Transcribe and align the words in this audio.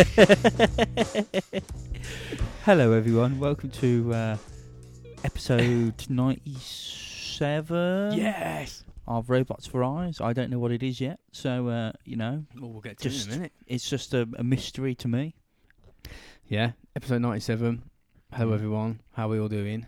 Hello, 2.64 2.92
everyone. 2.92 3.38
Welcome 3.38 3.68
to 3.72 4.14
uh, 4.14 4.36
episode 5.24 6.06
97 6.08 8.18
Yes. 8.18 8.82
of 9.06 9.28
Robots 9.28 9.66
for 9.66 9.84
Eyes. 9.84 10.18
I 10.22 10.32
don't 10.32 10.48
know 10.50 10.58
what 10.58 10.72
it 10.72 10.82
is 10.82 11.02
yet, 11.02 11.20
so, 11.32 11.68
uh, 11.68 11.92
you 12.06 12.16
know, 12.16 12.44
Well, 12.58 12.70
we'll 12.70 12.80
get 12.80 12.96
to 13.00 13.10
Just- 13.10 13.26
it 13.26 13.28
in 13.28 13.34
a 13.34 13.36
minute. 13.36 13.52
it's 13.66 13.90
just 13.90 14.14
a, 14.14 14.26
a 14.38 14.42
mystery 14.44 14.94
to 14.94 15.06
me. 15.08 15.34
Yeah. 16.48 16.70
Episode 16.96 17.20
97. 17.20 17.82
Hello, 18.32 18.52
Mm. 18.52 18.54
everyone. 18.54 19.00
How 19.12 19.26
are 19.26 19.32
we 19.32 19.38
all 19.38 19.48
doing? 19.48 19.84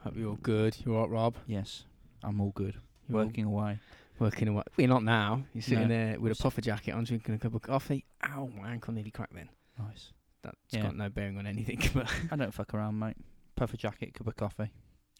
Hope 0.00 0.14
you're 0.16 0.28
all 0.28 0.38
good. 0.42 0.76
You 0.84 0.94
all 0.96 1.02
right, 1.04 1.10
Rob? 1.10 1.36
Yes, 1.46 1.84
I'm 2.22 2.38
all 2.40 2.52
good. 2.54 2.74
You 3.08 3.16
all 3.18 3.24
Working 3.24 3.46
away. 3.46 3.78
Working 4.18 4.48
away. 4.48 4.62
We're 4.76 4.88
not 4.88 5.02
now. 5.02 5.44
You're 5.54 5.62
sitting 5.62 5.88
No. 5.88 5.88
there 5.88 6.20
with 6.20 6.38
a 6.38 6.42
puffer 6.42 6.60
jacket 6.60 6.92
on, 6.92 7.04
drinking 7.04 7.34
a 7.34 7.38
cup 7.38 7.54
of 7.54 7.62
coffee. 7.62 8.04
Ow, 8.24 8.48
my 8.56 8.70
ankle 8.70 8.94
nearly 8.94 9.10
cracked 9.10 9.34
then. 9.34 9.48
Nice. 9.78 10.12
That's 10.42 10.56
Yeah. 10.70 10.82
got 10.82 10.96
no 10.96 11.08
bearing 11.08 11.36
on 11.38 11.46
anything. 11.46 11.80
But 11.94 12.08
I 12.30 12.36
don't 12.36 12.54
fuck 12.54 12.72
around, 12.74 12.98
mate. 12.98 13.16
Puffer 13.56 13.76
jacket, 13.76 14.14
cup 14.14 14.26
of 14.28 14.36
coffee. 14.36 14.70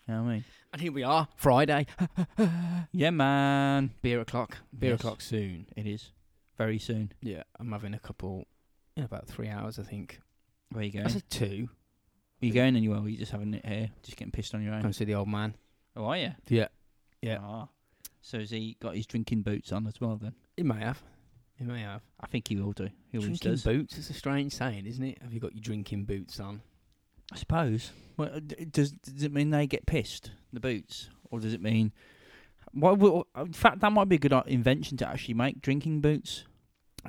You 0.07 0.15
know 0.15 0.23
what 0.23 0.29
I 0.29 0.33
mean? 0.35 0.45
and 0.73 0.83
here 0.83 0.93
we 0.93 1.03
are, 1.03 1.29
Friday. 1.37 1.87
Yeah, 2.93 3.11
man. 3.11 3.91
Beer 4.03 4.21
o'clock. 4.21 4.59
Beer 4.79 4.91
Yes. 4.91 5.01
o'clock 5.01 5.21
soon. 5.23 5.67
It 5.77 5.87
is. 5.87 6.13
Very 6.59 6.79
soon. 6.79 7.13
Yeah, 7.21 7.43
I'm 7.59 7.73
having 7.73 7.95
a 7.95 7.99
couple 7.99 8.47
in 8.97 9.03
about 9.03 9.27
three 9.27 9.49
hours, 9.49 9.79
I 9.79 9.83
think. 9.83 10.21
Where 10.71 10.85
you 10.85 10.93
going? 10.93 11.07
I 11.07 11.09
said 11.09 11.29
two. 11.31 11.69
Are 12.43 12.47
you 12.47 12.53
going 12.53 12.77
anywhere? 12.77 12.99
Or 12.99 13.03
are 13.05 13.09
you 13.09 13.17
just 13.19 13.33
having 13.33 13.55
it 13.55 13.65
here? 13.67 13.91
Just 14.03 14.17
getting 14.17 14.31
pissed 14.31 14.55
on 14.55 14.63
your 14.63 14.75
own? 14.75 14.83
Come 14.83 14.93
see 14.93 15.05
the 15.05 15.15
old 15.15 15.29
man. 15.29 15.57
Oh, 15.97 16.05
are 16.05 16.17
you? 16.19 16.33
Yeah. 16.49 16.69
Yeah. 17.23 17.39
Ah. 17.41 17.69
So 18.25 18.39
has 18.39 18.49
he 18.49 18.79
got 18.81 18.97
his 18.97 19.07
drinking 19.07 19.43
boots 19.43 19.71
on 19.71 19.87
as 19.87 20.01
well 20.01 20.17
then? 20.17 20.33
He 20.57 20.63
may 20.63 20.79
have. 20.79 21.03
He 21.59 21.65
may 21.65 21.83
have. 21.83 22.01
I 22.19 22.27
think 22.27 22.49
he 22.49 22.57
will 22.57 22.73
do. 22.73 22.89
He 23.13 23.19
always 23.19 23.39
drinking 23.39 23.51
does. 23.51 23.63
boots 23.65 23.99
is 23.99 24.09
a 24.09 24.15
strange 24.15 24.55
saying, 24.55 24.87
isn't 24.87 25.05
it? 25.05 25.19
Have 25.21 25.35
you 25.35 25.41
got 25.41 25.55
your 25.55 25.61
drinking 25.61 26.05
boots 26.05 26.41
on? 26.41 26.63
I 27.31 27.37
suppose. 27.37 27.91
Well, 28.17 28.31
uh, 28.35 28.41
d- 28.41 28.65
does 28.65 28.93
does 28.93 29.25
it 29.25 29.33
mean 29.33 29.51
they 29.51 29.67
get 29.67 29.85
pissed 29.85 30.31
the 30.55 30.61
boots, 30.61 31.11
or 31.31 31.39
does 31.39 31.53
it 31.53 31.61
mean? 31.61 31.93
What, 32.73 32.99
what, 32.99 33.27
in 33.37 33.53
fact, 33.53 33.81
that 33.81 33.93
might 33.93 34.09
be 34.09 34.17
a 34.17 34.19
good 34.19 34.33
uh, 34.33 34.43
invention 34.47 34.97
to 34.99 35.09
actually 35.09 35.35
make 35.35 35.61
drinking 35.61 36.01
boots. 36.01 36.45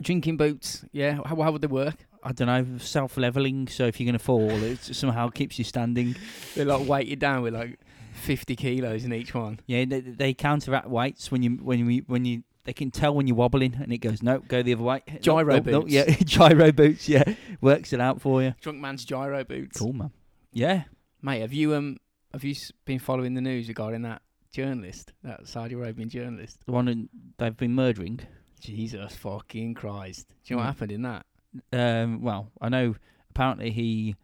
Drinking 0.02 0.36
boots, 0.36 0.84
yeah. 0.92 1.20
How, 1.26 1.42
how 1.42 1.52
would 1.54 1.62
they 1.62 1.68
work? 1.68 2.06
I 2.22 2.34
don't 2.34 2.48
know, 2.48 2.78
self 2.80 3.16
leveling. 3.16 3.70
So 3.70 3.86
if 3.86 4.02
you're 4.02 4.06
going 4.06 4.20
to 4.20 4.24
fall, 4.24 4.50
it 4.50 4.84
somehow 4.84 5.30
keeps 5.30 5.58
you 5.58 5.64
standing. 5.64 6.18
They 6.56 6.66
like 6.66 6.86
weight 6.86 7.08
you 7.08 7.16
down 7.16 7.42
with 7.42 7.54
like 7.54 7.80
fifty 8.16 8.56
kilos 8.56 9.04
in 9.06 9.14
each 9.14 9.34
one. 9.34 9.60
Yeah, 9.68 9.86
they, 9.86 10.00
they 10.02 10.34
counteract 10.34 10.88
weights 10.90 11.32
when 11.32 11.44
you 11.44 11.52
when 11.52 11.90
you 11.90 12.04
when 12.08 12.26
you. 12.26 12.44
They 12.64 12.74
can 12.74 12.90
tell 12.90 13.14
when 13.14 13.28
you're 13.28 13.36
wobbling, 13.36 13.76
and 13.80 13.94
it 13.94 14.00
goes 14.00 14.24
no, 14.24 14.40
go 14.40 14.64
the 14.64 14.74
other 14.74 14.82
way. 14.82 15.04
Gyro 15.22 15.54
Nope, 15.54 15.66
nope, 15.66 15.72
nope, 15.72 15.84
boots. 15.84 15.94
yeah, 15.94 16.06
gyro 16.24 16.72
boots. 16.72 17.08
Yeah, 17.08 17.24
works 17.62 17.94
it 17.94 18.02
out 18.02 18.22
for 18.22 18.42
you. 18.42 18.56
Drunk 18.60 18.80
man's 18.80 19.06
gyro 19.06 19.44
boots. 19.44 19.78
Cool, 19.80 19.94
man. 19.94 20.10
Yeah, 20.52 20.86
Mate, 21.22 21.42
have 21.42 21.54
you 21.54 21.76
um 21.76 21.98
have 22.34 22.44
you 22.44 22.52
s- 22.54 22.72
been 22.86 22.98
following 22.98 23.36
the 23.36 23.42
news 23.42 23.68
regarding 23.68 24.02
that 24.02 24.24
journalist, 24.52 25.14
that 25.24 25.48
Saudi 25.48 25.76
Arabian 25.76 26.10
journalist? 26.10 26.58
the 26.66 26.72
one 26.72 27.08
they've 27.38 27.56
been 27.56 27.76
murdering. 27.76 28.20
Jesus 28.60 29.16
fucking 29.16 29.76
Christ! 29.76 30.28
Do 30.28 30.36
you 30.46 30.56
know 30.56 30.64
what 30.64 30.64
Mm. 30.64 30.74
happened 30.74 30.92
in 30.92 31.02
that? 31.04 31.26
um, 31.72 32.22
well, 32.24 32.52
I 32.60 32.70
know 32.70 32.96
apparently 33.30 33.70
he 33.70 34.16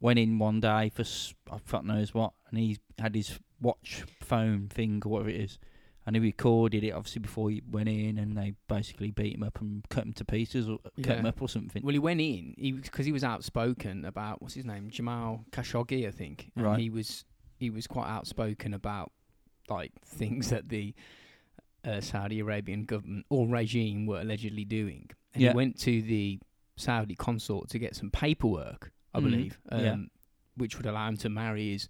went 0.00 0.18
in 0.18 0.38
one 0.38 0.60
day 0.60 0.88
for 0.94 1.02
I 1.52 1.58
fuck 1.62 1.84
knows 1.84 2.14
what, 2.14 2.32
and 2.52 2.60
he 2.60 2.78
had 2.98 3.14
his 3.16 3.40
watch 3.60 4.04
phone 4.20 4.68
thing 4.68 5.02
or 5.04 5.08
whatever 5.12 5.30
it 5.30 5.40
is, 5.40 5.58
and 6.06 6.14
he 6.14 6.20
recorded 6.20 6.84
it 6.84 6.90
obviously 6.92 7.20
before 7.20 7.50
he 7.50 7.62
went 7.68 7.88
in, 7.88 8.18
and 8.18 8.36
they 8.36 8.54
basically 8.68 9.10
beat 9.10 9.34
him 9.34 9.42
up 9.42 9.60
and 9.60 9.88
cut 9.88 10.04
him 10.04 10.12
to 10.12 10.24
pieces 10.24 10.68
or 10.68 10.78
cut 11.02 11.18
him 11.18 11.26
up 11.26 11.40
or 11.42 11.48
something. 11.48 11.82
Well, 11.82 11.92
he 11.92 11.98
went 11.98 12.20
in 12.20 12.54
because 12.82 13.06
he 13.06 13.12
was 13.12 13.24
outspoken 13.24 14.04
about 14.04 14.40
what's 14.42 14.54
his 14.54 14.64
name, 14.64 14.90
Jamal 14.90 15.44
Khashoggi, 15.50 16.06
I 16.06 16.10
think. 16.12 16.52
And 16.54 16.64
Right. 16.66 16.78
He 16.78 16.90
was 16.90 17.24
he 17.58 17.70
was 17.70 17.86
quite 17.86 18.08
outspoken 18.08 18.74
about 18.74 19.10
like 19.68 19.92
things 20.04 20.50
that 20.50 20.68
the 20.68 20.94
uh, 21.84 22.00
Saudi 22.00 22.38
Arabian 22.40 22.84
government 22.84 23.24
or 23.30 23.46
regime 23.48 24.06
were 24.06 24.20
allegedly 24.20 24.64
doing. 24.64 25.08
And 25.34 25.42
Yeah. 25.42 25.50
he 25.50 25.56
went 25.56 25.78
to 25.80 26.02
the 26.02 26.38
Saudi 26.76 27.14
consulate 27.14 27.68
to 27.70 27.78
get 27.78 27.94
some 27.96 28.10
paperwork, 28.10 28.92
I 29.14 29.20
Mhm. 29.20 29.22
believe, 29.22 29.58
um, 29.70 29.84
Yeah. 29.84 29.96
which 30.56 30.76
would 30.76 30.86
allow 30.86 31.08
him 31.08 31.16
to 31.18 31.28
marry 31.28 31.70
his 31.72 31.88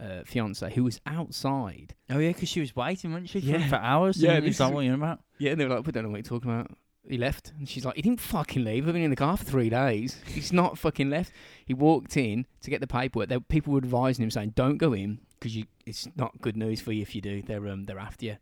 uh, 0.00 0.22
fiance, 0.24 0.72
who 0.74 0.84
was 0.84 1.00
outside. 1.06 1.94
Oh 2.08 2.18
yeah, 2.18 2.28
because 2.30 2.48
she 2.48 2.60
was 2.60 2.74
waiting, 2.74 3.12
wasn't 3.12 3.28
she, 3.28 3.40
for, 3.40 3.46
Yeah. 3.46 3.68
for 3.68 3.76
hours? 3.76 4.22
Yeah, 4.22 4.32
and 4.32 4.44
this 4.46 4.52
it's 4.52 4.60
like 4.60 4.72
what 4.72 4.84
you 4.84 4.94
about? 4.94 5.20
Yeah, 5.38 5.52
and 5.52 5.60
they 5.60 5.66
were 5.66 5.74
like, 5.76 5.86
"We 5.86 5.92
don't 5.92 6.04
know 6.04 6.10
what 6.10 6.16
you're 6.18 6.38
talking 6.38 6.50
about." 6.50 6.70
He 7.08 7.16
left, 7.18 7.52
and 7.58 7.68
she's 7.68 7.84
like, 7.84 7.96
"He 7.96 8.02
didn't 8.02 8.20
fucking 8.20 8.62
leave. 8.64 8.86
I've 8.86 8.92
been 8.94 9.02
in 9.02 9.10
the 9.10 9.16
car 9.16 9.36
for 9.36 9.44
three 9.44 9.70
days. 9.70 10.20
He's 10.26 10.52
not 10.52 10.78
fucking 10.78 11.10
left." 11.10 11.32
He 11.64 11.74
walked 11.74 12.16
in 12.16 12.46
to 12.62 12.70
get 12.70 12.80
the 12.80 12.86
paperwork. 12.86 13.28
There, 13.28 13.40
people 13.40 13.72
were 13.72 13.78
advising 13.78 14.22
him, 14.22 14.30
saying, 14.30 14.52
"Don't 14.54 14.78
go 14.78 14.92
in 14.92 15.18
because 15.38 15.56
you, 15.56 15.64
it's 15.86 16.08
not 16.16 16.40
good 16.40 16.56
news 16.56 16.80
for 16.80 16.92
you 16.92 17.02
if 17.02 17.14
you 17.14 17.20
do. 17.20 17.42
They're 17.42 17.66
um, 17.68 17.84
they're 17.84 17.98
after 17.98 18.26
you." 18.26 18.36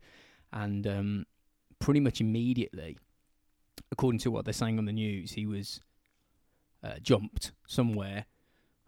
And 0.51 0.85
um, 0.87 1.25
pretty 1.79 1.99
much 1.99 2.19
immediately, 2.21 2.97
according 3.91 4.19
to 4.19 4.31
what 4.31 4.45
they're 4.45 4.53
saying 4.53 4.77
on 4.77 4.85
the 4.85 4.93
news, 4.93 5.31
he 5.33 5.45
was 5.45 5.81
uh, 6.83 6.99
jumped 7.01 7.51
somewhere, 7.67 8.25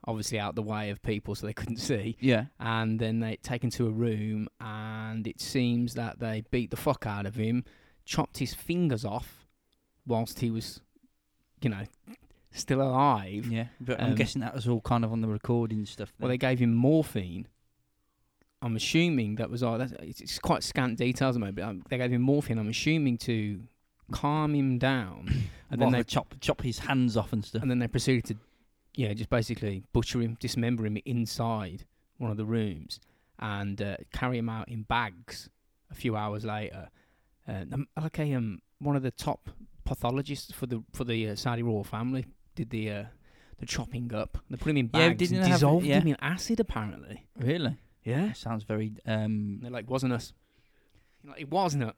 obviously 0.07 0.39
out 0.39 0.55
the 0.55 0.61
way 0.63 0.89
of 0.89 1.01
people 1.03 1.35
so 1.35 1.45
they 1.45 1.53
couldn't 1.53 1.77
see 1.91 2.17
Yeah. 2.19 2.45
and 2.59 2.99
then 2.99 3.19
they 3.19 3.35
taken 3.37 3.69
to 3.71 3.87
a 3.87 3.91
room 3.91 4.47
and 4.59 5.27
it 5.27 5.39
seems 5.39 5.93
that 5.93 6.19
they 6.19 6.43
beat 6.51 6.71
the 6.71 6.77
fuck 6.77 7.05
out 7.05 7.25
of 7.25 7.35
him 7.35 7.63
chopped 8.05 8.39
his 8.39 8.53
fingers 8.53 9.05
off 9.05 9.45
whilst 10.07 10.39
he 10.39 10.49
was 10.49 10.81
you 11.61 11.69
know 11.69 11.83
still 12.51 12.81
alive 12.81 13.45
Yeah, 13.47 13.67
but 13.79 14.01
I'm 14.01 14.09
Um, 14.09 14.15
guessing 14.15 14.41
that 14.41 14.53
was 14.55 14.67
all 14.67 14.81
kind 14.81 15.05
of 15.05 15.11
on 15.11 15.21
the 15.21 15.27
recording 15.27 15.85
stuff. 15.85 16.11
well 16.19 16.29
they 16.29 16.37
gave 16.37 16.59
him 16.59 16.73
morphine 16.73 17.47
i'm 18.63 18.75
assuming 18.75 19.35
that 19.35 19.49
was 19.49 19.63
all 19.63 19.77
that's, 19.77 19.93
it's, 20.01 20.37
quite 20.39 20.63
scant 20.63 20.97
details 20.97 21.29
at 21.29 21.33
the 21.33 21.39
moment 21.39 21.55
but 21.57 21.63
um, 21.65 21.83
they 21.89 21.97
gave 21.97 22.11
him 22.11 22.21
morphine 22.21 22.57
i'm 22.57 22.67
assuming 22.69 23.17
to 23.17 23.61
calm 24.11 24.53
him 24.53 24.77
down 24.77 25.25
and 25.71 25.79
What, 25.79 25.85
then 25.85 25.91
they 25.91 26.03
chop 26.03 26.35
chop 26.41 26.61
his 26.61 26.79
hands 26.79 27.15
off 27.15 27.31
and 27.33 27.43
stuff. 27.45 27.61
and 27.61 27.71
then 27.71 27.79
they 27.79 27.87
proceeded 27.87 28.25
to 28.25 28.35
yeah 28.95 29.13
just 29.13 29.29
basically 29.29 29.83
butcher 29.93 30.19
him 30.21 30.37
dismember 30.39 30.85
him 30.85 30.97
inside 31.05 31.85
one 32.17 32.31
of 32.31 32.37
the 32.37 32.45
rooms 32.45 32.99
and 33.39 33.81
uh, 33.81 33.95
carry 34.13 34.37
him 34.37 34.49
out 34.49 34.67
in 34.69 34.83
bags 34.83 35.49
a 35.89 35.95
few 35.95 36.15
hours 36.15 36.45
later 36.45 36.89
uh, 37.47 37.63
um, 37.73 37.87
like 38.01 38.19
a 38.19 38.33
um 38.33 38.61
one 38.79 38.95
of 38.95 39.03
the 39.03 39.11
top 39.11 39.49
pathologists 39.85 40.51
for 40.51 40.65
the 40.67 40.83
for 40.93 41.03
the 41.03 41.29
uh, 41.29 41.35
Saudi 41.35 41.63
royal 41.63 41.83
family 41.83 42.25
did 42.55 42.69
the 42.69 42.91
uh, 42.91 43.03
the 43.59 43.65
chopping 43.65 44.13
up 44.13 44.37
they 44.49 44.57
put 44.57 44.69
him 44.69 44.77
in 44.77 44.89
Yeah, 44.93 45.09
bags 45.09 45.17
didn't 45.19 45.37
and 45.37 45.45
they 45.45 45.49
have- 45.49 45.59
dissolved 45.59 45.85
yeah. 45.85 45.99
him 45.99 46.07
in 46.09 46.17
acid 46.21 46.59
apparently 46.59 47.27
Really? 47.37 47.77
yeah 48.03 48.33
sounds 48.33 48.63
very. 48.63 48.93
Um, 49.05 49.59
they're 49.61 49.71
like 49.71 49.89
wasn't 49.89 50.13
us 50.13 50.33
like, 51.23 51.41
it 51.41 51.49
wasn't 51.51 51.83
us 51.83 51.93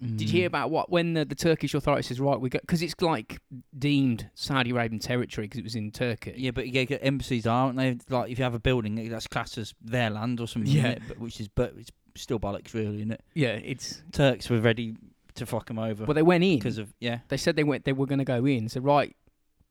did 0.00 0.18
mm, 0.18 0.20
you 0.20 0.28
hear 0.28 0.46
about 0.46 0.70
what 0.70 0.90
when 0.90 1.14
the, 1.14 1.24
the 1.24 1.34
Turkish 1.34 1.74
authorities 1.74 2.06
says 2.06 2.18
right 2.18 2.40
we 2.40 2.48
go 2.48 2.58
because 2.60 2.82
it's 2.82 2.94
like 3.00 3.38
deemed 3.78 4.28
Saudi 4.34 4.70
Arabian 4.70 4.98
territory 4.98 5.46
because 5.46 5.58
it 5.60 5.64
was 5.64 5.74
in 5.76 5.90
Turkey. 5.92 6.34
Yeah, 6.36 6.50
but 6.50 6.68
yeah, 6.68 6.82
embassies 7.02 7.46
aren't 7.46 7.76
they? 7.76 7.98
Like, 8.08 8.30
if 8.30 8.38
you 8.38 8.44
have 8.44 8.54
a 8.54 8.58
building 8.60 9.08
that's 9.08 9.26
classed 9.28 9.58
as 9.58 9.74
their 9.80 10.10
land 10.10 10.40
or 10.40 10.48
something, 10.48 10.70
Yeah. 10.72 10.98
but 11.06 11.18
which 11.18 11.40
is 11.40 11.48
but 11.48 11.72
it's 11.78 11.90
still 12.16 12.40
bollocks, 12.40 12.74
really, 12.74 12.96
isn't 12.96 13.12
it? 13.12 13.22
yeah 13.34 13.52
it's 13.62 14.02
Turks 14.12 14.50
were 14.50 14.60
ready 14.60 14.96
to 15.34 15.46
fuck 15.46 15.66
them 15.66 15.78
over 15.78 16.04
well 16.04 16.14
they 16.14 16.20
went 16.22 16.44
in. 16.44 16.58
because 16.58 16.78
of 16.78 16.92
yeah, 17.00 17.20
they 17.28 17.36
said 17.36 17.56
they 17.56 17.64
went 17.64 17.84
they 17.84 17.92
were 17.92 18.06
going 18.06 18.18
to 18.18 18.24
go 18.24 18.44
in. 18.44 18.68
So 18.68 18.80
right 18.80 19.14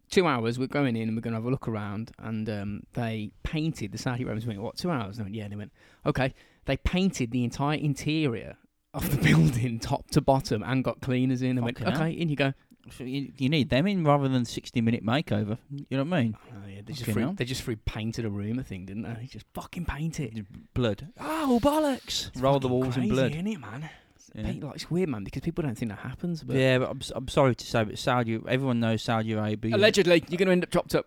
two 0.10 0.26
hours 0.28 0.58
we're 0.60 0.68
going 0.68 0.96
in 0.96 1.08
and 1.08 1.16
we're 1.16 1.22
going 1.22 1.34
to 1.34 1.38
have 1.38 1.46
a 1.46 1.50
look 1.50 1.68
around 1.68 2.12
and 2.20 2.50
um, 2.50 2.84
they 2.94 3.32
painted 3.44 3.92
the 3.92 3.98
Saudi 3.98 4.24
Arabians 4.24 4.46
went 4.48 4.62
what 4.62 4.76
two 4.78 4.90
hours? 4.92 5.18
And 5.18 5.24
I 5.24 5.26
went, 5.26 5.36
yeah 5.36 5.48
they 5.50 5.56
went 5.56 5.72
okay. 6.06 6.34
They 6.66 6.78
painted 6.78 7.32
the 7.32 7.44
entire 7.44 7.78
interior 7.78 8.56
of 8.94 9.10
the 9.12 9.18
building 9.30 9.80
top 9.80 10.10
to 10.12 10.22
bottom 10.22 10.64
and 10.64 10.84
got 10.84 11.00
cleaners 11.02 11.42
in 11.42 11.52
and 11.58 11.62
went 11.64 11.78
hell. 11.78 11.94
okay 11.94 12.12
in 12.12 12.28
you 12.30 12.36
go 12.36 12.54
so 12.98 13.04
you, 13.04 13.32
you 13.38 13.48
need 13.48 13.70
them 13.70 13.86
in 13.88 14.04
rather 14.04 14.28
than 14.28 14.44
sixty 14.44 14.82
minute 14.82 15.06
makeover. 15.06 15.58
You 15.70 15.98
know 15.98 16.04
what 16.04 16.18
I 16.18 16.24
mean? 16.24 16.38
oh, 16.52 16.68
yeah, 16.68 16.82
they 16.84 16.94
just 16.94 17.02
Fucking 17.02 17.14
free, 17.14 17.24
hell. 17.24 17.34
they 17.34 17.46
just 17.46 17.62
free 17.62 17.76
painted 17.76 18.26
a 18.26 18.30
room 18.30 18.58
I 18.60 18.64
think 18.64 18.88
didn't 18.88 19.04
they 19.04 19.14
They 19.22 19.26
just 19.28 19.46
fucking 19.54 19.86
paint 19.86 20.20
it 20.20 20.34
Blood. 20.74 21.08
Oh 21.20 21.60
bollocks! 21.62 22.30
It's 22.30 22.40
Roll 22.42 22.60
the 22.60 22.68
fucking 22.68 22.72
walls 22.80 22.96
in 22.98 23.02
crazy, 23.04 23.12
blood. 23.12 23.32
isn't 23.34 23.48
it 23.48 23.60
man 23.60 23.90
It's, 24.16 24.32
Yeah. 24.34 24.44
paint- 24.44 24.64
like, 24.64 24.76
it's 24.76 24.90
weird 24.90 25.10
man 25.10 25.24
because 25.24 25.44
people 25.44 25.62
don't 25.64 25.78
think 25.78 25.92
that 25.92 26.00
happens 26.00 26.44
but 26.44 26.56
Yeah, 26.56 26.80
but 26.80 26.90
I'm, 26.90 26.98
s- 27.02 27.12
I'm 27.16 27.28
sorry 27.28 27.54
to 27.54 27.66
say, 27.66 27.84
but 27.84 28.00
Saudi, 28.00 28.40
everyone 28.48 28.80
knows 28.80 29.04
Saudi 29.04 29.34
Arabia 29.34 29.76
allegedly 29.76 30.24
you're 30.28 30.38
going 30.40 30.48
to 30.48 30.52
end 30.54 30.64
up 30.64 30.72
chopped 30.72 30.96
up 30.96 31.06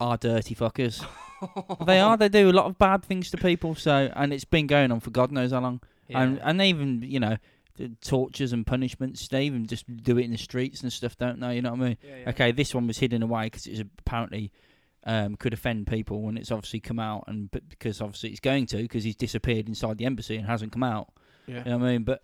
are 0.00 0.16
dirty 0.16 0.56
fuckers. 0.56 1.06
they 1.86 2.00
are. 2.00 2.16
They 2.16 2.28
do 2.28 2.50
a 2.50 2.52
lot 2.52 2.66
of 2.66 2.76
bad 2.78 3.04
things 3.04 3.30
to 3.30 3.36
people. 3.36 3.76
So, 3.76 4.10
and 4.16 4.32
it's 4.32 4.44
been 4.44 4.66
going 4.66 4.90
on 4.90 4.98
for 4.98 5.10
God 5.10 5.30
knows 5.30 5.52
how 5.52 5.60
long. 5.60 5.80
And 6.10 6.40
and 6.42 6.60
even 6.60 7.02
you 7.02 7.20
know, 7.20 7.36
the 7.76 7.90
tortures 8.00 8.52
and 8.52 8.66
punishments. 8.66 9.26
They 9.28 9.44
even 9.44 9.66
just 9.66 9.84
do 10.02 10.18
it 10.18 10.24
in 10.24 10.30
the 10.30 10.38
streets 10.38 10.82
and 10.82 10.92
stuff, 10.92 11.16
don't 11.16 11.40
they? 11.40 11.56
You 11.56 11.62
know 11.62 11.70
what 11.72 11.80
I 11.80 11.84
mean? 11.84 11.96
Yeah, 12.02 12.16
yeah. 12.22 12.30
Okay, 12.30 12.52
this 12.52 12.74
one 12.74 12.86
was 12.86 12.98
hidden 12.98 13.22
away 13.22 13.44
because 13.46 13.66
it's 13.66 13.80
apparently 13.80 14.52
um, 15.04 15.36
could 15.36 15.52
offend 15.52 15.86
people, 15.86 16.28
and 16.28 16.38
it's 16.38 16.50
obviously 16.50 16.80
come 16.80 16.98
out, 16.98 17.24
and 17.26 17.50
but 17.50 17.68
because 17.68 18.00
obviously 18.00 18.30
it's 18.30 18.40
going 18.40 18.66
to 18.66 18.76
because 18.78 19.04
he's 19.04 19.16
disappeared 19.16 19.68
inside 19.68 19.98
the 19.98 20.06
embassy 20.06 20.36
and 20.36 20.46
hasn't 20.46 20.72
come 20.72 20.82
out. 20.82 21.12
Yeah. 21.46 21.58
You 21.64 21.70
know 21.70 21.78
what 21.78 21.88
I 21.88 21.92
mean? 21.92 22.04
But 22.04 22.22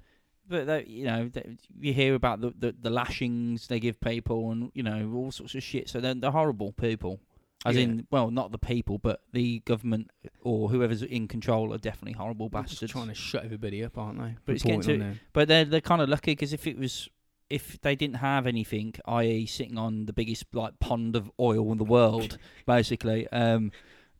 But 0.49 0.67
they, 0.67 0.85
you 0.87 1.05
know, 1.05 1.29
they, 1.29 1.57
you 1.79 1.93
hear 1.93 2.15
about 2.15 2.41
the, 2.41 2.53
the 2.59 2.75
the 2.81 2.91
lashings 2.91 3.67
they 3.67 3.81
give 3.81 4.01
people, 4.01 4.51
and 4.51 4.71
you 4.75 4.83
know 4.83 5.13
all 5.15 5.31
sorts 5.31 5.55
of 5.55 5.63
shit. 5.63 5.89
So 5.89 6.01
they're, 6.01 6.15
they're 6.15 6.31
horrible 6.31 6.73
people. 6.73 7.21
As 7.67 7.77
Yeah. 7.77 7.83
in, 7.83 8.07
well, 8.11 8.31
not 8.31 8.53
the 8.53 8.59
people, 8.59 8.97
but 8.99 9.23
the 9.33 9.59
government 9.67 10.11
or 10.41 10.71
whoever's 10.71 11.03
in 11.03 11.29
control 11.29 11.75
are 11.75 11.79
definitely 11.79 12.13
horrible 12.15 12.49
They're 12.49 12.63
just 12.63 12.75
bastards. 12.75 12.93
trying 12.93 13.09
to 13.09 13.15
shut 13.15 13.45
everybody 13.45 13.85
up, 13.85 13.99
aren't 13.99 14.19
they? 14.19 14.37
But 14.47 14.55
it's 14.55 14.65
getting 14.65 14.81
to- 14.83 15.17
But 15.35 15.49
they're 15.49 15.67
they're 15.67 15.81
kind 15.83 16.01
of 16.01 16.09
lucky 16.09 16.33
because 16.33 16.53
if 16.55 16.67
it 16.67 16.79
was 16.79 17.09
if 17.51 17.81
they 17.81 17.95
didn't 17.97 18.17
have 18.17 18.47
anything, 18.47 18.95
i.e., 19.07 19.45
sitting 19.45 19.77
on 19.77 20.07
the 20.07 20.13
biggest 20.13 20.47
like 20.55 20.79
pond 20.79 21.17
of 21.17 21.31
oil 21.41 21.71
in 21.73 21.79
the 21.79 21.85
world, 21.85 22.39
basically, 22.67 23.27
um, 23.29 23.73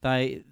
they 0.03 0.43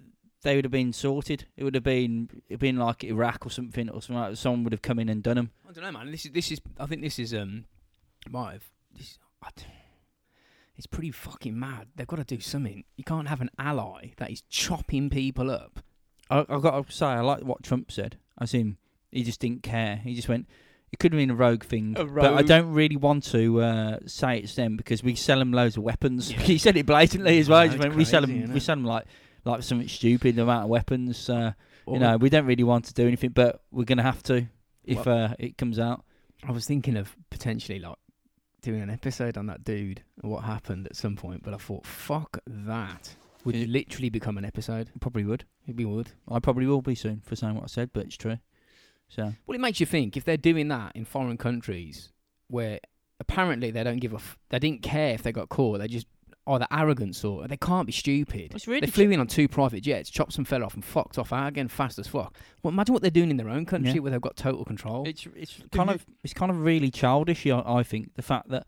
they 0.41 0.55
would 0.55 0.63
have 0.65 0.71
been 0.71 0.93
sorted. 0.93 1.45
It 1.57 1.65
would 1.65 1.75
have 1.75 1.83
been 1.83 2.41
it'd 2.47 2.59
been 2.59 2.77
like 2.77 3.03
Iraq 3.03 3.45
or 3.45 3.49
something, 3.51 3.89
or 3.89 4.01
something 4.01 4.15
like 4.15 4.35
Someone 4.37 4.63
would 4.63 4.73
have 4.73 4.81
come 4.81 4.97
in 4.97 5.09
and 5.09 5.21
done 5.21 5.35
them. 5.35 5.51
I 5.69 5.73
don't 5.73 5.83
know, 5.83 5.91
man. 5.91 6.09
This 6.09 6.25
is 6.25 6.31
this 6.31 6.51
is. 6.51 6.59
I 6.79 6.85
think 6.87 7.01
this 7.03 7.19
is 7.19 7.33
um, 7.35 7.65
might 8.29 8.53
have 8.53 8.69
this. 8.97 9.19
I 9.43 9.49
d- 9.55 9.63
it's 10.79 10.87
pretty 10.87 11.11
fucking 11.11 11.59
mad. 11.59 11.87
They've 11.93 12.07
got 12.07 12.15
to 12.15 12.23
do 12.23 12.39
something. 12.39 12.85
You 12.95 13.03
can't 13.03 13.27
have 13.27 13.41
an 13.41 13.49
ally 13.59 14.13
that 14.15 14.31
is 14.31 14.43
chopping 14.49 15.09
people 15.09 15.51
up. 15.51 15.81
I, 16.29 16.45
I've 16.47 16.61
got 16.61 16.87
to 16.87 16.91
say, 16.91 17.05
I 17.05 17.19
like 17.19 17.43
what 17.43 17.63
Trump 17.63 17.91
said. 17.91 18.17
As 18.39 18.53
in, 18.53 18.77
he 19.11 19.23
just 19.23 19.41
didn't 19.41 19.61
care. 19.61 19.97
He 19.97 20.15
just 20.15 20.29
went. 20.29 20.47
It 20.93 20.97
could 20.97 21.11
have 21.11 21.19
been 21.19 21.31
a 21.31 21.35
rogue 21.35 21.65
thing, 21.65 21.95
A 21.99 22.05
but 22.05 22.33
I 22.33 22.41
don't 22.43 22.71
really 22.71 22.95
want 22.95 23.25
to 23.25 23.61
uh, 23.61 23.97
say 24.07 24.37
it's 24.39 24.55
them 24.55 24.77
because 24.77 25.03
we 25.03 25.15
sell 25.15 25.37
them 25.39 25.51
loads 25.51 25.75
of 25.75 25.83
weapons. 25.83 26.31
Yeah. 26.31 26.39
he 26.43 26.57
said 26.57 26.77
it 26.77 26.85
blatantly 26.85 27.39
as 27.39 27.49
well. 27.49 27.59
I 27.59 27.67
He 27.67 27.67
know, 27.67 27.73
just 27.75 27.85
it's 27.85 27.85
went, 27.89 27.97
we 27.97 28.05
sell 28.05 28.23
crazy, 28.23 28.39
them. 28.41 28.53
We 28.53 28.59
sell 28.61 28.75
them 28.77 28.85
like 28.85 29.05
like 29.43 29.63
something 29.63 29.89
stupid. 29.89 30.37
The 30.37 30.43
amount 30.43 30.63
of 30.63 30.69
weapons. 30.69 31.29
Uh, 31.29 31.51
Or- 31.85 31.95
you 31.95 31.99
know, 31.99 32.15
we 32.15 32.29
don't 32.29 32.45
really 32.45 32.63
want 32.63 32.85
to 32.85 32.93
do 32.93 33.05
anything, 33.05 33.31
but 33.31 33.61
we're 33.69 33.83
gonna 33.83 34.01
have 34.03 34.23
to 34.23 34.47
if 34.85 35.05
uh, 35.05 35.35
it 35.37 35.57
comes 35.57 35.77
out. 35.77 36.05
I 36.47 36.51
was 36.53 36.65
thinking 36.65 36.95
of 36.95 37.13
potentially 37.29 37.79
like 37.79 37.97
doing 38.61 38.81
an 38.81 38.89
episode 38.89 39.37
on 39.37 39.45
that 39.47 39.63
dude 39.63 40.03
and 40.21 40.31
what 40.31 40.43
happened 40.43 40.87
at 40.87 40.95
some 40.95 41.15
point, 41.15 41.43
but 41.43 41.53
I 41.53 41.57
thought, 41.57 41.85
fuck 41.85 42.39
that. 42.47 43.15
Would 43.45 43.55
Yeah. 43.55 43.65
literally 43.67 44.09
become 44.09 44.37
an 44.37 44.43
episode. 44.45 44.89
Probably 44.99 45.23
would. 45.23 45.45
It 45.65 45.75
be 45.75 45.85
would. 45.85 46.11
I 46.27 46.39
probably 46.39 46.65
will 46.65 46.81
be 46.81 46.95
soon 46.95 47.21
for 47.21 47.35
saying 47.35 47.55
what 47.55 47.63
I 47.63 47.67
said, 47.67 47.91
but 47.93 48.05
it's 48.05 48.17
true. 48.17 48.37
So 49.07 49.33
Well, 49.47 49.55
it 49.55 49.61
makes 49.61 49.79
you 49.79 49.85
think 49.85 50.17
if 50.17 50.23
they're 50.25 50.37
doing 50.37 50.67
that 50.67 50.95
in 50.95 51.05
foreign 51.05 51.37
countries 51.37 52.11
where 52.47 52.79
apparently 53.19 53.71
they 53.71 53.83
don't 53.83 53.99
give 53.99 54.13
a, 54.13 54.17
f- 54.17 54.37
they 54.49 54.59
didn't 54.59 54.81
care 54.83 55.13
if 55.13 55.23
they 55.23 55.31
got 55.31 55.49
caught. 55.49 55.79
They 55.79 55.87
just 55.87 56.07
either 56.47 56.65
arrogance 56.71 57.23
or 57.23 57.47
they 57.47 57.57
can't 57.57 57.85
be 57.85 57.91
stupid. 57.91 58.53
it's 58.55 58.67
really 58.67 58.81
They 58.81 58.87
flew 58.87 59.09
in 59.11 59.19
on 59.19 59.27
two 59.27 59.47
private 59.47 59.81
jets, 59.81 60.09
chopped 60.09 60.33
some 60.33 60.45
fella 60.45 60.65
off, 60.65 60.73
and 60.73 60.83
fucked 60.83 61.17
off 61.19 61.31
out 61.31 61.47
again 61.47 61.67
fast 61.67 61.99
as 61.99 62.07
fuck. 62.07 62.35
Well, 62.63 62.71
imagine 62.73 62.93
what 62.93 63.01
they're 63.01 63.11
doing 63.11 63.29
in 63.29 63.37
their 63.37 63.49
own 63.49 63.65
country 63.65 63.91
Yeah. 63.93 63.99
where 63.99 64.11
they've 64.11 64.21
got 64.21 64.35
total 64.35 64.65
control. 64.65 65.07
It's 65.07 65.27
it's 65.35 65.61
kind 65.71 65.89
of 65.89 66.05
it's 66.23 66.33
kind 66.33 66.49
of 66.51 66.61
really 66.61 66.89
childish. 66.89 67.45
I, 67.45 67.61
I 67.65 67.83
think 67.83 68.15
the 68.15 68.21
fact 68.23 68.49
that 68.49 68.65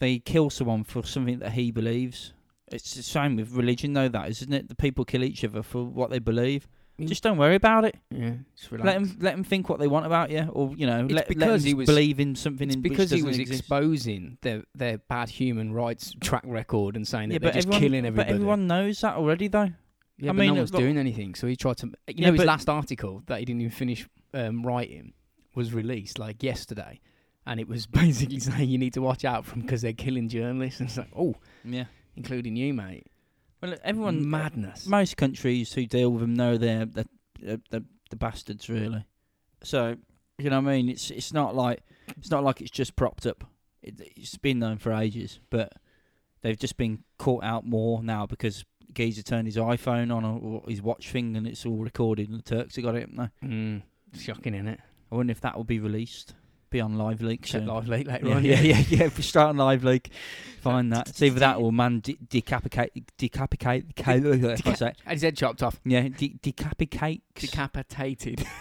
they 0.00 0.18
kill 0.18 0.50
someone 0.50 0.82
for 0.84 1.04
something 1.04 1.38
that 1.38 1.52
he 1.52 1.70
believes. 1.70 2.32
It's 2.72 2.94
the 2.94 3.02
same 3.02 3.36
with 3.36 3.52
religion, 3.52 3.92
though. 3.92 4.08
That 4.08 4.28
isn't 4.30 4.52
it? 4.52 4.68
The 4.68 4.74
people 4.74 5.04
kill 5.04 5.22
each 5.22 5.44
other 5.44 5.62
for 5.62 5.84
what 5.84 6.10
they 6.10 6.18
believe. 6.18 6.66
Mm. 7.00 7.08
Just 7.08 7.22
don't 7.24 7.38
worry 7.38 7.56
about 7.56 7.84
it. 7.84 7.96
yeah, 8.10 8.34
just 8.56 8.70
Let 8.70 8.84
them 8.84 9.16
let 9.20 9.34
them 9.34 9.42
think 9.42 9.68
what 9.68 9.80
they 9.80 9.88
want 9.88 10.06
about 10.06 10.30
you, 10.30 10.48
or 10.52 10.72
you 10.76 10.86
know, 10.86 11.04
It's 11.04 11.12
let, 11.12 11.22
let 11.22 11.28
because 11.28 11.62
them 11.62 11.68
he 11.68 11.74
was- 11.74 11.86
believe 11.86 12.20
in 12.20 12.36
something. 12.36 12.68
It's 12.68 12.76
in 12.76 12.82
because 12.82 13.10
which 13.10 13.20
he 13.20 13.26
was 13.26 13.38
exist. 13.38 13.60
exposing 13.62 14.38
their 14.42 14.62
their 14.76 14.98
bad 14.98 15.28
human 15.28 15.72
rights 15.72 16.14
track 16.20 16.44
record 16.46 16.94
and 16.94 17.06
saying 17.06 17.30
that 17.30 17.34
Yeah, 17.34 17.38
they're 17.40 17.52
just 17.52 17.66
everyone, 17.66 17.80
killing 17.80 18.06
everybody. 18.06 18.28
but 18.28 18.34
everyone 18.34 18.66
knows 18.68 19.00
that 19.00 19.16
already, 19.16 19.48
though. 19.48 19.70
yeah, 20.18 20.30
I 20.30 20.32
but 20.32 20.36
mean, 20.36 20.48
no 20.48 20.54
one's 20.54 20.70
doing 20.70 20.96
anything. 20.96 21.34
So 21.34 21.48
he 21.48 21.56
tried 21.56 21.78
to. 21.78 21.86
You 21.86 21.94
Yeah, 22.14 22.26
know, 22.28 22.34
his 22.34 22.44
last 22.44 22.68
article 22.68 23.22
that 23.26 23.40
he 23.40 23.44
didn't 23.44 23.62
even 23.62 23.72
finish 23.72 24.06
um, 24.32 24.64
writing 24.64 25.14
was 25.56 25.72
released 25.74 26.20
like 26.20 26.44
yesterday, 26.44 27.00
and 27.44 27.58
it 27.58 27.66
was 27.66 27.86
basically 28.02 28.38
saying 28.38 28.68
you 28.68 28.78
need 28.78 28.94
to 28.94 29.02
watch 29.02 29.24
out 29.24 29.44
from 29.46 29.62
because 29.62 29.82
they're 29.82 29.92
killing 29.92 30.28
journalists. 30.28 30.78
And 30.78 30.88
it's 30.88 30.96
like, 30.98 31.10
oh, 31.16 31.34
Yeah. 31.64 31.86
including 32.14 32.54
you, 32.54 32.72
mate. 32.72 33.08
Well, 33.64 33.76
everyone, 33.82 34.28
madness. 34.28 34.86
most 34.86 35.16
countries 35.16 35.72
who 35.72 35.86
deal 35.86 36.10
with 36.10 36.20
them 36.20 36.34
know 36.34 36.58
they're 36.58 36.84
the 36.84 37.08
the, 37.40 37.60
the, 37.70 37.84
the 38.10 38.16
bastards, 38.16 38.68
really. 38.68 39.06
So 39.62 39.96
you 40.36 40.50
know 40.50 40.60
what 40.60 40.70
I 40.70 40.76
mean? 40.76 40.90
It's 40.90 41.10
it's 41.10 41.32
not 41.32 41.56
like 41.56 41.80
it's 42.18 42.30
not 42.30 42.44
like 42.44 42.60
it's 42.60 42.70
just 42.70 42.94
propped 42.94 43.24
up. 43.24 43.42
It, 43.82 43.94
it's 44.16 44.36
been 44.36 44.58
known 44.58 44.76
for 44.76 44.92
ages, 44.92 45.40
but 45.48 45.72
they've 46.42 46.58
just 46.58 46.76
been 46.76 47.04
caught 47.16 47.42
out 47.42 47.64
more 47.66 48.02
now 48.02 48.26
because 48.26 48.66
Geezer 48.92 49.22
turned 49.22 49.46
his 49.46 49.56
iPhone 49.56 50.14
on 50.14 50.24
or 50.26 50.62
his 50.68 50.82
watch 50.82 51.10
thing 51.10 51.34
and 51.34 51.46
it's 51.46 51.64
all 51.64 51.78
recorded 51.78 52.28
and 52.28 52.38
the 52.38 52.42
Turks 52.42 52.76
have 52.76 52.84
got 52.84 52.96
it. 52.96 53.10
No, 53.10 53.28
Mm, 53.42 53.80
shocking, 54.18 54.52
isn't 54.52 54.68
it? 54.68 54.80
I 55.10 55.14
wonder 55.14 55.30
if 55.30 55.40
that 55.40 55.56
will 55.56 55.64
be 55.64 55.78
released. 55.78 56.34
Be 56.70 56.80
on 56.80 56.96
Live 56.98 57.20
Leak 57.22 57.42
Check 57.42 57.60
soon. 57.60 57.66
live 57.66 57.88
late 57.88 58.06
later 58.06 58.28
Yeah, 58.28 58.34
on. 58.36 58.44
yeah, 58.44 58.60
yeah, 58.60 58.82
yeah. 58.88 59.08
We 59.16 59.22
start 59.22 59.50
on 59.50 59.56
Live 59.58 59.84
Leak, 59.84 60.10
find 60.60 60.92
that. 60.92 61.08
It's 61.08 61.22
either 61.22 61.38
that 61.40 61.56
or 61.58 61.72
man 61.72 62.00
de- 62.00 62.18
decapitate, 62.28 62.92
decapitate, 63.16 63.84
if 63.96 64.66
I 64.66 64.74
say 64.74 64.88
it. 64.88 64.96
Had 65.04 65.12
his 65.14 65.22
head 65.22 65.36
chopped 65.36 65.62
off. 65.62 65.80
Yeah, 65.84 66.08
de- 66.08 66.36
decapitate. 66.42 67.22
Decapitated. 67.34 68.44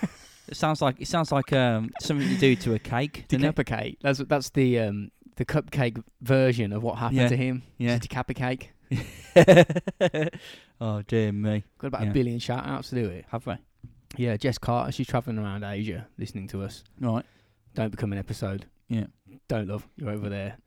It 0.45 0.57
sounds 0.57 0.81
like 0.81 0.99
it 0.99 1.07
sounds 1.07 1.31
like 1.31 1.53
um 1.53 1.89
something 2.01 2.27
you 2.27 2.37
do 2.37 2.53
to 2.57 2.73
a 2.73 2.79
cake. 2.79 3.25
Decapitate. 3.29 3.97
That's 4.01 4.19
that's 4.19 4.49
the 4.49 4.77
um 4.79 5.09
the 5.37 5.45
cupcake 5.45 6.03
version 6.21 6.73
of 6.73 6.83
what 6.83 6.97
happened 6.97 7.17
Yeah. 7.21 7.27
to 7.29 7.37
him. 7.37 7.63
Yeah. 7.77 7.97
Decapitate. 7.97 8.69
oh 10.81 11.01
dear 11.07 11.31
me. 11.31 11.63
Got 11.77 11.87
about 11.87 12.03
Yeah. 12.03 12.09
a 12.09 12.13
billion 12.13 12.39
shout 12.39 12.65
outs 12.67 12.89
to 12.89 12.95
do 12.95 13.05
it. 13.09 13.25
Have 13.31 13.45
we? 13.47 13.53
Yeah, 14.17 14.35
Jess 14.37 14.57
Carter, 14.57 14.91
she's 14.91 15.07
travelling 15.07 15.39
around 15.39 15.63
Asia 15.63 16.07
listening 16.19 16.47
to 16.49 16.61
us. 16.61 16.83
Right. 16.99 17.25
Don't 17.73 17.89
become 17.89 18.11
an 18.11 18.19
episode. 18.19 18.67
Yeah. 18.87 19.05
Don't 19.47 19.67
love. 19.67 19.87
You're 19.97 20.11
over 20.11 20.29
there. 20.29 20.57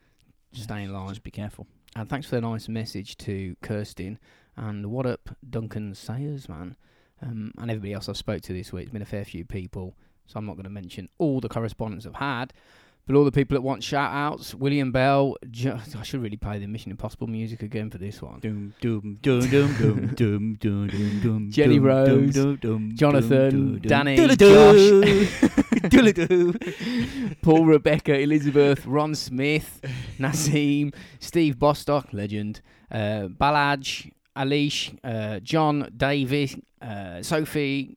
Just 0.52 0.64
stay 0.64 0.82
in 0.82 0.92
line. 0.92 1.08
Just 1.08 1.22
be 1.22 1.30
careful. 1.30 1.66
And 1.94 2.08
thanks 2.08 2.26
for 2.26 2.34
the 2.34 2.40
nice 2.40 2.68
message 2.68 3.16
to 3.18 3.56
Kirstin. 3.62 4.18
And 4.56 4.86
what 4.90 5.06
up, 5.06 5.30
Duncan 5.48 5.94
Sayers, 5.94 6.48
man. 6.48 6.76
Um, 7.22 7.52
and 7.58 7.70
everybody 7.70 7.92
else 7.92 8.08
I've 8.08 8.16
spoke 8.16 8.42
to 8.42 8.52
this 8.52 8.72
week. 8.72 8.84
It's 8.84 8.92
been 8.92 9.02
a 9.02 9.06
fair 9.06 9.24
few 9.24 9.44
people. 9.44 9.94
So 10.26 10.38
I'm 10.38 10.46
not 10.46 10.56
going 10.56 10.64
to 10.64 10.70
mention 10.70 11.08
all 11.18 11.40
the 11.40 11.48
correspondence 11.48 12.06
I've 12.06 12.16
had. 12.16 12.52
But 13.06 13.14
all 13.14 13.24
the 13.24 13.30
people 13.30 13.54
that 13.54 13.62
want 13.62 13.84
shout 13.84 14.10
outs, 14.12 14.52
William 14.52 14.90
Bell. 14.90 15.36
I 15.44 16.02
should 16.02 16.20
really 16.20 16.36
play 16.36 16.58
the 16.58 16.66
Mission 16.66 16.90
Impossible 16.90 17.28
music 17.28 17.62
again 17.62 17.88
for 17.88 17.98
this 17.98 18.20
one. 18.20 18.40
Doom 18.40 18.74
doom 18.80 19.18
doom 19.22 19.48
doom 19.48 19.76
doom 19.76 20.14
doom 20.14 20.54
doom 20.56 20.88
doom 20.88 21.20
doom. 21.20 21.50
Jenny 21.52 21.78
Rose, 21.78 22.34
doom, 22.34 22.56
doom, 22.56 22.96
Jonathan, 22.96 23.50
doom, 23.50 23.78
doom, 23.78 23.88
Danny, 23.88 24.16
doodle-doo. 24.16 25.62
Doodle-doo. 25.88 26.54
Paul, 27.42 27.64
Rebecca, 27.64 28.18
Elizabeth, 28.18 28.86
Ron 28.86 29.14
Smith, 29.14 29.80
Nassim, 30.18 30.94
Steve 31.20 31.58
Bostock, 31.58 32.12
legend, 32.12 32.60
uh, 32.90 33.28
Balaj, 33.28 34.12
Alish, 34.36 34.96
uh, 35.04 35.40
John, 35.40 35.90
Davis, 35.96 36.56
uh, 36.80 37.22
Sophie, 37.22 37.96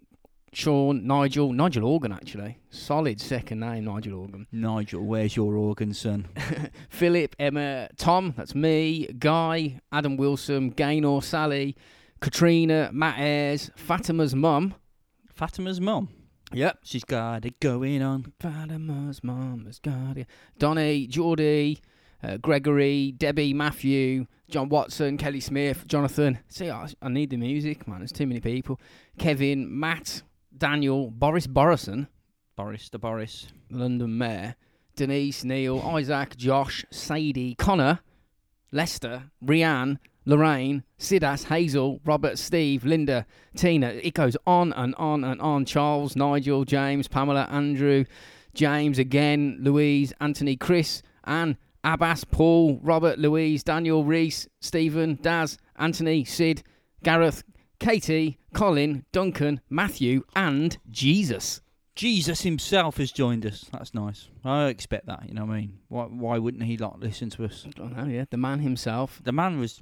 Sean, 0.52 1.06
Nigel, 1.06 1.54
Nigel 1.54 1.86
Organ 1.86 2.12
actually, 2.12 2.58
solid 2.70 3.22
second 3.22 3.60
name, 3.60 3.86
Nigel 3.86 4.20
Organ. 4.20 4.48
Nigel, 4.52 5.06
where's 5.06 5.36
your 5.36 5.56
organ, 5.56 5.94
son? 5.94 6.28
Philip, 6.90 7.36
Emma, 7.40 7.90
Tom, 7.98 8.34
that's 8.36 8.56
me, 8.56 9.08
Guy, 9.20 9.80
Adam 9.92 10.18
Wilson, 10.18 10.72
Gaynor, 10.72 11.22
Sally, 11.22 11.76
Katrina, 12.20 12.90
Matt 12.92 13.20
Ayres, 13.20 13.72
Fatima's 13.76 14.36
mum. 14.36 14.74
Fatima's 15.32 15.80
mum. 15.80 16.10
Yep. 16.52 16.80
She's 16.84 17.04
got 17.04 17.46
it 17.46 17.60
going 17.60 18.02
on. 18.02 18.34
Fatima's 18.40 19.24
mum 19.24 19.64
has 19.66 19.80
got 19.80 20.18
it. 20.18 20.28
Donny, 20.58 21.08
Geordie, 21.08 21.80
uh, 22.24 22.38
Gregory, 22.38 23.12
Debbie, 23.12 23.54
Matthew, 23.54 24.26
John 24.50 24.70
Watson, 24.70 25.18
Kelly 25.18 25.40
Smith, 25.40 25.86
Jonathan. 25.88 26.40
See, 26.48 26.70
I, 26.70 26.88
I 27.02 27.10
need 27.10 27.30
the 27.30 27.38
music, 27.38 27.88
man. 27.88 28.00
There's 28.00 28.12
too 28.12 28.28
many 28.28 28.40
people. 28.40 28.80
Kevin, 29.18 29.80
Matt, 29.80 30.24
Daniel, 30.58 31.12
Boris 31.12 31.48
Borison, 31.48 32.08
Boris, 32.56 32.90
the 32.90 33.00
Boris. 33.00 33.48
London 33.70 34.18
Mayor, 34.18 34.56
Denise, 34.96 35.44
Neil, 35.44 35.80
Isaac, 35.82 36.36
Josh, 36.36 36.84
Sadie, 36.90 37.56
Connor, 37.56 38.00
Lester, 38.72 39.32
Rianne, 39.44 40.00
Lorraine, 40.30 40.84
Sidas, 41.00 41.46
Hazel, 41.46 42.00
Robert, 42.06 42.38
Steve, 42.38 42.86
Linda, 42.86 43.26
Tina. 43.58 43.88
It 43.88 44.14
goes 44.14 44.38
on 44.46 44.74
and 44.74 44.94
on 44.94 45.24
and 45.24 45.42
on. 45.42 45.66
Charles, 45.66 46.16
Nigel, 46.16 46.66
James, 46.66 47.08
Pamela, 47.08 47.48
Andrew, 47.50 48.06
James 48.54 49.00
again, 49.00 49.58
Louise, 49.60 50.14
Anthony, 50.22 50.56
Chris, 50.56 51.02
Anne, 51.24 51.58
Abbas, 51.84 52.26
Paul, 52.26 52.80
Robert, 52.84 53.18
Louise, 53.18 53.64
Daniel, 53.64 54.04
Reese, 54.04 54.48
Stephen, 54.62 55.18
Daz, 55.20 55.58
Anthony, 55.78 56.24
Sid, 56.24 56.62
Gareth, 57.04 57.44
Katie, 57.80 58.38
Colin, 58.54 59.06
Duncan, 59.12 59.62
Matthew, 59.68 60.22
and 60.36 60.78
Jesus. 60.92 61.62
Jesus 61.96 62.44
himself 62.44 62.98
has 62.98 63.12
joined 63.12 63.48
us. 63.48 63.66
That's 63.74 63.96
nice. 63.96 64.30
I 64.46 64.68
expect 64.68 65.08
that. 65.08 65.28
You 65.28 65.34
know 65.34 65.46
what 65.46 65.56
I 65.56 65.62
mean? 65.62 65.80
Why? 65.88 66.04
Why 66.04 66.38
wouldn't 66.38 66.64
he 66.64 66.78
like 66.78 66.98
listen 67.00 67.32
to 67.32 67.46
us? 67.46 67.66
I 67.68 67.72
don't 67.72 67.98
know, 67.98 68.06
yeah. 68.06 68.26
The 68.30 68.38
man 68.38 68.60
himself. 68.60 69.20
The 69.24 69.32
man 69.32 69.60
was 69.60 69.82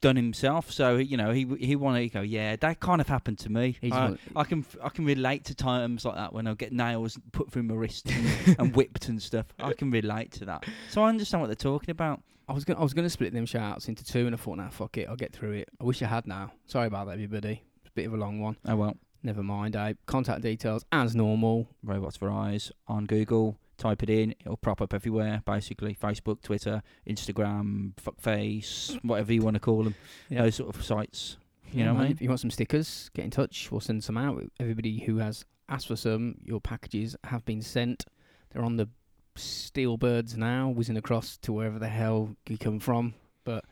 done 0.00 0.16
himself. 0.16 0.70
So 0.70 0.96
you 0.96 1.16
know, 1.16 1.30
he 1.30 1.46
he 1.58 1.76
wanted 1.76 2.02
to 2.02 2.08
go. 2.08 2.20
Yeah, 2.20 2.56
that 2.56 2.80
kind 2.80 3.00
of 3.00 3.08
happened 3.08 3.38
to 3.40 3.50
me. 3.50 3.76
He's 3.80 3.92
I, 3.92 4.16
I 4.36 4.44
can 4.44 4.64
I 4.82 4.88
can 4.88 5.04
relate 5.04 5.44
to 5.46 5.54
times 5.54 6.04
like 6.04 6.16
that 6.16 6.32
when 6.32 6.46
I 6.46 6.54
get 6.54 6.72
nails 6.72 7.18
put 7.32 7.50
through 7.50 7.64
my 7.64 7.74
wrist 7.74 8.08
and, 8.10 8.56
and 8.58 8.76
whipped 8.76 9.08
and 9.08 9.20
stuff. 9.20 9.46
I 9.58 9.72
can 9.72 9.90
relate 9.90 10.32
to 10.32 10.44
that. 10.46 10.64
So 10.90 11.02
I 11.02 11.08
understand 11.08 11.40
what 11.40 11.48
they're 11.48 11.56
talking 11.56 11.90
about. 11.90 12.22
I 12.46 12.52
was 12.52 12.64
gonna, 12.64 12.78
I 12.78 12.82
was 12.82 12.92
gonna 12.92 13.08
split 13.08 13.32
them 13.32 13.46
shout-outs 13.46 13.88
into 13.88 14.04
two, 14.04 14.26
and 14.26 14.34
I 14.34 14.38
thought, 14.38 14.58
nah, 14.58 14.68
fuck 14.68 14.98
it, 14.98 15.08
I'll 15.08 15.16
get 15.16 15.32
through 15.32 15.52
it. 15.52 15.70
I 15.80 15.84
wish 15.84 16.02
I 16.02 16.06
had 16.06 16.26
now. 16.26 16.52
Sorry 16.66 16.86
about 16.86 17.06
that, 17.06 17.12
everybody. 17.12 17.62
It's 17.80 17.88
a 17.88 17.92
bit 17.92 18.06
of 18.06 18.12
a 18.12 18.18
long 18.18 18.40
one. 18.40 18.56
Oh 18.66 18.76
well. 18.76 18.96
Never 19.22 19.42
mind. 19.42 19.74
I 19.74 19.94
contact 20.04 20.42
details 20.42 20.84
as 20.92 21.16
normal. 21.16 21.66
Robots 21.82 22.18
for 22.18 22.30
Eyes 22.30 22.70
on 22.86 23.06
Google. 23.06 23.58
Type 23.76 24.02
it 24.02 24.10
in, 24.10 24.34
it'll 24.40 24.56
prop 24.56 24.80
up 24.80 24.94
everywhere. 24.94 25.42
Basically, 25.44 25.94
Facebook, 25.94 26.42
Twitter, 26.42 26.82
Instagram, 27.08 27.92
Fuckface, 27.96 28.98
whatever 29.02 29.32
you 29.32 29.42
want 29.42 29.54
to 29.54 29.60
call 29.60 29.82
them. 29.82 29.94
Those 30.30 30.54
sort 30.56 30.74
of 30.74 30.84
sites. 30.84 31.36
You 31.72 31.84
know 31.84 31.94
what 31.94 32.00
I 32.00 32.02
mean? 32.04 32.12
If 32.12 32.22
you 32.22 32.28
want 32.28 32.40
some 32.40 32.50
stickers, 32.50 33.10
get 33.14 33.24
in 33.24 33.30
touch. 33.32 33.70
We'll 33.72 33.80
send 33.80 34.04
some 34.04 34.16
out. 34.16 34.44
Everybody 34.60 35.00
who 35.00 35.18
has 35.18 35.44
asked 35.68 35.88
for 35.88 35.96
some, 35.96 36.36
your 36.44 36.60
packages 36.60 37.16
have 37.24 37.44
been 37.44 37.62
sent. 37.62 38.04
They're 38.52 38.62
on 38.62 38.76
the 38.76 38.88
steel 39.34 39.96
birds 39.96 40.36
now, 40.36 40.68
whizzing 40.68 40.96
across 40.96 41.36
to 41.38 41.52
wherever 41.52 41.80
the 41.80 41.88
hell 41.88 42.36
you 42.48 42.58
come 42.58 42.78
from. 42.78 43.14
But 43.42 43.64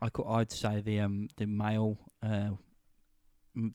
I 0.00 0.08
could, 0.08 0.26
I'd 0.26 0.52
say 0.52 0.80
the 0.80 1.00
um 1.00 1.28
the 1.36 1.46
male 1.46 1.98
uh 2.22 2.50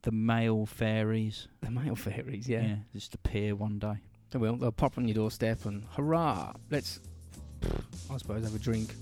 the 0.04 0.12
male 0.12 0.66
fairies. 0.66 1.48
The 1.62 1.72
mail 1.72 1.96
fairies, 1.96 2.48
yeah. 2.48 2.76
just 2.94 3.14
appear 3.16 3.56
one 3.56 3.80
day. 3.80 3.96
They 4.34 4.40
will. 4.40 4.56
They'll 4.56 4.72
pop 4.72 4.98
on 4.98 5.08
your 5.08 5.14
doorstep 5.14 5.66
and 5.66 5.84
hurrah! 5.96 6.54
Let's, 6.72 7.00
I 8.10 8.18
suppose, 8.18 8.44
have 8.44 8.56
a 8.56 8.60
drink, 8.60 8.96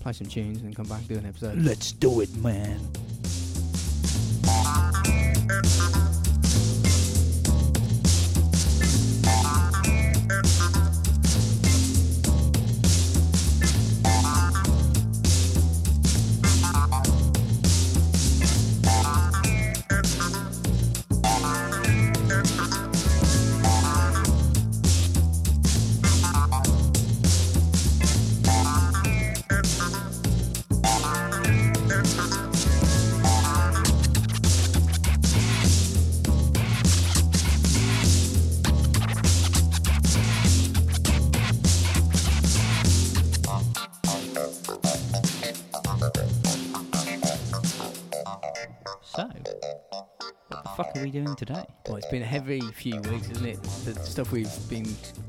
play 0.00 0.12
some 0.12 0.26
tunes, 0.26 0.58
and 0.58 0.66
then 0.66 0.74
come 0.74 0.86
back 0.86 0.98
and 0.98 1.08
do 1.08 1.16
an 1.16 1.24
episode. 1.24 1.56
Let's 1.56 1.92
do 1.92 2.20
it, 2.20 2.36
man. 2.36 2.78
Fuck 50.76 50.96
are 50.96 51.02
we 51.02 51.10
doing 51.10 51.34
today? 51.36 51.64
Well, 51.86 51.96
it's 51.96 52.06
been 52.08 52.22
a 52.22 52.26
heavy 52.26 52.60
few 52.60 53.00
weeks, 53.02 53.30
isn't 53.30 53.46
it? 53.46 53.62
The 53.84 53.94
stuff 54.00 54.32
we've 54.32 54.50
been 54.68 54.86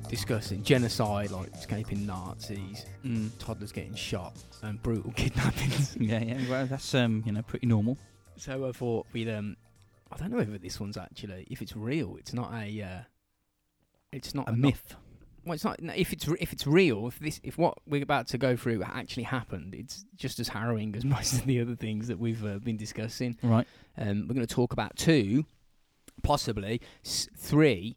discussing 0.10 0.64
genocide, 0.64 1.32
like 1.32 1.54
escaping 1.54 2.06
Nazis, 2.06 2.86
Mm. 3.06 3.30
toddlers 3.40 3.72
getting 3.72 3.94
shot, 3.96 4.36
and 4.64 4.82
brutal 4.82 5.12
kidnappings. 5.16 5.96
Yeah, 6.00 6.20
yeah. 6.24 6.50
Well, 6.50 6.66
that's 6.68 6.94
um, 6.96 7.24
you 7.26 7.32
know, 7.32 7.42
pretty 7.42 7.68
normal. 7.68 7.98
so 8.38 8.68
I 8.68 8.72
thought 8.72 9.06
we'd, 9.14 9.30
um, 9.30 9.56
I 10.12 10.18
don't 10.18 10.32
know 10.32 10.38
whether 10.38 10.58
this 10.58 10.80
one's 10.80 10.98
actually, 10.98 11.48
if 11.50 11.62
it's 11.62 11.76
real, 11.76 12.16
it's 12.18 12.34
not 12.34 12.52
a, 12.54 12.82
uh, 12.82 13.00
it's 14.12 14.34
not 14.34 14.48
A 14.48 14.52
not- 14.52 14.60
myth. 14.60 14.96
Well, 15.46 15.54
it's 15.54 15.64
not. 15.64 15.80
If 15.96 16.12
it's 16.12 16.28
if 16.40 16.52
it's 16.52 16.66
real, 16.68 17.08
if 17.08 17.20
this 17.20 17.40
if 17.44 17.58
what 17.58 17.78
we're 17.88 18.04
about 18.04 18.28
to 18.30 18.38
go 18.38 18.56
through 18.56 18.84
actually 18.84 19.24
happened, 19.24 19.76
it's 19.76 20.06
just 20.16 20.40
as 20.40 20.48
harrowing 20.50 20.96
as 20.96 21.06
most 21.18 21.34
of 21.34 21.46
the 21.46 21.62
other 21.62 21.76
things 21.76 22.08
that 22.08 22.20
we've 22.20 22.44
uh, 22.46 22.60
been 22.60 22.78
discussing. 22.78 23.38
Right. 23.44 23.68
Um, 23.98 24.28
we're 24.28 24.34
going 24.36 24.46
to 24.48 24.54
talk 24.56 24.74
about 24.74 24.96
two, 24.98 25.46
possibly 26.24 26.82
s- 27.06 27.30
three, 27.38 27.96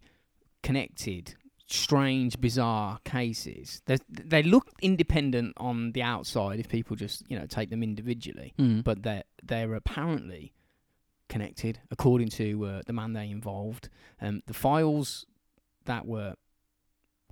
connected, 0.63 1.35
strange, 1.67 2.41
bizarre 2.41 2.99
cases. 3.05 3.83
There's, 3.87 4.01
they 4.09 4.43
look 4.43 4.69
independent 4.83 5.55
on 5.57 5.93
the 5.93 6.03
outside 6.03 6.61
if 6.61 6.69
people 6.69 6.97
just 6.97 7.25
you 7.31 7.39
know 7.39 7.47
take 7.47 7.71
them 7.71 7.83
individually, 7.83 8.55
Mm. 8.59 8.85
but 8.85 9.03
they're 9.03 9.25
they're 9.43 9.75
apparently 9.75 10.53
connected 11.29 11.79
according 11.91 12.29
to 12.31 12.65
uh, 12.65 12.83
the 12.87 12.93
man 12.93 13.13
they 13.13 13.31
involved. 13.31 13.89
Um, 14.21 14.43
the 14.47 14.55
files 14.55 15.27
that 15.85 16.07
were 16.07 16.35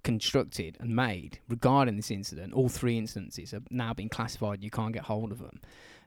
constructed 0.06 0.76
and 0.78 0.94
made 0.94 1.40
regarding 1.48 1.96
this 1.96 2.12
incident, 2.12 2.54
all 2.54 2.68
three 2.68 2.96
instances 2.96 3.50
have 3.50 3.64
now 3.72 3.92
been 3.92 4.08
classified. 4.08 4.62
You 4.62 4.70
can't 4.70 4.92
get 4.92 5.02
hold 5.02 5.32
of 5.32 5.40
them. 5.40 5.60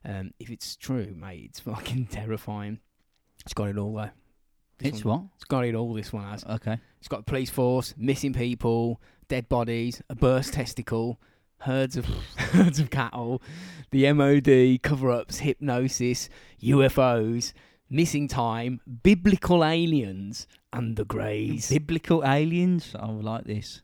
Um, 0.06 0.32
if 0.40 0.50
it's 0.50 0.78
true, 0.78 1.14
mate, 1.16 1.48
it's 1.50 1.60
fucking 1.72 2.06
terrifying. 2.08 2.80
It's 3.44 3.54
got 3.54 3.68
it 3.68 3.78
all 3.78 3.94
though. 3.94 4.10
This 4.78 4.94
it's 4.94 5.06
one- 5.06 5.24
what? 5.24 5.28
It's 5.36 5.44
got 5.44 5.66
it 5.66 5.76
all. 5.76 5.94
This 5.94 6.14
one 6.14 6.24
has. 6.24 6.46
Okay. 6.46 6.78
It's 7.00 7.10
got 7.10 7.26
police 7.26 7.50
force, 7.50 7.94
missing 7.98 8.32
people, 8.32 9.02
dead 9.28 9.50
bodies, 9.50 10.02
a 10.10 10.16
burst 10.16 10.54
testicle, 10.54 11.20
herds 11.60 11.98
of 11.98 12.06
herds 12.38 12.80
of 12.80 12.90
cattle, 12.90 13.42
the 13.92 14.12
MOD 14.14 14.82
cover-ups, 14.82 15.40
hypnosis, 15.40 16.30
UFOs, 16.64 17.52
missing 17.90 18.30
time, 18.30 18.80
biblical 19.04 19.66
aliens, 19.66 20.48
and 20.72 20.96
the 20.96 21.04
Greys. 21.04 21.68
Biblical 21.70 22.24
aliens. 22.26 22.96
I 22.98 23.12
would 23.12 23.26
like 23.26 23.44
this. 23.44 23.82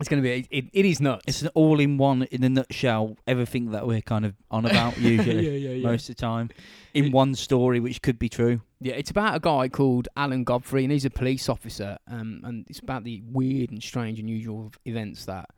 It's 0.00 0.08
going 0.08 0.20
to 0.20 0.28
be. 0.28 0.46
It, 0.50 0.66
it 0.72 0.84
is 0.84 1.00
nuts. 1.00 1.24
It's 1.28 1.42
an 1.42 1.50
all-in-one, 1.54 2.24
in 2.24 2.42
a 2.42 2.48
nutshell. 2.48 3.16
Everything 3.28 3.70
that 3.70 3.86
we're 3.86 4.00
kind 4.00 4.24
of 4.24 4.34
on 4.50 4.66
about 4.66 4.98
usually, 4.98 5.48
yeah, 5.48 5.70
yeah. 5.74 5.86
most 5.86 6.08
of 6.08 6.16
the 6.16 6.20
time, 6.20 6.50
in 6.94 7.12
one 7.12 7.36
story, 7.36 7.78
which 7.78 8.02
could 8.02 8.18
be 8.18 8.28
true. 8.28 8.60
Yeah, 8.80 8.94
it's 8.94 9.12
about 9.12 9.36
a 9.36 9.40
guy 9.40 9.68
called 9.68 10.08
Alan 10.16 10.42
Godfrey, 10.42 10.82
and 10.82 10.92
he's 10.92 11.04
a 11.04 11.10
police 11.10 11.48
officer. 11.48 11.96
Um, 12.08 12.40
and 12.42 12.66
it's 12.68 12.80
about 12.80 13.04
the 13.04 13.22
weird 13.30 13.70
and 13.70 13.80
strange, 13.80 14.18
and 14.18 14.28
unusual 14.28 14.72
events 14.84 15.26
that 15.26 15.48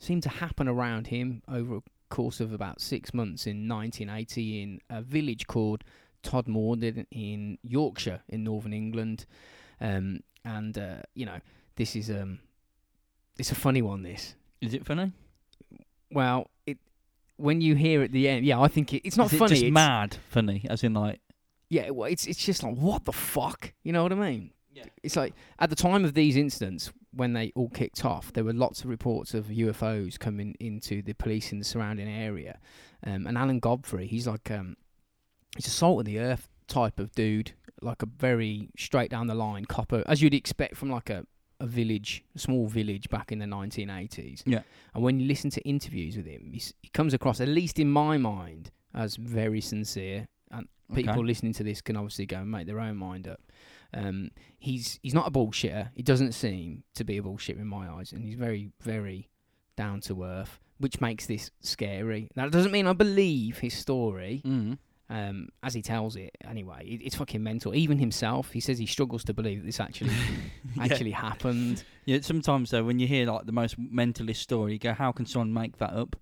seem 0.00 0.20
to 0.22 0.28
happen 0.28 0.66
around 0.66 1.06
him 1.06 1.42
over 1.48 1.76
a 1.76 1.82
course 2.10 2.40
of 2.40 2.52
about 2.52 2.80
six 2.80 3.14
months 3.14 3.46
in 3.46 3.68
1980 3.68 4.62
in 4.62 4.80
a 4.90 5.02
village 5.02 5.46
called 5.46 5.84
Todmorden 6.24 7.06
in 7.12 7.58
Yorkshire, 7.62 8.22
in 8.28 8.42
northern 8.42 8.72
England. 8.72 9.26
Um, 9.80 10.20
and 10.44 10.76
uh, 10.76 11.02
you 11.14 11.26
know, 11.26 11.38
this 11.76 11.94
is 11.94 12.10
um, 12.10 12.40
it's 13.38 13.52
a 13.52 13.54
funny 13.54 13.82
one. 13.82 14.02
This, 14.02 14.34
Is 14.60 14.74
it 14.74 14.84
funny? 14.84 15.12
well, 16.10 16.50
it 16.66 16.78
when 17.36 17.60
you 17.60 17.74
hear 17.74 18.02
at 18.02 18.12
the 18.12 18.28
end, 18.28 18.46
yeah, 18.46 18.60
I 18.60 18.68
think 18.68 18.92
it, 18.94 19.02
it's 19.04 19.16
not 19.16 19.32
Is 19.32 19.38
funny. 19.38 19.52
It 19.52 19.54
just 19.54 19.64
it's, 19.64 19.74
mad 19.74 20.16
funny, 20.30 20.66
as 20.68 20.84
in 20.84 20.94
like. 20.94 21.20
Yeah, 21.68 21.90
well, 21.90 22.10
it's 22.10 22.26
it's 22.26 22.44
just 22.44 22.62
like 22.62 22.76
what 22.76 23.04
the 23.04 23.12
fuck, 23.12 23.72
you 23.82 23.92
know 23.92 24.02
what 24.02 24.12
I 24.12 24.16
mean? 24.16 24.50
Yeah. 24.72 24.84
It's 25.02 25.16
like 25.16 25.34
at 25.58 25.70
the 25.70 25.76
time 25.76 26.04
of 26.04 26.14
these 26.14 26.36
incidents, 26.36 26.92
when 27.12 27.32
they 27.32 27.52
all 27.54 27.70
kicked 27.70 28.04
off, 28.04 28.32
there 28.32 28.44
were 28.44 28.52
lots 28.52 28.82
of 28.82 28.90
reports 28.90 29.34
of 29.34 29.46
UFOs 29.46 30.18
coming 30.18 30.54
into 30.60 31.02
the 31.02 31.14
police 31.14 31.52
in 31.52 31.58
the 31.58 31.64
surrounding 31.64 32.08
area. 32.08 32.58
Um, 33.04 33.26
and 33.26 33.38
Alan 33.38 33.60
Godfrey, 33.60 34.06
he's 34.06 34.26
like 34.26 34.50
um, 34.50 34.76
he's 35.56 35.66
a 35.66 35.70
salt 35.70 36.00
of 36.00 36.04
the 36.06 36.18
earth 36.18 36.48
type 36.66 36.98
of 36.98 37.12
dude, 37.12 37.52
like 37.82 38.02
a 38.02 38.06
very 38.06 38.70
straight 38.76 39.10
down 39.10 39.26
the 39.26 39.34
line 39.34 39.64
copper, 39.64 40.02
as 40.06 40.22
you'd 40.22 40.34
expect 40.34 40.76
from 40.76 40.90
like 40.90 41.10
a 41.10 41.24
a 41.64 41.66
village, 41.66 42.10
a 42.36 42.38
small 42.38 42.66
village 42.68 43.08
back 43.08 43.32
in 43.32 43.38
the 43.38 43.46
1980s. 43.46 44.42
Yeah. 44.46 44.62
And 44.94 45.02
when 45.04 45.18
you 45.20 45.26
listen 45.26 45.50
to 45.50 45.60
interviews 45.62 46.16
with 46.16 46.26
him, 46.26 46.42
he 46.52 46.88
comes 46.92 47.12
across, 47.14 47.40
at 47.40 47.48
least 47.48 47.78
in 47.78 47.90
my 47.90 48.18
mind, 48.18 48.70
as 48.94 49.16
very 49.16 49.60
sincere 49.60 50.28
And 50.50 50.68
people 50.94 51.12
Okay. 51.14 51.22
listening 51.32 51.54
to 51.54 51.64
this 51.64 51.80
can 51.80 51.96
obviously 51.96 52.26
go 52.26 52.38
and 52.38 52.50
make 52.50 52.66
their 52.66 52.78
own 52.80 52.96
mind 52.96 53.26
up. 53.26 53.40
Um, 53.92 54.30
he's 54.58 54.98
he's 55.02 55.14
not 55.14 55.26
a 55.26 55.30
bullshitter. 55.30 55.90
He 55.94 56.02
doesn't 56.02 56.32
seem 56.32 56.84
to 56.94 57.04
be 57.04 57.16
a 57.18 57.22
bullshitter 57.22 57.60
in 57.60 57.66
my 57.68 57.88
eyes, 57.88 58.12
and 58.12 58.24
he's 58.24 58.34
very 58.48 58.70
very 58.80 59.28
down 59.76 60.00
to 60.02 60.22
earth, 60.24 60.60
which 60.78 61.00
makes 61.00 61.26
this 61.26 61.50
scary. 61.60 62.28
Now, 62.36 62.46
it 62.46 62.52
doesn't 62.52 62.72
mean 62.72 62.86
I 62.86 62.92
believe 62.92 63.58
his 63.58 63.74
story 63.74 64.42
Mm. 64.44 64.78
Um, 65.10 65.48
as 65.62 65.74
he 65.74 65.82
tells 65.82 66.16
it. 66.16 66.36
Anyway, 66.48 66.84
it, 66.86 67.02
it's 67.04 67.14
fucking 67.16 67.42
mental. 67.42 67.74
Even 67.74 67.98
himself, 67.98 68.50
he 68.50 68.60
says 68.60 68.78
he 68.78 68.86
struggles 68.86 69.24
to 69.24 69.34
believe 69.34 69.60
that 69.60 69.66
this 69.66 69.80
actually 69.80 70.12
Yeah. 70.76 70.84
actually 70.84 71.10
happened. 71.12 71.84
Yeah, 72.06 72.18
sometimes 72.22 72.70
though, 72.70 72.84
when 72.84 72.98
you 72.98 73.06
hear 73.06 73.26
like 73.26 73.46
the 73.46 73.52
most 73.52 73.78
mentalist 73.80 74.36
story, 74.36 74.72
you 74.74 74.78
go, 74.78 74.92
"How 74.92 75.12
can 75.12 75.26
someone 75.26 75.52
make 75.52 75.78
that 75.78 75.92
up?" 75.92 76.16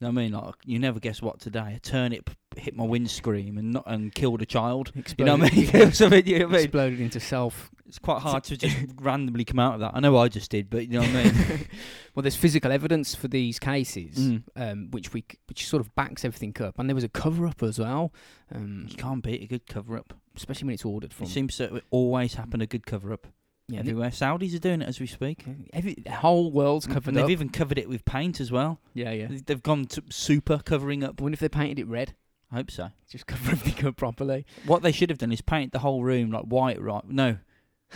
You 0.00 0.06
know 0.06 0.12
what 0.12 0.20
I 0.20 0.24
mean? 0.24 0.32
Like 0.32 0.54
you 0.64 0.78
never 0.78 1.00
guess 1.00 1.20
what 1.20 1.40
today. 1.40 1.74
A 1.76 1.80
turnip 1.80 2.30
hit 2.56 2.76
my 2.76 2.84
windscreen 2.84 3.58
and 3.58 3.72
not 3.72 3.84
and 3.86 4.14
killed 4.14 4.40
a 4.42 4.46
child. 4.46 4.92
You 5.18 5.24
know 5.24 5.36
what 5.36 5.52
I 5.52 5.56
mean? 5.56 5.70
yeah. 5.74 5.90
Something, 5.90 6.26
you 6.26 6.38
know 6.40 6.44
what 6.46 6.54
I 6.54 6.56
mean? 6.58 6.64
Exploded 6.64 7.00
into 7.00 7.20
self. 7.20 7.70
It's 7.86 7.98
quite 7.98 8.20
hard 8.20 8.44
to 8.44 8.56
just 8.56 8.76
randomly 9.00 9.44
come 9.44 9.58
out 9.58 9.74
of 9.74 9.80
that. 9.80 9.92
I 9.94 10.00
know 10.00 10.16
I 10.18 10.28
just 10.28 10.50
did, 10.50 10.68
but 10.70 10.86
you 10.86 11.00
know 11.00 11.00
what 11.00 11.08
I 11.08 11.24
mean? 11.24 11.66
well, 12.14 12.22
there's 12.22 12.36
physical 12.36 12.70
evidence 12.70 13.14
for 13.14 13.28
these 13.28 13.58
cases, 13.58 14.16
Mm. 14.18 14.42
um, 14.56 14.88
which 14.90 15.12
we 15.14 15.24
which 15.46 15.66
sort 15.66 15.80
of 15.80 15.92
backs 15.94 16.24
everything 16.24 16.54
up, 16.62 16.78
and 16.78 16.88
there 16.88 16.94
was 16.94 17.04
a 17.04 17.08
cover 17.08 17.46
up 17.46 17.62
as 17.62 17.78
well, 17.78 18.12
um, 18.54 18.86
You 18.90 18.96
can't 18.96 19.22
beat 19.22 19.42
a 19.42 19.46
good 19.46 19.66
cover 19.66 19.96
up. 19.96 20.12
especially 20.36 20.66
when 20.66 20.74
it's 20.74 20.84
ordered 20.84 21.12
from. 21.14 21.26
It 21.26 21.30
seems 21.30 21.56
to 21.56 21.82
always 21.90 22.34
happen 22.34 22.60
a 22.60 22.66
good 22.66 22.86
cover 22.86 23.12
up 23.12 23.26
yeah, 23.68 23.80
everywhere. 23.80 24.10
Saudis 24.10 24.54
are 24.54 24.58
doing 24.58 24.82
it 24.82 24.88
as 24.88 24.98
we 25.00 25.06
speak. 25.06 25.44
every, 25.72 25.94
the 25.94 26.10
whole 26.10 26.50
world's 26.50 26.86
covered 26.86 27.08
and 27.08 27.16
they've 27.16 27.24
up. 27.24 27.30
even 27.30 27.48
covered 27.50 27.78
it 27.78 27.88
with 27.88 28.04
paint 28.04 28.40
as 28.40 28.50
well. 28.50 28.80
yeah, 28.94 29.12
yeah. 29.12 29.26
They- 29.28 29.36
They've 29.46 29.62
gone 29.62 29.86
to 29.86 30.02
super 30.10 30.58
covering 30.58 31.04
up. 31.04 31.16
I 31.20 31.22
wonder 31.22 31.34
if 31.34 31.40
they 31.40 31.48
painted 31.48 31.78
it 31.78 31.86
red. 31.86 32.14
I 32.50 32.56
hope 32.56 32.70
so. 32.70 32.88
Just 33.10 33.26
cover 33.26 33.52
everything 33.52 33.86
up 33.86 33.96
properly. 33.96 34.46
What 34.64 34.82
they 34.82 34.92
should 34.92 35.10
have 35.10 35.18
done 35.18 35.32
is 35.32 35.40
paint 35.42 35.72
the 35.72 35.80
whole 35.80 36.02
room 36.02 36.30
like 36.30 36.44
white, 36.44 36.80
right? 36.80 37.04
No, 37.06 37.36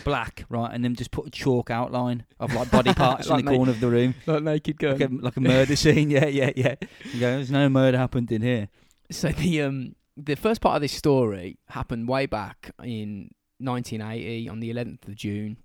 black, 0.05 0.45
right? 0.51 0.71
And 0.73 0.85
then 0.85 0.95
just 0.95 1.11
put 1.11 1.27
a 1.27 1.31
chalk 1.31 1.71
outline 1.71 2.25
of 2.39 2.53
like 2.55 2.71
body 2.71 2.93
parts 2.95 3.29
Like 3.29 3.41
in 3.41 3.47
the 3.47 3.53
na- 3.53 3.57
corner 3.57 3.73
of 3.73 3.81
the 3.81 3.89
room, 3.89 4.15
Like 4.27 4.43
naked 4.43 4.79
gun. 4.79 4.93
like 4.99 5.11
a, 5.11 5.15
like 5.15 5.37
a 5.39 5.41
murder 5.41 5.77
scene. 5.85 6.11
Yeah, 6.11 6.27
yeah, 6.27 6.51
yeah. 6.55 6.75
You 7.15 7.21
go, 7.21 7.37
There's 7.37 7.51
no 7.51 7.69
murder 7.71 7.97
happened 7.97 8.31
in 8.31 8.43
here. 8.43 8.69
So 9.11 9.29
the 9.31 9.63
um 9.63 9.95
the 10.19 10.35
first 10.37 10.61
part 10.61 10.77
of 10.77 10.83
this 10.83 10.93
story 10.93 11.57
happened 11.69 12.07
way 12.09 12.27
back 12.27 12.73
in 12.85 13.31
1980 13.63 14.49
on 14.49 14.61
the 14.61 14.73
11th 14.73 15.09
of 15.09 15.15
June. 15.15 15.57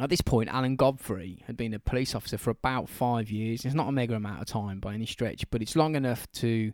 At 0.00 0.10
this 0.10 0.20
point, 0.20 0.48
Alan 0.50 0.76
Godfrey 0.76 1.42
had 1.46 1.56
been 1.56 1.72
a 1.72 1.78
police 1.78 2.14
officer 2.14 2.36
for 2.38 2.50
about 2.50 2.88
five 2.88 3.30
years. 3.30 3.64
It's 3.64 3.74
not 3.74 3.88
a 3.88 3.92
mega 3.92 4.14
amount 4.14 4.40
of 4.40 4.46
time 4.46 4.80
by 4.80 4.94
any 4.94 5.06
stretch, 5.06 5.48
but 5.50 5.62
it's 5.62 5.76
long 5.76 5.94
enough 5.94 6.30
to 6.32 6.72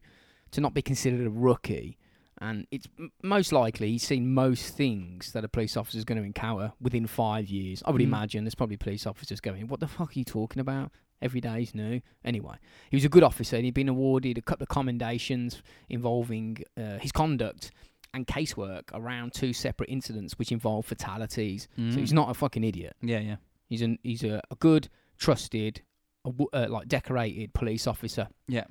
to 0.52 0.60
not 0.60 0.74
be 0.74 0.82
considered 0.82 1.26
a 1.26 1.30
rookie. 1.30 1.96
And 2.38 2.66
it's 2.70 2.86
m- 2.98 3.10
most 3.22 3.52
likely 3.52 3.90
he's 3.92 4.02
seen 4.02 4.34
most 4.34 4.76
things 4.76 5.32
that 5.32 5.44
a 5.44 5.48
police 5.48 5.76
officer 5.78 5.96
is 5.96 6.04
going 6.04 6.18
to 6.18 6.24
encounter 6.26 6.72
within 6.80 7.06
five 7.06 7.48
years. 7.48 7.82
I 7.86 7.90
would 7.90 8.00
Mm. 8.02 8.04
imagine 8.06 8.44
there's 8.44 8.54
probably 8.54 8.76
police 8.76 9.06
officers 9.06 9.40
going, 9.40 9.66
"What 9.68 9.80
the 9.80 9.88
fuck 9.88 10.10
are 10.14 10.18
you 10.18 10.24
talking 10.24 10.60
about? 10.60 10.90
Every 11.22 11.40
day's 11.40 11.74
new." 11.74 12.00
Anyway, 12.24 12.56
he 12.90 12.96
was 12.96 13.04
a 13.04 13.08
good 13.08 13.22
officer 13.22 13.56
and 13.56 13.64
he'd 13.64 13.74
been 13.74 13.88
awarded 13.88 14.36
a 14.38 14.42
couple 14.42 14.64
of 14.64 14.68
commendations 14.68 15.62
involving 15.88 16.58
uh, 16.76 16.98
his 16.98 17.12
conduct 17.12 17.70
and 18.14 18.26
casework 18.26 18.82
around 18.92 19.32
two 19.32 19.52
separate 19.52 19.88
incidents 19.88 20.38
which 20.38 20.52
involved 20.52 20.88
fatalities. 20.88 21.68
So 21.76 21.82
he's 21.98 22.10
Mm. 22.12 22.14
not 22.14 22.30
a 22.30 22.34
fucking 22.34 22.64
idiot. 22.64 22.94
Yeah, 23.02 23.20
yeah. 23.20 23.36
He's 23.68 23.82
an 23.82 23.98
he's 24.02 24.22
a, 24.24 24.42
a 24.50 24.54
good, 24.56 24.88
trusted, 25.18 25.82
a 26.26 26.30
uh, 26.52 26.66
like 26.68 26.88
decorated 26.88 27.54
police 27.54 27.86
officer. 27.86 28.28
Yeah. 28.48 28.64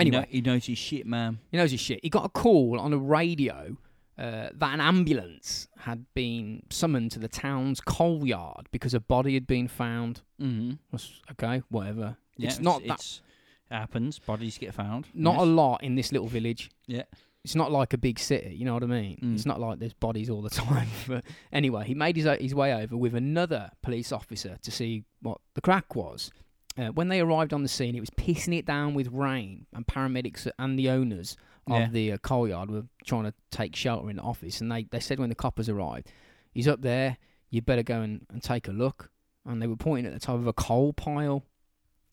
Anyway. 0.00 0.16
he, 0.16 0.20
know, 0.20 0.26
he 0.30 0.40
knows 0.40 0.66
his 0.66 0.78
shit, 0.78 1.06
man. 1.06 1.38
He 1.50 1.56
knows 1.56 1.70
his 1.72 1.80
shit. 1.80 2.00
He 2.02 2.08
got 2.08 2.24
a 2.24 2.28
call 2.28 2.78
on 2.78 2.92
a 2.92 2.98
radio 2.98 3.76
uh, 4.16 4.48
that 4.52 4.74
an 4.74 4.80
ambulance 4.80 5.68
had 5.78 6.04
been 6.14 6.62
summoned 6.70 7.10
to 7.12 7.18
the 7.20 7.28
town's 7.28 7.80
coal 7.80 8.26
yard 8.26 8.68
because 8.72 8.94
a 8.94 9.00
body 9.00 9.34
had 9.34 9.46
been 9.46 9.68
found. 9.68 10.22
Mm-hmm. 10.40 10.96
Okay, 11.32 11.62
whatever. 11.68 12.16
Yeah, 12.36 12.48
it's 12.48 12.60
not 12.60 12.82
that 12.86 12.94
It's, 12.94 13.22
it 13.70 13.74
happens. 13.74 14.18
Bodies 14.18 14.58
get 14.58 14.74
found. 14.74 15.06
not 15.14 15.34
yes. 15.34 15.42
a 15.42 15.46
lot 15.46 15.82
in 15.84 15.94
this 15.94 16.10
little 16.12 16.28
village. 16.28 16.70
Yeah. 16.86 17.02
It's 17.44 17.54
not 17.54 17.70
like 17.72 17.92
a 17.94 17.98
big 17.98 18.18
city, 18.18 18.54
you 18.54 18.64
know 18.64 18.74
what 18.74 18.82
I 18.82 18.86
mean? 18.86 19.18
Mm. 19.22 19.34
It's 19.34 19.46
not 19.46 19.60
like 19.60 19.78
there's 19.78 19.94
bodies 19.94 20.28
all 20.28 20.42
the 20.42 20.50
time. 20.66 20.88
but 21.06 21.24
anyway, 21.52 21.84
he 21.86 21.94
made 21.94 22.16
his 22.16 22.26
his 22.40 22.54
way 22.54 22.74
over 22.74 22.96
with 22.96 23.14
another 23.14 23.70
police 23.82 24.12
officer 24.12 24.58
to 24.62 24.70
see 24.70 25.04
what 25.22 25.38
the 25.54 25.60
crack 25.60 25.94
was. 25.94 26.30
Uh, 26.76 26.88
when 26.88 27.08
they 27.08 27.20
arrived 27.20 27.52
on 27.52 27.62
the 27.62 27.68
scene, 27.68 27.96
it 27.96 28.00
was 28.00 28.10
pissing 28.10 28.56
it 28.56 28.64
down 28.66 28.94
with 28.94 29.08
rain, 29.08 29.66
and 29.72 29.86
paramedics 29.86 30.48
and 30.58 30.78
the 30.78 30.88
owners 30.90 31.36
of 31.66 31.80
Yeah. 31.80 31.88
the 31.90 32.12
uh, 32.12 32.18
coal 32.18 32.46
yard 32.48 32.70
were 32.70 32.84
trying 33.04 33.24
to 33.24 33.34
take 33.50 33.74
shelter 33.74 34.08
in 34.10 34.16
the 34.16 34.22
office. 34.22 34.60
And 34.60 34.70
they, 34.70 34.84
they 34.84 35.00
said 35.00 35.18
when 35.18 35.28
the 35.28 35.34
coppers 35.34 35.68
arrived, 35.68 36.06
he's 36.52 36.68
up 36.68 36.82
there, 36.82 37.16
you 37.50 37.62
better 37.62 37.82
go 37.82 38.00
and, 38.02 38.24
and 38.30 38.42
take 38.42 38.68
a 38.68 38.72
look. 38.72 39.10
And 39.46 39.60
they 39.62 39.66
were 39.66 39.76
pointing 39.76 40.06
at 40.06 40.12
the 40.12 40.24
top 40.24 40.36
of 40.36 40.46
a 40.46 40.52
coal 40.52 40.92
pile. 40.92 41.44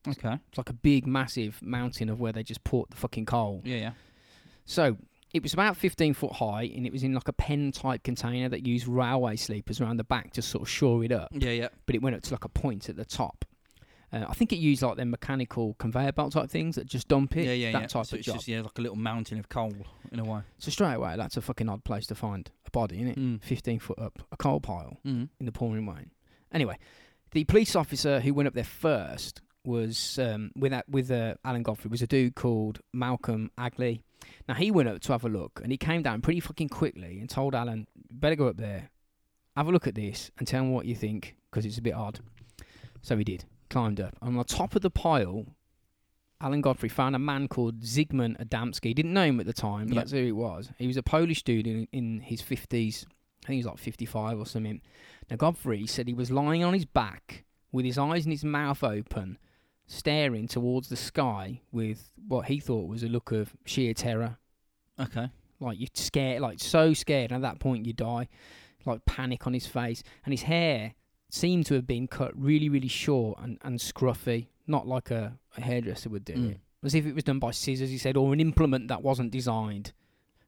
Okay. 0.08 0.38
It's 0.50 0.58
like 0.58 0.69
a 0.69 0.73
big, 0.73 1.06
massive 1.06 1.62
mountain 1.62 2.10
of 2.10 2.19
where 2.19 2.32
they 2.32 2.43
just 2.43 2.63
put 2.63 2.89
the 2.89 2.95
fucking 2.97 3.26
coal. 3.26 3.62
Yeah, 3.65 3.78
yeah. 3.78 3.91
So 4.65 4.97
it 5.36 5.43
was 5.43 5.54
about 5.54 5.76
15 5.76 6.13
foot 6.13 6.32
high, 6.32 6.63
and 6.76 6.86
it 6.88 6.93
was 6.93 7.04
in 7.04 7.13
like 7.13 7.28
a 7.28 7.34
pen 7.34 7.71
type 7.74 8.04
container 8.04 8.48
that 8.50 8.65
used 8.65 8.88
railway 8.88 9.36
sleepers 9.36 9.82
around 9.82 9.98
the 9.98 10.04
back 10.06 10.32
to 10.34 10.41
sort 10.41 10.62
of 10.62 10.69
shore 10.69 11.04
it 11.04 11.12
up. 11.12 11.28
Yeah, 11.34 11.50
yeah. 11.52 11.67
But 11.86 11.95
it 11.95 12.02
went 12.02 12.15
up 12.15 12.21
to 12.24 12.34
like 12.34 12.45
a 12.45 12.50
point 12.50 12.88
at 12.89 12.95
the 12.95 13.04
top. 13.06 13.43
Uh, 14.13 14.24
I 14.30 14.34
think 14.34 14.54
it 14.54 14.58
used 14.58 14.82
like 14.82 14.95
them 14.95 15.10
mechanical 15.10 15.74
conveyor 15.74 16.13
belt 16.13 16.32
type 16.34 16.50
things 16.50 16.76
that 16.76 16.86
just 16.88 17.08
dump 17.10 17.36
it. 17.36 17.45
yeah, 17.48 17.52
yeah, 17.54 17.71
that 17.74 17.82
yeah. 17.82 17.88
type 17.88 18.06
so 18.06 18.13
of 18.15 18.19
it's 18.19 18.26
job. 18.28 18.36
just 18.36 18.48
yeah, 18.48 18.62
like 18.62 18.78
a 18.78 18.82
little 18.82 18.95
mountain 18.95 19.38
of 19.39 19.50
coal 19.50 19.74
in 20.12 20.19
a 20.19 20.24
way. 20.24 20.39
So 20.60 20.71
straight 20.71 20.93
away, 20.93 21.15
that's 21.17 21.36
a 21.36 21.41
fucking 21.41 21.67
odd 21.67 21.84
place 21.84 22.08
to 22.08 22.15
find 22.15 22.50
a 22.65 22.71
body, 22.71 22.98
isn't 23.02 23.08
it? 23.10 23.19
Mm. 23.19 23.43
15 23.43 23.80
foot 23.80 24.00
up, 24.00 24.19
a 24.32 24.38
coal 24.38 24.62
pile 24.62 24.98
Mm. 25.06 25.28
in 25.39 25.45
the 25.45 25.52
pouring 25.52 25.86
rain. 25.86 26.12
Anyway, 26.54 26.78
the 27.32 27.43
police 27.43 27.76
officer 27.76 28.21
who 28.21 28.34
went 28.34 28.48
up 28.48 28.54
there 28.54 28.63
first 28.63 29.41
was 29.65 30.17
um, 30.19 30.52
with 30.56 30.71
that, 30.71 30.88
with 30.88 31.10
uh, 31.12 31.34
Alan 31.43 31.63
Godfrey 31.63 31.89
was 31.89 32.02
a 32.04 32.08
dude 32.08 32.36
called 32.36 32.80
Malcolm 32.93 33.52
Agley. 33.58 34.04
Now 34.47 34.53
he 34.55 34.71
went 34.71 34.89
up 34.89 34.99
to 35.01 35.12
have 35.12 35.23
a 35.25 35.29
look, 35.29 35.60
and 35.63 35.71
he 35.71 35.77
came 35.77 36.03
down 36.03 36.21
pretty 36.21 36.39
fucking 36.39 36.69
quickly 36.69 37.19
and 37.19 37.29
told 37.29 37.55
Alan, 37.55 37.88
"Better 38.12 38.36
go 38.36 38.47
up 38.47 38.58
there, 38.58 38.89
have 39.55 39.67
a 39.67 39.71
look 39.71 39.88
at 39.88 39.95
this, 39.95 40.31
and 40.38 40.47
tell 40.47 40.63
me 40.63 40.71
what 40.71 40.86
you 40.86 40.95
think, 40.95 41.36
because 41.49 41.65
it's 41.65 41.77
a 41.77 41.81
bit 41.81 41.93
odd." 41.95 42.19
So 43.01 43.17
he 43.17 43.23
did. 43.23 43.45
Climbed 43.69 43.99
up. 43.99 44.15
On 44.21 44.36
the 44.36 44.43
top 44.43 44.75
of 44.75 44.81
the 44.81 44.91
pile, 44.91 45.45
Alan 46.41 46.62
Godfrey 46.62 46.89
found 46.89 47.15
a 47.15 47.19
man 47.19 47.47
called 47.47 47.81
Zygmunt 47.81 48.38
Adamski. 48.39 48.86
He 48.89 48.93
didn't 48.93 49.13
know 49.13 49.25
him 49.25 49.39
at 49.39 49.45
the 49.45 49.53
time, 49.53 49.88
but 49.88 49.95
Yeah. 49.95 50.01
that's 50.01 50.12
who 50.12 50.23
he 50.23 50.31
was. 50.31 50.71
He 50.77 50.86
was 50.88 50.97
a 50.97 51.03
Polish 51.03 51.43
dude 51.43 51.65
in, 51.65 51.88
in 51.91 52.19
his 52.21 52.41
50s. 52.41 53.05
I 53.43 53.47
think 53.47 53.53
he 53.53 53.58
was 53.58 53.65
like 53.67 53.77
55 53.77 54.39
or 54.39 54.45
something. 54.45 54.81
Now, 55.29 55.38
Godfrey 55.38 55.88
said 55.88 56.08
he 56.08 56.13
was 56.13 56.31
lying 56.31 56.63
on 56.63 56.73
his 56.73 56.86
back 56.86 57.45
with 57.71 57.86
his 57.86 57.97
eyes 57.97 58.25
and 58.25 58.34
his 58.34 58.43
mouth 58.43 58.84
open, 58.84 59.38
staring 59.88 60.48
towards 60.48 60.89
the 60.89 60.95
sky 60.95 61.62
with 61.71 62.10
what 62.28 62.45
he 62.48 62.60
thought 62.60 62.88
was 62.88 63.04
a 63.04 63.08
look 63.08 63.32
of 63.32 63.54
sheer 63.65 63.93
terror. 63.93 64.38
Okay. 65.00 65.30
Like 65.60 65.80
you're 65.80 65.88
scared, 65.93 66.41
like 66.41 66.60
so 66.60 66.93
scared. 66.93 67.32
And 67.32 67.43
at 67.43 67.50
that 67.54 67.60
point, 67.60 67.86
you 67.86 67.93
die. 67.93 68.28
Like 68.86 69.06
panic 69.06 69.45
on 69.48 69.54
his 69.54 69.67
face. 69.67 70.04
And 70.26 70.34
his 70.34 70.43
hair 70.43 70.93
seemed 71.30 71.65
to 71.67 71.74
have 71.76 71.88
been 71.88 72.08
cut 72.08 72.32
really, 72.36 72.69
really 72.69 72.88
short 72.88 73.39
and, 73.41 73.58
and 73.63 73.80
scruffy, 73.80 74.48
not 74.67 74.88
like 74.88 75.12
a, 75.12 75.38
a 75.58 75.62
hairdresser 75.62 76.10
would 76.10 76.26
do 76.26 76.34
Mm. 76.34 76.52
it. 76.52 76.60
As 76.84 76.93
if 76.93 77.06
it 77.08 77.15
was 77.15 77.24
done 77.24 77.39
by 77.39 77.50
scissors, 77.50 77.89
he 77.89 77.98
said, 77.98 78.15
or 78.15 78.32
an 78.32 78.39
implement 78.39 78.89
that 78.89 79.02
wasn't 79.02 79.32
designed 79.32 79.91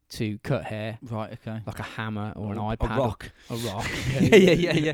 to 0.10 0.38
cut 0.39 0.63
hair, 0.63 0.98
Right. 1.02 1.34
Okay. 1.34 1.62
like 1.65 1.80
a 1.80 1.84
hammer 1.84 2.34
or 2.36 2.52
an 2.54 2.58
iPad. 2.58 2.96
A 2.96 3.00
rock. 3.00 3.32
A 3.50 3.56
rock. 3.56 3.86
yeah, 4.22 4.36
yeah, 4.36 4.52
yeah, 4.54 4.74
yeah. 4.74 4.93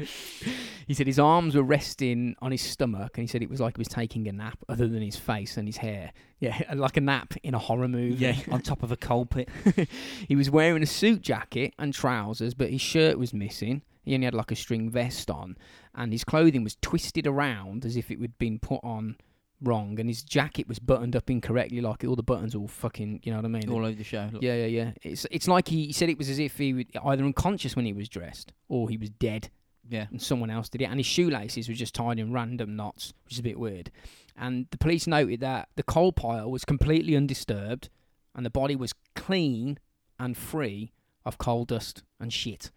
He 0.88 0.94
said 0.94 1.08
his 1.08 1.20
arms 1.20 1.56
were 1.56 1.64
resting 1.64 2.36
on 2.42 2.52
his 2.52 2.62
stomach, 2.62 3.18
and 3.18 3.24
he 3.24 3.28
said 3.28 3.42
it 3.42 3.50
was 3.50 3.60
like 3.60 3.78
he 3.78 3.80
was 3.80 3.88
taking 3.88 4.28
a 4.28 4.32
nap, 4.32 4.58
other 4.68 4.88
than 4.88 5.02
his 5.02 5.16
face 5.16 5.56
and 5.56 5.68
his 5.68 5.78
hair. 5.78 6.12
Yeah, 6.40 6.62
like 6.76 6.98
a 6.98 7.02
nap 7.02 7.34
in 7.44 7.54
a 7.54 7.60
horror 7.60 7.88
movie. 7.88 8.16
Yeah, 8.16 8.36
on 8.52 8.62
top 8.62 8.84
of 8.84 8.92
a 8.92 8.98
coal 8.98 9.26
pit. 9.26 9.50
he 10.28 10.36
was 10.36 10.50
wearing 10.50 10.84
a 10.84 10.88
suit 10.88 11.22
jacket 11.22 11.74
and 11.80 11.94
trousers, 11.94 12.54
but 12.54 12.70
his 12.70 12.82
shirt 12.82 13.18
was 13.18 13.34
missing. 13.34 13.84
He 14.04 14.14
only 14.16 14.26
had 14.26 14.34
like 14.34 14.52
a 14.52 14.56
string 14.56 14.90
vest 14.90 15.30
on, 15.30 15.56
and 15.96 16.12
his 16.12 16.24
clothing 16.26 16.64
was 16.64 16.76
twisted 16.82 17.26
around 17.28 17.86
as 17.86 17.96
if 17.96 18.12
it 18.12 18.20
had 18.20 18.38
been 18.38 18.60
put 18.60 18.82
on 18.84 19.16
wrong, 19.64 20.00
and 20.00 20.10
his 20.10 20.22
jacket 20.24 20.68
was 20.68 20.78
buttoned 20.80 21.16
up 21.16 21.30
incorrectly, 21.30 21.82
like 21.82 22.04
all 22.04 22.16
the 22.16 22.22
buttons 22.24 22.54
all 22.54 22.68
fucking, 22.68 23.22
you 23.24 23.32
know 23.32 23.38
what 23.40 23.46
I 23.46 23.48
mean? 23.48 23.70
all 23.70 23.80
over 23.86 23.96
the 23.96 24.04
show. 24.04 24.30
Look. 24.32 24.44
Yeah, 24.44 24.56
yeah, 24.56 24.66
yeah. 24.66 24.92
It's 25.02 25.26
it's 25.32 25.48
like 25.48 25.68
he, 25.70 25.88
he 25.88 25.94
said 25.94 26.10
it 26.10 26.18
was 26.18 26.30
as 26.30 26.40
if 26.40 26.58
he 26.58 26.74
was 26.74 26.86
either 27.04 27.24
unconscious 27.24 27.76
when 27.76 27.86
he 27.86 27.94
was 27.94 28.10
dressed 28.10 28.54
or 28.70 28.90
he 28.90 28.98
was 28.98 29.10
dead 29.10 29.50
Yeah. 29.90 30.08
and 30.12 30.22
someone 30.22 30.50
else 30.50 30.70
did 30.70 30.82
it. 30.82 30.86
And 30.86 30.98
his 31.00 31.06
shoelaces 31.06 31.68
were 31.68 31.74
just 31.76 31.96
tied 31.96 32.20
in 32.20 32.32
random 32.34 32.76
knots, 32.76 33.14
which 33.26 33.34
is 33.34 33.40
a 33.40 33.44
bit 33.44 33.58
weird. 33.60 33.90
And 34.36 34.68
the 34.72 34.78
police 34.78 35.06
noted 35.08 35.40
that 35.42 35.70
the 35.76 35.84
coal 35.84 36.12
pile 36.12 36.50
was 36.52 36.66
completely 36.66 37.16
undisturbed 37.16 37.90
and 38.36 38.46
the 38.46 38.50
body 38.50 38.76
was 38.76 38.94
clean 39.16 39.78
and 40.20 40.36
free 40.36 40.92
of 41.26 41.38
coal 41.38 41.66
dust 41.66 42.04
and 42.20 42.34
shit. 42.34 42.72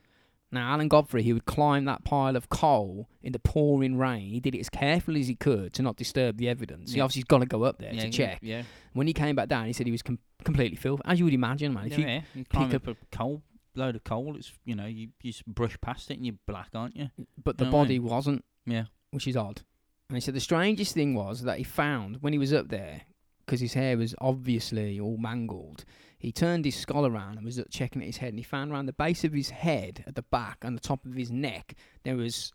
Now, 0.56 0.72
Alan 0.72 0.88
Godfrey, 0.88 1.22
he 1.22 1.34
would 1.34 1.44
climb 1.44 1.84
that 1.84 2.02
pile 2.04 2.34
of 2.34 2.48
coal 2.48 3.08
in 3.22 3.32
the 3.32 3.38
pouring 3.38 3.98
rain. 3.98 4.30
He 4.32 4.40
did 4.40 4.54
it 4.54 4.60
as 4.60 4.70
carefully 4.70 5.20
as 5.20 5.28
he 5.28 5.34
could 5.34 5.74
to 5.74 5.82
not 5.82 5.96
disturb 5.96 6.38
the 6.38 6.48
evidence. 6.48 6.92
He 6.92 7.00
obviously's 7.00 7.24
got 7.24 7.40
to 7.40 7.46
go 7.46 7.64
up 7.64 7.78
there 7.78 7.92
yeah, 7.92 8.02
to 8.02 8.10
check. 8.10 8.38
Yeah. 8.40 8.62
When 8.94 9.06
he 9.06 9.12
came 9.12 9.36
back 9.36 9.48
down, 9.48 9.66
he 9.66 9.74
said 9.74 9.86
he 9.86 9.92
was 9.92 10.02
com- 10.02 10.18
completely 10.44 10.76
filthy, 10.76 11.02
as 11.04 11.18
you 11.18 11.26
would 11.26 11.34
imagine, 11.34 11.74
man. 11.74 11.86
If 11.86 11.92
yeah, 11.92 11.98
you 11.98 12.06
yeah. 12.06 12.20
You 12.34 12.44
climb 12.46 12.70
pick 12.70 12.76
up 12.76 12.88
a 12.88 12.96
coal 13.14 13.42
load 13.74 13.96
of 13.96 14.04
coal. 14.04 14.34
It's 14.36 14.50
you 14.64 14.74
know 14.74 14.86
you, 14.86 15.08
you 15.22 15.32
just 15.32 15.44
brush 15.46 15.76
past 15.82 16.10
it 16.10 16.14
and 16.14 16.24
you're 16.24 16.36
black, 16.46 16.70
aren't 16.74 16.96
you? 16.96 17.10
Mm, 17.20 17.26
but 17.44 17.58
the 17.58 17.64
know 17.64 17.70
what 17.72 17.78
I 17.78 17.82
body 17.82 17.98
wasn't, 17.98 18.44
Yeah. 18.64 18.84
which 19.10 19.26
is 19.28 19.36
odd. 19.36 19.60
And 20.08 20.16
he 20.16 20.20
said 20.20 20.34
the 20.34 20.40
strangest 20.40 20.94
thing 20.94 21.14
was 21.14 21.42
that 21.42 21.58
he 21.58 21.64
found 21.64 22.22
when 22.22 22.32
he 22.32 22.38
was 22.38 22.52
up 22.54 22.68
there, 22.68 23.02
because 23.44 23.60
his 23.60 23.74
hair 23.74 23.98
was 23.98 24.14
obviously 24.20 24.98
all 24.98 25.18
mangled, 25.18 25.84
he 26.18 26.32
turned 26.32 26.64
his 26.64 26.76
skull 26.76 27.06
around 27.06 27.36
and 27.36 27.44
was 27.44 27.60
checking 27.70 28.02
at 28.02 28.06
his 28.06 28.16
head, 28.18 28.30
and 28.30 28.38
he 28.38 28.42
found 28.42 28.72
around 28.72 28.86
the 28.86 28.92
base 28.92 29.24
of 29.24 29.32
his 29.32 29.50
head, 29.50 30.04
at 30.06 30.14
the 30.14 30.22
back, 30.22 30.58
and 30.62 30.76
the 30.76 30.80
top 30.80 31.04
of 31.04 31.14
his 31.14 31.30
neck, 31.30 31.74
there 32.04 32.16
was, 32.16 32.52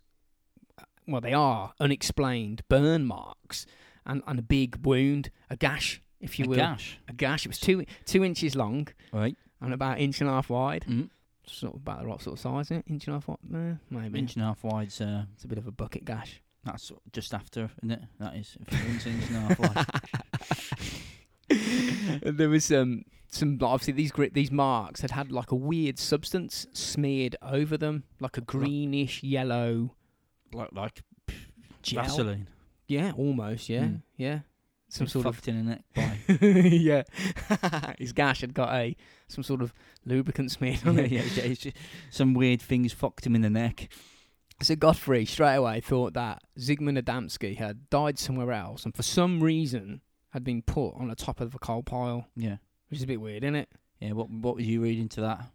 uh, 0.80 0.84
well, 1.08 1.21
they 1.21 1.34
are 1.34 1.74
unexplained 1.80 2.63
burn 2.69 3.06
marks 3.06 3.65
and, 4.06 4.21
and 4.28 4.39
a 4.39 4.43
big 4.43 4.86
wound, 4.86 5.30
a 5.50 5.56
gash 5.56 6.02
if 6.19 6.38
you 6.39 6.45
a 6.45 6.50
will, 6.50 6.56
gash. 6.58 7.00
a 7.08 7.13
gash. 7.13 7.45
It 7.45 7.50
was 7.50 7.60
two 7.60 7.84
two 8.06 8.24
inches 8.24 8.56
long 8.56 8.88
Right. 9.12 9.36
and 9.60 9.74
about 9.74 9.97
an 9.97 10.04
inch 10.04 10.21
and 10.21 10.30
a 10.30 10.34
half 10.34 10.50
wide. 10.50 10.86
Mm. 10.88 11.10
Sort 11.47 11.74
of 11.74 11.82
about 11.82 12.02
the 12.02 12.08
right 12.08 12.21
sort 12.21 12.36
of 12.36 12.39
size, 12.39 12.67
isn't 12.67 12.78
it? 12.78 12.86
Inch 12.91 13.08
and 13.08 13.15
a 13.15 13.17
half 13.17 13.28
wide, 13.28 13.38
eh, 13.56 13.74
maybe. 13.89 14.19
Inch 14.19 14.36
and 14.36 14.43
a 14.43 14.47
half 14.47 14.63
wide's 14.63 15.02
uh, 15.02 15.26
It's 15.34 15.43
a 15.43 15.47
bit 15.47 15.58
of 15.58 15.65
a 15.67 15.71
bucket 15.71 16.06
gash. 16.06 16.41
that's 16.63 16.91
just 17.12 17.34
after, 17.34 17.71
isn't 17.82 17.91
it? 17.91 18.02
That 18.19 18.36
is. 18.36 18.56
If 18.67 19.06
inch 19.08 19.30
and 19.30 19.36
a 19.36 19.39
half 19.39 19.60
wide. 19.60 19.86
there 22.38 22.50
was 22.50 22.71
um, 22.71 23.04
some 23.32 23.58
obviously 23.62 23.94
these 23.94 24.12
gri- 24.12 24.30
these 24.30 24.52
marks 24.52 25.02
had 25.02 25.12
had 25.12 25.32
like 25.32 25.52
a 25.52 25.56
weird 25.56 25.98
substance 25.98 26.67
smeared 26.74 27.36
over 27.41 27.78
them, 27.78 28.04
like 28.20 28.38
a 28.38 28.41
greenish 28.41 29.24
yellow 29.24 29.96
like 30.54 30.70
like 30.74 31.02
gel. 31.82 32.04
Vaseline. 32.04 32.48
Yeah, 32.88 33.13
almost. 33.15 33.70
Yeah, 33.70 33.84
Mm. 33.84 34.02
yeah. 34.17 34.39
Some 34.89 35.08
sort 35.08 35.26
of 35.26 35.48
in 35.48 35.65
the 35.65 35.70
neck 35.72 35.84
by. 35.96 36.17
yeah. 36.46 37.04
His 37.98 38.12
gash 38.12 38.41
had 38.41 38.54
got 38.54 38.74
a 38.74 38.98
some 39.30 39.41
sort 39.44 39.62
of 39.62 39.74
lubricant 40.06 40.52
smeared 40.52 40.86
on 40.86 41.00
it. 41.00 41.10
yeah, 41.12 41.24
yeah, 41.36 41.54
just 41.54 41.78
some 42.10 42.34
weird 42.34 42.62
things 42.62 42.91
fucked 42.91 43.26
him 43.26 43.34
in 43.36 43.41
the 43.41 43.50
neck. 43.50 43.88
So 44.62 44.76
Godfrey 44.76 45.24
straight 45.26 45.56
away 45.56 45.80
thought 45.80 46.13
that 46.15 46.44
Zygmunt 46.60 47.02
Adamski 47.02 47.56
had 47.58 47.89
died 47.89 48.20
somewhere 48.20 48.52
else, 48.52 48.84
and 48.84 48.94
for 48.94 49.04
some 49.04 49.41
reason 49.41 50.02
had 50.32 50.44
been 50.44 50.62
put 50.62 50.89
on 50.96 51.08
the 51.08 51.15
top 51.15 51.39
of 51.39 51.56
a 51.56 51.60
coal 51.60 51.84
pile, 51.84 52.28
Yeah. 52.36 52.58
Which 52.91 52.99
is 52.99 53.04
a 53.04 53.08
bit 53.08 53.19
weird, 53.19 53.43
isn't 53.43 53.56
it? 53.56 53.69
Yeah, 53.99 54.12
what 54.12 54.30
what 54.30 54.56
was 54.58 54.65
you 54.67 54.82
reading 54.82 55.10
to 55.10 55.21
that? 55.21 55.45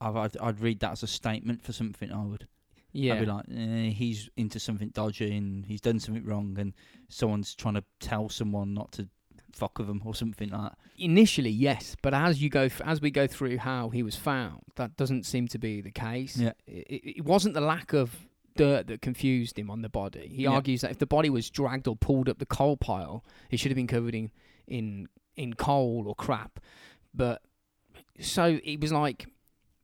I've, 0.00 0.16
I'd, 0.16 0.36
I'd 0.38 0.60
read 0.60 0.80
that 0.80 0.92
as 0.92 1.02
a 1.02 1.06
statement 1.08 1.62
for 1.62 1.72
something. 1.72 2.12
I 2.12 2.24
would. 2.24 2.46
Yeah. 2.92 3.14
I'd 3.14 3.20
be 3.20 3.26
like, 3.26 3.44
eh, 3.54 3.90
he's 3.90 4.30
into 4.36 4.58
something 4.60 4.88
dodgy 4.90 5.36
and 5.36 5.66
he's 5.66 5.80
done 5.80 5.98
something 5.98 6.24
wrong, 6.24 6.56
and 6.58 6.72
someone's 7.08 7.54
trying 7.54 7.74
to 7.74 7.84
tell 8.00 8.28
someone 8.28 8.74
not 8.74 8.92
to 8.92 9.08
fuck 9.52 9.78
with 9.78 9.88
him 9.88 10.02
or 10.04 10.14
something 10.14 10.50
like 10.50 10.60
that. 10.72 10.78
Initially, 10.98 11.50
yes, 11.50 11.96
but 12.02 12.14
as 12.14 12.40
you 12.42 12.48
go, 12.48 12.62
f- 12.62 12.80
as 12.84 13.00
we 13.00 13.10
go 13.10 13.26
through 13.26 13.58
how 13.58 13.88
he 13.88 14.02
was 14.02 14.14
found, 14.14 14.60
that 14.76 14.96
doesn't 14.96 15.26
seem 15.26 15.48
to 15.48 15.58
be 15.58 15.80
the 15.80 15.90
case. 15.90 16.36
Yeah. 16.36 16.52
It, 16.66 16.86
it, 16.88 17.16
it 17.18 17.24
wasn't 17.24 17.54
the 17.54 17.60
lack 17.60 17.92
of 17.92 18.14
dirt 18.56 18.86
that 18.88 19.00
confused 19.02 19.58
him 19.58 19.70
on 19.70 19.82
the 19.82 19.88
body. 19.88 20.28
He 20.34 20.42
Yeah. 20.44 20.50
argues 20.50 20.80
that 20.82 20.90
if 20.90 20.98
the 20.98 21.06
body 21.06 21.30
was 21.30 21.48
dragged 21.50 21.86
or 21.88 21.96
pulled 21.96 22.28
up 22.28 22.38
the 22.38 22.46
coal 22.46 22.76
pile, 22.76 23.24
it 23.50 23.58
should 23.58 23.70
have 23.70 23.76
been 23.76 23.86
covered 23.86 24.14
in 24.14 24.30
in 24.66 25.08
in 25.38 25.54
coal 25.54 26.04
or 26.06 26.14
crap. 26.14 26.60
But 27.14 27.42
so 28.20 28.58
it 28.62 28.80
was 28.80 28.92
like 28.92 29.26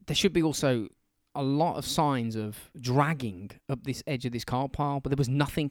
there 0.07 0.17
should 0.17 0.33
be 0.33 0.43
also 0.43 0.89
a 1.35 1.43
lot 1.43 1.77
of 1.77 1.87
signs 1.87 2.37
of 2.37 2.71
dragging 2.79 3.51
up 3.69 3.85
this 3.85 4.03
edge 4.07 4.25
of 4.25 4.33
this 4.33 4.45
car 4.45 4.69
pile, 4.69 5.01
but 5.01 5.11
there 5.11 5.17
was 5.17 5.29
nothing. 5.29 5.71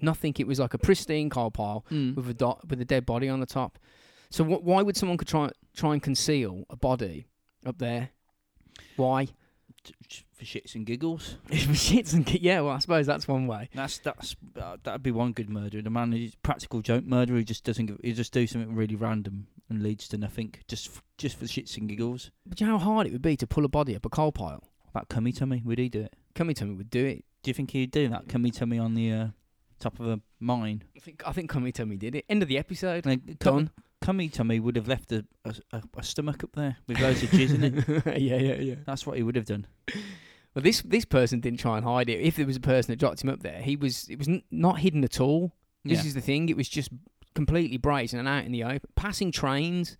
Nothing. 0.00 0.34
It 0.38 0.46
was 0.46 0.58
like 0.58 0.74
a 0.74 0.78
pristine 0.78 1.30
car 1.30 1.50
pile 1.50 1.84
mm. 1.90 2.16
with 2.16 2.28
a 2.28 2.34
dot 2.34 2.68
with 2.68 2.80
a 2.80 2.84
dead 2.84 3.06
body 3.06 3.28
on 3.28 3.40
the 3.40 3.46
top. 3.46 3.78
So 4.30 4.42
wh- 4.44 4.64
why 4.64 4.82
would 4.82 4.96
someone 4.96 5.18
could 5.18 5.28
try 5.28 5.50
try 5.76 5.92
and 5.92 6.02
conceal 6.02 6.64
a 6.70 6.76
body 6.76 7.26
up 7.66 7.78
there? 7.78 8.10
Why? 8.96 9.28
For 10.32 10.44
shits 10.44 10.74
and 10.74 10.86
giggles. 10.86 11.36
For 11.46 11.54
shits 11.54 12.12
and 12.12 12.30
yeah. 12.34 12.60
Well, 12.60 12.74
I 12.74 12.78
suppose 12.78 13.06
that's 13.06 13.26
one 13.28 13.46
way. 13.46 13.68
That's 13.74 13.98
that's 13.98 14.36
uh, 14.60 14.76
that'd 14.82 15.02
be 15.02 15.10
one 15.10 15.32
good 15.32 15.50
murder. 15.50 15.82
The 15.82 15.90
man 15.90 16.12
who's 16.12 16.34
practical 16.36 16.80
joke 16.80 17.04
murder. 17.04 17.36
He 17.36 17.44
just 17.44 17.64
doesn't. 17.64 17.86
Give, 17.86 17.98
he 18.02 18.12
just 18.12 18.32
do 18.32 18.46
something 18.46 18.74
really 18.74 18.96
random 18.96 19.46
and 19.68 19.82
leads 19.82 20.08
to 20.08 20.18
nothing. 20.18 20.54
Just 20.68 20.88
f- 20.88 21.02
just 21.18 21.38
for 21.38 21.46
shits 21.46 21.76
and 21.76 21.88
giggles. 21.88 22.30
But 22.46 22.60
you 22.60 22.66
know 22.66 22.78
how 22.78 22.92
hard 22.94 23.06
it 23.06 23.12
would 23.12 23.22
be 23.22 23.36
to 23.36 23.46
pull 23.46 23.64
a 23.64 23.68
body 23.68 23.96
up 23.96 24.04
a 24.04 24.08
coal 24.08 24.32
pile? 24.32 24.64
That 24.94 25.08
cummy 25.08 25.32
tummy, 25.32 25.62
would 25.64 25.78
he 25.78 25.88
do 25.88 26.02
it? 26.02 26.14
To 26.34 26.44
me 26.44 26.54
would 26.74 26.90
do 26.90 27.04
it. 27.04 27.24
Do 27.42 27.50
you 27.50 27.54
think 27.54 27.70
he'd 27.70 27.90
do 27.90 28.08
that? 28.08 28.28
Cummy 28.28 28.50
tummy 28.50 28.78
on 28.78 28.94
the 28.94 29.12
uh, 29.12 29.26
top 29.82 29.98
of 30.00 30.06
a 30.06 30.20
mine. 30.40 30.84
I 30.96 31.00
think 31.00 31.22
I 31.26 31.32
think 31.32 31.50
Cummy 31.50 31.72
Tummy 31.72 31.96
did 31.96 32.14
it. 32.14 32.24
End 32.28 32.42
of 32.42 32.48
the 32.48 32.58
episode. 32.58 33.04
Like, 33.04 33.38
Done. 33.38 33.70
Cummy 34.02 34.28
tummy 34.28 34.60
would 34.60 34.76
have 34.76 34.88
left 34.88 35.12
a, 35.12 35.24
a, 35.44 35.82
a, 35.96 36.02
stomach 36.02 36.42
up 36.44 36.50
there 36.54 36.76
with 36.86 37.00
loads 37.00 37.22
of 37.22 37.30
jizz 37.30 37.54
in 37.54 37.64
it. 37.64 38.06
yeah, 38.20 38.36
yeah, 38.36 38.54
yeah. 38.54 38.74
That's 38.84 39.06
what 39.06 39.16
he 39.16 39.22
would 39.22 39.36
have 39.36 39.46
done. 39.46 39.66
Well, 40.54 40.62
this 40.62 40.82
this 40.82 41.04
person 41.04 41.40
didn't 41.40 41.60
try 41.60 41.76
and 41.76 41.84
hide 41.84 42.10
it. 42.10 42.20
If 42.20 42.36
there 42.36 42.46
was 42.46 42.56
a 42.56 42.60
person 42.60 42.92
that 42.92 42.98
dropped 42.98 43.22
him 43.22 43.30
up 43.30 43.42
there, 43.42 43.62
he 43.62 43.76
was 43.76 44.08
it 44.10 44.18
was 44.18 44.28
n- 44.28 44.42
not 44.50 44.80
hidden 44.80 45.04
at 45.04 45.20
all. 45.20 45.52
This 45.84 46.00
Yeah. 46.00 46.08
is 46.08 46.14
the 46.14 46.20
thing. 46.20 46.48
It 46.48 46.56
was 46.56 46.68
just 46.68 46.90
completely 47.34 47.76
brazen 47.78 48.18
and 48.18 48.28
out 48.28 48.44
in 48.44 48.52
the 48.52 48.64
open. 48.64 48.90
Passing 48.94 49.32
trains 49.32 49.96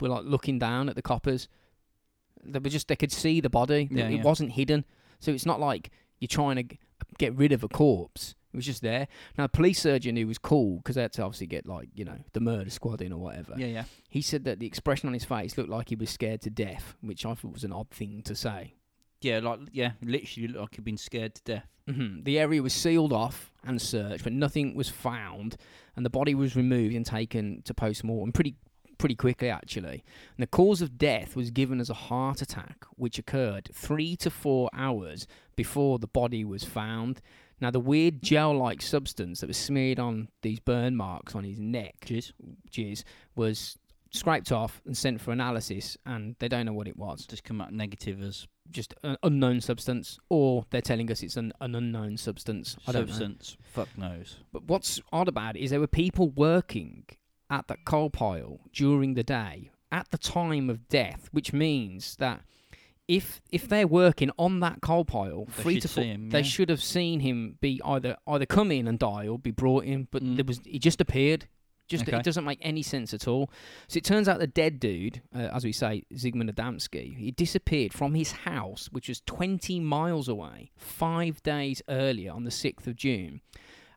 were 0.00 0.08
like 0.08 0.24
looking 0.24 0.58
down 0.58 0.88
at 0.88 0.96
the 0.96 1.02
coppers. 1.02 1.48
They 2.44 2.58
were 2.58 2.70
just 2.70 2.88
they 2.88 2.96
could 2.96 3.12
see 3.12 3.40
the 3.40 3.50
body. 3.50 3.88
Yeah, 3.90 4.08
it 4.08 4.16
yeah. 4.16 4.22
wasn't 4.22 4.52
hidden. 4.52 4.84
So 5.20 5.32
it's 5.32 5.46
not 5.46 5.60
like 5.60 5.90
you're 6.20 6.28
trying 6.28 6.56
to 6.56 6.62
g- 6.64 6.78
get 7.18 7.34
rid 7.34 7.52
of 7.52 7.64
a 7.64 7.68
corpse. 7.68 8.34
It 8.54 8.56
was 8.58 8.66
just 8.66 8.82
there. 8.82 9.08
Now, 9.36 9.44
the 9.46 9.48
police 9.48 9.80
surgeon 9.82 10.16
who 10.16 10.28
was 10.28 10.38
cool 10.38 10.76
because 10.76 10.94
they 10.94 11.02
had 11.02 11.12
to 11.14 11.22
obviously 11.24 11.48
get 11.48 11.66
like 11.66 11.88
you 11.94 12.04
know 12.04 12.18
the 12.34 12.40
murder 12.40 12.70
squad 12.70 13.02
in 13.02 13.12
or 13.12 13.18
whatever. 13.18 13.54
Yeah, 13.56 13.66
yeah. 13.66 13.84
He 14.08 14.22
said 14.22 14.44
that 14.44 14.60
the 14.60 14.66
expression 14.66 15.08
on 15.08 15.12
his 15.12 15.24
face 15.24 15.58
looked 15.58 15.70
like 15.70 15.88
he 15.88 15.96
was 15.96 16.08
scared 16.10 16.40
to 16.42 16.50
death, 16.50 16.94
which 17.00 17.26
I 17.26 17.34
thought 17.34 17.52
was 17.52 17.64
an 17.64 17.72
odd 17.72 17.90
thing 17.90 18.22
to 18.22 18.36
say. 18.36 18.74
Yeah, 19.20 19.40
like 19.40 19.58
yeah, 19.72 19.92
literally 20.02 20.46
looked 20.48 20.60
like 20.60 20.74
he'd 20.76 20.84
been 20.84 20.96
scared 20.96 21.34
to 21.34 21.42
death. 21.44 21.66
hmm 21.88 22.22
The 22.22 22.38
area 22.38 22.62
was 22.62 22.72
sealed 22.72 23.12
off 23.12 23.50
and 23.64 23.82
searched, 23.82 24.22
but 24.22 24.32
nothing 24.32 24.76
was 24.76 24.88
found, 24.88 25.56
and 25.96 26.06
the 26.06 26.10
body 26.10 26.36
was 26.36 26.54
removed 26.54 26.94
and 26.94 27.04
taken 27.04 27.62
to 27.62 27.74
post-mortem 27.74 28.30
pretty 28.32 28.54
pretty 28.96 29.16
quickly, 29.16 29.50
actually. 29.50 30.04
And 30.36 30.42
the 30.42 30.46
cause 30.46 30.80
of 30.80 30.96
death 30.96 31.34
was 31.34 31.50
given 31.50 31.80
as 31.80 31.90
a 31.90 31.94
heart 31.94 32.40
attack, 32.40 32.84
which 32.94 33.18
occurred 33.18 33.68
three 33.74 34.14
to 34.16 34.30
four 34.30 34.70
hours 34.72 35.26
before 35.56 35.98
the 35.98 36.06
body 36.06 36.44
was 36.44 36.62
found. 36.62 37.20
Now, 37.60 37.70
the 37.70 37.80
weird 37.80 38.22
gel-like 38.22 38.82
substance 38.82 39.40
that 39.40 39.46
was 39.46 39.56
smeared 39.56 39.98
on 39.98 40.28
these 40.42 40.60
burn 40.60 40.96
marks 40.96 41.34
on 41.34 41.44
his 41.44 41.58
neck, 41.58 41.96
Jizz. 42.06 42.32
jizz, 42.70 43.04
was 43.34 43.78
scraped 44.10 44.52
off 44.52 44.80
and 44.86 44.96
sent 44.96 45.20
for 45.20 45.32
analysis, 45.32 45.96
and 46.06 46.36
they 46.38 46.48
don't 46.48 46.66
know 46.66 46.72
what 46.72 46.88
it 46.88 46.96
was. 46.96 47.26
Just 47.26 47.44
come 47.44 47.60
out 47.60 47.72
negative 47.72 48.22
as 48.22 48.46
Just 48.70 48.94
an 49.02 49.16
unknown 49.22 49.60
substance, 49.60 50.18
or 50.28 50.66
they're 50.70 50.80
telling 50.80 51.10
us 51.10 51.22
it's 51.22 51.36
an, 51.36 51.52
an 51.60 51.74
unknown 51.74 52.16
substance. 52.16 52.76
I 52.86 52.92
don't 52.92 53.06
know. 53.06 53.12
substance. 53.12 53.56
Fuck 53.72 53.96
knows. 53.98 54.38
But 54.52 54.64
what's 54.64 55.00
odd 55.12 55.28
about 55.28 55.56
it 55.56 55.60
is 55.62 55.70
there 55.70 55.80
were 55.80 55.86
people 55.86 56.30
working 56.30 57.04
at 57.50 57.68
that 57.68 57.84
coal 57.84 58.10
pile 58.10 58.60
during 58.72 59.14
the 59.14 59.22
day 59.22 59.70
at 59.92 60.10
the 60.10 60.18
time 60.18 60.70
of 60.70 60.88
death, 60.88 61.28
which 61.32 61.52
means 61.52 62.16
that 62.16 62.42
if 63.08 63.40
if 63.50 63.68
they're 63.68 63.86
working 63.86 64.30
on 64.38 64.60
that 64.60 64.80
coal 64.80 65.04
pile, 65.04 65.44
They 65.56 65.62
three 65.62 65.74
should 65.74 65.82
to 65.82 65.88
four, 65.88 66.04
him, 66.04 66.30
they 66.30 66.42
should 66.42 66.68
have 66.70 66.82
seen 66.82 67.20
him 67.20 67.58
be 67.60 67.80
either 67.84 68.16
either 68.26 68.46
come 68.46 68.72
in 68.72 68.88
and 68.88 68.98
die 68.98 69.26
or 69.28 69.38
be 69.38 69.50
brought 69.50 69.84
in. 69.84 70.08
But 70.10 70.22
Mm. 70.22 70.36
there 70.36 70.44
was 70.44 70.60
he 70.64 70.78
just 70.78 71.00
appeared. 71.00 71.46
Just 71.86 72.08
Okay. 72.08 72.16
it 72.16 72.24
doesn't 72.24 72.46
make 72.46 72.60
any 72.62 72.80
sense 72.82 73.12
at 73.12 73.28
all. 73.28 73.50
So 73.88 73.98
it 73.98 74.04
turns 74.04 74.26
out 74.26 74.38
the 74.38 74.46
dead 74.46 74.80
dude, 74.80 75.20
uh, 75.34 75.50
as 75.52 75.66
we 75.66 75.72
say, 75.72 76.04
Zygmunt 76.14 76.50
Adamski, 76.50 77.14
he 77.18 77.30
disappeared 77.30 77.92
from 77.92 78.14
his 78.14 78.32
house, 78.32 78.88
which 78.90 79.06
was 79.08 79.20
20 79.26 79.80
miles 79.80 80.26
away, 80.26 80.70
five 80.78 81.42
days 81.42 81.82
earlier 81.90 82.32
on 82.32 82.44
the 82.44 82.50
6th 82.50 82.86
of 82.86 82.96
June, 82.96 83.42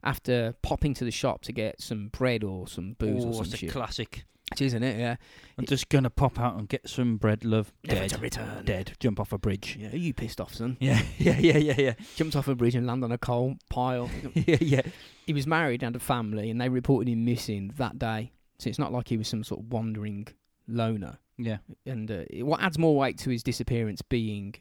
after 0.03 0.53
popping 0.61 0.93
to 0.95 1.05
the 1.05 1.11
shop 1.11 1.43
to 1.43 1.53
get 1.53 1.81
some 1.81 2.09
bread 2.09 2.43
or 2.43 2.67
some 2.67 2.91
booze 2.99 3.23
oh, 3.23 3.29
or 3.29 3.45
some 3.45 3.53
a 3.53 3.57
shit. 3.57 3.69
classic. 3.71 4.25
It 4.53 4.61
is, 4.61 4.73
isn't 4.73 4.83
it? 4.83 4.97
Yeah. 4.99 5.15
I'm 5.57 5.65
just 5.65 5.89
gonna 5.89 6.09
pop 6.09 6.39
out 6.39 6.55
and 6.57 6.69
get 6.69 6.87
some 6.87 7.17
bread, 7.17 7.43
love. 7.43 7.73
Never 7.83 8.01
Dead. 8.01 8.09
to 8.11 8.17
return. 8.19 8.65
Dead. 8.65 8.93
Jump 8.99 9.19
off 9.19 9.33
a 9.33 9.37
bridge. 9.37 9.77
Yeah, 9.79 9.93
you 9.93 10.13
pissed 10.13 10.39
off, 10.39 10.53
son. 10.53 10.77
Yeah, 10.79 11.01
yeah, 11.17 11.37
yeah, 11.37 11.57
yeah, 11.57 11.75
yeah, 11.77 11.93
Jumped 12.15 12.35
off 12.35 12.47
a 12.47 12.55
bridge 12.55 12.75
and 12.75 12.87
landed 12.87 13.05
on 13.05 13.11
a 13.11 13.17
coal 13.17 13.55
pile. 13.69 14.09
yeah, 14.33 14.57
yeah. 14.61 14.81
he 15.25 15.33
was 15.33 15.45
married 15.45 15.83
and 15.83 15.95
had 15.95 16.01
a 16.01 16.03
family, 16.03 16.49
and 16.49 16.61
they 16.61 16.69
reported 16.69 17.11
him 17.11 17.25
missing 17.25 17.73
that 17.77 17.99
day. 17.99 18.31
So 18.59 18.69
it's 18.69 18.79
not 18.79 18.93
like 18.93 19.09
he 19.09 19.17
was 19.17 19.27
some 19.27 19.43
sort 19.43 19.61
of 19.61 19.71
wandering 19.71 20.27
loner. 20.67 21.19
Yeah. 21.37 21.57
and 21.85 22.09
uh, 22.09 22.23
what 22.39 22.61
adds 22.61 22.79
more 22.79 22.95
weight 22.95 23.19
to 23.19 23.29
his 23.29 23.43
disappearance 23.43 24.01
being, 24.01 24.55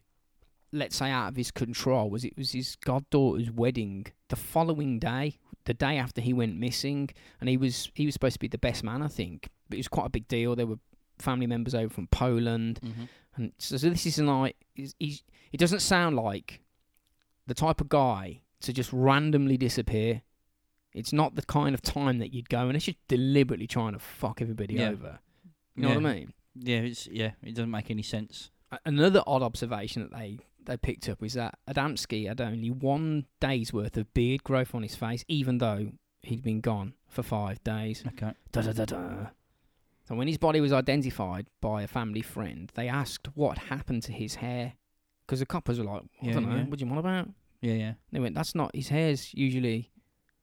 let's 0.73 0.97
say, 0.97 1.11
out 1.11 1.29
of 1.29 1.37
his 1.37 1.51
control 1.51 2.11
was 2.11 2.25
it 2.25 2.37
was 2.37 2.53
his 2.53 2.77
goddaughter's 2.77 3.51
wedding 3.51 4.07
the 4.29 4.37
following 4.37 4.99
day, 4.99 5.39
the 5.67 5.75
day 5.75 5.99
after 5.99 6.21
he 6.21 6.33
went 6.33 6.59
missing, 6.59 7.11
and 7.41 7.49
he 7.49 7.57
was 7.57 7.91
he 7.95 8.07
was 8.07 8.15
supposed 8.15 8.35
to 8.35 8.41
be 8.41 8.49
the 8.49 8.59
best 8.59 8.83
man, 8.83 9.03
I 9.03 9.09
think, 9.09 9.49
but 9.69 9.77
it 9.77 9.81
was 9.81 9.89
quite 9.89 10.07
a 10.07 10.11
big 10.11 10.27
deal. 10.29 10.57
There 10.57 10.67
were 10.67 10.79
family 11.19 11.47
members 11.47 11.75
over 11.75 11.93
from 11.93 12.07
Poland, 12.09 12.81
Mm-hmm. 12.83 13.05
and 13.37 13.53
so, 13.59 13.77
so 13.77 13.89
this 13.91 14.07
isn't 14.07 14.27
like 14.27 14.57
he's, 14.75 14.95
he's, 14.99 15.23
it 15.53 15.59
doesn't 15.59 15.81
sound 15.81 16.17
like 16.17 16.63
the 17.47 17.55
type 17.55 17.81
of 17.81 17.89
guy 17.89 18.41
to 18.63 18.73
just 18.73 18.93
randomly 18.93 19.57
disappear. 19.57 20.23
It's 20.93 21.13
not 21.13 21.35
the 21.35 21.43
kind 21.43 21.75
of 21.75 21.83
time 21.83 22.19
that 22.19 22.33
you'd 22.33 22.49
go, 22.49 22.67
and 22.69 22.75
it's 22.77 22.87
just 22.87 22.99
deliberately 23.09 23.67
trying 23.67 23.93
to 23.93 23.99
fuck 23.99 24.41
everybody 24.41 24.75
Yeah. 24.75 24.91
over. 24.91 25.19
You 25.75 25.83
know 25.83 25.89
what 25.89 26.07
I 26.07 26.15
mean? 26.15 26.33
Yeah, 26.55 26.79
it's 26.79 27.07
yeah. 27.07 27.33
It 27.43 27.55
doesn't 27.55 27.71
make 27.71 27.91
any 27.91 28.03
sense. 28.03 28.51
Another 28.87 29.23
odd 29.27 29.43
observation 29.43 30.01
that 30.03 30.11
they, 30.11 30.39
they 30.67 30.77
picked 30.77 31.09
up 31.09 31.21
was 31.21 31.35
that 31.35 31.59
Adamski 31.69 32.27
had 32.29 32.41
only 32.41 32.71
one 32.71 33.27
day's 33.41 33.73
worth 33.73 33.97
of 33.97 34.13
beard 34.15 34.45
growth 34.45 34.75
on 34.75 34.83
his 34.83 34.95
face, 34.95 35.25
even 35.29 35.59
though 35.59 35.93
he'd 36.23 36.43
been 36.43 36.61
gone 36.61 36.95
for 37.09 37.23
five 37.23 37.63
days. 37.65 38.03
Okay. 38.09 38.33
Da 38.53 38.63
da 38.63 38.73
da 38.73 38.85
da. 38.85 39.27
So 40.09 40.15
when 40.15 40.29
his 40.29 40.39
body 40.39 40.61
was 40.61 40.73
identified 40.73 41.47
by 41.61 41.83
a 41.83 41.89
family 41.89 42.23
friend, 42.23 42.71
they 42.75 42.89
asked 42.89 43.29
what 43.35 43.59
happened 43.59 44.03
to 44.05 44.13
his 44.13 44.37
hair, 44.37 44.75
because 45.27 45.41
the 45.41 45.47
coppers 45.47 45.79
were 45.79 45.85
like, 45.85 46.03
"I 46.23 46.27
Yeah, 46.27 46.33
don't 46.35 46.49
know, 46.49 46.57
yeah. 46.57 46.65
what 46.65 46.79
do 46.79 46.85
you 46.85 46.89
want 46.91 47.01
about?" 47.01 47.29
Yeah, 47.61 47.75
yeah. 47.75 47.95
They 48.13 48.21
went, 48.21 48.35
"That's 48.35 48.55
not 48.55 48.75
his 48.75 48.89
hair's 48.89 49.35
usually. 49.35 49.91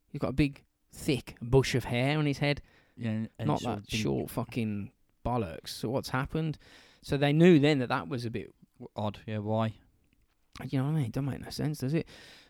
He's 0.10 0.20
got 0.20 0.30
a 0.32 0.34
big, 0.34 0.64
thick 0.92 1.36
bush 1.42 1.76
of 1.76 1.86
hair 1.86 2.18
on 2.18 2.26
his 2.26 2.40
head." 2.40 2.62
Yeah, 2.98 3.10
and- 3.12 3.30
and 3.40 3.48
not 3.48 3.62
that 3.64 3.90
short 3.90 4.30
fucking 4.30 4.92
bollocks. 5.26 5.70
So 5.70 5.90
what's 5.90 6.10
happened? 6.10 6.58
So 7.02 7.16
they 7.18 7.32
knew 7.34 7.58
then 7.60 7.80
that 7.80 7.90
that 7.90 8.08
was 8.10 8.26
a 8.26 8.30
bit 8.32 8.54
Odd. 8.98 9.20
Yeah. 9.26 9.38
Why? 9.38 9.76
You 10.70 10.80
know 10.80 10.86
what 10.86 10.92
I 10.92 10.94
mean? 10.96 11.06
It 11.06 11.12
don't 11.12 11.26
make 11.26 11.42
no 11.44 11.50
sense, 11.50 11.80
does 11.80 11.94
it? 11.94 12.08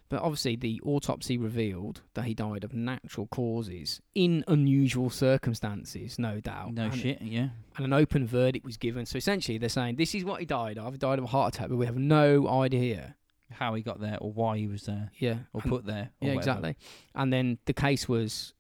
But 0.10 0.22
obviously, 0.22 0.56
the 0.58 0.80
autopsy 0.84 1.38
revealed 1.38 2.02
that 2.13 2.26
he 2.26 2.34
died 2.34 2.63
of 2.63 2.74
natural 2.74 3.26
causes 3.28 4.02
in 4.13 4.44
unusual 4.48 5.10
circumstances, 5.10 6.20
no 6.20 6.39
doubt. 6.39 6.74
No 6.74 6.84
and, 6.86 6.96
shit. 6.96 7.22
Yeah. 7.22 7.50
And 7.78 7.86
an 7.86 7.94
open 7.94 8.28
verdict 8.28 8.66
was 8.66 8.78
given. 8.78 9.06
So 9.06 9.18
essentially, 9.18 9.58
they're 9.58 9.70
saying 9.70 9.96
this 9.96 10.13
is 10.13 10.24
what 10.26 10.39
he 10.39 10.46
died 10.46 10.78
of. 10.78 10.94
He 10.94 10.98
died 10.98 11.18
of 11.20 11.26
a 11.26 11.28
heart 11.28 11.56
attack, 11.56 11.70
but 11.70 11.78
we 11.78 11.86
have 11.86 11.98
no 11.98 12.48
idea. 12.48 13.16
How 13.52 13.76
he 13.76 13.84
got 13.84 14.00
there 14.02 14.18
or 14.20 14.32
why 14.32 14.58
he 14.58 14.68
was 14.68 14.84
there 14.84 15.12
Yeah. 15.20 15.38
or 15.54 15.62
and- 15.62 15.70
put 15.72 15.86
there. 15.86 16.10
Or 16.22 16.28
yeah, 16.28 16.36
whatever. 16.36 16.39
exactly. 16.39 16.78
And 17.16 17.32
then 17.32 17.60
the 17.66 17.74
case 17.74 18.08
was 18.10 18.54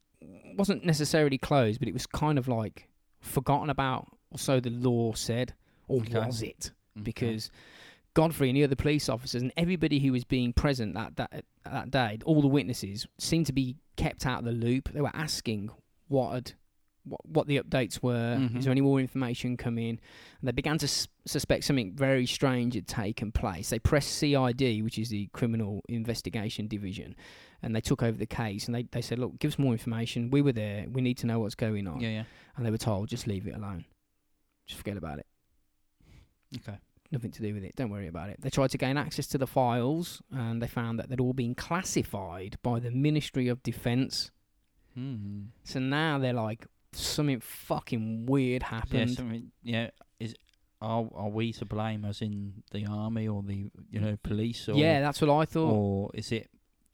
wasn't 0.55 0.85
necessarily 0.85 1.37
closed, 1.39 1.79
but 1.79 1.87
it 1.87 1.93
was 1.93 2.05
kind 2.05 2.37
of 2.37 2.47
like 2.47 2.87
forgotten 3.19 3.69
about, 3.71 4.07
or 4.31 4.37
so 4.37 4.59
the 4.59 4.69
law 4.69 5.13
said, 5.13 5.53
or 5.87 6.01
Okay. 6.01 6.19
was 6.19 6.41
it? 6.43 6.71
Okay. 6.95 7.03
because 7.03 7.49
Godfrey 8.13 8.49
and 8.49 8.55
the 8.57 8.63
other 8.63 8.75
police 8.75 9.09
officers 9.09 9.41
and 9.41 9.51
everybody 9.57 9.99
who 9.99 10.11
was 10.11 10.23
being 10.23 10.53
present 10.53 10.93
that 10.95 11.15
that 11.17 11.45
that 11.65 11.91
day, 11.91 12.19
all 12.25 12.41
the 12.41 12.47
witnesses 12.47 13.07
seemed 13.17 13.45
to 13.47 13.53
be 13.53 13.75
kept 13.97 14.25
out 14.25 14.39
of 14.39 14.45
the 14.45 14.51
loop. 14.51 14.89
They 14.93 15.01
were 15.01 15.11
asking 15.15 15.69
what 16.09 16.33
had, 16.33 16.51
what, 17.05 17.25
what 17.25 17.47
the 17.47 17.59
updates 17.59 18.03
were. 18.03 18.37
Mhm. 18.37 18.57
Is 18.57 18.65
there 18.65 18.71
any 18.71 18.81
more 18.81 18.99
information 18.99 19.57
coming? 19.57 19.89
And 19.89 19.99
they 20.43 20.51
began 20.51 20.77
to 20.79 20.85
s- 20.85 21.07
suspect 21.25 21.63
something 21.63 21.93
very 21.95 22.25
strange 22.25 22.75
had 22.75 22.87
taken 22.87 23.31
place. 23.31 23.69
They 23.69 23.79
pressed 23.79 24.11
CID, 24.11 24.83
which 24.83 24.99
is 24.99 25.09
the 25.09 25.27
Criminal 25.33 25.81
Investigation 25.89 26.67
Division, 26.67 27.15
and 27.61 27.75
they 27.75 27.81
took 27.81 28.03
over 28.03 28.17
the 28.17 28.25
case. 28.27 28.67
And 28.67 28.75
they, 28.75 28.83
they 28.83 29.01
said, 29.01 29.19
"Look, 29.19 29.39
give 29.39 29.51
us 29.53 29.59
more 29.59 29.71
information. 29.73 30.29
We 30.29 30.41
were 30.41 30.53
there. 30.53 30.85
We 30.91 31.01
need 31.01 31.17
to 31.19 31.27
know 31.27 31.39
what's 31.39 31.55
going 31.55 31.87
on." 31.87 31.99
Yeah. 31.99 32.09
Yeah. 32.09 32.23
And 32.57 32.65
they 32.65 32.71
were 32.71 32.77
told, 32.77 33.09
"Just 33.09 33.25
leave 33.27 33.47
it 33.47 33.55
alone. 33.55 33.85
Just 34.67 34.77
forget 34.77 34.97
about 34.97 35.19
it." 35.19 35.25
Okay. 36.57 36.77
Nothing 37.13 37.31
to 37.31 37.41
do 37.41 37.53
with 37.53 37.63
it. 37.63 37.75
Don't 37.75 37.89
worry 37.89 38.07
about 38.07 38.29
it. 38.29 38.41
They 38.41 38.49
tried 38.49 38.71
to 38.71 38.77
gain 38.77 38.97
access 38.97 39.27
to 39.27 39.37
the 39.37 39.47
files, 39.47 40.21
and 40.31 40.61
they 40.61 40.67
found 40.67 40.99
that 40.99 41.09
they'd 41.09 41.19
all 41.21 41.33
been 41.33 41.55
classified 41.55 42.57
by 42.61 42.79
the 42.79 42.91
Ministry 42.91 43.47
of 43.47 43.63
Defence. 43.63 44.31
Hmm. 44.95 45.43
So 45.63 45.79
now 45.79 46.19
they're 46.19 46.33
like, 46.33 46.65
something 46.91 47.39
fucking 47.39 48.25
weird 48.27 48.61
Yeah. 48.63 48.67
happened. 48.69 49.11
Something. 49.11 49.51
Yeah. 49.63 49.89
Is 50.19 50.35
are 50.81 51.07
are 51.15 51.29
we 51.29 51.53
to 51.53 51.65
blame, 51.65 52.03
as 52.05 52.21
in 52.21 52.63
the 52.71 52.85
army 52.85 53.27
or 53.27 53.41
the 53.41 53.71
you 53.89 53.99
know 54.01 54.17
police 54.21 54.67
or 54.67 54.75
yeah, 54.75 54.99
that's 55.01 55.21
what 55.21 55.29
I 55.29 55.45
thought. 55.45 55.71
or 55.71 56.11
is 56.13 56.31
it 56.31 56.49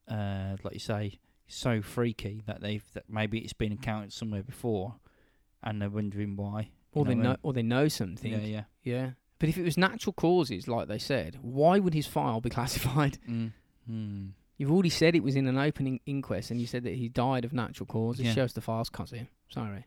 uh 0.07 0.55
like 0.63 0.73
you 0.73 0.79
say 0.79 1.19
so 1.47 1.81
freaky 1.81 2.43
that 2.45 2.61
they've 2.61 2.83
that 2.93 3.05
maybe 3.09 3.39
it's 3.39 3.53
been 3.53 3.71
encountered 3.71 4.13
somewhere 4.13 4.43
before 4.43 4.95
and 5.63 5.81
they're 5.81 5.89
wondering 5.89 6.35
why. 6.35 6.69
or 6.93 7.03
they 7.03 7.15
know 7.15 7.31
know, 7.31 7.37
or 7.43 7.51
they 7.53 7.63
know 7.63 7.87
something. 7.87 8.31
Mean? 8.31 8.45
Yeah. 8.47 8.63
Yeah. 8.83 9.09
But 9.39 9.49
if 9.49 9.57
it 9.57 9.63
was 9.63 9.77
natural 9.77 10.13
causes, 10.13 10.67
like 10.67 10.87
they 10.87 10.97
said, 10.99 11.37
why 11.41 11.79
would 11.79 11.93
his 11.93 12.07
file 12.07 12.41
be 12.41 12.49
classified? 12.57 13.17
Mm. 13.29 13.53
Hmm. 13.87 14.25
You've 14.57 14.71
already 14.71 14.89
said 14.89 15.15
it 15.15 15.23
was 15.23 15.37
in 15.37 15.47
an 15.47 15.57
opening 15.57 16.01
inquest, 16.05 16.51
and 16.51 16.59
you 16.59 16.67
said 16.67 16.83
that 16.83 16.95
he 16.95 17.07
died 17.07 17.45
of 17.45 17.53
natural 17.53 17.85
causes. 17.87 18.25
Yeah. 18.25 18.33
Show 18.33 18.43
us 18.43 18.51
the 18.53 18.59
files, 18.61 18.89
can't 18.89 19.07
see 19.07 19.17
him. 19.17 19.29
Sorry. 19.47 19.85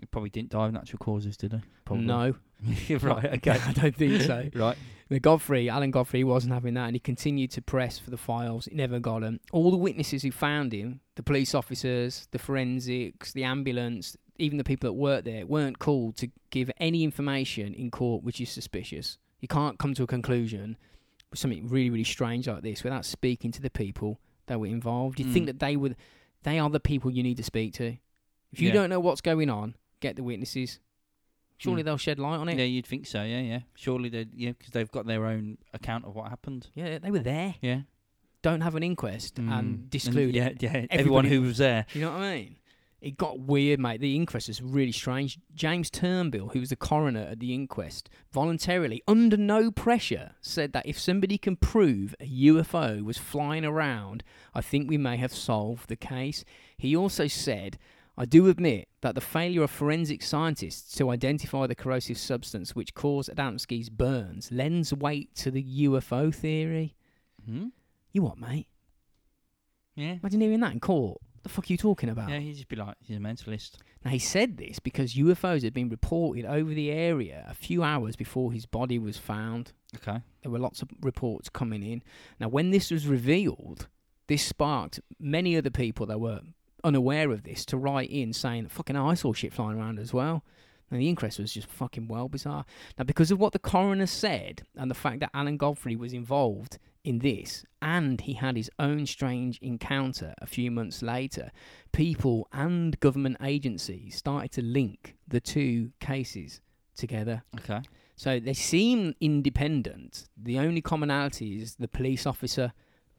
He 0.00 0.06
probably 0.06 0.30
didn't 0.30 0.48
die 0.50 0.66
of 0.66 0.72
natural 0.72 0.98
causes, 0.98 1.36
did 1.36 1.52
he? 1.52 1.58
Probably. 1.84 2.06
No. 2.06 2.34
right. 3.02 3.24
Okay. 3.34 3.50
I 3.50 3.72
don't 3.72 3.94
think 3.94 4.22
so. 4.22 4.48
right. 4.54 4.78
The 5.10 5.20
Godfrey, 5.20 5.68
Alan 5.68 5.90
Godfrey, 5.90 6.24
wasn't 6.24 6.54
having 6.54 6.72
that, 6.74 6.86
and 6.86 6.96
he 6.96 7.00
continued 7.00 7.50
to 7.50 7.60
press 7.60 7.98
for 7.98 8.08
the 8.08 8.16
files. 8.16 8.64
He 8.64 8.74
never 8.74 8.98
got 8.98 9.20
them. 9.20 9.40
All 9.52 9.70
the 9.70 9.76
witnesses 9.76 10.22
who 10.22 10.30
found 10.30 10.72
him, 10.72 11.00
the 11.16 11.22
police 11.22 11.54
officers, 11.54 12.28
the 12.30 12.38
forensics, 12.38 13.34
the 13.34 13.44
ambulance, 13.44 14.16
even 14.42 14.58
the 14.58 14.64
people 14.64 14.88
that 14.88 14.94
worked 14.94 15.24
there, 15.24 15.46
weren't 15.46 15.78
called 15.78 16.16
to 16.16 16.28
give 16.50 16.70
any 16.78 17.04
information 17.04 17.72
in 17.74 17.90
court, 17.90 18.22
which 18.24 18.40
is 18.40 18.50
suspicious. 18.50 19.18
You 19.40 19.48
can't 19.48 19.78
come 19.78 19.94
to 19.94 20.02
a 20.02 20.06
conclusion 20.06 20.76
with 21.30 21.38
something 21.38 21.68
really, 21.68 21.90
really 21.90 22.04
strange 22.04 22.46
like 22.48 22.62
this 22.62 22.82
without 22.84 23.04
speaking 23.04 23.52
to 23.52 23.62
the 23.62 23.70
people 23.70 24.20
that 24.46 24.58
were 24.60 24.66
involved. 24.66 25.18
You 25.20 25.32
think 25.32 25.44
Mm. 25.44 25.46
that 25.46 25.58
they 25.60 25.76
would, 25.76 25.96
they 26.42 26.58
are 26.58 26.68
the 26.70 26.80
people 26.80 27.10
you 27.10 27.22
need 27.22 27.36
to 27.38 27.42
speak 27.42 27.74
to. 27.74 27.96
If 28.52 28.60
you 28.60 28.68
Yeah. 28.68 28.74
don't 28.74 28.90
know 28.90 29.00
what's 29.00 29.20
going 29.20 29.48
on, 29.48 29.76
get 30.00 30.16
the 30.16 30.22
witnesses. 30.22 30.80
Surely 31.58 31.82
Mm. 31.82 31.84
they'll 31.86 31.96
shed 31.96 32.18
light 32.18 32.36
on 32.38 32.48
it. 32.48 32.58
Yeah, 32.58 32.64
you'd 32.64 32.86
think 32.86 33.06
so. 33.06 33.22
Yeah, 33.22 33.40
yeah. 33.40 33.60
Surely 33.76 34.08
they, 34.08 34.26
yeah, 34.34 34.50
because 34.52 34.70
they've 34.72 34.90
got 34.90 35.06
their 35.06 35.24
own 35.26 35.58
account 35.72 36.04
of 36.04 36.14
what 36.16 36.28
happened. 36.28 36.68
yeah, 36.74 36.98
they 36.98 37.10
were 37.10 37.20
there. 37.20 37.54
Yeah. 37.62 37.82
don't 38.42 38.62
have 38.62 38.74
an 38.74 38.82
inquest 38.82 39.36
Mm. 39.36 39.52
and 39.56 39.88
disclude. 39.88 40.34
yeah, 40.34 40.50
yeah. 40.58 40.86
Everyone 40.90 41.24
who 41.26 41.42
was 41.42 41.58
there. 41.58 41.86
You 41.94 42.00
know 42.00 42.10
what 42.10 42.22
I 42.22 42.34
mean? 42.36 42.56
It 43.02 43.16
got 43.16 43.40
weird, 43.40 43.80
mate. 43.80 44.00
The 44.00 44.14
inquest 44.14 44.46
was 44.46 44.62
really 44.62 44.92
strange. 44.92 45.36
James 45.56 45.90
Turnbull, 45.90 46.50
who 46.50 46.60
was 46.60 46.68
the 46.68 46.76
coroner 46.76 47.22
at 47.22 47.40
the 47.40 47.52
inquest, 47.52 48.08
voluntarily, 48.30 49.02
under 49.08 49.36
no 49.36 49.72
pressure, 49.72 50.36
said 50.40 50.72
that 50.72 50.86
if 50.86 51.00
somebody 51.00 51.36
can 51.36 51.56
prove 51.56 52.14
a 52.20 52.24
UFO 52.26 53.02
was 53.02 53.18
flying 53.18 53.64
around, 53.64 54.22
I 54.54 54.60
think 54.60 54.88
we 54.88 54.98
may 54.98 55.16
have 55.16 55.34
solved 55.34 55.88
the 55.88 55.96
case. 55.96 56.44
He 56.78 56.94
also 56.94 57.26
said, 57.26 57.76
I 58.16 58.24
do 58.24 58.48
admit 58.48 58.86
that 59.00 59.16
the 59.16 59.20
failure 59.20 59.64
of 59.64 59.72
forensic 59.72 60.22
scientists 60.22 60.96
to 60.98 61.10
identify 61.10 61.66
the 61.66 61.74
corrosive 61.74 62.18
substance 62.18 62.76
which 62.76 62.94
caused 62.94 63.30
Adamski's 63.30 63.90
burns 63.90 64.52
lends 64.52 64.94
weight 64.94 65.34
to 65.36 65.50
the 65.50 65.86
UFO 65.86 66.32
theory. 66.32 66.94
Hmm? 67.44 67.68
You 68.12 68.22
what, 68.22 68.38
mate? 68.38 68.68
Yeah. 69.96 70.18
Imagine 70.22 70.40
hearing 70.40 70.60
that 70.60 70.72
in 70.72 70.78
court. 70.78 71.20
The 71.42 71.48
fuck 71.48 71.68
are 71.68 71.72
you 71.72 71.76
talking 71.76 72.08
about? 72.08 72.30
Yeah, 72.30 72.38
he'd 72.38 72.54
just 72.54 72.68
be 72.68 72.76
like, 72.76 72.96
he's 73.00 73.16
a 73.16 73.20
mentalist. 73.20 73.72
Now 74.04 74.10
he 74.10 74.18
said 74.18 74.58
this 74.58 74.78
because 74.78 75.14
UFOs 75.14 75.62
had 75.62 75.74
been 75.74 75.88
reported 75.88 76.44
over 76.44 76.72
the 76.72 76.90
area 76.90 77.44
a 77.48 77.54
few 77.54 77.82
hours 77.82 78.14
before 78.16 78.52
his 78.52 78.66
body 78.66 78.98
was 78.98 79.16
found. 79.16 79.72
Okay. 79.96 80.20
There 80.42 80.50
were 80.50 80.58
lots 80.58 80.82
of 80.82 80.88
reports 81.00 81.48
coming 81.48 81.82
in. 81.82 82.02
Now, 82.38 82.48
when 82.48 82.70
this 82.70 82.90
was 82.90 83.06
revealed, 83.06 83.88
this 84.28 84.44
sparked 84.44 85.00
many 85.18 85.56
other 85.56 85.70
people 85.70 86.06
that 86.06 86.20
were 86.20 86.40
unaware 86.84 87.30
of 87.30 87.42
this 87.42 87.64
to 87.66 87.76
write 87.76 88.10
in 88.10 88.32
saying, 88.32 88.68
"Fucking 88.68 88.96
I 88.96 89.14
saw 89.14 89.32
shit 89.32 89.52
flying 89.52 89.78
around 89.78 89.98
as 89.98 90.12
well." 90.12 90.44
And 90.90 91.00
the 91.00 91.08
inquest 91.08 91.38
was 91.38 91.54
just 91.54 91.68
fucking 91.68 92.06
well 92.08 92.28
bizarre. 92.28 92.64
Now, 92.98 93.04
because 93.04 93.30
of 93.30 93.40
what 93.40 93.52
the 93.52 93.58
coroner 93.58 94.06
said 94.06 94.62
and 94.76 94.90
the 94.90 94.94
fact 94.94 95.20
that 95.20 95.30
Alan 95.32 95.56
Godfrey 95.56 95.96
was 95.96 96.12
involved 96.12 96.78
in 97.04 97.18
this, 97.18 97.64
and 97.80 98.20
he 98.20 98.34
had 98.34 98.56
his 98.56 98.70
own 98.78 99.06
strange 99.06 99.58
encounter 99.60 100.34
a 100.38 100.46
few 100.46 100.70
months 100.70 101.02
later, 101.02 101.50
people 101.92 102.48
and 102.52 102.98
government 103.00 103.36
agencies 103.42 104.16
started 104.16 104.52
to 104.52 104.62
link 104.62 105.16
the 105.26 105.40
two 105.40 105.90
cases 106.00 106.60
together. 106.96 107.42
Okay. 107.58 107.80
So 108.16 108.38
they 108.38 108.52
seem 108.54 109.14
independent. 109.20 110.28
The 110.36 110.58
only 110.58 110.80
commonality 110.80 111.60
is 111.60 111.74
the 111.74 111.88
police 111.88 112.26
officer. 112.26 112.72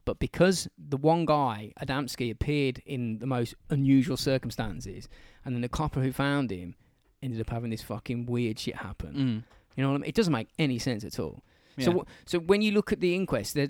But 0.05 0.19
because 0.19 0.67
the 0.77 0.97
one 0.97 1.25
guy, 1.25 1.73
Adamski, 1.81 2.29
appeared 2.29 2.81
in 2.85 3.19
the 3.19 3.25
most 3.25 3.55
unusual 3.69 4.17
circumstances, 4.17 5.07
and 5.43 5.55
then 5.55 5.61
the 5.61 5.69
copper 5.69 6.01
who 6.01 6.11
found 6.11 6.51
him 6.51 6.75
ended 7.21 7.39
up 7.39 7.49
having 7.49 7.69
this 7.69 7.81
fucking 7.81 8.25
weird 8.25 8.59
shit 8.59 8.75
happen. 8.75 9.13
Mm. 9.13 9.43
You 9.75 9.83
know 9.83 9.89
what 9.91 9.95
I 9.95 9.99
mean? 9.99 10.09
It 10.09 10.15
doesn't 10.15 10.33
make 10.33 10.49
any 10.59 10.77
sense 10.77 11.03
at 11.03 11.19
all. 11.19 11.43
Yeah. 11.77 11.85
So, 11.85 12.05
so 12.25 12.39
when 12.39 12.61
you 12.61 12.71
look 12.71 12.91
at 12.91 12.99
the 12.99 13.15
inquest, 13.15 13.53
there, 13.53 13.69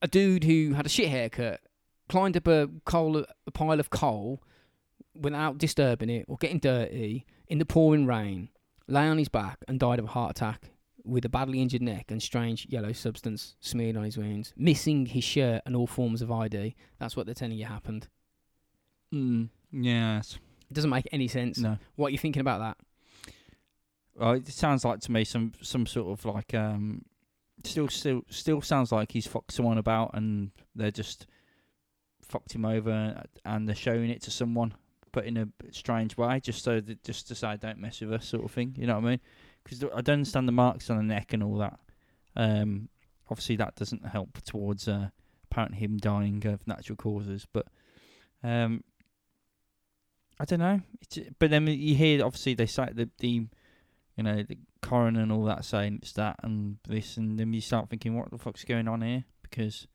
a 0.00 0.08
dude 0.08 0.44
who 0.44 0.74
had 0.74 0.86
a 0.86 0.88
shit 0.88 1.08
haircut 1.08 1.60
climbed 2.08 2.36
up 2.36 2.46
a 2.46 2.68
coal, 2.84 3.24
a 3.46 3.50
pile 3.50 3.80
of 3.80 3.90
coal, 3.90 4.42
without 5.14 5.58
disturbing 5.58 6.10
it 6.10 6.24
or 6.28 6.36
getting 6.38 6.58
dirty 6.58 7.26
in 7.48 7.58
the 7.58 7.64
pouring 7.64 8.06
rain, 8.06 8.48
lay 8.88 9.06
on 9.06 9.18
his 9.18 9.28
back 9.28 9.58
and 9.68 9.78
died 9.78 9.98
of 9.98 10.06
a 10.06 10.08
heart 10.08 10.32
attack 10.32 10.70
with 11.04 11.24
a 11.24 11.28
badly 11.28 11.60
injured 11.60 11.82
neck 11.82 12.10
and 12.10 12.22
strange 12.22 12.66
yellow 12.68 12.92
substance 12.92 13.56
smeared 13.60 13.96
on 13.96 14.04
his 14.04 14.16
wounds, 14.16 14.52
missing 14.56 15.06
his 15.06 15.24
shirt 15.24 15.62
and 15.66 15.74
all 15.74 15.86
forms 15.86 16.22
of 16.22 16.30
ID. 16.30 16.74
That's 16.98 17.16
what 17.16 17.26
they're 17.26 17.34
telling 17.34 17.58
you 17.58 17.66
happened. 17.66 18.08
Mm. 19.12 19.48
Yes. 19.72 20.38
It 20.70 20.74
doesn't 20.74 20.90
make 20.90 21.08
any 21.12 21.28
sense. 21.28 21.58
No. 21.58 21.78
What 21.96 22.08
are 22.08 22.10
you 22.10 22.18
thinking 22.18 22.40
about 22.40 22.60
that? 22.60 23.34
Well, 24.14 24.32
it 24.32 24.48
sounds 24.48 24.84
like 24.84 25.00
to 25.00 25.12
me 25.12 25.24
some 25.24 25.52
some 25.62 25.86
sort 25.86 26.18
of 26.18 26.24
like 26.24 26.54
um, 26.54 27.02
still 27.66 27.88
still 27.88 28.22
still 28.28 28.60
sounds 28.60 28.92
like 28.92 29.12
he's 29.12 29.26
fucked 29.26 29.52
someone 29.52 29.78
about 29.78 30.10
and 30.14 30.50
they're 30.74 30.90
just 30.90 31.26
fucked 32.22 32.54
him 32.54 32.64
over 32.64 33.22
and 33.44 33.68
they're 33.68 33.74
showing 33.74 34.10
it 34.10 34.22
to 34.22 34.30
someone, 34.30 34.74
but 35.12 35.26
in 35.26 35.36
a 35.36 35.48
strange 35.70 36.16
way, 36.16 36.40
just 36.40 36.64
so 36.64 36.80
that 36.80 37.02
just 37.04 37.28
to 37.28 37.34
say 37.34 37.56
don't 37.56 37.78
mess 37.78 38.00
with 38.00 38.12
us, 38.12 38.26
sort 38.26 38.44
of 38.44 38.50
thing. 38.50 38.74
You 38.78 38.86
know 38.86 38.94
what 38.94 39.04
I 39.04 39.10
mean? 39.10 39.20
Because 39.62 39.84
I 39.84 40.00
don't 40.00 40.14
understand 40.14 40.48
the 40.48 40.52
marks 40.52 40.90
on 40.90 40.96
the 40.96 41.02
neck 41.02 41.32
and 41.32 41.42
all 41.42 41.58
that. 41.58 41.78
Um, 42.34 42.88
obviously 43.30 43.56
that 43.56 43.76
doesn't 43.76 44.06
help 44.06 44.40
towards 44.42 44.88
uh, 44.88 45.08
apparently 45.50 45.78
him 45.78 45.98
dying 45.98 46.44
of 46.46 46.66
natural 46.66 46.96
causes, 46.96 47.46
but 47.52 47.66
um, 48.42 48.82
I 50.40 50.44
don't 50.44 50.60
know. 50.60 50.80
It's, 51.00 51.18
but 51.38 51.50
then 51.50 51.66
you 51.66 51.94
hear 51.94 52.24
obviously 52.24 52.54
they 52.54 52.66
say 52.66 52.88
the 52.92 53.10
the 53.18 53.46
you 54.16 54.22
know, 54.22 54.42
the 54.42 54.58
coroner 54.82 55.20
and 55.20 55.32
all 55.32 55.44
that 55.44 55.64
saying 55.64 56.00
it's 56.02 56.12
that 56.12 56.36
and 56.42 56.78
this, 56.86 57.16
and 57.16 57.38
then 57.38 57.52
you 57.52 57.60
start 57.60 57.88
thinking, 57.88 58.16
what 58.16 58.30
the 58.30 58.38
fuck's 58.38 58.64
going 58.64 58.88
on 58.88 59.00
here? 59.02 59.24
Because 59.42 59.86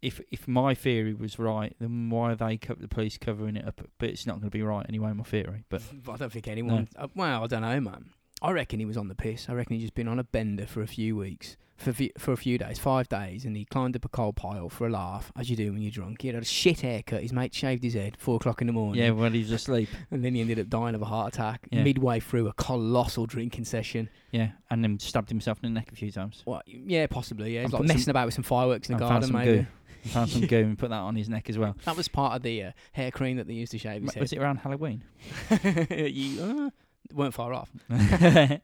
if 0.00 0.20
if 0.30 0.48
my 0.48 0.74
theory 0.74 1.14
was 1.14 1.38
right, 1.38 1.74
then 1.78 2.10
why 2.10 2.32
are 2.32 2.36
they 2.36 2.56
co- 2.56 2.74
the 2.74 2.88
police 2.88 3.18
covering 3.18 3.56
it 3.56 3.66
up? 3.66 3.80
But 3.98 4.08
it's 4.08 4.26
not 4.26 4.34
going 4.34 4.50
to 4.50 4.50
be 4.50 4.62
right 4.62 4.84
anyway. 4.88 5.12
My 5.12 5.24
theory, 5.24 5.64
but 5.68 5.82
I 6.10 6.16
don't 6.16 6.32
think 6.32 6.48
anyone. 6.48 6.88
Uh, 6.96 7.08
well, 7.14 7.44
I 7.44 7.46
don't 7.46 7.62
know, 7.62 7.80
man. 7.80 8.10
I 8.42 8.50
reckon 8.50 8.80
he 8.80 8.84
was 8.86 8.96
on 8.96 9.08
the 9.08 9.14
piss. 9.14 9.48
I 9.48 9.52
reckon 9.54 9.74
he's 9.76 9.84
just 9.84 9.94
been 9.94 10.08
on 10.08 10.18
a 10.18 10.24
bender 10.24 10.66
for 10.66 10.82
a 10.82 10.86
few 10.86 11.16
weeks, 11.16 11.56
for 11.76 11.94
for 12.18 12.32
a 12.32 12.36
few 12.36 12.58
days, 12.58 12.78
five 12.78 13.08
days, 13.08 13.44
and 13.44 13.56
he 13.56 13.64
climbed 13.64 13.94
up 13.96 14.04
a 14.04 14.08
coal 14.08 14.32
pile 14.32 14.68
for 14.68 14.86
a 14.86 14.90
laugh, 14.90 15.30
as 15.36 15.48
you 15.48 15.56
do 15.56 15.72
when 15.72 15.80
you're 15.80 15.90
drunk. 15.92 16.22
He 16.22 16.28
had 16.28 16.36
a 16.36 16.44
shit 16.44 16.80
haircut. 16.80 17.22
His 17.22 17.32
mate 17.32 17.54
shaved 17.54 17.84
his 17.84 17.94
head 17.94 18.16
four 18.18 18.36
o'clock 18.36 18.60
in 18.60 18.66
the 18.66 18.72
morning. 18.72 19.02
yeah, 19.02 19.10
when 19.10 19.32
he's 19.32 19.50
asleep, 19.52 19.88
and 20.10 20.24
then 20.24 20.34
he 20.34 20.40
ended 20.40 20.58
up 20.58 20.68
dying 20.68 20.94
of 20.94 21.02
a 21.02 21.06
heart 21.06 21.34
attack 21.34 21.68
Yeah. 21.70 21.84
midway 21.84 22.18
through 22.20 22.48
a 22.48 22.52
colossal 22.54 23.26
drinking 23.26 23.64
session. 23.64 24.08
yeah, 24.32 24.50
and 24.70 24.82
then 24.82 24.98
stabbed 24.98 25.28
himself 25.28 25.58
in 25.62 25.72
the 25.72 25.78
neck 25.80 25.90
a 25.92 25.94
few 25.96 26.10
times. 26.10 26.42
What? 26.44 26.66
Yeah, 26.66 27.06
possibly. 27.06 27.54
Yeah, 27.54 27.62
he's 27.62 27.72
like 27.72 27.80
some- 27.80 27.86
messing 27.86 28.10
about 28.10 28.26
with 28.26 28.34
some 28.34 28.44
fireworks 28.44 28.88
in 28.90 28.96
the 28.96 29.00
garden, 29.00 29.28
some 29.28 29.36
maybe. 29.38 29.58
goo. 29.62 29.66
He 30.02 30.08
found 30.08 30.30
some 30.30 30.46
goo 30.48 30.56
and 30.56 30.76
put 30.76 30.90
that 30.90 30.96
on 30.98 31.14
his 31.14 31.28
neck 31.28 31.48
as 31.48 31.56
well. 31.56 31.76
That 31.84 31.96
was 31.96 32.08
part 32.08 32.34
of 32.34 32.42
the 32.42 32.60
uh, 32.64 32.72
hair 32.90 33.12
cream 33.12 33.36
that 33.36 33.46
they 33.46 33.54
used 33.54 33.70
to 33.70 33.78
shave 33.78 34.02
his 34.02 34.16
Was 34.16 34.32
it 34.32 34.38
around 34.40 34.56
Halloween? 34.56 35.04
you 35.64 36.42
uh, 36.42 36.70
weren't 37.14 37.34
far 37.34 37.52
off. 37.52 37.70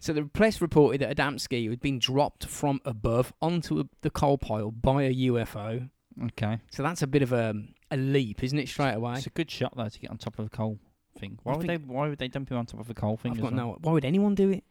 So 0.00 0.12
the 0.12 0.22
press 0.24 0.60
reported 0.60 1.00
that 1.00 1.16
Adamski 1.16 1.68
had 1.68 1.80
been 1.80 1.98
dropped 1.98 2.46
from 2.46 2.80
above 2.84 3.32
onto 3.42 3.80
a, 3.80 3.84
the 4.02 4.10
coal 4.10 4.38
pile 4.38 4.70
by 4.70 5.02
a 5.02 5.14
UFO. 5.14 5.90
okay, 6.26 6.60
So 6.70 6.82
that's 6.82 7.02
a 7.02 7.06
bit 7.06 7.22
of 7.22 7.32
a 7.32 7.54
a 7.90 7.96
leap, 7.96 8.44
isn't 8.44 8.58
it? 8.58 8.68
Straight 8.68 8.94
away. 8.94 9.14
it's 9.14 9.26
a 9.26 9.30
good 9.30 9.50
shot 9.50 9.74
though 9.76 9.88
to 9.88 9.98
get 9.98 10.10
on 10.10 10.18
top 10.18 10.38
of 10.38 10.46
a 10.46 10.48
coal 10.50 10.78
thing. 11.18 11.38
Why 11.42 11.54
I 11.54 11.56
would 11.56 11.66
they? 11.66 11.76
Why 11.78 12.08
would 12.08 12.18
they 12.18 12.28
dump 12.28 12.50
him 12.50 12.58
on 12.58 12.66
top 12.66 12.80
of 12.80 12.88
a 12.90 12.94
coal 12.94 13.16
thing? 13.16 13.32
I've 13.32 13.40
got 13.40 13.52
well? 13.52 13.66
no. 13.68 13.78
Why 13.80 13.92
would 13.92 14.04
anyone 14.04 14.34
do 14.34 14.50
it? 14.50 14.62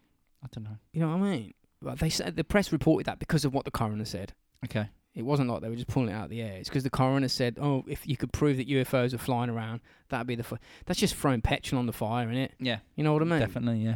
I 0.44 0.48
don't 0.54 0.64
know. 0.64 0.78
You 0.94 1.02
know 1.02 1.10
what 1.18 1.26
I 1.28 1.32
mean? 1.32 1.54
Well, 1.82 1.96
they 1.96 2.10
said 2.10 2.36
the 2.36 2.44
press 2.44 2.72
reported 2.72 3.06
that 3.08 3.20
because 3.20 3.44
of 3.44 3.54
what 3.54 3.66
the 3.66 3.72
coroner 3.72 4.06
said. 4.06 4.34
Okay, 4.66 4.90
It 5.18 5.26
wasn't 5.26 5.50
like 5.50 5.62
they 5.62 5.70
were 5.70 5.76
just 5.76 5.88
pulling 5.88 6.10
it 6.10 6.14
out 6.14 6.26
of 6.26 6.30
the 6.30 6.42
air. 6.42 6.54
It's 6.58 6.70
because 6.70 6.84
the 6.84 6.92
coroner 6.92 7.28
said, 7.28 7.58
"Oh, 7.60 7.84
if 7.88 8.08
you 8.08 8.16
could 8.16 8.32
prove 8.32 8.58
that 8.58 8.70
UFOs 8.70 9.14
are 9.14 9.18
flying 9.18 9.50
around, 9.50 9.82
that'd 10.10 10.28
be 10.28 10.36
the." 10.36 10.44
F-. 10.44 10.60
That's 10.86 11.00
just 11.00 11.16
throwing 11.16 11.42
petrol 11.42 11.80
on 11.80 11.88
the 11.88 11.92
fire, 11.94 12.28
innit? 12.28 12.50
yeah, 12.60 12.80
You 12.96 13.04
know 13.04 13.14
what 13.14 13.24
I 13.24 13.26
mean? 13.26 13.40
definitely, 13.40 13.80
yeah. 13.80 13.96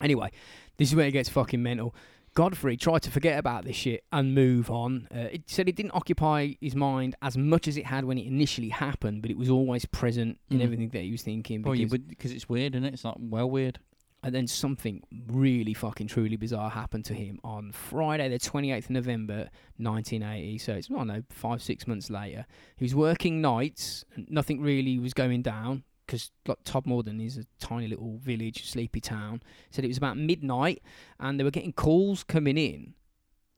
Anyway, 0.00 0.30
this 0.76 0.88
is 0.88 0.94
where 0.94 1.06
it 1.08 1.12
gets 1.12 1.28
fucking 1.28 1.62
mental. 1.62 1.94
Godfrey 2.34 2.76
tried 2.76 3.02
to 3.02 3.10
forget 3.10 3.40
about 3.40 3.64
this 3.64 3.74
shit 3.74 4.04
and 4.12 4.32
move 4.36 4.70
on. 4.70 5.08
Uh, 5.12 5.18
it 5.32 5.42
said 5.50 5.68
it 5.68 5.74
didn't 5.74 5.90
occupy 5.96 6.52
his 6.60 6.76
mind 6.76 7.16
as 7.20 7.36
much 7.36 7.66
as 7.66 7.76
it 7.76 7.86
had 7.86 8.04
when 8.04 8.18
it 8.18 8.26
initially 8.28 8.68
happened, 8.68 9.20
but 9.22 9.32
it 9.32 9.36
was 9.36 9.50
always 9.50 9.84
present 9.86 10.38
in 10.48 10.58
Mm. 10.60 10.62
everything 10.62 10.88
that 10.90 11.02
he 11.02 11.10
was 11.10 11.22
thinking. 11.22 11.62
Well, 11.62 11.74
you 11.74 11.86
because- 11.86 11.90
would 11.92 12.08
because 12.08 12.30
it's 12.32 12.48
weird, 12.48 12.76
isn't 12.76 12.84
it? 12.84 12.94
It's 12.94 13.04
like 13.04 13.16
well 13.18 13.50
weird. 13.50 13.80
And 14.22 14.34
then 14.34 14.46
something 14.46 15.02
really 15.28 15.72
fucking 15.72 16.08
truly 16.08 16.36
bizarre 16.36 16.68
happened 16.68 17.06
to 17.06 17.14
him 17.14 17.40
on 17.42 17.72
Friday, 17.72 18.28
the 18.28 18.38
28th 18.38 18.84
of 18.84 18.90
November, 18.90 19.48
1980. 19.78 20.58
So 20.58 20.74
it's, 20.74 20.90
I 20.90 20.94
don't 20.94 21.06
know, 21.06 21.22
five, 21.30 21.62
six 21.62 21.86
months 21.86 22.10
later. 22.10 22.44
He 22.76 22.84
was 22.84 22.94
working 22.94 23.40
nights, 23.40 24.04
and 24.14 24.30
nothing 24.30 24.60
really 24.60 24.98
was 24.98 25.14
going 25.14 25.40
down 25.40 25.84
because 26.06 26.32
like, 26.46 26.62
Todmorden 26.64 27.24
is 27.24 27.38
a 27.38 27.46
tiny 27.60 27.86
little 27.86 28.18
village, 28.18 28.68
sleepy 28.68 29.00
town. 29.00 29.42
Said 29.70 29.84
it 29.84 29.88
was 29.88 29.96
about 29.96 30.18
midnight, 30.18 30.82
and 31.18 31.38
they 31.38 31.44
were 31.44 31.50
getting 31.50 31.72
calls 31.72 32.22
coming 32.24 32.58
in 32.58 32.94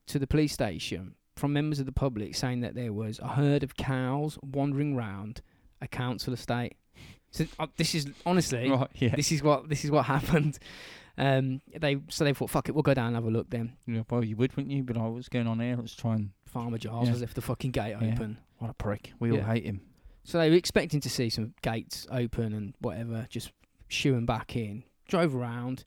to 0.07 0.19
the 0.19 0.27
police 0.27 0.53
station 0.53 1.15
from 1.35 1.53
members 1.53 1.81
of 1.81 1.87
the 1.87 1.93
public 1.93 2.35
saying 2.35 2.61
that 2.61 2.75
there 2.75 2.93
was 2.93 3.19
a 3.19 3.29
herd 3.29 3.63
of 3.63 3.77
cows 3.77 4.39
wandering 4.43 4.95
round 4.95 5.41
a 5.81 5.89
council 5.89 6.33
estate. 6.33 6.77
So 7.33 7.45
uh, 7.59 7.67
this 7.77 7.95
is 7.95 8.07
honestly 8.25 8.71
Right, 8.71 8.89
yeah. 8.95 9.17
this 9.17 9.33
is 9.33 9.43
what 9.43 9.69
this 9.69 9.85
is 9.85 9.91
what 9.91 10.05
happened. 10.07 10.59
Um, 11.19 11.61
they 11.77 11.99
so 12.09 12.25
they 12.25 12.33
thought, 12.33 12.49
fuck 12.51 12.69
it, 12.69 12.75
we'll 12.75 12.83
go 12.83 12.95
down 12.95 13.09
and 13.09 13.17
have 13.17 13.25
a 13.25 13.31
look 13.31 13.51
then. 13.51 13.73
yeah. 13.87 14.03
Well, 14.09 14.25
you 14.25 14.37
would, 14.37 14.57
wouldn't 14.57 14.73
you? 14.75 14.83
But 14.83 14.97
I 14.97 15.09
was 15.09 15.29
going 15.29 15.47
on 15.47 15.61
here. 15.61 15.77
Let's 15.77 15.95
try 15.95 16.15
and. 16.15 16.31
Farmer 16.47 16.77
Giles 16.79 17.07
Yeah. 17.07 17.13
has 17.13 17.21
left 17.23 17.35
the 17.35 17.41
fucking 17.41 17.71
gate 17.71 17.97
Yeah. 18.01 18.13
open. 18.13 18.37
What 18.59 18.71
a 18.71 18.75
prick. 18.75 19.13
We 19.19 19.31
all 19.33 19.41
hate 19.43 19.65
him. 19.65 19.81
So 20.25 20.39
they 20.39 20.51
were 20.51 20.57
expecting 20.57 21.01
to 21.01 21.09
see 21.11 21.31
some 21.31 21.55
gates 21.63 22.07
open 22.11 22.53
and 22.53 22.75
whatever, 22.81 23.27
just 23.31 23.53
shooing 23.89 24.27
back 24.27 24.55
in. 24.55 24.85
Drove 25.09 25.35
around, 25.35 25.85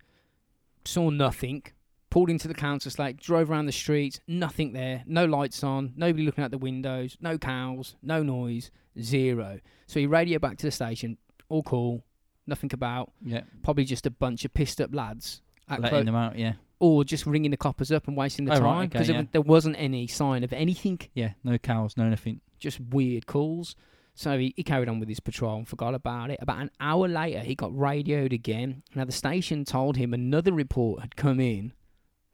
saw 0.83 1.09
nothing. 1.09 1.63
Pulled 2.09 2.29
into 2.29 2.47
the 2.47 2.53
council 2.53 2.89
estate, 2.89 3.17
drove 3.17 3.51
around 3.51 3.65
the 3.65 3.71
streets, 3.73 4.19
nothing 4.27 4.71
there, 4.73 5.03
no 5.05 5.25
lights 5.25 5.63
on, 5.63 5.91
nobody 5.97 6.23
looking 6.25 6.43
out 6.43 6.49
the 6.51 6.57
windows, 6.57 7.17
no 7.19 7.37
cows, 7.37 7.95
no 8.01 8.23
noise, 8.23 8.71
zero. 9.01 9.59
So 9.85 9.99
he 9.99 10.05
radioed 10.07 10.39
back 10.41 10.57
to 10.59 10.65
the 10.65 10.71
station, 10.71 11.17
all 11.49 11.63
cool, 11.63 12.03
nothing 12.47 12.69
about, 12.73 13.11
Yeah, 13.23 13.41
probably 13.63 13.85
just 13.85 14.05
a 14.05 14.11
bunch 14.11 14.45
of 14.45 14.53
pissed 14.53 14.79
up 14.81 14.93
lads 14.93 15.41
at 15.69 15.79
letting 15.81 15.89
clo- 15.97 16.03
them 16.03 16.15
out. 16.15 16.37
Yeah, 16.37 16.53
or 16.79 17.03
just 17.03 17.25
ringing 17.25 17.51
the 17.51 17.57
coppers 17.57 17.91
up 17.91 18.07
and 18.07 18.15
wasting 18.17 18.45
the 18.45 18.51
Oh, 18.53 18.59
right, 18.59 18.61
time 18.61 18.77
okay, 18.79 18.87
because 18.89 19.09
yeah. 19.09 19.23
there 19.31 19.41
wasn't 19.41 19.75
any 19.79 20.07
sign 20.07 20.43
of 20.43 20.51
anything, 20.53 20.99
yeah. 21.13 21.33
No 21.43 21.57
cows, 21.57 21.95
no 21.97 22.09
nothing. 22.09 22.41
just 22.59 22.79
weird 22.79 23.25
calls. 23.27 23.75
So 24.17 24.37
he, 24.39 24.53
he 24.55 24.63
carried 24.63 24.87
on 24.87 24.99
with 25.01 25.09
his 25.09 25.19
patrol 25.19 25.57
and 25.57 25.67
forgot 25.67 25.93
about 25.93 26.31
it. 26.31 26.39
About 26.41 26.59
an 26.61 26.71
hour 26.79 27.05
later, 27.07 27.39
he 27.41 27.53
got 27.53 27.77
radioed 27.77 28.31
again. 28.31 28.81
Now, 28.95 29.03
the 29.03 29.11
station 29.11 29.65
told 29.65 29.97
him 29.97 30.13
another 30.13 30.53
report 30.53 31.01
had 31.01 31.17
come 31.17 31.41
in. 31.41 31.73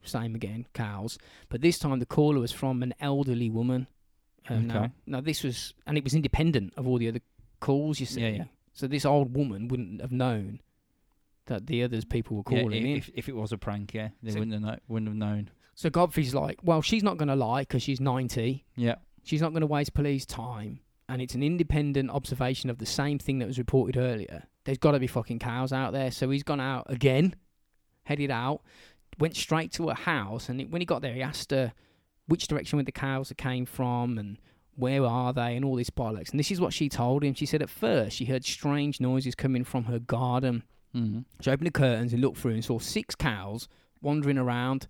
Same 0.04 0.36
again, 0.36 0.68
cows. 0.76 1.18
But 1.50 1.62
this 1.62 1.80
time, 1.80 1.98
the 1.98 2.06
caller 2.06 2.40
was 2.40 2.52
from 2.52 2.84
an 2.84 2.94
elderly 3.02 3.50
woman. 3.50 3.88
Um, 4.48 4.68
now, 4.68 4.78
Okay. 4.84 4.92
now, 5.08 5.22
this 5.22 5.44
was, 5.44 5.74
and 5.88 5.98
it 5.98 6.04
was 6.04 6.14
independent 6.14 6.74
of 6.78 6.88
all 6.88 7.00
the 7.00 7.08
other 7.08 7.22
calls, 7.60 8.00
you 8.00 8.06
see. 8.06 8.22
Yeah, 8.22 8.30
yeah. 8.30 8.44
So 8.74 8.88
this 8.88 9.06
old 9.06 9.36
woman 9.36 9.68
wouldn't 9.68 10.02
have 10.02 10.12
known 10.12 10.62
that 11.48 11.68
the 11.68 11.84
others 11.84 12.06
people 12.06 12.38
were 12.38 12.44
Yeah, 12.50 12.62
calling 12.62 12.88
in. 12.88 12.98
if, 12.98 13.10
if 13.14 13.28
it 13.28 13.36
was 13.36 13.52
a 13.52 13.58
prank, 13.58 13.94
yeah, 13.94 14.10
they 14.24 14.32
So- 14.32 14.40
wouldn't 14.40 14.54
have 14.54 14.62
know, 14.62 14.80
wouldn't 14.88 15.10
have 15.10 15.18
known. 15.18 15.50
So 15.76 15.90
Godfrey's 15.90 16.36
like, 16.36 16.60
well, 16.64 16.82
she's 16.82 17.04
not 17.04 17.18
going 17.18 17.30
to 17.30 17.36
lie 17.36 17.62
because 17.64 17.82
she's 17.82 18.00
90. 18.00 18.66
Yeah, 18.76 18.96
She's 19.24 19.42
not 19.42 19.50
going 19.52 19.62
to 19.62 19.68
waste 19.68 19.94
police 19.94 20.26
time. 20.26 20.80
And 21.08 21.22
it's 21.22 21.36
an 21.36 21.44
independent 21.44 22.10
observation 22.10 22.70
of 22.70 22.78
the 22.78 22.86
same 22.86 23.20
thing 23.20 23.40
that 23.40 23.48
was 23.48 23.58
reported 23.58 23.98
earlier. 23.98 24.44
There's 24.64 24.78
got 24.78 24.92
to 24.92 25.00
be 25.00 25.08
fucking 25.08 25.40
cows 25.40 25.72
out 25.74 25.92
there. 25.94 26.12
So 26.12 26.30
he's 26.30 26.44
gone 26.44 26.60
out 26.62 26.86
again, 26.90 27.36
headed 28.04 28.32
out, 28.32 28.62
went 29.20 29.36
straight 29.36 29.72
to 29.74 29.90
a 29.90 29.94
house. 29.96 30.50
And 30.50 30.62
it, 30.62 30.70
when 30.72 30.82
he 30.82 30.86
got 30.86 31.02
there, 31.02 31.14
he 31.14 31.22
asked 31.22 31.52
her 31.52 31.74
which 32.28 32.48
direction 32.48 32.78
where 32.78 32.84
the 32.86 32.92
cows 32.92 33.34
came 33.38 33.66
from 33.66 34.18
and 34.18 34.38
where 34.76 35.04
are 35.06 35.34
they 35.34 35.56
and 35.56 35.66
all 35.66 35.76
this 35.76 35.90
bollocks. 35.90 36.32
And 36.32 36.40
this 36.40 36.52
is 36.52 36.62
what 36.62 36.74
she 36.74 36.90
told 36.90 37.24
him. 37.24 37.34
She 37.34 37.46
said 37.46 37.62
at 37.62 37.70
first 37.70 38.18
she 38.18 38.26
heard 38.26 38.46
strange 38.46 39.00
noises 39.00 39.36
coming 39.36 39.64
from 39.64 39.86
her 39.86 40.00
garden. 40.00 40.64
mm-hmm. 40.96 41.20
She 41.40 41.52
opened 41.52 41.68
the 41.68 41.72
curtains 41.72 42.14
and 42.14 42.22
looked 42.22 42.38
through 42.38 42.54
and 42.54 42.66
saw 42.66 42.80
six 42.80 43.16
cows 43.16 43.68
wandering 44.02 44.38
around, 44.38 44.88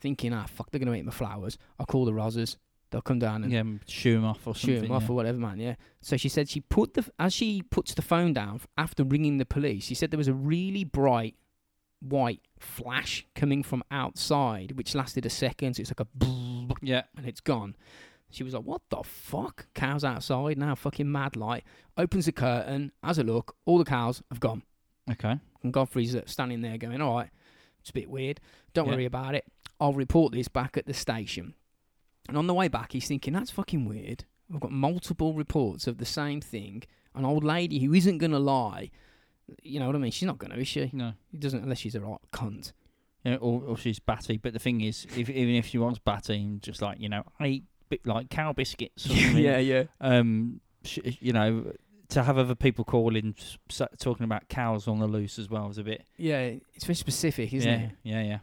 thinking, 0.00 0.32
ah, 0.32 0.46
fuck, 0.46 0.70
they're 0.70 0.78
going 0.78 0.92
to 0.92 0.98
eat 0.98 1.04
my 1.04 1.12
flowers. 1.12 1.58
I'll 1.78 1.86
call 1.86 2.04
the 2.04 2.12
Rozzers. 2.12 2.56
They'll 2.90 3.02
come 3.02 3.18
down 3.18 3.42
and 3.42 3.52
yeah, 3.52 3.64
shoo 3.88 4.18
him 4.18 4.24
off 4.24 4.46
or 4.46 4.54
something. 4.54 4.82
them 4.82 4.92
off 4.92 5.02
yeah. 5.04 5.08
or 5.08 5.14
whatever, 5.14 5.38
man, 5.38 5.58
yeah. 5.58 5.74
So 6.00 6.16
she 6.16 6.28
said 6.28 6.48
she 6.48 6.60
put 6.60 6.94
the, 6.94 7.04
as 7.18 7.34
she 7.34 7.62
puts 7.62 7.92
the 7.92 8.02
phone 8.02 8.32
down 8.32 8.60
after 8.78 9.02
ringing 9.02 9.38
the 9.38 9.44
police, 9.44 9.84
she 9.84 9.96
said 9.96 10.12
there 10.12 10.18
was 10.18 10.28
a 10.28 10.34
really 10.34 10.84
bright 10.84 11.34
white 12.00 12.40
flash 12.58 13.26
coming 13.34 13.62
from 13.62 13.82
outside, 13.90 14.72
which 14.72 14.94
lasted 14.94 15.26
a 15.26 15.30
second. 15.30 15.74
So 15.74 15.80
it's 15.80 15.90
like 15.90 16.00
a 16.00 16.76
yeah, 16.82 17.02
and 17.16 17.26
it's 17.26 17.40
gone. 17.40 17.74
She 18.30 18.42
was 18.42 18.54
like, 18.54 18.64
"What 18.64 18.82
the 18.90 19.02
fuck? 19.04 19.66
Cows 19.74 20.04
outside 20.04 20.58
now, 20.58 20.74
fucking 20.74 21.10
mad 21.10 21.36
light." 21.36 21.64
Opens 21.96 22.26
the 22.26 22.32
curtain, 22.32 22.90
has 23.02 23.18
a 23.18 23.22
look. 23.24 23.54
All 23.64 23.78
the 23.78 23.84
cows 23.84 24.22
have 24.30 24.40
gone. 24.40 24.62
okay. 25.10 25.38
And 25.62 25.72
Godfrey's 25.72 26.14
uh, 26.14 26.22
standing 26.26 26.60
there 26.60 26.76
going, 26.76 27.00
all 27.00 27.16
right, 27.16 27.30
it's 27.80 27.88
a 27.90 27.92
bit 27.94 28.10
weird. 28.10 28.38
Don't 28.74 28.86
Yeah. 28.86 28.92
worry 28.94 29.04
about 29.06 29.34
it. 29.34 29.44
I'll 29.80 29.94
report 29.94 30.32
this 30.34 30.46
back 30.48 30.76
at 30.76 30.84
the 30.84 30.92
station. 30.92 31.54
And 32.28 32.36
on 32.36 32.46
the 32.46 32.52
way 32.54 32.68
back, 32.68 32.92
he's 32.92 33.08
thinking, 33.08 33.32
that's 33.32 33.50
fucking 33.50 33.86
weird. 33.86 34.24
I've 34.52 34.60
got 34.60 34.72
multiple 34.72 35.32
reports 35.32 35.86
of 35.86 35.96
the 35.96 36.04
same 36.04 36.40
thing. 36.42 36.82
An 37.14 37.24
old 37.24 37.44
lady 37.44 37.78
who 37.78 37.94
isn't 37.94 38.18
going 38.18 38.32
to 38.32 38.38
lie. 38.38 38.90
You 39.62 39.80
know 39.80 39.86
what 39.86 39.94
I 39.96 39.98
mean? 40.00 40.10
She's 40.10 40.26
not 40.26 40.36
going 40.38 40.50
to, 40.52 40.58
is 40.60 40.68
she? 40.68 40.90
No, 40.92 41.12
He 41.30 41.38
doesn't, 41.38 41.62
unless 41.62 41.78
she's 41.78 41.94
a 41.94 42.00
right 42.00 42.18
cunt. 42.32 42.72
yeah, 43.24 43.36
or, 43.36 43.62
or 43.62 43.76
she's 43.78 43.98
batty. 44.00 44.36
But 44.36 44.52
the 44.52 44.58
thing 44.58 44.82
is, 44.82 45.06
if 45.16 45.30
even 45.30 45.54
if 45.54 45.66
she 45.66 45.78
wants 45.78 45.98
batty, 45.98 46.58
just 46.60 46.82
like 46.82 47.00
you 47.00 47.08
know, 47.08 47.22
I 47.40 47.46
eat 47.46 47.64
bit 47.88 48.06
like 48.06 48.30
cow 48.30 48.52
biscuits. 48.52 49.08
Or 49.08 49.14
yeah. 49.14 49.58
Yeah. 49.58 49.84
Um, 50.00 50.60
sh- 50.84 50.98
you 51.20 51.32
know, 51.32 51.72
to 52.08 52.22
have 52.22 52.38
other 52.38 52.54
people 52.54 52.84
calling 52.84 53.34
s- 53.38 53.58
s- 53.70 53.88
talking 53.98 54.24
about 54.24 54.48
cows 54.48 54.86
on 54.88 54.98
the 54.98 55.06
loose 55.06 55.38
as 55.38 55.48
well 55.50 55.68
is 55.70 55.78
a 55.78 55.84
bit. 55.84 56.04
Yeah, 56.16 56.52
it's 56.74 56.84
very 56.84 56.94
specific, 56.96 57.52
isn't 57.52 57.70
yeah, 57.70 57.86
it? 57.86 57.90
yeah, 58.02 58.22
yeah. 58.22 58.38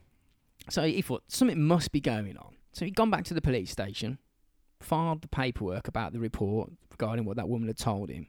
So 0.70 0.84
he 0.84 1.02
thought 1.02 1.24
something 1.28 1.62
must 1.62 1.92
be 1.92 2.02
going 2.02 2.38
on. 2.38 2.56
So 2.74 2.86
he'd 2.86 2.96
gone 2.96 3.10
back 3.10 3.24
to 3.26 3.34
the 3.34 3.42
police 3.42 3.72
station, 3.72 4.18
filed 4.80 5.22
the 5.22 5.28
paperwork 5.28 5.88
about 5.88 6.14
the 6.14 6.20
report 6.20 6.72
regarding 6.92 7.26
what 7.26 7.38
that 7.38 7.50
woman 7.50 7.68
had 7.68 7.78
told 7.78 8.10
him. 8.10 8.28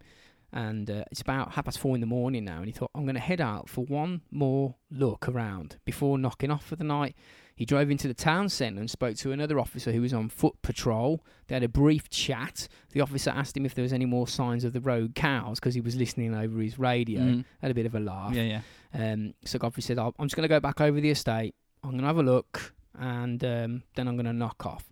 And 0.53 0.91
uh, 0.91 1.05
it's 1.11 1.22
about 1.22 1.53
half 1.53 1.64
past 1.64 1.78
four 1.78 1.95
in 1.95 2.01
the 2.03 2.07
morning 2.07 2.45
now. 2.45 2.59
And 2.59 2.66
he 2.66 2.72
thought, 2.72 2.91
I'm 2.95 3.05
going 3.05 3.14
to 3.14 3.20
head 3.20 3.41
out 3.41 3.68
for 3.70 3.84
one 3.84 4.20
more 4.30 4.74
look 4.91 5.26
around 5.28 5.76
before 5.84 6.18
knocking 6.18 6.51
off 6.51 6.64
for 6.66 6.76
the 6.76 6.84
night. 6.84 7.16
He 7.55 7.64
drove 7.64 7.90
into 7.90 8.09
the 8.09 8.14
town 8.14 8.48
centre 8.48 8.80
and 8.80 8.90
spoke 8.90 9.16
to 9.18 9.32
another 9.32 9.61
officer 9.61 9.92
who 9.92 10.00
was 10.00 10.12
on 10.12 10.28
foot 10.28 10.61
patrol. 10.62 11.24
They 11.46 11.55
had 11.55 11.62
a 11.62 11.68
brief 11.68 12.09
chat. 12.11 12.66
The 12.92 13.00
officer 13.03 13.30
asked 13.30 13.57
him 13.57 13.64
if 13.66 13.74
there 13.74 13.82
was 13.82 13.92
any 13.92 14.07
more 14.07 14.26
signs 14.26 14.64
of 14.64 14.72
the 14.72 14.80
road 14.80 15.14
cows 15.14 15.61
because 15.61 15.74
he 15.74 15.80
was 15.80 15.94
listening 15.96 16.34
over 16.34 16.61
his 16.61 16.78
radio. 16.78 17.20
Mm. 17.20 17.44
Had 17.61 17.70
a 17.70 17.74
bit 17.74 17.86
of 17.86 17.94
a 17.94 18.00
laugh. 18.00 18.34
Yeah, 18.34 18.61
yeah. 18.94 19.12
Um, 19.12 19.34
so 19.44 19.59
Godfrey 19.59 19.82
said, 19.82 19.98
"I'll- 19.98 20.14
I'm 20.18 20.26
just 20.26 20.36
going 20.36 20.44
to 20.44 20.48
go 20.48 20.61
back 20.61 20.80
over 20.80 21.00
the 21.00 21.11
estate. 21.11 21.55
I'm 21.84 21.90
going 21.90 22.00
to 22.03 22.07
have 22.07 22.18
a 22.18 22.22
look, 22.22 22.74
and 22.98 23.42
um, 23.44 23.82
then 23.96 24.09
I'm 24.09 24.16
going 24.16 24.26
to 24.26 24.32
knock 24.32 24.64
off. 24.66 24.88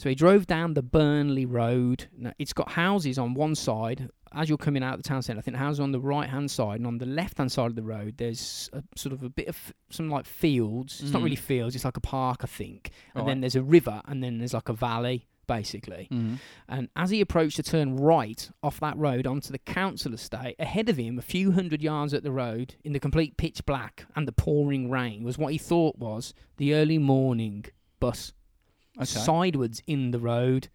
So 0.00 0.08
he 0.08 0.14
drove 0.14 0.46
down 0.46 0.72
the 0.72 0.82
Burnley 0.82 1.44
Road. 1.44 2.06
Now, 2.16 2.32
it's 2.38 2.54
got 2.54 2.70
houses 2.70 3.18
on 3.18 3.34
one 3.34 3.54
side. 3.54 4.08
As 4.32 4.48
you're 4.48 4.56
coming 4.56 4.82
out 4.82 4.94
of 4.94 5.02
the 5.02 5.06
town 5.06 5.20
centre, 5.20 5.38
I 5.40 5.42
think 5.42 5.56
the 5.56 5.62
houses 5.62 5.78
on 5.80 5.92
the 5.92 6.00
right 6.00 6.26
hand 6.26 6.50
side, 6.50 6.76
and 6.78 6.86
on 6.86 6.96
the 6.96 7.04
left 7.04 7.36
hand 7.36 7.52
side 7.52 7.66
of 7.66 7.74
the 7.74 7.82
road, 7.82 8.14
there's 8.16 8.70
a, 8.72 8.82
sort 8.96 9.12
of 9.12 9.22
a 9.22 9.28
bit 9.28 9.46
of 9.48 9.74
some 9.90 10.08
like 10.08 10.24
fields. 10.24 11.02
It's 11.02 11.10
not 11.12 11.20
Mhm. 11.20 11.24
really 11.24 11.36
fields; 11.36 11.74
it's 11.74 11.84
like 11.84 11.98
a 11.98 12.00
park, 12.00 12.40
I 12.42 12.46
think. 12.46 12.92
And 13.14 13.28
then 13.28 13.40
there's 13.42 13.56
a 13.56 13.62
river, 13.62 14.00
and 14.06 14.24
then 14.24 14.38
there's 14.38 14.54
like 14.54 14.70
a 14.70 14.72
valley, 14.72 15.26
basically. 15.46 16.08
Mm. 16.10 16.38
And 16.66 16.88
as 16.96 17.10
he 17.10 17.20
approached 17.20 17.56
to 17.56 17.62
turn 17.62 17.96
right 17.96 18.50
off 18.62 18.80
that 18.80 18.96
road 18.96 19.26
onto 19.26 19.52
the 19.52 19.58
council 19.58 20.14
estate, 20.14 20.54
ahead 20.58 20.88
of 20.88 20.96
him, 20.96 21.18
a 21.18 21.22
few 21.22 21.52
hundred 21.52 21.82
yards 21.82 22.14
up 22.14 22.22
the 22.22 22.32
road, 22.32 22.76
in 22.84 22.94
the 22.94 23.00
complete 23.00 23.36
pitch 23.36 23.66
black 23.66 24.06
and 24.16 24.26
the 24.26 24.32
pouring 24.32 24.88
rain, 24.88 25.24
was 25.24 25.36
what 25.36 25.52
he 25.52 25.58
thought 25.58 25.98
was 25.98 26.32
the 26.56 26.72
early 26.72 26.96
morning 26.96 27.66
bus 27.98 28.32
Okay. 29.02 29.20
sideways 29.20 29.82
in 29.86 30.10
the 30.10 30.18
road. 30.18 30.68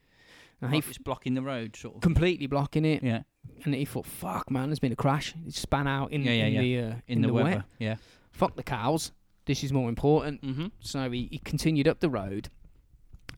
And 0.61 0.71
he 0.71 0.77
Like 0.77 0.87
it's 0.89 0.97
blocking 0.97 1.33
the 1.33 1.41
road, 1.41 1.75
sort 1.75 1.95
of. 1.95 2.01
completely 2.01 2.47
blocking 2.47 2.85
it, 2.85 3.03
Yeah. 3.03 3.23
and 3.65 3.75
he 3.75 3.83
thought, 3.85 4.05
"Fuck, 4.05 4.49
man, 4.49 4.69
there's 4.69 4.79
been 4.79 4.93
a 4.93 4.95
crash. 4.95 5.35
It 5.45 5.53
span 5.53 5.85
out 5.87 6.11
in, 6.13 6.23
Yeah, 6.23 6.31
yeah, 6.31 6.45
in 6.45 6.53
yeah. 6.53 6.61
the 6.61 6.79
uh, 6.79 6.95
In, 7.07 7.21
the, 7.21 7.33
wet. 7.33 7.43
weather. 7.43 7.65
Yeah. 7.77 7.95
Fuck 8.31 8.55
the 8.55 8.63
cows. 8.63 9.11
This 9.45 9.63
is 9.63 9.73
more 9.73 9.89
important." 9.89 10.41
Mm-hmm. 10.41 10.67
So 10.79 11.11
he, 11.11 11.27
he 11.29 11.39
continued 11.39 11.87
up 11.87 11.99
the 11.99 12.09
road, 12.09 12.49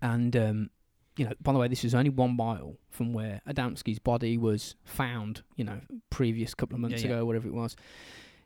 and 0.02 0.36
um, 0.38 0.70
you 1.18 1.26
know, 1.26 1.34
by 1.42 1.52
the 1.54 1.60
way, 1.60 1.68
this 1.68 1.84
was 1.84 1.96
only 1.96 2.12
one 2.12 2.36
mile 2.38 2.78
from 2.90 3.14
where 3.14 3.42
Adamski's 3.48 4.00
body 4.00 4.38
was 4.38 4.76
found. 4.86 5.42
You 5.56 5.66
know, 5.66 5.82
previous 6.12 6.54
couple 6.54 6.76
of 6.76 6.82
months 6.82 7.04
ago, 7.04 7.26
whatever 7.26 7.48
it 7.48 7.54
was. 7.54 7.76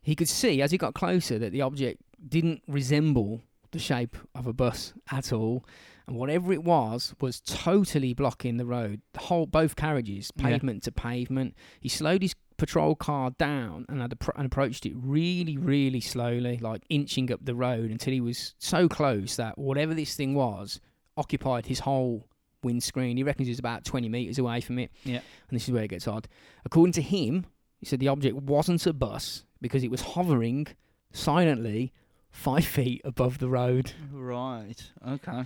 He 0.01 0.15
could 0.15 0.29
see 0.29 0.61
as 0.61 0.71
he 0.71 0.77
got 0.79 0.95
closer 0.95 1.37
that 1.37 1.51
the 1.51 1.61
object 1.61 2.01
didn't 2.27 2.63
resemble 2.67 3.41
the 3.71 3.79
shape 3.79 4.17
of 4.35 4.47
a 4.47 4.53
bus 4.53 4.93
at 5.11 5.31
all, 5.33 5.65
and 6.07 6.15
whatever 6.15 6.51
it 6.53 6.63
was 6.63 7.13
was 7.21 7.39
totally 7.41 8.13
blocking 8.13 8.57
the 8.57 8.65
road. 8.65 9.01
The 9.13 9.19
whole 9.21 9.45
both 9.45 9.75
carriages, 9.75 10.31
Yeah. 10.35 10.45
pavement 10.49 10.83
to 10.83 10.91
pavement. 10.91 11.55
He 11.79 11.89
slowed 11.89 12.21
his 12.21 12.35
patrol 12.57 12.95
car 12.95 13.31
down 13.31 13.85
and 13.89 14.01
had 14.01 14.11
appro- 14.11 14.35
and 14.37 14.45
approached 14.45 14.85
it 14.85 14.93
really, 14.95 15.57
really 15.57 15.99
slowly, 16.01 16.57
like 16.57 16.83
inching 16.89 17.31
up 17.31 17.39
the 17.43 17.55
road 17.55 17.89
until 17.91 18.13
he 18.13 18.21
was 18.21 18.53
so 18.59 18.87
close 18.87 19.35
that 19.37 19.57
whatever 19.57 19.93
this 19.93 20.15
thing 20.15 20.35
was 20.35 20.79
occupied 21.17 21.65
his 21.65 21.79
whole 21.79 22.27
windscreen. 22.63 23.17
He 23.17 23.23
reckons 23.23 23.47
he 23.47 23.51
was 23.51 23.57
about 23.59 23.83
20 23.85 24.07
metres 24.09 24.37
away 24.37 24.61
from 24.61 24.77
it. 24.77 24.91
Yeah. 25.03 25.21
And 25.49 25.55
this 25.55 25.67
is 25.67 25.71
where 25.73 25.83
it 25.83 25.87
gets 25.89 26.07
odd. 26.07 26.27
According 26.63 26.93
to 26.93 27.01
him, 27.01 27.47
he 27.79 27.85
said 27.87 27.99
the 27.99 28.07
object 28.09 28.35
wasn't 28.35 28.85
a 28.85 28.93
bus 28.93 29.43
because 29.59 29.83
it 29.83 29.89
was 29.89 30.01
hovering 30.01 30.67
silently 31.11 31.91
five 32.31 32.65
feet 32.65 33.01
above 33.03 33.37
the 33.39 33.49
road. 33.49 33.91
Right. 34.11 34.91
Okay. 35.07 35.45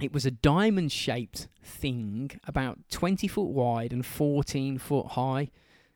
It 0.00 0.12
was 0.12 0.26
a 0.26 0.30
diamond 0.30 0.90
shaped 0.92 1.48
thing 1.62 2.32
about 2.46 2.78
20 2.90 3.28
foot 3.28 3.48
wide 3.50 3.92
and 3.92 4.04
14 4.04 4.78
foot 4.78 5.06
high. 5.08 5.50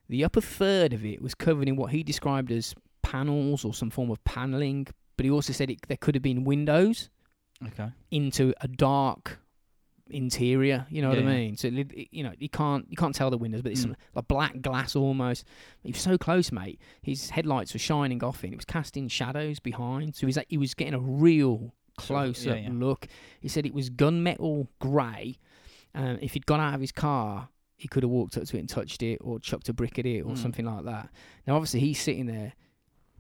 The 0.09 0.25
upper 0.25 0.41
third 0.41 0.93
of 0.93 1.05
it 1.05 1.21
was 1.21 1.35
covered 1.35 1.69
in 1.69 1.75
what 1.77 1.91
he 1.91 2.03
described 2.05 2.53
as 2.53 2.75
panels 3.03 3.65
or 3.65 3.75
some 3.75 3.91
form 3.91 4.11
of 4.11 4.23
panelling, 4.25 4.87
but 5.17 5.25
he 5.25 5.31
also 5.31 5.53
said 5.53 5.71
it, 5.71 5.81
there 5.89 5.97
could 5.97 6.15
have 6.15 6.23
been 6.23 6.45
windows 6.45 7.11
Okay. 7.67 7.89
into 8.11 8.55
a 8.61 8.69
dark 8.69 9.39
interior. 10.11 10.87
You 10.91 11.03
know 11.03 11.09
what 11.11 11.19
Yeah, 11.19 11.25
I 11.29 11.31
yeah. 11.33 11.37
mean? 11.39 11.57
So 11.57 11.69
it- 11.69 11.93
it- 11.93 12.09
you 12.13 12.23
know 12.23 12.33
you 12.39 12.49
can't 12.49 12.87
you 12.91 12.97
can't 12.97 13.15
tell 13.15 13.31
the 13.31 13.39
windows, 13.39 13.63
but 13.63 13.73
it's 13.73 13.81
Mm. 13.81 13.85
some, 13.85 13.97
like 14.15 14.29
black 14.29 14.61
glass 14.63 14.95
almost. 14.97 15.45
He 15.83 15.93
was 15.93 16.01
so 16.01 16.17
close, 16.19 16.53
mate. 16.53 16.81
His 17.03 17.31
headlights 17.31 17.73
were 17.73 17.79
shining 17.79 18.23
off 18.23 18.45
it. 18.45 18.53
It 18.53 18.57
was 18.57 18.65
casting 18.65 19.09
shadows 19.09 19.59
behind, 19.61 20.15
so 20.15 20.21
he 20.21 20.27
was 20.27 20.39
he 20.49 20.59
was 20.59 20.75
getting 20.75 20.95
a 20.95 21.01
real 21.01 21.73
close 21.97 22.47
up 22.47 22.59
yeah. 22.59 22.69
look. 22.73 23.09
He 23.41 23.49
said 23.49 23.65
it 23.67 23.73
was 23.75 23.91
gunmetal 23.91 24.69
grey. 24.81 25.37
Um, 25.95 26.19
if 26.21 26.35
he'd 26.35 26.45
gone 26.47 26.61
out 26.61 26.75
of 26.75 26.81
his 26.83 26.93
car, 26.93 27.49
he 27.79 27.89
could 27.89 28.03
have 28.03 28.11
walked 28.11 28.37
up 28.37 28.45
to 28.45 28.57
it 28.57 28.61
and 28.61 28.69
touched 28.69 29.03
it, 29.03 29.19
or 29.23 29.39
chucked 29.41 29.69
a 29.69 29.73
brick 29.73 29.99
at 29.99 30.05
it, 30.07 30.21
or 30.23 30.33
Mm. 30.33 30.39
something 30.39 30.67
like 30.67 30.85
that. 30.85 31.11
Now, 31.47 31.57
obviously, 31.57 31.81
he's 31.81 32.01
sitting 32.01 32.27
there 32.27 32.53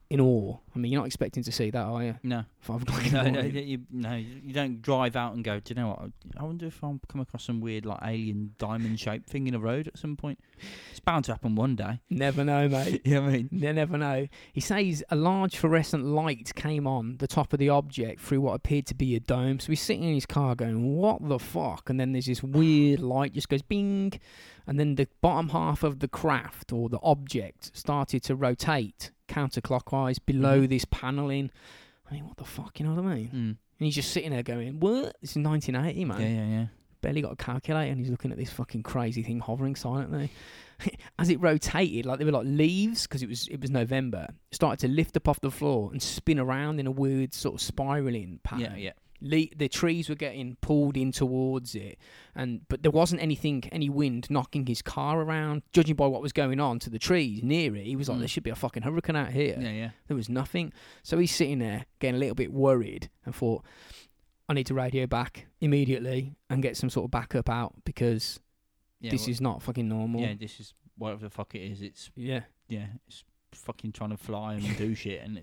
in 0.09 0.21
awe. 0.21 0.57
I 0.75 0.79
mean, 0.79 0.93
you're 0.93 1.01
not 1.01 1.07
expecting 1.07 1.43
to 1.43 1.51
see 1.53 1.71
that, 1.71 1.83
are 1.83 2.03
you? 2.03 2.15
No. 2.23 2.45
Five 2.61 2.83
o'clock 2.89 3.11
No, 3.13 3.23
no, 3.29 3.41
you, 3.41 3.81
no, 3.91 4.15
you 4.15 4.53
don't 4.53 4.81
drive 4.83 5.17
out 5.17 5.35
and 5.35 5.43
go. 5.43 5.59
Do 5.59 5.75
you 5.75 5.81
know 5.81 5.89
what? 5.89 6.11
I 6.39 6.45
wonder 6.45 6.67
if 6.67 6.83
I'll 6.85 7.01
come 7.09 7.21
across 7.21 7.45
some 7.45 7.61
weird, 7.61 7.87
like 7.87 7.99
alien 8.03 8.55
diamond-shaped 8.59 9.29
thing 9.29 9.47
in 9.47 9.55
a 9.55 9.59
road 9.59 9.89
at 9.89 9.99
some 9.99 10.17
point. 10.17 10.39
It's 10.91 11.01
bound 11.01 11.25
to 11.25 11.33
happen 11.33 11.57
one 11.57 11.75
day. 11.77 12.01
Never 12.09 12.45
know, 12.45 12.69
mate. 12.71 13.03
Yeah, 13.05 13.21
I 13.21 13.31
mean, 13.31 13.49
You 13.51 13.73
never 13.73 13.99
know. 13.99 14.29
He 14.53 14.61
says 14.61 15.03
a 15.11 15.17
large 15.17 15.57
fluorescent 15.57 16.05
light 16.05 16.55
came 16.55 16.87
on 16.87 17.17
the 17.19 17.27
top 17.27 17.53
of 17.53 17.59
the 17.59 17.69
object 17.69 18.21
through 18.21 18.43
what 18.43 18.55
appeared 18.55 18.87
to 18.87 18.95
be 18.95 19.17
a 19.17 19.21
dome. 19.21 19.59
So 19.59 19.69
he's 19.69 19.83
sitting 19.83 20.05
in 20.05 20.15
his 20.15 20.27
car 20.27 20.55
going, 20.55 20.97
What 20.97 21.29
the 21.29 21.39
fuck? 21.39 21.91
And 21.91 21.99
then 21.99 22.13
there's 22.13 22.27
this 22.27 22.43
weird 22.43 23.01
light 23.01 23.33
just 23.33 23.49
goes 23.49 23.63
bing. 23.63 24.21
And 24.69 24.79
then 24.79 24.97
the 24.97 25.09
bottom 25.21 25.51
half 25.51 25.83
of 25.83 26.01
the 26.01 26.09
craft 26.09 26.73
or 26.73 26.89
the 26.89 26.99
object 27.03 27.77
started 27.77 28.23
to 28.25 28.35
rotate 28.35 29.11
counterclockwise 29.29 30.19
below 30.25 30.63
Mhm. 30.63 30.69
this 30.69 30.85
paneling. 30.85 31.51
I 32.11 32.15
mean, 32.15 32.27
what 32.27 32.37
the 32.37 32.45
fuck? 32.45 32.79
You 32.81 32.87
know 32.87 32.95
what 32.95 33.05
I 33.11 33.15
mean? 33.17 33.29
mm. 33.29 33.35
And 33.79 33.85
he's 33.85 33.95
just 33.95 34.11
sitting 34.13 34.31
there 34.31 34.43
going, 34.43 34.81
What? 34.81 35.17
This 35.21 35.33
is 35.33 35.37
1980, 35.43 36.05
man 36.05 36.21
yeah, 36.21 36.29
yeah, 36.29 36.47
yeah. 36.47 36.67
barely 37.03 37.21
got 37.21 37.33
a 37.33 37.37
calculator 37.37 37.91
and 37.91 38.01
he's 38.01 38.11
looking 38.11 38.33
at 38.33 38.39
this 38.39 38.51
fucking 38.51 38.83
crazy 38.83 39.23
thing 39.23 39.41
hovering 39.41 39.75
silently. 39.77 40.31
As 41.19 41.31
it 41.31 41.41
rotated, 41.41 42.05
like 42.07 42.19
they 42.19 42.25
were 42.25 42.33
like 42.33 42.47
leaves 42.47 43.03
because 43.07 43.23
it 43.23 43.29
was 43.29 43.49
it 43.49 43.61
was 43.61 43.71
November, 43.71 44.29
started 44.53 44.79
to 44.87 44.89
lift 44.93 45.17
up 45.17 45.27
off 45.29 45.41
the 45.41 45.51
floor 45.51 45.91
and 45.93 46.03
spin 46.03 46.39
around 46.39 46.79
in 46.81 46.87
a 46.87 46.91
weird 46.91 47.33
sort 47.35 47.55
of 47.55 47.61
spiraling 47.63 48.41
pattern. 48.45 48.73
Yeah, 48.73 48.77
yeah. 48.77 48.93
Le- 49.21 49.47
the 49.57 49.69
trees 49.69 50.09
were 50.09 50.15
getting 50.15 50.57
pulled 50.61 50.97
in 50.97 51.11
towards 51.13 51.75
it, 51.75 51.99
and 52.35 52.61
but 52.69 52.83
there 52.83 52.91
wasn't 52.91 53.23
anything, 53.23 53.65
any 53.73 53.89
wind 53.89 54.27
knocking 54.31 54.67
his 54.67 54.83
car 54.83 55.21
around. 55.21 55.63
Judging 55.73 55.97
by 55.97 56.07
what 56.07 56.21
was 56.23 56.33
going 56.33 56.61
on 56.61 56.79
to 56.81 56.91
the 56.91 56.99
trees 56.99 57.43
near 57.43 57.75
it, 57.77 57.85
he 57.85 57.97
was 57.97 58.09
like, 58.09 58.17
Mm. 58.17 58.21
"There 58.21 58.29
should 58.29 58.43
be 58.43 58.51
a 58.51 58.55
fucking 58.57 58.83
hurricane 58.83 59.17
out 59.17 59.33
here." 59.33 59.57
Yeah, 59.61 59.71
yeah. 59.73 59.91
There 60.09 60.17
was 60.17 60.29
nothing. 60.29 60.73
So 61.03 61.19
he's 61.19 61.35
sitting 61.35 61.59
there 61.61 61.87
getting 61.99 62.17
a 62.17 62.19
little 62.19 62.35
bit 62.35 62.53
worried 62.53 63.09
and 63.25 63.35
thought, 63.35 63.65
I 64.49 64.55
need 64.55 64.67
to 64.67 64.75
radio 64.75 65.07
back 65.07 65.47
immediately 65.61 66.37
and 66.51 66.63
get 66.63 66.77
some 66.77 66.91
sort 66.91 67.05
of 67.07 67.11
backup 67.11 67.49
out 67.49 67.75
because 67.85 68.39
yeah 69.01 69.11
this 69.11 69.23
well, 69.23 69.31
is 69.31 69.41
not 69.41 69.63
fucking 69.63 69.89
normal. 69.89 70.21
Yeah, 70.21 70.35
this 70.39 70.61
is 70.61 70.75
whatever 70.99 71.23
the 71.25 71.31
fuck 71.31 71.55
it 71.55 71.61
is. 71.61 71.83
It's 71.83 72.11
Yeah. 72.17 72.43
yeah, 72.69 72.87
it's 73.09 73.25
fucking 73.53 73.93
trying 73.93 74.11
to 74.11 74.17
fly 74.19 74.55
and 74.55 74.77
do 74.77 74.95
shit 75.03 75.23
and 75.23 75.41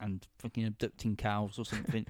and 0.00 0.26
fucking 0.38 0.64
abducting 0.66 1.16
cows 1.16 1.58
or 1.58 1.64
something. 1.64 2.04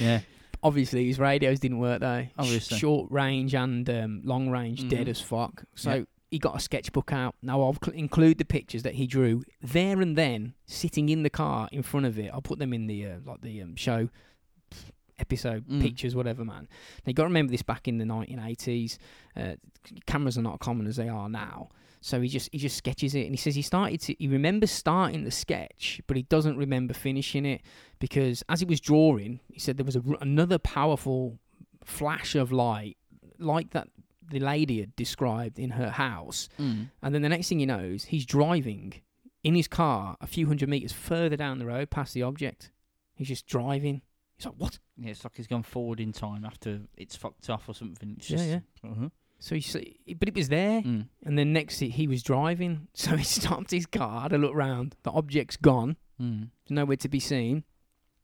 yeah, 0.00 0.20
Obviously, 0.64 1.06
his 1.06 1.18
radios 1.18 1.60
didn't 1.60 1.78
work 1.78 2.00
though. 2.00 2.26
Obviously. 2.38 2.78
Short 2.78 3.10
range 3.12 3.54
and 3.54 3.88
um, 3.90 4.22
long 4.24 4.48
range, 4.50 4.88
dead 4.88 5.06
Mhm. 5.06 5.10
as 5.10 5.20
fuck. 5.20 5.64
So 5.76 5.94
Yeah. 5.94 6.02
he 6.30 6.38
got 6.38 6.56
a 6.56 6.60
sketchbook 6.60 7.12
out. 7.12 7.36
Now 7.42 7.60
I'll 7.62 7.76
cl- 7.84 7.96
include 7.96 8.38
the 8.38 8.44
pictures 8.44 8.82
that 8.82 8.94
he 8.94 9.06
drew 9.06 9.44
there 9.62 10.00
and 10.00 10.16
then, 10.16 10.54
sitting 10.66 11.08
in 11.10 11.22
the 11.22 11.30
car 11.30 11.68
in 11.70 11.82
front 11.82 12.06
of 12.06 12.18
it. 12.18 12.30
I'll 12.32 12.42
put 12.42 12.58
them 12.58 12.72
in 12.72 12.86
the 12.86 13.06
uh, 13.06 13.16
like 13.24 13.42
the 13.42 13.60
um, 13.62 13.76
show 13.76 14.08
episode 15.18 15.66
Mm. 15.68 15.80
pictures, 15.80 16.14
whatever, 16.16 16.44
man. 16.44 16.66
Now 17.04 17.10
you 17.10 17.14
got 17.14 17.22
to 17.24 17.28
remember 17.28 17.52
this 17.52 17.62
back 17.62 17.86
in 17.86 17.98
the 17.98 18.04
1980s. 18.04 18.98
Uh, 19.36 19.54
cameras 20.06 20.36
are 20.36 20.42
not 20.42 20.58
common 20.60 20.86
as 20.86 20.96
they 20.96 21.08
are 21.08 21.28
now. 21.28 21.68
So 22.04 22.20
he 22.20 22.28
just 22.28 22.50
he 22.52 22.58
just 22.58 22.76
sketches 22.76 23.14
it, 23.14 23.22
and 23.22 23.30
he 23.30 23.38
says 23.38 23.54
he 23.54 23.62
started 23.62 23.98
to 24.02 24.14
he 24.18 24.28
remembers 24.28 24.70
starting 24.70 25.24
the 25.24 25.30
sketch, 25.30 26.02
but 26.06 26.18
he 26.18 26.24
doesn't 26.24 26.58
remember 26.58 26.92
finishing 26.92 27.46
it 27.46 27.62
because 27.98 28.44
as 28.50 28.60
he 28.60 28.66
was 28.66 28.78
drawing, 28.78 29.40
he 29.50 29.58
said 29.58 29.78
there 29.78 29.86
was 29.86 29.96
a, 29.96 30.02
another 30.20 30.58
powerful 30.58 31.38
flash 31.82 32.34
of 32.34 32.52
light, 32.52 32.98
like 33.38 33.70
that 33.70 33.88
the 34.30 34.38
lady 34.38 34.80
had 34.80 34.94
described 34.96 35.58
in 35.58 35.70
her 35.70 35.88
house. 35.88 36.50
mm. 36.60 36.90
And 37.02 37.14
then 37.14 37.22
the 37.22 37.30
next 37.30 37.48
thing 37.48 37.60
he 37.60 37.64
knows, 37.64 38.04
he's 38.04 38.26
driving 38.26 39.00
in 39.42 39.54
his 39.54 39.66
car 39.66 40.18
a 40.20 40.26
few 40.26 40.46
hundred 40.46 40.68
meters 40.68 40.92
further 40.92 41.38
down 41.38 41.58
the 41.58 41.64
road 41.64 41.88
past 41.88 42.12
the 42.12 42.22
object. 42.22 42.70
He's 43.14 43.28
just 43.28 43.46
driving. 43.46 44.02
He's 44.36 44.44
like, 44.44 44.56
what? 44.58 44.78
yeah. 44.98 45.12
It's 45.12 45.24
like 45.24 45.36
he's 45.36 45.46
gone 45.46 45.62
forward 45.62 46.00
in 46.00 46.12
time 46.12 46.44
after 46.44 46.80
it's 46.98 47.16
fucked 47.16 47.48
off 47.48 47.66
or 47.66 47.74
something. 47.74 48.16
It's 48.18 48.28
Yeah, 48.28 48.36
just, 48.36 48.48
yeah. 48.50 48.90
Uh-huh. 48.90 49.08
So 49.44 49.54
he, 49.54 49.60
s- 49.60 49.76
but 50.18 50.28
it 50.28 50.34
was 50.34 50.48
there. 50.48 50.80
Mm. 50.80 51.08
And 51.26 51.38
then 51.38 51.52
next 51.52 51.78
he, 51.80 51.90
he 51.90 52.06
was 52.06 52.22
driving, 52.22 52.88
so 52.94 53.14
he 53.16 53.24
stopped 53.24 53.70
his 53.72 53.84
car, 53.84 54.22
had 54.22 54.32
a 54.32 54.38
look 54.38 54.54
round. 54.54 54.96
The 55.02 55.10
object's 55.10 55.56
gone, 55.58 55.96
Mm. 56.20 56.48
nowhere 56.70 56.96
to 56.96 57.08
be 57.08 57.20
seen. 57.20 57.64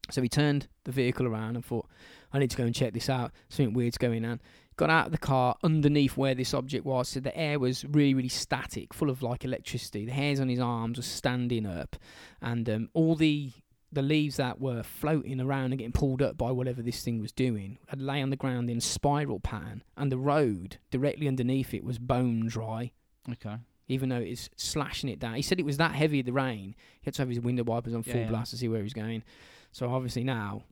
So 0.09 0.21
he 0.21 0.29
turned 0.29 0.67
the 0.85 0.91
vehicle 0.91 1.27
around 1.27 1.55
and 1.57 1.63
thought, 1.63 1.87
I 2.33 2.39
need 2.39 2.49
to 2.49 2.57
go 2.57 2.63
and 2.63 2.73
check 2.73 2.93
this 2.93 3.07
out. 3.09 3.31
Something 3.49 3.73
weird's 3.75 3.97
going 3.99 4.25
on. 4.25 4.41
Got 4.77 4.89
out 4.89 5.05
of 5.07 5.11
the 5.11 5.17
car 5.19 5.55
underneath 5.63 6.17
where 6.17 6.33
this 6.33 6.53
object 6.55 6.85
was, 6.85 7.09
so 7.09 7.19
the 7.19 7.37
air 7.37 7.59
was 7.59 7.85
really, 7.85 8.13
really 8.15 8.29
static, 8.29 8.93
full 8.93 9.09
of 9.11 9.21
like 9.21 9.45
electricity. 9.45 10.05
The 10.05 10.11
hairs 10.13 10.39
on 10.39 10.49
his 10.49 10.59
arms 10.59 10.97
were 10.97 11.03
standing 11.03 11.65
up, 11.67 11.97
and 12.41 12.67
um, 12.69 12.89
all 12.93 13.15
the 13.15 13.51
the 13.91 14.01
leaves 14.01 14.37
that 14.37 14.59
were 14.61 14.83
floating 14.83 15.41
around 15.41 15.71
and 15.71 15.77
getting 15.79 15.91
pulled 15.91 16.21
up 16.21 16.37
by 16.37 16.51
whatever 16.51 16.81
this 16.81 17.03
thing 17.03 17.19
was 17.19 17.31
doing 17.31 17.77
had 17.87 18.01
lay 18.01 18.21
on 18.21 18.29
the 18.29 18.35
ground 18.37 18.69
in 18.69 18.79
spiral 18.79 19.39
pattern, 19.39 19.83
and 19.97 20.11
the 20.11 20.17
road 20.17 20.77
directly 20.91 21.27
underneath 21.27 21.73
it 21.73 21.83
was 21.83 21.99
bone 21.99 22.47
dry 22.47 22.91
Okay. 23.29 23.57
even 23.87 24.09
though 24.09 24.17
it's 24.17 24.49
slashing 24.55 25.09
it 25.09 25.19
down. 25.19 25.35
He 25.35 25.41
said 25.41 25.59
it 25.59 25.65
was 25.65 25.77
that 25.77 25.91
heavy 25.93 26.21
the 26.21 26.31
rain. 26.33 26.75
He 27.01 27.05
had 27.05 27.13
to 27.15 27.21
have 27.23 27.29
his 27.29 27.39
window 27.41 27.63
wipers 27.63 27.93
on 27.93 28.03
Yeah, 28.05 28.13
full 28.13 28.21
yeah. 28.21 28.29
blast 28.29 28.51
to 28.51 28.57
see 28.57 28.67
where 28.69 28.81
he's 28.83 28.93
going. 28.93 29.23
So 29.73 29.93
obviously 29.93 30.23
now, 30.23 30.63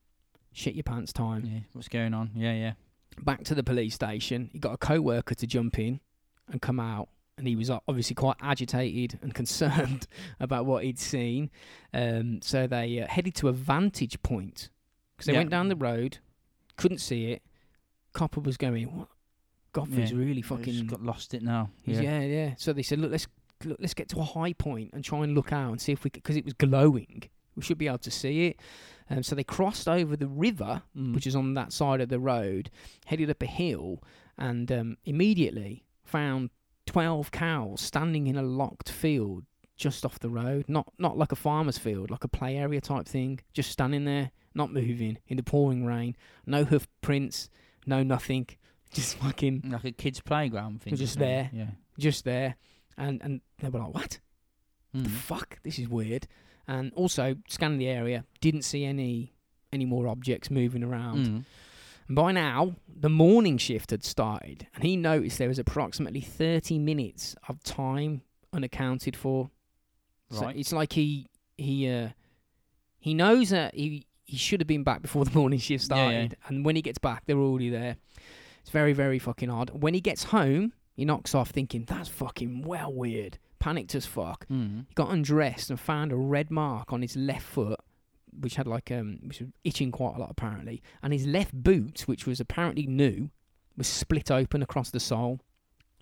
shit 0.54 0.76
your 0.76 0.84
pants 0.84 1.12
time. 1.14 1.44
Yeah. 1.46 1.60
What's 1.74 1.88
going 1.90 2.14
on? 2.14 2.32
Yeah, 2.36 2.54
yeah. 2.54 2.74
back 3.22 3.44
to 3.46 3.54
the 3.56 3.64
police 3.64 3.96
station. 3.96 4.50
He 4.54 4.60
got 4.60 4.74
a 4.74 4.78
co-worker 4.78 5.36
to 5.36 5.46
jump 5.48 5.78
in 5.78 6.00
and 6.48 6.62
come 6.62 6.80
out, 6.80 7.10
and 7.40 7.48
he 7.48 7.56
was 7.56 7.72
obviously 7.72 8.14
quite 8.16 8.36
agitated 8.42 9.18
and 9.24 9.34
concerned 9.42 10.06
about 10.40 10.66
what 10.68 10.84
he'd 10.84 11.00
seen. 11.00 11.50
Um, 11.94 12.42
so 12.44 12.68
they 12.68 13.00
uh, 13.02 13.08
headed 13.08 13.34
to 13.36 13.48
a 13.48 13.52
vantage 13.54 14.22
point 14.22 14.70
because 15.16 15.26
they 15.26 15.34
Yeah. 15.34 15.40
went 15.40 15.50
down 15.50 15.70
the 15.70 15.76
road, 15.76 16.20
couldn't 16.78 17.00
see 17.00 17.32
it. 17.32 17.42
Copper 18.14 18.42
was 18.42 18.58
going, 18.58 18.86
"What? 18.96 19.08
Godfrey's 19.72 20.12
Yeah, 20.12 20.18
really 20.18 20.42
fucking 20.42 20.88
got 20.88 21.02
lost 21.04 21.34
it 21.34 21.44
now. 21.44 21.70
Yeah. 21.86 22.02
yeah, 22.02 22.22
yeah. 22.22 22.54
So 22.58 22.74
they 22.74 22.82
said, 22.84 23.00
look, 23.00 23.12
let's 23.12 23.28
look, 23.64 23.78
let's 23.80 23.94
get 23.94 24.10
to 24.10 24.20
a 24.20 24.24
high 24.24 24.54
point 24.54 24.90
and 24.94 25.04
try 25.04 25.24
and 25.24 25.36
look 25.36 25.54
out 25.54 25.70
and 25.72 25.80
see 25.82 25.92
if 25.92 26.04
we 26.04 26.10
because 26.10 26.36
it 26.36 26.44
was 26.46 26.54
glowing. 26.54 27.24
We 27.56 27.62
should 27.64 27.78
be 27.78 27.88
able 27.88 27.98
to 28.00 28.12
see 28.12 28.48
it. 28.48 28.60
Um, 29.12 29.22
so 29.24 29.36
they 29.36 29.44
crossed 29.44 29.88
over 29.88 30.16
the 30.16 30.28
river, 30.28 30.82
Mm. 30.98 31.14
which 31.14 31.28
is 31.28 31.36
on 31.36 31.54
that 31.56 31.72
side 31.74 32.00
of 32.02 32.10
the 32.10 32.20
road, 32.20 32.70
headed 33.06 33.30
up 33.30 33.42
a 33.44 33.48
hill, 33.48 34.02
and 34.38 34.72
um, 34.72 34.98
immediately 35.06 35.86
found 36.04 36.50
twelve 36.90 37.32
cows 37.32 37.82
standing 37.82 38.28
in 38.28 38.36
a 38.38 38.42
locked 38.42 38.90
field 38.90 39.44
just 39.78 40.06
off 40.06 40.20
the 40.20 40.30
road. 40.30 40.66
Not 40.68 40.92
not 40.98 41.18
like 41.18 41.32
a 41.32 41.36
farmer's 41.36 41.78
field, 41.78 42.10
like 42.12 42.24
a 42.24 42.28
play 42.28 42.58
area 42.58 42.82
type 42.82 43.08
thing. 43.08 43.40
Just 43.54 43.72
standing 43.72 44.06
there, 44.06 44.32
not 44.54 44.74
moving 44.74 45.18
in 45.28 45.38
the 45.38 45.44
pouring 45.44 45.86
rain. 45.86 46.16
No 46.46 46.64
hoof 46.66 46.88
prints, 47.02 47.50
no 47.86 48.04
nothing. 48.04 48.48
Just 48.92 49.18
fucking 49.18 49.66
like 49.70 49.84
a 49.86 49.92
kid's 49.92 50.20
playground 50.20 50.82
thing. 50.82 50.96
just 50.96 51.20
there. 51.20 51.52
Yeah. 51.54 51.68
just 52.00 52.26
there, 52.26 52.56
and 52.98 53.22
and 53.22 53.42
they 53.60 53.70
were 53.70 53.80
like, 53.82 53.94
"What 53.94 54.20
the 54.94 55.00
Mm. 55.02 55.12
fuck? 55.12 55.60
This 55.62 55.78
is 55.78 55.88
weird." 55.88 56.28
And 56.68 56.92
also 56.94 57.36
scanning 57.48 57.78
the 57.78 57.88
area, 57.88 58.26
didn't 58.42 58.64
see 58.64 58.86
any 58.86 59.34
any 59.72 59.86
more 59.86 60.08
objects 60.08 60.50
moving 60.50 60.84
around. 60.84 61.28
Mm. 61.28 61.44
By 62.10 62.32
now, 62.32 62.76
the 62.88 63.10
morning 63.10 63.58
shift 63.58 63.92
had 63.92 64.04
started, 64.04 64.68
and 64.76 64.84
he 64.84 64.98
noticed 64.98 65.38
there 65.38 65.48
was 65.48 65.60
approximately 65.60 66.22
thirty 66.22 66.80
minutes 66.80 67.36
of 67.48 67.62
time 67.64 68.22
unaccounted 68.52 69.16
for. 69.16 69.50
So 70.32 70.42
Right. 70.46 70.56
it's 70.58 70.74
like 70.74 70.94
he 70.94 71.28
he 71.58 71.90
uh, 71.90 72.10
he 73.00 73.14
knows 73.14 73.50
that 73.52 73.76
he 73.76 74.06
he 74.26 74.38
should 74.38 74.60
have 74.62 74.68
been 74.68 74.84
back 74.84 75.02
before 75.02 75.26
the 75.26 75.32
morning 75.40 75.60
shift 75.60 75.88
Yeah, 75.90 75.96
yeah. 75.96 76.10
started, 76.10 76.38
and 76.48 76.66
when 76.66 76.76
he 76.76 76.82
gets 76.82 76.98
back, 77.00 77.24
they're 77.26 77.38
already 77.38 77.70
there. 77.70 77.96
It's 78.62 78.70
very 78.72 78.94
very 78.94 79.20
fucking 79.20 79.50
odd. 79.50 79.70
When 79.72 79.94
he 79.94 80.02
gets 80.02 80.26
home, 80.26 80.74
he 80.94 81.06
knocks 81.06 81.34
off 81.36 81.50
thinking 81.52 81.86
that's 81.86 82.10
fucking 82.10 82.64
well 82.64 82.92
weird. 82.94 83.38
Panicked 83.60 83.94
as 83.94 84.06
fuck. 84.06 84.48
Mm. 84.48 84.86
He 84.88 84.94
got 84.96 85.12
undressed 85.12 85.70
and 85.70 85.80
found 85.80 86.12
a 86.12 86.16
red 86.16 86.50
mark 86.50 86.92
on 86.94 87.02
his 87.02 87.16
left 87.18 87.46
foot, 87.46 87.80
which 88.40 88.56
had 88.56 88.68
like 88.68 88.92
um, 88.92 89.20
which 89.24 89.40
was 89.40 89.50
itching 89.64 89.92
quite 89.92 90.16
a 90.16 90.20
lot 90.20 90.30
apparently, 90.32 90.82
and 91.02 91.14
his 91.14 91.26
left 91.26 91.54
boot, 91.54 92.02
which 92.08 92.26
was 92.26 92.40
apparently 92.40 92.86
new, 92.86 93.30
was 93.78 93.88
split 93.88 94.30
open 94.32 94.62
across 94.62 94.90
the 94.92 95.00
sole, 95.00 95.40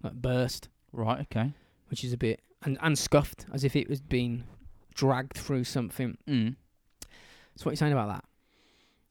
like 0.04 0.14
burst, 0.14 0.70
Right. 0.92 1.20
Okay. 1.22 1.54
which 1.90 2.04
is 2.04 2.14
a 2.14 2.18
bit 2.18 2.42
and 2.64 2.78
and 2.82 2.98
scuffed 2.98 3.46
as 3.54 3.64
if 3.64 3.76
it 3.76 3.88
was 3.90 4.02
being 4.02 4.44
dragged 4.94 5.36
through 5.38 5.64
something. 5.66 6.18
Mm. 6.28 6.56
So 7.56 7.64
what 7.64 7.68
are 7.68 7.74
you 7.74 7.78
saying 7.78 7.94
about 7.94 8.22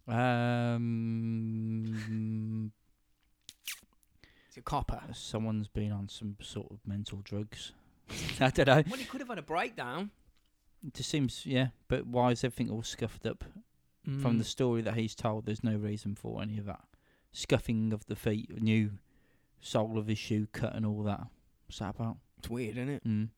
that? 0.09 0.15
Um. 2.07 2.73
It's 4.49 4.57
a 4.57 4.63
copper. 4.63 5.01
Someone's 5.13 5.69
been 5.69 5.93
on 5.93 6.09
some 6.09 6.37
sort 6.41 6.71
of 6.71 6.79
mental 6.87 7.21
drugs. 7.25 7.73
I 8.41 8.51
don't 8.51 8.67
know. 8.67 8.83
Well, 8.89 8.99
he 8.99 9.05
could 9.05 9.21
have 9.21 9.29
had 9.29 9.39
a 9.39 9.43
breakdown. 9.43 10.11
It 10.87 10.95
just 10.95 11.11
seems, 11.11 11.45
yeah. 11.45 11.69
But 11.89 12.07
why 12.07 12.31
is 12.31 12.45
everything 12.45 12.71
all 12.71 12.83
scuffed 12.83 13.27
up? 13.27 13.45
From 14.23 14.39
the 14.39 14.45
Mm. 14.45 14.47
story 14.47 14.83
that 14.83 14.95
he's 14.95 15.17
told, 15.17 15.47
there's 15.47 15.65
no 15.65 15.77
reason 15.77 16.15
for 16.15 16.41
any 16.41 16.59
of 16.59 16.65
that. 16.67 16.85
Scuffing 17.33 17.93
of 17.93 18.07
the 18.07 18.15
feet, 18.15 18.63
new 18.63 18.99
sole 19.61 19.99
of 19.99 20.07
his 20.07 20.17
shoe 20.19 20.47
cut, 20.53 20.77
and 20.77 20.87
all 20.87 21.03
that. 21.03 21.27
What's 21.67 21.81
that 21.81 21.97
about? 21.97 22.19
it's 22.39 22.49
weird, 22.49 22.77
isn't 22.77 22.89
it? 22.89 23.05
Mm. 23.05 23.31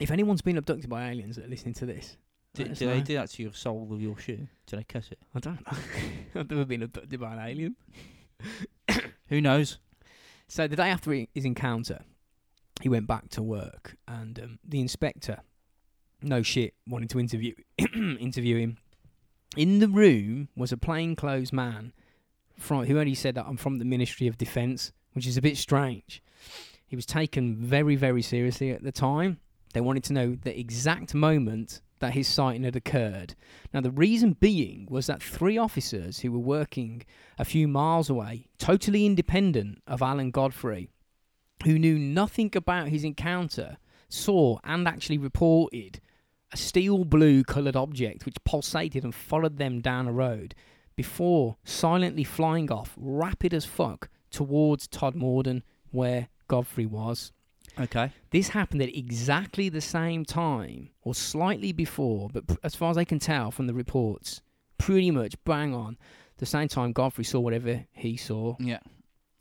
If 0.00 0.10
anyone's 0.10 0.40
been 0.40 0.56
abducted 0.56 0.88
by 0.88 1.10
aliens 1.10 1.36
that 1.36 1.44
are 1.44 1.48
listening 1.48 1.74
to 1.74 1.84
this, 1.86 2.16
do 2.54 2.64
they 2.64 3.02
do 3.02 3.14
that 3.14 3.28
to 3.30 3.42
your 3.42 3.52
sole 3.52 3.92
of 3.92 4.00
your 4.00 4.16
shoe? 4.16 4.48
Do 4.66 4.76
they 4.76 4.84
cut 4.84 5.12
it? 5.12 5.18
I 5.34 5.40
don't 5.40 5.60
know. 5.66 5.78
I've 6.40 6.48
never 6.50 6.64
been 6.64 6.82
abducted 6.82 7.20
by 7.20 7.34
an 7.34 7.40
alien. 7.46 7.76
Who 9.28 9.40
knows? 9.42 9.78
So 10.48 10.66
the 10.66 10.76
day 10.76 10.88
after 10.88 11.12
his 11.34 11.44
encounter, 11.44 12.04
he 12.80 12.88
went 12.88 13.06
back 13.06 13.28
to 13.30 13.42
work, 13.42 13.96
and 14.08 14.38
um, 14.38 14.58
the 14.64 14.80
inspector, 14.80 15.40
no 16.22 16.42
shit, 16.42 16.74
wanted 16.88 17.10
to 17.10 17.20
interview 17.20 17.54
interview 17.94 18.56
him. 18.56 18.76
In 19.56 19.78
the 19.78 19.88
room 19.88 20.48
was 20.56 20.72
a 20.72 20.76
plainclothes 20.76 21.52
man 21.52 21.92
from 22.58 22.84
who 22.84 22.98
only 22.98 23.14
said 23.14 23.34
that 23.34 23.46
I'm 23.46 23.56
from 23.56 23.78
the 23.78 23.84
Ministry 23.84 24.26
of 24.26 24.38
Defence, 24.38 24.92
which 25.12 25.26
is 25.26 25.36
a 25.36 25.42
bit 25.42 25.56
strange. 25.56 26.22
He 26.86 26.96
was 26.96 27.06
taken 27.06 27.56
very, 27.56 27.96
very 27.96 28.22
seriously 28.22 28.70
at 28.70 28.82
the 28.82 28.92
time. 28.92 29.38
They 29.72 29.80
wanted 29.80 30.04
to 30.04 30.12
know 30.12 30.36
the 30.42 30.58
exact 30.58 31.14
moment 31.14 31.80
that 31.98 32.14
his 32.14 32.28
sighting 32.28 32.64
had 32.64 32.76
occurred. 32.76 33.34
Now, 33.72 33.80
the 33.80 33.90
reason 33.90 34.36
being 34.38 34.86
was 34.90 35.06
that 35.06 35.22
three 35.22 35.58
officers 35.58 36.20
who 36.20 36.30
were 36.30 36.38
working 36.38 37.04
a 37.38 37.44
few 37.44 37.66
miles 37.66 38.10
away, 38.10 38.48
totally 38.58 39.06
independent 39.06 39.82
of 39.86 40.02
Alan 40.02 40.30
Godfrey, 40.30 40.90
who 41.64 41.78
knew 41.78 41.98
nothing 41.98 42.50
about 42.54 42.88
his 42.88 43.04
encounter, 43.04 43.78
saw 44.08 44.58
and 44.62 44.86
actually 44.86 45.18
reported 45.18 46.00
a 46.52 46.56
steel 46.56 47.04
blue 47.04 47.42
coloured 47.44 47.76
object 47.76 48.24
which 48.24 48.36
pulsated 48.44 49.04
and 49.04 49.14
followed 49.14 49.58
them 49.58 49.80
down 49.80 50.06
a 50.06 50.12
road 50.12 50.54
before 50.94 51.56
silently 51.64 52.24
flying 52.24 52.70
off, 52.70 52.94
rapid 52.96 53.52
as 53.52 53.64
fuck, 53.64 54.08
towards 54.30 54.88
Todmorden, 54.88 55.62
where 55.90 56.28
Godfrey 56.48 56.86
was. 56.86 57.32
Okay. 57.78 58.10
This 58.30 58.48
happened 58.48 58.80
at 58.82 58.96
exactly 58.96 59.68
the 59.68 59.80
same 59.82 60.24
time, 60.24 60.90
or 61.02 61.14
slightly 61.14 61.72
before, 61.72 62.30
but 62.32 62.46
pr- 62.46 62.54
as 62.62 62.74
far 62.74 62.90
as 62.90 62.96
I 62.96 63.04
can 63.04 63.18
tell 63.18 63.50
from 63.50 63.66
the 63.66 63.74
reports, 63.74 64.40
pretty 64.78 65.10
much 65.10 65.34
bang 65.44 65.74
on 65.74 65.98
the 66.38 66.46
same 66.46 66.68
time 66.68 66.92
Godfrey 66.92 67.24
saw 67.24 67.40
whatever 67.40 67.84
he 67.92 68.16
saw. 68.16 68.56
Yeah. 68.58 68.78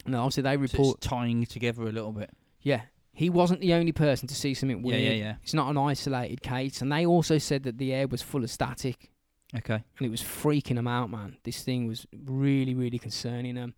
No, 0.05 0.19
obviously 0.21 0.43
they 0.43 0.55
So 0.55 0.59
report. 0.61 0.97
it's 0.97 1.07
tying 1.07 1.45
together 1.45 1.83
a 1.83 1.91
little 1.91 2.11
bit. 2.11 2.29
yeah, 2.61 2.81
he 3.15 3.29
wasn't 3.29 3.61
the 3.61 3.73
only 3.73 3.91
person 3.91 4.27
to 4.27 4.35
see 4.35 4.53
something 4.53 4.79
Yeah, 4.79 4.83
weird. 4.85 5.01
yeah, 5.01 5.11
yeah. 5.11 5.35
It's 5.41 5.53
not 5.53 5.69
an 5.69 5.77
isolated 5.77 6.41
case, 6.41 6.81
and 6.81 6.91
they 6.91 7.05
also 7.05 7.37
said 7.37 7.63
that 7.63 7.77
the 7.77 7.93
air 7.93 8.07
was 8.07 8.21
full 8.21 8.43
of 8.43 8.51
static, 8.51 9.09
Okay. 9.55 9.83
and 9.97 10.05
it 10.05 10.09
was 10.09 10.21
freaking 10.21 10.75
them 10.75 10.87
out, 10.87 11.09
man. 11.09 11.37
This 11.43 11.63
thing 11.63 11.87
was 11.87 12.05
really, 12.25 12.75
really 12.75 12.99
concerning 12.99 13.55
them. 13.55 13.73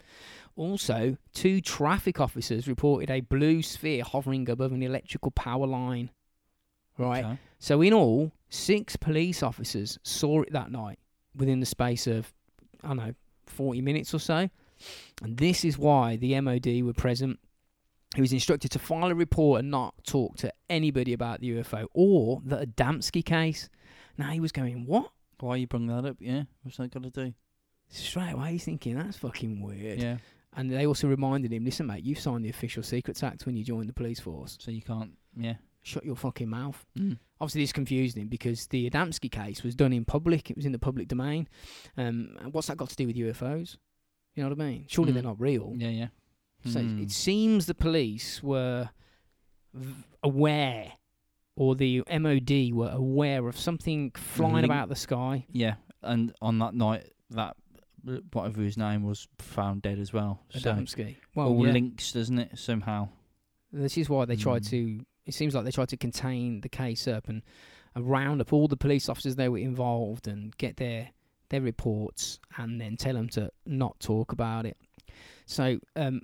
Also, 0.55 1.17
two 1.33 1.61
traffic 1.61 2.19
officers 2.19 2.67
reported 2.67 3.11
a 3.11 3.21
blue 3.21 3.61
sphere 3.61 4.03
hovering 4.03 4.49
above 4.49 4.71
an 4.71 4.81
electrical 4.81 5.29
power 5.31 5.67
line. 5.67 6.09
Right. 6.97 7.23
Okay. 7.23 7.37
So 7.59 7.81
in 7.83 7.93
all, 7.93 8.31
six 8.49 8.95
police 8.95 9.43
officers 9.43 9.99
saw 10.01 10.41
it 10.41 10.51
that 10.51 10.71
night 10.71 10.97
within 11.35 11.59
the 11.59 11.65
space 11.67 12.07
of 12.07 12.33
I 12.83 12.87
don't 12.87 12.97
know, 12.97 13.13
forty 13.45 13.81
minutes 13.81 14.15
or 14.15 14.19
so. 14.19 14.49
And 15.21 15.37
this 15.37 15.63
is 15.63 15.77
why 15.77 16.15
the 16.15 16.39
MOD 16.41 16.81
were 16.81 16.93
present. 16.93 17.39
He 18.17 18.21
was 18.21 18.33
instructed 18.33 18.71
to 18.71 18.79
file 18.79 19.11
a 19.11 19.13
report 19.13 19.59
and 19.59 19.69
not 19.69 19.93
talk 20.03 20.37
to 20.37 20.51
anybody 20.71 21.13
about 21.13 21.39
the 21.39 21.51
UFO 21.51 21.85
or 21.93 22.41
the 22.43 22.65
Adamski 22.65 23.23
case. 23.23 23.69
Now 24.17 24.31
he 24.31 24.39
was 24.39 24.51
going, 24.51 24.87
What? 24.87 25.11
Why 25.39 25.57
you 25.57 25.67
bring 25.67 25.85
that 25.85 26.03
up? 26.03 26.17
Yeah. 26.19 26.45
What's 26.63 26.77
that 26.77 26.89
got 26.91 27.03
to 27.03 27.11
do? 27.11 27.35
Straight 27.89 28.31
away 28.31 28.53
he's 28.53 28.63
thinking, 28.65 28.95
That's 28.97 29.17
fucking 29.17 29.61
weird. 29.61 30.01
Yeah. 30.01 30.17
And 30.55 30.71
they 30.71 30.87
also 30.87 31.07
reminded 31.07 31.53
him, 31.53 31.63
Listen, 31.63 31.85
mate, 31.85 32.03
you 32.03 32.15
signed 32.15 32.43
the 32.43 32.49
official 32.49 32.81
secrets 32.81 33.21
act 33.21 33.45
when 33.45 33.55
you 33.55 33.63
joined 33.63 33.87
the 33.87 33.93
police 33.93 34.19
force. 34.19 34.57
So 34.59 34.71
you 34.71 34.81
can't. 34.81 35.11
Yeah. 35.39 35.57
Shut 35.83 36.03
your 36.03 36.15
fucking 36.15 36.49
mouth. 36.49 36.83
Mm. 36.97 37.19
obviously 37.39 37.61
this 37.61 37.71
confused 37.71 38.17
him 38.17 38.29
because 38.29 38.65
the 38.69 38.89
Adamski 38.89 39.29
case 39.31 39.61
was 39.61 39.75
done 39.75 39.93
in 39.93 40.05
public. 40.05 40.49
It 40.49 40.55
was 40.57 40.65
in 40.65 40.71
the 40.71 40.79
public 40.79 41.07
domain. 41.07 41.47
Um, 41.97 42.35
what's 42.51 42.65
that 42.65 42.77
got 42.77 42.89
to 42.89 42.95
do 42.95 43.05
with 43.05 43.15
UFOs? 43.15 43.77
You 44.33 44.41
know 44.41 44.49
what 44.49 44.59
I 44.59 44.63
mean? 44.65 44.85
Surely 44.87 45.11
Mm. 45.11 45.13
they're 45.13 45.23
not 45.23 45.39
real. 45.39 45.73
Yeah, 45.77 45.89
yeah. 45.89 46.07
So 46.65 46.81
Mm. 46.81 47.03
it 47.03 47.11
seems 47.11 47.65
the 47.65 47.75
police 47.75 48.41
were 48.43 48.89
aware, 50.23 50.93
or 51.55 51.75
the 51.75 52.03
MOD 52.09 52.71
were 52.73 52.89
aware 52.89 53.47
of 53.47 53.57
something 53.57 54.11
flying 54.11 54.53
Link- 54.55 54.65
about 54.65 54.89
the 54.89 54.95
sky. 54.95 55.45
Yeah, 55.51 55.75
and 56.01 56.33
on 56.41 56.59
that 56.59 56.73
night, 56.73 57.11
that 57.31 57.55
whatever 58.31 58.61
his 58.61 58.77
name 58.77 59.03
was 59.03 59.27
found 59.39 59.81
dead 59.81 59.99
as 59.99 60.13
well. 60.13 60.41
So 60.49 60.59
Adamski. 60.73 61.17
Well, 61.35 61.47
all 61.49 61.65
yeah. 61.67 61.73
links, 61.73 62.13
doesn't 62.13 62.39
it? 62.39 62.57
Somehow. 62.57 63.09
This 63.71 63.97
is 63.97 64.09
why 64.09 64.25
they 64.25 64.35
tried 64.37 64.63
Mm. 64.63 64.69
to. 64.69 65.05
It 65.25 65.33
seems 65.33 65.53
like 65.53 65.65
they 65.65 65.71
tried 65.71 65.89
to 65.89 65.97
contain 65.97 66.61
the 66.61 66.69
case 66.69 67.05
up 67.07 67.27
and, 67.27 67.41
and 67.95 68.09
round 68.09 68.39
up 68.39 68.53
all 68.53 68.69
the 68.69 68.77
police 68.77 69.09
officers 69.09 69.35
they 69.35 69.49
were 69.49 69.57
involved 69.57 70.27
and 70.27 70.55
get 70.57 70.77
their 70.77 71.09
their 71.49 71.61
reports 71.61 72.39
and 72.57 72.79
then 72.81 72.97
tell 72.97 73.13
them 73.13 73.29
to 73.29 73.49
not 73.65 73.97
talk 74.01 74.33
about 74.33 74.65
it. 74.65 74.77
So, 75.45 75.79
um, 75.95 76.21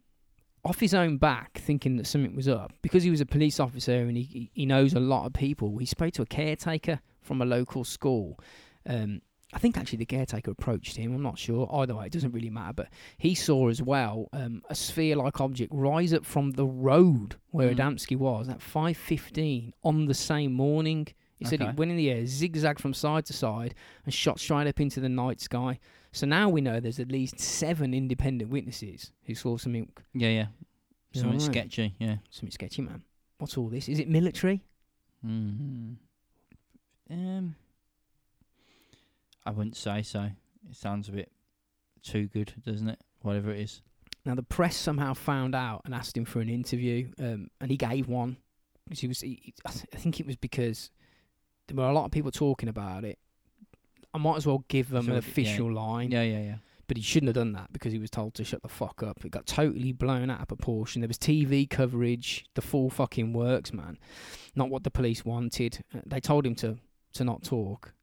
off 0.66 0.80
his 0.80 0.94
own 0.94 1.18
back, 1.18 1.58
thinking 1.58 1.98
that 1.98 2.08
something 2.08 2.36
was 2.36 2.48
up, 2.48 2.72
because 2.82 3.04
he 3.04 3.10
was 3.10 3.22
a 3.22 3.26
police 3.26 3.60
officer 3.60 3.96
and 3.96 4.16
he 4.18 4.50
he 4.54 4.66
knows 4.66 4.94
a 4.94 5.00
lot 5.00 5.26
of 5.26 5.34
people. 5.34 5.78
He 5.78 5.86
spoke 5.86 6.14
to 6.14 6.22
a 6.22 6.26
caretaker 6.26 7.00
from 7.22 7.42
a 7.42 7.46
local 7.46 7.84
school, 7.84 8.40
um, 8.88 9.22
I 9.54 9.60
think 9.60 9.78
actually 9.78 10.00
the 10.00 10.06
caretaker 10.06 10.52
approached 10.52 10.96
him. 10.98 11.14
I'm 11.14 11.22
not 11.22 11.38
sure. 11.38 11.70
Either 11.72 11.96
way, 11.96 12.08
it 12.08 12.12
doesn't 12.12 12.32
really 12.32 12.50
matter. 12.50 12.74
But 12.74 12.90
he 13.18 13.36
saw 13.36 13.70
as 13.70 13.82
well 13.82 14.30
um, 14.34 14.64
a 14.70 14.76
sphere-like 14.76 15.40
object 15.40 15.72
rise 15.74 16.14
up 16.14 16.26
from 16.26 16.52
the 16.52 16.66
road 16.66 17.36
where 17.52 17.70
Mm. 17.70 17.78
Adamski 17.78 18.18
was 18.18 18.50
at 18.50 18.60
5:15 18.62 19.74
on 19.84 20.06
the 20.06 20.14
same 20.14 20.54
morning. 20.54 21.08
He 21.38 21.46
said 21.46 21.62
it 21.62 21.76
went 21.76 21.92
in 21.92 21.98
the 21.98 22.10
air, 22.10 22.26
zigzagged 22.26 22.80
from 22.80 22.94
side 22.94 23.26
to 23.26 23.34
side, 23.34 23.76
and 24.06 24.14
shot 24.14 24.40
straight 24.40 24.66
up 24.66 24.80
into 24.80 25.02
the 25.02 25.10
night 25.10 25.42
sky. 25.42 25.78
So 26.14 26.26
now 26.28 26.48
we 26.48 26.62
know 26.62 26.80
there's 26.80 27.00
at 27.00 27.12
least 27.12 27.40
seven 27.40 27.94
independent 27.94 28.50
witnesses 28.52 29.12
who 29.26 29.34
saw 29.36 29.58
something, 29.58 29.92
Yeah, 30.14 30.30
yeah. 30.30 30.46
Something 31.14 31.22
know 31.24 31.28
what 31.38 31.44
I 31.44 31.46
mean? 31.46 31.54
sketchy. 31.54 31.96
Yeah. 32.00 32.16
something 32.30 32.52
sketchy, 32.52 32.82
man. 32.84 33.04
What's 33.40 33.58
all 33.58 33.68
this? 33.68 33.90
Is 33.90 34.00
it 34.00 34.08
military? 34.08 34.62
Mm-hmm. 35.26 35.94
Um, 37.10 37.56
I 39.46 39.52
wouldn't 39.52 39.76
say 39.76 40.02
so. 40.02 40.30
It 40.70 40.76
sounds 40.76 41.10
a 41.10 41.12
bit 41.12 41.32
too 42.02 42.28
good, 42.28 42.54
doesn't 42.66 42.90
it? 42.90 43.00
Whatever 43.22 43.52
it 43.52 43.60
is. 43.60 43.82
Now 44.26 44.36
the 44.36 44.44
press 44.44 44.76
somehow 44.78 45.14
found 45.14 45.54
out 45.54 45.82
and 45.86 45.94
asked 45.94 46.16
him 46.16 46.26
for 46.26 46.40
an 46.40 46.50
interview, 46.50 47.10
um, 47.20 47.50
and 47.60 47.70
he 47.70 47.78
gave 47.78 48.08
one. 48.08 48.38
'Cause 48.88 49.00
He 49.00 49.08
was, 49.08 49.22
he, 49.22 49.40
he- 49.44 49.54
I 49.66 49.72
th- 49.72 49.86
I 49.94 49.98
think 49.98 50.20
it 50.20 50.26
was 50.26 50.36
because 50.36 50.92
there 51.68 51.76
were 51.78 51.90
a 51.90 51.94
lot 51.94 52.06
of 52.06 52.12
people 52.12 52.32
talking 52.32 52.70
about 52.70 53.04
it. 53.04 53.18
I 54.14 54.18
might 54.18 54.38
as 54.38 54.46
well 54.46 54.64
give 54.68 54.90
them 54.90 55.06
So 55.06 55.12
an 55.12 55.18
it- 55.18 55.24
yeah. 55.26 55.30
official 55.32 55.72
line, 55.74 56.12
Yeah, 56.12 56.22
yeah, 56.24 56.42
yeah. 56.42 56.56
but 56.88 56.98
he 56.98 57.04
shouldn't 57.04 57.30
have 57.30 57.36
done 57.36 57.54
that 57.54 57.72
because 57.74 57.92
he 57.94 58.00
was 58.00 58.10
told 58.10 58.34
to 58.36 58.44
shut 58.44 58.62
the 58.62 58.70
fuck 58.70 59.02
up. 59.04 59.24
It 59.26 59.32
got 59.32 59.46
totally 59.48 59.92
blown 59.92 60.30
out 60.30 60.42
of 60.42 60.48
proportion. 60.48 61.02
There 61.02 61.08
was 61.08 61.18
TV 61.18 61.66
coverage, 61.70 62.46
the 62.56 62.62
full 62.62 62.90
fucking 62.90 63.34
works, 63.34 63.74
man. 63.74 63.98
Not 64.56 64.70
what 64.70 64.84
the 64.84 64.92
police 64.92 65.24
wanted. 65.26 65.84
Uh, 65.96 66.02
They 66.06 66.20
told 66.20 66.46
him 66.46 66.56
to 66.56 66.78
to 67.14 67.24
not 67.24 67.44
talk, 67.44 67.94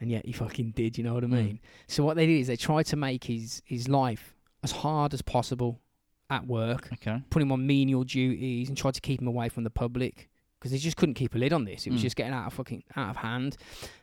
and 0.00 0.10
yet 0.10 0.24
he 0.26 0.32
fucking 0.32 0.70
did. 0.72 0.96
You 0.96 1.02
know 1.04 1.14
what 1.14 1.24
I 1.24 1.26
Mm. 1.26 1.30
mean? 1.30 1.60
So 1.88 2.04
what 2.04 2.14
they 2.16 2.24
did 2.26 2.38
is 2.40 2.46
they 2.46 2.56
tried 2.56 2.86
to 2.86 2.96
make 2.96 3.24
his 3.24 3.62
his 3.64 3.88
life 3.88 4.34
as 4.62 4.70
hard 4.72 5.12
as 5.12 5.22
possible 5.22 5.80
at 6.28 6.46
work 6.46 6.88
Okay. 6.92 7.20
put 7.30 7.42
him 7.42 7.50
on 7.50 7.66
menial 7.66 8.04
duties 8.04 8.68
and 8.68 8.78
tried 8.78 8.94
to 8.94 9.00
keep 9.00 9.20
him 9.20 9.26
away 9.26 9.48
from 9.48 9.64
the 9.64 9.70
public 9.70 10.29
because 10.60 10.70
they 10.72 10.78
just 10.78 10.96
couldn't 10.98 11.14
keep 11.14 11.34
a 11.34 11.38
lid 11.38 11.52
on 11.54 11.64
this. 11.64 11.86
It 11.86 11.90
was 11.90 12.00
Mm. 12.00 12.04
just 12.04 12.16
getting 12.16 12.34
out 12.34 12.46
of 12.46 12.52
fucking 12.52 12.84
out 12.94 13.10
of 13.10 13.16
hand, 13.16 13.56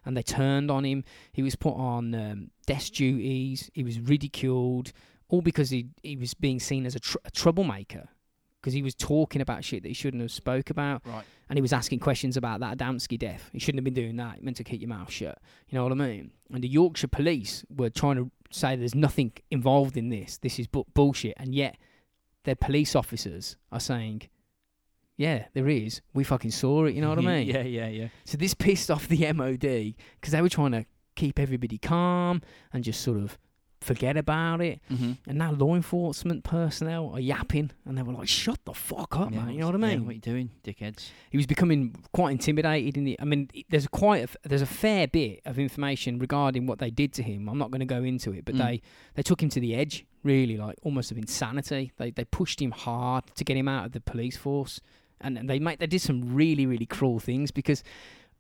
and 0.06 0.18
they 0.18 0.24
turned 0.24 0.70
on 0.72 0.84
him. 0.84 1.04
He 1.32 1.44
was 1.44 1.56
put 1.56 1.76
on 1.76 2.14
um, 2.16 2.52
desk 2.66 2.94
duties. 2.94 3.70
He 3.74 3.84
was 3.84 4.00
ridiculed, 4.00 4.92
all 5.30 5.42
because 5.42 5.70
he 5.70 5.88
he 6.04 6.16
was 6.18 6.34
being 6.34 6.60
seen 6.60 6.86
as 6.86 6.96
a, 6.96 7.00
tr- 7.00 7.18
a 7.26 7.32
troublemaker 7.32 8.10
because 8.60 8.74
he 8.74 8.82
was 8.82 8.96
talking 8.96 9.40
about 9.40 9.64
shit 9.64 9.84
that 9.84 9.88
he 9.90 9.94
shouldn't 9.94 10.20
have 10.22 10.32
spoke 10.32 10.72
about, 10.72 11.06
Right. 11.06 11.24
and 11.48 11.58
he 11.58 11.62
was 11.62 11.72
asking 11.72 12.00
questions 12.00 12.36
about 12.36 12.60
that 12.62 12.78
Adamski 12.78 13.18
death. 13.18 13.50
He 13.54 13.60
shouldn't 13.60 13.78
have 13.78 13.84
been 13.86 13.94
doing 13.94 14.16
that. 14.18 14.38
He 14.38 14.42
meant 14.42 14.58
to 14.58 14.64
keep 14.64 14.82
your 14.82 14.90
mouth 14.90 15.12
shut. 15.12 15.38
You 15.70 15.78
know 15.78 15.84
what 15.84 15.92
I 15.92 15.96
mean? 15.96 16.32
And 16.52 16.64
the 16.64 16.68
Yorkshire 16.68 17.08
police 17.08 17.64
were 17.70 17.92
trying 17.92 18.16
to 18.16 18.32
say 18.50 18.76
there's 18.76 18.96
nothing 18.96 19.32
involved 19.52 19.96
in 19.96 20.10
this. 20.10 20.40
This 20.40 20.58
is 20.60 20.66
bu- 20.68 20.86
bullshit, 20.96 21.36
and 21.38 21.54
yet 21.54 21.78
their 22.46 22.56
police 22.56 22.96
officers 22.96 23.58
are 23.72 23.80
saying, 23.80 24.24
"Yeah, 25.18 25.46
there 25.54 25.68
is. 25.68 26.02
We 26.14 26.24
fucking 26.24 26.52
saw 26.52 26.86
it." 26.86 26.96
You 26.96 27.02
know 27.02 27.10
what 27.10 27.20
I 27.20 27.22
mean? 27.36 27.48
yeah, 27.48 27.62
yeah, 27.64 27.88
yeah. 27.88 28.08
So 28.26 28.38
this 28.38 28.54
pissed 28.54 28.90
off 28.92 29.08
the 29.08 29.32
MOD 29.34 29.60
because 29.62 30.32
they 30.32 30.42
were 30.42 30.50
trying 30.50 30.72
to 30.72 30.86
keep 31.16 31.40
everybody 31.40 31.78
calm 31.78 32.42
and 32.72 32.84
just 32.84 33.02
sort 33.02 33.18
of 33.18 33.38
forget 33.82 34.18
about 34.18 34.60
it. 34.62 34.80
Mm-hmm. 34.92 35.12
And 35.28 35.38
now 35.38 35.52
law 35.52 35.76
enforcement 35.76 36.44
personnel 36.44 37.12
are 37.14 37.20
yapping, 37.20 37.72
and 37.86 37.98
they 37.98 38.02
were 38.02 38.14
like, 38.14 38.28
"Shut 38.28 38.60
the 38.66 38.74
fuck 38.74 39.16
up, 39.18 39.32
man!" 39.32 39.50
You 39.52 39.60
know 39.60 39.68
what 39.68 39.76
I 39.76 39.78
mean? 39.78 40.04
what 40.06 40.12
are 40.12 40.14
you 40.14 40.20
doing, 40.20 40.50
dickheads? 40.64 41.10
he 41.30 41.38
was 41.38 41.46
becoming 41.48 41.96
quite 42.14 42.32
intimidated 42.32 42.98
in 42.98 43.04
the 43.04 43.20
i 43.20 43.26
mean 43.26 43.50
there's 43.70 43.88
quite 43.88 44.24
a, 44.24 44.48
there's 44.48 44.62
a 44.62 44.66
fair 44.66 45.08
bit 45.08 45.42
of 45.46 45.60
information 45.60 46.18
regarding 46.20 46.66
what 46.66 46.80
they 46.80 46.90
did 46.90 47.12
to 47.14 47.22
him 47.22 47.48
i'm 47.50 47.58
not 47.58 47.70
going 47.70 47.80
to 47.82 47.86
go 47.86 48.02
into 48.04 48.32
it 48.34 48.46
but 48.46 48.56
Mm. 48.56 48.60
they 48.60 48.82
they 49.16 49.22
took 49.22 49.42
him 49.44 49.50
to 49.50 49.60
the 49.60 49.76
edge 49.76 50.06
really 50.24 50.56
like 50.58 50.76
almost 50.84 51.12
of 51.12 51.18
insanity 51.18 51.92
they 51.98 52.12
they 52.12 52.24
pushed 52.26 52.62
him 52.62 52.72
hard 52.72 53.24
to 53.36 53.44
get 53.44 53.56
him 53.58 53.68
out 53.68 53.86
of 53.86 53.92
the 53.92 54.00
police 54.00 54.38
force 54.38 54.80
and, 55.22 55.50
they 55.50 55.60
made 55.60 55.80
they 55.80 55.88
did 55.88 56.02
some 56.02 56.34
really 56.34 56.66
really 56.66 56.86
cruel 56.86 57.20
things 57.20 57.52
because 57.52 57.84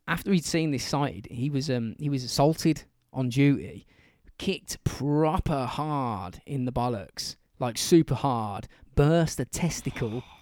after 0.07 0.31
he'd 0.31 0.45
seen 0.45 0.71
this 0.71 0.83
sighted 0.83 1.27
he 1.31 1.49
was 1.49 1.69
um 1.69 1.95
he 1.99 2.09
was 2.09 2.23
assaulted 2.23 2.83
on 3.13 3.29
duty 3.29 3.85
kicked 4.37 4.83
proper 4.83 5.65
hard 5.65 6.41
in 6.45 6.65
the 6.65 6.71
bollocks 6.71 7.35
like 7.59 7.77
super 7.77 8.15
hard 8.15 8.67
burst 8.95 9.39
a 9.39 9.45
testicle 9.45 10.23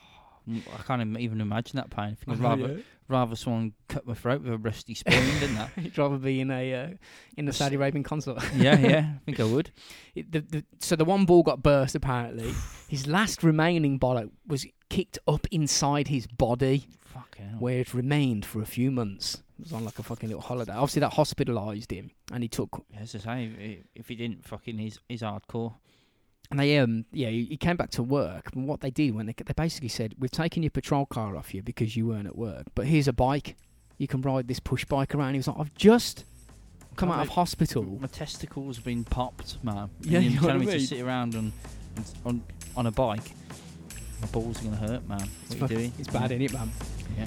I 0.48 0.82
can't 0.84 1.18
even 1.18 1.42
imagine 1.42 1.78
that 1.78 1.90
pain. 1.90 2.16
I 2.22 2.26
think 2.26 2.38
I'd 2.38 2.40
rather 2.40 2.84
rather 3.08 3.36
someone 3.36 3.74
cut 3.88 4.06
my 4.08 4.14
throat 4.14 4.42
with 4.42 4.54
a 4.54 4.58
rusty 4.58 4.94
spoon 4.96 5.40
than 5.40 5.56
that. 5.56 5.70
He'd 5.76 5.98
rather 5.98 6.18
be 6.18 6.40
in 6.42 6.52
a 6.52 6.74
uh, 6.74 6.90
in 7.38 7.46
the 7.46 7.54
Saudi 7.54 7.76
Arabian 7.76 8.04
consulate. 8.04 8.44
Yeah, 8.56 8.78
yeah. 8.80 9.10
I 9.16 9.20
think 9.26 9.40
I 9.40 9.44
would. 9.44 9.72
It- 10.16 10.32
the, 10.32 10.42
the, 10.42 10.66
so 10.80 10.96
the 10.96 11.06
one 11.06 11.26
ball 11.26 11.44
got 11.44 11.62
burst. 11.64 11.96
Apparently, 11.96 12.54
his 12.88 13.08
last 13.08 13.44
remaining 13.44 14.00
bollock 14.00 14.30
was 14.48 14.66
kicked 14.90 15.20
up 15.28 15.48
inside 15.52 16.08
his 16.08 16.28
body, 16.28 16.88
where 17.60 17.80
it 17.80 17.94
remained 17.94 18.46
for 18.46 18.62
a 18.62 18.66
few 18.66 18.92
months. 18.92 19.42
It 19.60 19.64
was 19.64 19.74
on 19.74 19.86
like 19.86 20.00
a 20.00 20.04
fucking 20.04 20.28
little 20.30 20.42
holiday. 20.42 20.74
Obviously, 20.74 21.00
that 21.00 21.14
hospitalised 21.14 21.92
him, 21.92 22.12
and 22.34 22.44
he 22.44 22.50
took. 22.50 22.84
Yeah, 22.92 23.00
As 23.02 23.16
I 23.16 23.20
say, 23.20 23.84
if 23.96 24.08
he 24.10 24.16
didn't, 24.16 24.46
fucking, 24.46 24.78
he's, 24.78 25.00
he's 25.08 25.22
hardcore. 25.22 25.76
And 26.52 26.60
they 26.60 26.78
um 26.78 27.06
yeah, 27.12 27.30
he 27.30 27.46
he 27.46 27.58
came 27.58 27.76
back 27.76 27.90
to 27.92 28.04
work. 28.04 28.52
And 28.54 28.68
what 28.68 28.82
they 28.82 28.92
did 28.92 29.16
when 29.16 29.26
they 29.26 29.34
they 29.34 29.54
basically 29.56 29.90
said, 29.90 30.16
"We've 30.20 30.32
taken 30.32 30.64
your 30.64 30.70
patrol 30.70 31.06
car 31.06 31.36
off 31.36 31.54
you 31.54 31.62
because 31.64 31.96
you 31.98 32.08
weren't 32.08 32.28
at 32.28 32.38
work, 32.38 32.66
but 32.76 32.86
here's 32.86 33.08
a 33.08 33.14
bike. 33.14 33.56
You 33.98 34.08
can 34.08 34.22
ride 34.22 34.48
this 34.48 34.60
push 34.60 34.86
bike 34.86 35.16
around." 35.16 35.34
He 35.34 35.40
was 35.40 35.48
like, 35.48 35.58
"I've 35.60 35.74
just." 35.76 36.26
Come 36.98 37.12
out 37.12 37.24
of 37.24 37.28
hospital. 37.30 37.84
My 38.00 38.08
testicles 38.08 38.78
have 38.78 38.86
been 38.86 39.04
popped, 39.04 39.62
man. 39.62 39.90
Yeah, 40.00 40.20
and 40.20 40.26
you 40.28 40.32
you're 40.32 40.42
telling 40.42 40.60
me 40.66 40.66
to 40.72 40.80
sit 40.80 41.02
around 41.02 41.36
on, 41.36 41.52
on 42.26 42.42
on 42.78 42.86
a 42.88 42.92
bike. 42.92 43.32
My 44.22 44.28
balls 44.28 44.62
are 44.62 44.66
gonna 44.66 44.78
hurt, 44.78 45.06
man. 45.06 45.28
It's, 45.50 45.56
What 45.56 45.56
are 45.56 45.60
fuck- 45.60 45.72
you 45.72 45.78
doing? 45.78 45.94
it's 46.00 46.08
bad, 46.08 46.32
isn't 46.32 46.42
it, 46.42 46.54
man? 46.54 46.72
Yeah. 47.18 47.26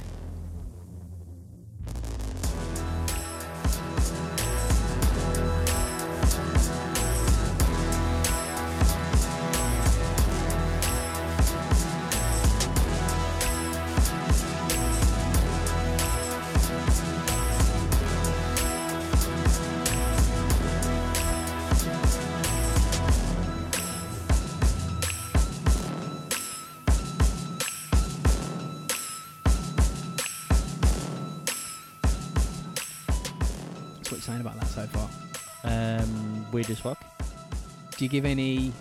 Weird 36.69 36.79
as 36.79 36.83
fuck. 36.83 37.97
Do 37.97 38.05
you 38.05 38.09
give 38.11 38.25
any 38.25 38.73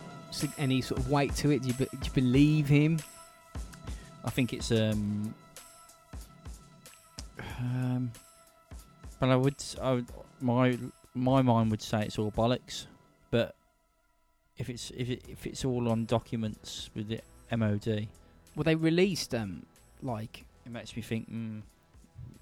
any 0.58 0.82
sort 0.82 1.00
of 1.00 1.10
weight 1.10 1.34
to 1.36 1.52
it? 1.52 1.62
Do 1.62 1.70
you, 1.70 1.74
do 1.74 1.88
you 2.04 2.12
believe 2.14 2.68
him? 2.68 3.00
I 4.24 4.30
think 4.30 4.54
it's 4.54 4.72
um, 4.72 5.34
um, 7.60 8.12
but 9.20 9.30
I 9.30 9.36
would, 9.36 9.56
I 9.82 9.94
would, 9.94 10.08
my 10.42 10.78
my 11.14 11.42
mind 11.42 11.72
would 11.72 11.82
say 11.82 12.04
it's 12.04 12.20
all 12.20 12.32
bollocks. 12.32 12.88
But 13.32 13.56
if 14.58 14.70
it's 14.70 14.92
if 14.92 15.10
it, 15.10 15.24
if 15.28 15.48
it's 15.48 15.64
all 15.64 15.90
on 15.90 16.06
documents 16.06 16.90
with 16.94 17.08
the 17.08 17.22
MOD, 17.56 18.08
Well, 18.56 18.64
they 18.64 18.76
released 18.76 19.34
um 19.34 19.66
like 20.02 20.46
it 20.66 20.72
makes 20.72 20.96
me 20.96 21.02
think. 21.02 21.32
Mm, 21.32 21.62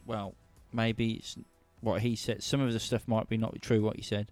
well, 0.08 0.34
maybe 0.74 1.14
it's 1.14 1.38
what 1.82 2.02
he 2.02 2.16
said. 2.16 2.42
Some 2.44 2.62
of 2.62 2.74
the 2.74 2.80
stuff 2.80 3.08
might 3.08 3.30
be 3.30 3.38
not 3.38 3.60
true 3.62 3.82
what 3.82 3.96
he 3.96 4.02
said, 4.02 4.28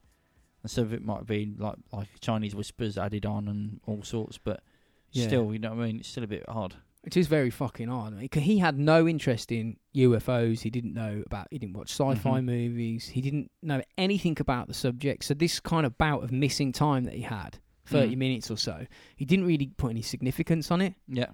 and 0.63 0.71
some 0.71 0.85
of 0.85 0.93
it 0.93 1.03
might 1.03 1.25
be 1.27 1.53
like 1.57 1.75
like 1.91 2.07
Chinese 2.21 2.55
whispers 2.55 2.97
added 2.97 3.25
on 3.25 3.47
and 3.47 3.79
all 3.85 4.01
sorts. 4.03 4.37
But 4.37 4.63
Yeah. 5.11 5.27
still, 5.27 5.53
you 5.53 5.59
know 5.59 5.69
what 5.75 5.83
I 5.83 5.87
mean. 5.87 5.99
It's 5.99 6.09
still 6.09 6.23
a 6.23 6.27
bit 6.27 6.43
odd. 6.47 6.75
it 7.05 7.17
is 7.17 7.27
very 7.27 7.49
fucking 7.49 7.89
odd. 7.89 8.13
I 8.13 8.15
mean, 8.21 8.29
he 8.33 8.59
had 8.59 8.79
no 8.79 9.05
interest 9.09 9.51
in 9.51 9.75
UFOs. 9.93 10.61
He 10.61 10.69
didn't 10.69 10.93
know 10.93 11.21
about. 11.25 11.47
He 11.51 11.59
didn't 11.59 11.73
watch 11.75 11.89
sci-fi 11.89 12.39
Mhm. 12.39 12.45
movies. 12.45 13.09
He 13.09 13.19
didn't 13.19 13.51
know 13.61 13.81
anything 13.97 14.37
about 14.39 14.69
the 14.69 14.73
subject. 14.73 15.25
So 15.25 15.33
this 15.33 15.59
kind 15.59 15.85
of 15.85 15.97
bout 15.97 16.23
of 16.23 16.31
missing 16.31 16.71
time 16.71 17.03
that 17.03 17.13
he 17.15 17.23
had, 17.23 17.59
thirty 17.85 18.15
Mm. 18.15 18.19
minutes 18.19 18.49
or 18.49 18.55
so, 18.57 18.87
he 19.17 19.25
didn't 19.25 19.43
really 19.43 19.67
put 19.75 19.89
any 19.91 20.01
significance 20.01 20.71
on 20.71 20.79
it. 20.79 20.95
Yeah. 21.09 21.31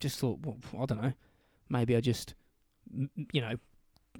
just 0.00 0.18
thought, 0.18 0.40
well, 0.44 0.58
I 0.78 0.84
don't 0.84 1.00
know, 1.00 1.14
maybe 1.70 1.96
I 1.96 2.02
just, 2.02 2.34
you 3.32 3.40
know, 3.40 3.54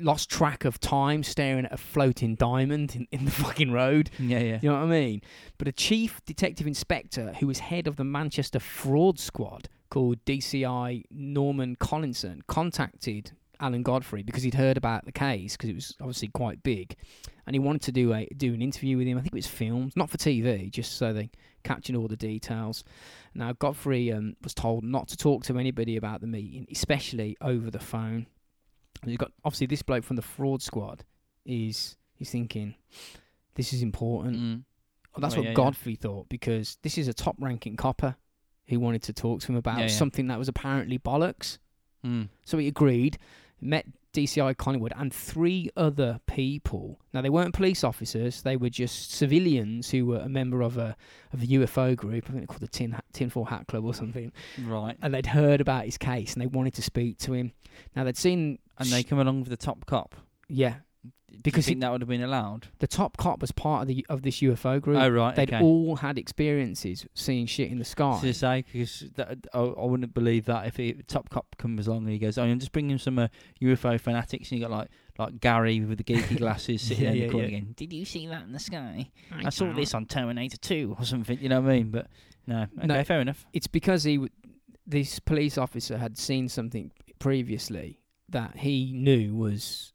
lost 0.01 0.31
track 0.31 0.65
of 0.65 0.81
time 0.81 1.23
staring 1.23 1.65
at 1.65 1.73
a 1.73 1.77
floating 1.77 2.35
diamond 2.35 2.95
in, 2.95 3.07
in 3.11 3.25
the 3.25 3.31
fucking 3.43 3.73
road. 3.73 4.11
Yeah, 4.19 4.41
yeah. 4.41 4.59
You 4.63 4.71
know 4.71 4.77
what 4.77 4.85
I 4.85 4.87
mean? 4.87 5.23
But 5.59 5.69
a 5.69 5.73
chief 5.73 6.21
detective 6.25 6.67
inspector 6.67 7.35
who 7.41 7.47
was 7.47 7.59
head 7.59 7.87
of 7.87 7.97
the 7.97 8.05
Manchester 8.05 8.61
fraud 8.61 9.19
squad 9.19 9.69
called 9.91 10.25
DCI 10.25 11.05
Norman 11.11 11.77
Collinson 11.77 12.43
contacted 12.47 13.33
Alan 13.61 13.83
Godfrey 13.83 14.23
because 14.23 14.43
he'd 14.43 14.55
heard 14.55 14.77
about 14.77 15.05
the 15.05 15.13
case 15.13 15.57
because 15.57 15.71
it 15.71 15.75
was 15.75 15.97
obviously 16.01 16.29
quite 16.29 16.63
big, 16.63 16.97
and 17.47 17.55
he 17.55 17.61
wanted 17.61 17.83
to 17.83 17.93
do 17.93 18.13
a 18.13 18.27
do 18.37 18.53
an 18.53 18.63
interview 18.63 18.97
with 18.97 19.07
him. 19.07 19.19
I 19.19 19.21
think 19.21 19.33
it 19.33 19.37
was 19.37 19.47
filmed, 19.47 19.97
not 19.97 20.11
for 20.11 20.19
TV, 20.19 20.71
just 20.71 20.97
so 20.97 21.13
they 21.13 21.31
captured 21.65 21.97
all 21.97 22.09
the 22.09 22.17
details. 22.17 22.85
Now 23.35 23.53
Godfrey 23.53 24.13
um, 24.13 24.37
was 24.43 24.55
told 24.55 24.85
not 24.85 25.09
to 25.09 25.17
talk 25.17 25.45
to 25.45 25.59
anybody 25.59 25.97
about 25.97 26.21
the 26.21 26.27
meeting, 26.27 26.67
especially 26.71 27.37
over 27.41 27.71
the 27.71 27.79
phone. 27.79 28.27
You've 29.05 29.19
got 29.19 29.33
obviously 29.45 29.67
this 29.67 29.83
bloke 29.83 30.05
from 30.05 30.17
the 30.17 30.23
fraud 30.23 30.63
squad 30.63 31.05
is 31.45 31.97
he's 32.15 32.31
thinking 32.31 32.75
this 33.55 33.73
is 33.73 33.83
important. 33.83 34.37
Mm. 34.37 34.65
That's 35.19 35.35
Oh, 35.35 35.39
what 35.39 35.45
yeah, 35.45 35.51
yeah. 35.51 35.55
Godfrey 35.55 35.95
thought 35.95 36.29
because 36.29 36.77
this 36.83 36.99
is 36.99 37.09
a 37.09 37.15
top 37.15 37.37
ranking 37.39 37.77
copper 37.77 38.17
who 38.69 38.79
wanted 38.81 39.03
to 39.05 39.13
talk 39.13 39.41
to 39.41 39.49
him 39.53 39.57
about 39.57 39.79
Yeah, 39.79 39.85
yeah. 39.85 39.89
something 39.89 40.27
that 40.29 40.39
was 40.39 40.49
apparently 40.49 40.99
bollocks. 40.99 41.59
Mm. 42.05 42.29
So 42.45 42.59
he 42.59 42.69
agreed, 42.69 43.17
met 43.61 43.87
DCI 44.17 44.57
Collingwood 44.57 44.93
and 44.97 45.13
three 45.13 45.71
other 45.77 46.21
people. 46.27 46.99
Now 47.13 47.21
they 47.21 47.29
weren't 47.31 47.55
police 47.55 47.85
officers; 47.85 48.43
they 48.43 48.57
were 48.57 48.71
just 48.71 49.13
civilians 49.13 49.91
who 49.91 50.07
were 50.07 50.19
a 50.21 50.29
member 50.29 50.63
of 50.63 50.79
a 50.79 50.97
of 51.33 51.43
a 51.43 51.47
UFO 51.47 51.95
group. 51.95 52.25
I 52.25 52.33
think 52.33 52.39
they're 52.41 52.47
called 52.47 52.61
the 52.61 52.69
Tin 52.69 52.97
Tinfoil 53.13 53.45
Hat 53.45 53.67
Club 53.67 53.85
or 53.85 53.95
something. 53.95 54.33
Right. 54.65 54.97
And 55.03 55.13
they'd 55.13 55.27
heard 55.27 55.61
about 55.61 55.85
his 55.85 55.99
case 55.99 56.33
and 56.33 56.43
they 56.43 56.47
wanted 56.47 56.75
to 56.75 56.83
speak 56.83 57.19
to 57.19 57.33
him. 57.35 57.53
Now 57.95 58.05
they'd 58.05 58.17
seen, 58.17 58.59
And 58.79 58.89
they 58.89 59.03
come 59.03 59.19
along 59.19 59.41
with 59.41 59.51
the 59.51 59.57
top 59.57 59.85
cop. 59.87 60.15
yeah, 60.49 60.77
Because 61.43 61.67
he- 61.67 61.75
that 61.77 61.91
would 61.93 62.01
have 62.01 62.09
been 62.09 62.23
allowed? 62.23 62.69
the 62.79 62.87
top 62.87 63.17
cop 63.17 63.41
was 63.41 63.53
part 63.53 63.83
of 63.83 63.89
the 63.89 64.05
of 64.09 64.23
this 64.23 64.41
UFO 64.43 64.81
group. 64.81 64.99
Oh 64.99 65.09
right. 65.09 65.35
They'd 65.35 65.53
okay. 65.53 65.63
all 65.63 65.97
had 65.97 66.19
experiences 66.19 67.07
seeing 67.15 67.47
shit 67.47 67.71
in 67.71 67.79
the 67.79 67.85
sky. 67.85 68.21
say 68.33 68.65
because 68.73 69.05
that, 69.17 69.39
I, 69.55 69.59
I 69.59 69.85
wouldn't 69.85 70.13
believe 70.15 70.45
that 70.47 70.67
if 70.67 70.77
he, 70.77 70.93
top 71.07 71.29
cop 71.31 71.57
comes 71.59 71.87
along 71.87 72.05
and 72.05 72.11
he 72.13 72.19
goes, 72.19 72.39
"Oh, 72.39 72.45
I'm 72.45 72.59
just 72.59 72.73
bringing 72.73 72.99
some 72.99 73.19
uh, 73.19 73.29
UFO 73.63 74.01
fanatics," 74.01 74.51
and 74.51 74.61
you 74.61 74.67
got 74.67 74.71
like 74.77 74.89
like 75.19 75.41
Gary 75.41 75.81
with 75.81 75.99
the 75.99 76.05
geeky 76.05 76.37
glasses 76.39 76.83
sitting 76.83 77.05
Yeah, 77.05 77.11
in 77.11 77.19
the 77.21 77.29
corner 77.31 77.47
yeah. 77.49 77.57
again. 77.59 77.75
Did 77.77 77.93
you 77.93 78.05
see 78.05 78.27
that 78.27 78.43
in 78.43 78.53
the 78.53 78.59
sky? 78.59 79.11
I 79.33 79.49
saw 79.51 79.73
this 79.73 79.95
on 79.95 80.05
Terminator 80.07 80.59
2 80.59 80.97
or 80.99 81.05
something. 81.07 81.39
You 81.41 81.49
know 81.49 81.61
what 81.63 81.71
I 81.71 81.77
mean? 81.77 81.91
But 81.91 82.09
no, 82.47 82.67
okay, 82.79 82.87
No. 82.87 83.03
fair 83.05 83.21
enough. 83.23 83.47
it's 83.55 83.67
because 83.67 84.05
he 84.05 84.17
w- 84.17 84.31
this 84.87 85.19
police 85.19 85.57
officer 85.57 85.97
had 85.97 86.19
seen 86.19 86.49
something 86.51 86.91
previously 87.19 87.99
that 88.29 88.57
he 88.59 88.93
knew 88.93 89.35
was 89.35 89.93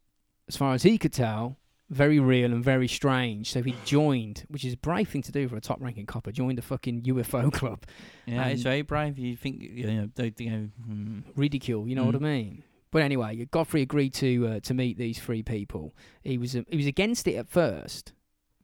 as 0.48 0.56
far 0.56 0.74
as 0.74 0.82
he 0.82 0.98
could 0.98 1.12
tell 1.12 1.56
very 1.90 2.18
real 2.18 2.52
and 2.52 2.64
very 2.64 2.88
strange 2.88 3.50
so 3.50 3.62
he 3.62 3.74
joined 3.84 4.44
which 4.48 4.64
is 4.64 4.72
a 4.72 4.76
brave 4.78 5.08
thing 5.08 5.20
to 5.22 5.30
do 5.32 5.46
for 5.48 5.56
a 5.56 5.60
top 5.60 5.78
ranking 5.80 6.06
copper 6.06 6.32
joined 6.32 6.58
a 6.58 6.62
fucking 6.62 7.02
UFO 7.02 7.52
club 7.60 7.84
Yeah, 8.26 8.46
it's 8.46 8.62
very 8.62 8.80
brave. 8.82 9.18
You 9.18 9.36
think 9.36 9.60
you 9.62 9.86
know? 9.86 10.08
They, 10.14 10.32
you 10.38 10.50
know 10.50 10.68
hmm. 10.86 11.18
ridicule 11.36 11.86
you 11.86 11.94
know 11.94 12.04
what 12.04 12.14
I 12.14 12.18
Mm. 12.18 12.22
mean 12.22 12.62
but 12.90 13.02
anyway 13.02 13.44
Godfrey 13.50 13.82
agreed 13.82 14.14
to 14.14 14.46
uh, 14.46 14.60
to 14.60 14.72
meet 14.74 14.96
these 14.96 15.18
three 15.18 15.42
people 15.42 15.94
he 16.22 16.38
was 16.38 16.56
uh, 16.56 16.62
he 16.68 16.76
was 16.78 16.86
against 16.86 17.26
it 17.28 17.34
at 17.36 17.48
first 17.48 18.12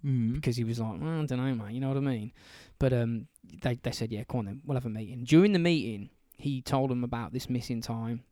Mm. 0.06 0.34
because 0.34 0.56
he 0.56 0.62
was 0.62 0.78
like, 0.78 1.00
"Oh, 1.02 1.22
I 1.22 1.26
don't 1.26 1.44
know, 1.44 1.54
man. 1.56 1.74
You 1.74 1.80
know 1.80 1.88
what 1.88 1.96
I 1.96 2.00
mean? 2.00 2.30
But 2.78 2.92
um, 2.92 3.26
they 3.64 3.74
they 3.82 3.90
said, 3.90 4.12
yeah, 4.12 4.22
come 4.22 4.38
on 4.38 4.44
then, 4.44 4.60
we'll 4.64 4.76
have 4.76 4.86
a 4.86 4.88
meeting. 4.88 5.24
During 5.24 5.52
the 5.52 5.58
meeting, 5.58 6.10
he 6.36 6.62
told 6.62 6.90
them 6.90 7.02
about 7.02 7.32
this 7.32 7.50
missing 7.50 7.80
time, 7.80 8.22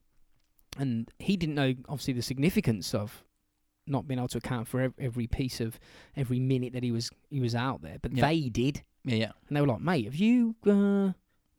and 0.78 1.10
he 1.18 1.36
didn't 1.36 1.56
know 1.56 1.74
obviously 1.88 2.14
the 2.14 2.22
significance 2.22 2.94
of 2.94 3.24
not 3.86 4.06
being 4.08 4.18
able 4.18 4.28
to 4.28 4.38
account 4.38 4.68
for 4.68 4.92
every 4.98 5.26
piece 5.26 5.60
of 5.60 5.78
every 6.16 6.40
minute 6.40 6.72
that 6.72 6.82
he 6.82 6.90
was 6.92 7.10
he 7.30 7.40
was 7.40 7.54
out 7.54 7.82
there. 7.82 7.98
But 8.00 8.12
Yeah. 8.16 8.26
they 8.28 8.48
did, 8.48 8.82
Yeah, 9.04 9.16
yeah. 9.16 9.32
and 9.48 9.56
they 9.56 9.60
were 9.60 9.66
like, 9.68 9.80
mate, 9.80 10.04
have 10.06 10.14
you? 10.16 10.54
Uh, 10.66 11.12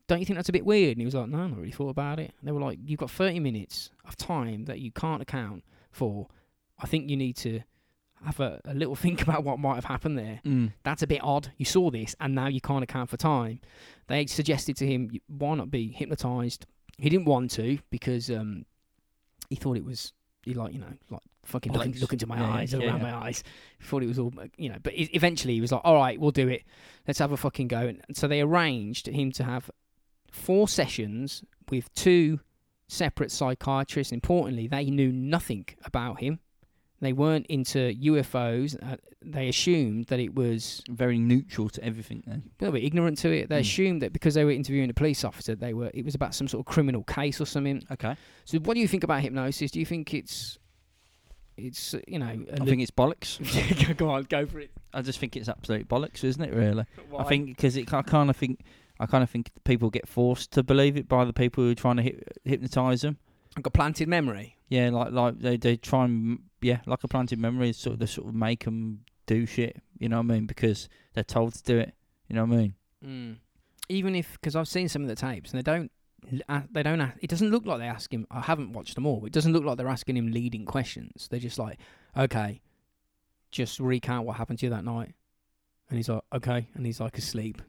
don't 0.07 0.19
you 0.19 0.25
think 0.25 0.37
that's 0.37 0.49
a 0.49 0.53
bit 0.53 0.65
weird? 0.65 0.91
And 0.91 0.99
he 1.01 1.05
was 1.05 1.15
like, 1.15 1.27
no, 1.29 1.37
I 1.39 1.47
not 1.47 1.57
really 1.57 1.71
thought 1.71 1.89
about 1.89 2.19
it. 2.19 2.33
And 2.39 2.47
they 2.47 2.51
were 2.53 2.61
like, 2.61 2.79
you've 2.81 2.99
got 2.99 3.11
30 3.11 3.39
minutes 3.41 3.89
of 4.05 4.15
time 4.15 4.65
that 4.65 4.79
you 4.79 4.91
can't 4.91 5.21
account 5.21 5.63
for. 5.91 6.27
I 6.79 6.87
think 6.87 7.09
you 7.09 7.17
need 7.17 7.35
to 7.37 7.61
have 8.23 8.39
a, 8.39 8.59
a 8.65 8.73
little 8.73 8.95
think 9.03 9.21
about 9.21 9.43
what 9.43 9.59
might 9.59 9.75
have 9.75 9.85
happened 9.85 10.17
there 10.17 10.39
Mm. 10.45 10.71
that's 10.83 11.01
a 11.03 11.07
bit 11.07 11.21
odd. 11.23 11.51
You 11.57 11.65
saw 11.65 11.91
this, 11.91 12.15
and 12.19 12.33
now 12.35 12.47
you 12.47 12.61
can't 12.61 12.83
account 12.83 13.09
for 13.09 13.17
time. 13.17 13.59
They 14.07 14.25
suggested 14.27 14.77
to 14.77 14.87
him, 14.87 15.11
why 15.27 15.55
not 15.55 15.69
be 15.71 15.89
hypnotized? 15.89 16.65
He 16.97 17.09
didn't 17.09 17.25
want 17.25 17.51
to 17.51 17.77
because 17.91 18.29
um, 18.31 18.65
he 19.49 19.55
thought 19.55 19.77
it 19.77 19.85
was 19.85 20.13
he 20.47 20.53
like 20.53 20.73
you 20.73 20.79
know 20.79 20.93
like 21.09 21.21
fucking 21.45 21.71
look, 21.73 21.85
in- 21.85 21.93
Bollocks. 21.93 22.11
into 22.13 22.27
my 22.27 22.37
Yeah, 22.39 22.53
eyes, 22.53 22.73
yeah, 22.73 22.79
around 22.79 22.97
yeah. 23.01 23.11
my 23.11 23.15
eyes. 23.27 23.43
Thought 23.81 24.03
it 24.03 24.07
was 24.07 24.19
all 24.19 24.33
you 24.57 24.69
know. 24.69 24.77
But 24.81 24.93
eventually 24.95 25.53
he 25.55 25.61
was 25.61 25.71
like, 25.71 25.81
all 25.83 25.95
right, 25.95 26.19
we'll 26.19 26.31
do 26.31 26.47
it. 26.47 26.63
Let's 27.07 27.19
have 27.19 27.31
a 27.31 27.37
fucking 27.37 27.67
go. 27.69 27.79
And 27.87 28.01
so 28.17 28.27
they 28.27 28.41
arranged 28.41 29.07
him 29.07 29.31
to 29.33 29.43
have 29.43 29.69
four 30.31 30.67
sessions 30.67 31.43
with 31.69 31.93
two 31.93 32.39
separate 32.89 33.31
psychiatrists. 33.31 34.11
Importantly, 34.11 34.67
they 34.67 34.85
knew 34.85 35.11
nothing 35.11 35.65
about 35.85 36.19
him. 36.19 36.39
They 36.99 37.13
weren't 37.13 37.45
into 37.47 37.93
UFOs. 37.93 38.75
Uh, 38.81 38.97
they 39.21 39.47
assumed 39.49 40.05
that 40.05 40.19
it 40.19 40.33
was 40.33 40.81
Very 40.89 41.19
neutral 41.19 41.69
to 41.69 41.83
everything. 41.83 42.23
Then. 42.25 42.43
little 42.59 42.73
bit 42.73 42.83
ignorant 42.83 43.19
to 43.19 43.29
it. 43.31 43.49
They 43.49 43.57
Hmm. 43.57 43.61
assumed 43.61 44.01
that 44.01 44.13
because 44.13 44.33
they 44.33 44.43
were 44.45 44.51
interviewing 44.51 44.89
a 44.89 44.93
police 44.93 45.23
officer, 45.23 45.53
they 45.55 45.73
were 45.73 45.91
it 45.93 46.03
was 46.05 46.15
about 46.15 46.33
some 46.33 46.47
sort 46.47 46.65
of 46.65 46.71
criminal 46.73 47.03
case 47.03 47.39
or 47.39 47.45
something. 47.45 47.83
Okay. 47.91 48.15
So, 48.45 48.57
what 48.59 48.73
do 48.73 48.79
you 48.79 48.87
think 48.87 49.03
about 49.03 49.21
hypnosis? 49.21 49.69
Do 49.71 49.79
you 49.79 49.85
think 49.85 50.13
it's 50.13 50.57
it's 51.57 51.95
you 52.07 52.19
know? 52.19 52.25
I 52.53 52.65
think 52.65 52.81
it's 52.81 52.91
bollocks. 52.91 53.37
go 53.97 54.09
on, 54.09 54.23
go 54.23 54.45
for 54.45 54.59
it. 54.59 54.71
I 54.93 55.01
just 55.01 55.19
think 55.19 55.35
it's 55.35 55.49
absolute 55.49 55.87
bollocks, 55.87 56.23
isn't 56.23 56.43
it? 56.43 56.53
Really. 56.53 56.85
Why? 57.09 57.23
I 57.23 57.27
think 57.27 57.47
because 57.47 57.77
it, 57.77 57.91
I 57.93 58.01
kind 58.03 58.29
of 58.29 58.35
think, 58.37 58.61
I 58.99 59.05
kind 59.05 59.23
of 59.23 59.29
think 59.29 59.51
people 59.63 59.89
get 59.89 60.07
forced 60.07 60.51
to 60.53 60.63
believe 60.63 60.97
it 60.97 61.07
by 61.07 61.25
the 61.25 61.33
people 61.33 61.63
who 61.63 61.71
are 61.71 61.75
trying 61.75 61.97
to 61.97 62.03
hyp- 62.03 62.23
hypnotize 62.45 63.01
them. 63.01 63.17
I've 63.55 63.63
got 63.63 63.73
planted 63.73 64.07
memory. 64.07 64.55
Yeah, 64.69 64.89
like 64.89 65.11
like 65.11 65.39
they 65.39 65.57
they 65.57 65.77
try 65.77 66.05
and 66.05 66.39
yeah, 66.61 66.79
like 66.85 67.03
a 67.03 67.07
planted 67.07 67.39
memory, 67.39 67.73
sort 67.73 67.93
of 67.93 67.99
they 67.99 68.05
sort 68.05 68.27
of 68.27 68.35
make 68.35 68.65
them 68.65 69.01
do 69.25 69.45
shit. 69.45 69.81
You 69.99 70.09
know 70.09 70.17
what 70.17 70.31
I 70.31 70.35
mean? 70.35 70.45
Because 70.45 70.89
they're 71.13 71.23
told 71.23 71.53
to 71.55 71.63
do 71.63 71.77
it. 71.77 71.93
You 72.27 72.35
know 72.35 72.45
what 72.45 72.55
I 72.55 72.57
mean? 72.57 72.73
Mm. 73.05 73.35
Even 73.89 74.15
if 74.15 74.33
because 74.33 74.55
I've 74.55 74.67
seen 74.67 74.89
some 74.89 75.01
of 75.03 75.07
the 75.07 75.15
tapes 75.15 75.51
and 75.51 75.59
they 75.59 75.63
don't. 75.71 75.91
Uh, 76.49 76.61
they 76.71 76.81
don't. 76.83 76.99
a- 76.99 77.13
It 77.21 77.29
doesn't 77.29 77.51
look 77.51 77.65
like 77.65 77.79
they 77.79 77.85
ask 77.87 78.11
him. 78.11 78.25
I 78.31 78.41
haven't 78.41 78.73
watched 78.73 78.95
them 78.95 79.05
all. 79.05 79.25
It 79.25 79.31
doesn't 79.31 79.53
look 79.53 79.63
like 79.63 79.77
they're 79.77 79.87
asking 79.87 80.17
him 80.17 80.31
leading 80.31 80.65
questions. 80.65 81.27
They're 81.29 81.39
just 81.39 81.59
like, 81.59 81.77
"Okay, 82.17 82.59
just 83.51 83.79
recount 83.79 84.25
what 84.25 84.37
happened 84.37 84.59
to 84.59 84.65
you 84.65 84.69
that 84.71 84.83
night," 84.83 85.13
and 85.89 85.97
he's 85.97 86.09
like, 86.09 86.23
"Okay," 86.33 86.67
and 86.73 86.85
he's 86.85 86.99
like 86.99 87.17
asleep. 87.17 87.61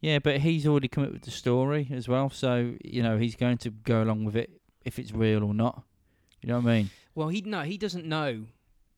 Yeah, 0.00 0.18
but 0.18 0.40
he's 0.40 0.66
already 0.66 0.88
come 0.88 1.04
up 1.04 1.12
with 1.12 1.22
the 1.22 1.30
story 1.30 1.88
as 1.90 2.06
well, 2.06 2.28
so 2.30 2.74
you 2.84 3.02
know 3.02 3.18
he's 3.18 3.34
going 3.34 3.58
to 3.58 3.70
go 3.70 4.02
along 4.02 4.24
with 4.24 4.36
it 4.36 4.50
if 4.84 4.98
it's 4.98 5.12
real 5.12 5.42
or 5.42 5.54
not. 5.54 5.82
You 6.42 6.50
know 6.50 6.60
what 6.60 6.70
I 6.70 6.76
mean? 6.76 6.90
Well, 7.16 7.28
he 7.28 7.40
no, 7.40 7.62
he 7.62 7.76
doesn't 7.78 8.04
know 8.06 8.44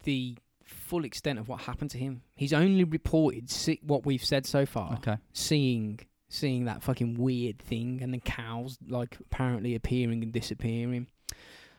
the 0.04 0.36
full 0.66 1.04
extent 1.04 1.38
of 1.38 1.48
what 1.48 1.62
happened 1.62 1.90
to 1.92 1.98
him. 1.98 2.20
He's 2.34 2.52
only 2.52 2.84
reported 2.84 3.48
see, 3.48 3.80
what 3.82 4.04
we've 4.04 4.22
said 4.24 4.44
so 4.44 4.66
far, 4.66 4.94
Okay. 4.94 5.16
seeing 5.32 6.00
seeing 6.28 6.66
that 6.66 6.82
fucking 6.82 7.14
weird 7.14 7.58
thing, 7.58 8.00
and 8.02 8.12
the 8.12 8.18
cows 8.18 8.76
like 8.86 9.16
apparently 9.20 9.74
appearing 9.74 10.22
and 10.22 10.32
disappearing. 10.32 11.06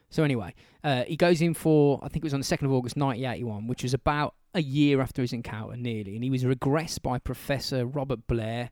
So 0.10 0.24
anyway, 0.24 0.56
uh, 0.84 1.04
he 1.04 1.16
goes 1.18 1.40
in 1.42 1.54
for 1.54 2.00
I 2.02 2.08
think 2.08 2.24
it 2.24 2.24
was 2.24 2.34
on 2.34 2.40
the 2.40 2.46
second 2.46 2.66
of 2.68 2.74
August, 2.74 2.98
nineteen 2.98 3.26
eighty 3.26 3.44
one, 3.44 3.68
which 3.68 3.84
was 3.84 3.94
about 3.94 4.34
a 4.56 4.62
year 4.62 5.02
after 5.02 5.22
his 5.22 5.34
encounter, 5.34 5.76
nearly, 5.78 6.16
and 6.16 6.24
he 6.24 6.30
was 6.32 6.44
regressed 6.44 7.02
by 7.04 7.20
Professor 7.20 7.86
Robert 7.86 8.26
Blair. 8.28 8.72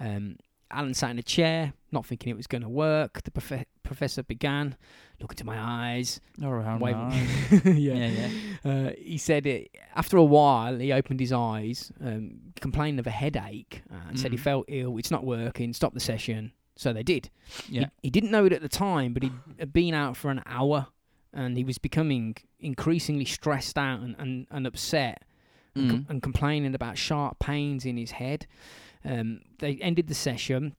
Um, 0.00 0.38
Alan 0.72 0.94
sat 0.94 1.10
in 1.10 1.18
a 1.18 1.22
chair, 1.22 1.72
not 1.90 2.06
thinking 2.06 2.30
it 2.30 2.36
was 2.36 2.46
going 2.46 2.62
to 2.62 2.68
work. 2.68 3.22
The 3.22 3.30
profe- 3.30 3.64
professor 3.82 4.22
began, 4.22 4.76
look 5.20 5.32
into 5.32 5.44
my 5.44 5.58
eyes, 5.58 6.20
All 6.42 6.52
right. 6.52 6.80
Nice. 6.80 7.64
yeah. 7.64 7.72
yeah, 7.72 8.28
yeah. 8.64 8.70
Uh, 8.70 8.90
he 8.98 9.18
said 9.18 9.46
it, 9.46 9.70
after 9.94 10.16
a 10.16 10.24
while, 10.24 10.78
he 10.78 10.92
opened 10.92 11.20
his 11.20 11.32
eyes, 11.32 11.92
um, 12.02 12.38
complaining 12.60 12.98
of 12.98 13.06
a 13.06 13.10
headache, 13.10 13.82
uh, 13.92 13.96
and 14.08 14.18
said 14.18 14.32
he 14.32 14.38
Mhm. 14.38 14.42
felt 14.42 14.64
ill. 14.68 14.96
It's 14.98 15.10
not 15.10 15.24
working. 15.24 15.72
Stop 15.72 15.94
the 15.94 16.00
session. 16.00 16.52
So 16.76 16.92
they 16.92 17.02
did. 17.02 17.28
Yeah. 17.68 17.82
He, 18.00 18.08
he 18.08 18.10
didn't 18.10 18.30
know 18.30 18.46
it 18.46 18.52
at 18.52 18.62
the 18.62 18.68
time, 18.68 19.12
but 19.12 19.22
he'd 19.22 19.32
had 19.58 19.72
been 19.72 19.92
out 19.94 20.16
for 20.16 20.30
an 20.30 20.42
hour, 20.46 20.86
and 21.32 21.56
he 21.56 21.64
was 21.64 21.78
becoming 21.78 22.36
increasingly 22.58 23.26
stressed 23.26 23.76
out 23.76 24.00
and, 24.00 24.16
and, 24.18 24.46
and 24.50 24.66
upset, 24.66 25.22
and, 25.74 25.90
com- 25.90 25.98
Mm. 26.04 26.10
and 26.10 26.22
complaining 26.22 26.74
about 26.74 26.96
sharp 26.98 27.38
pains 27.38 27.84
in 27.84 27.96
his 27.96 28.12
head. 28.12 28.46
Um, 29.04 29.40
they 29.58 29.76
ended 29.76 30.06
the 30.08 30.14
session. 30.14 30.74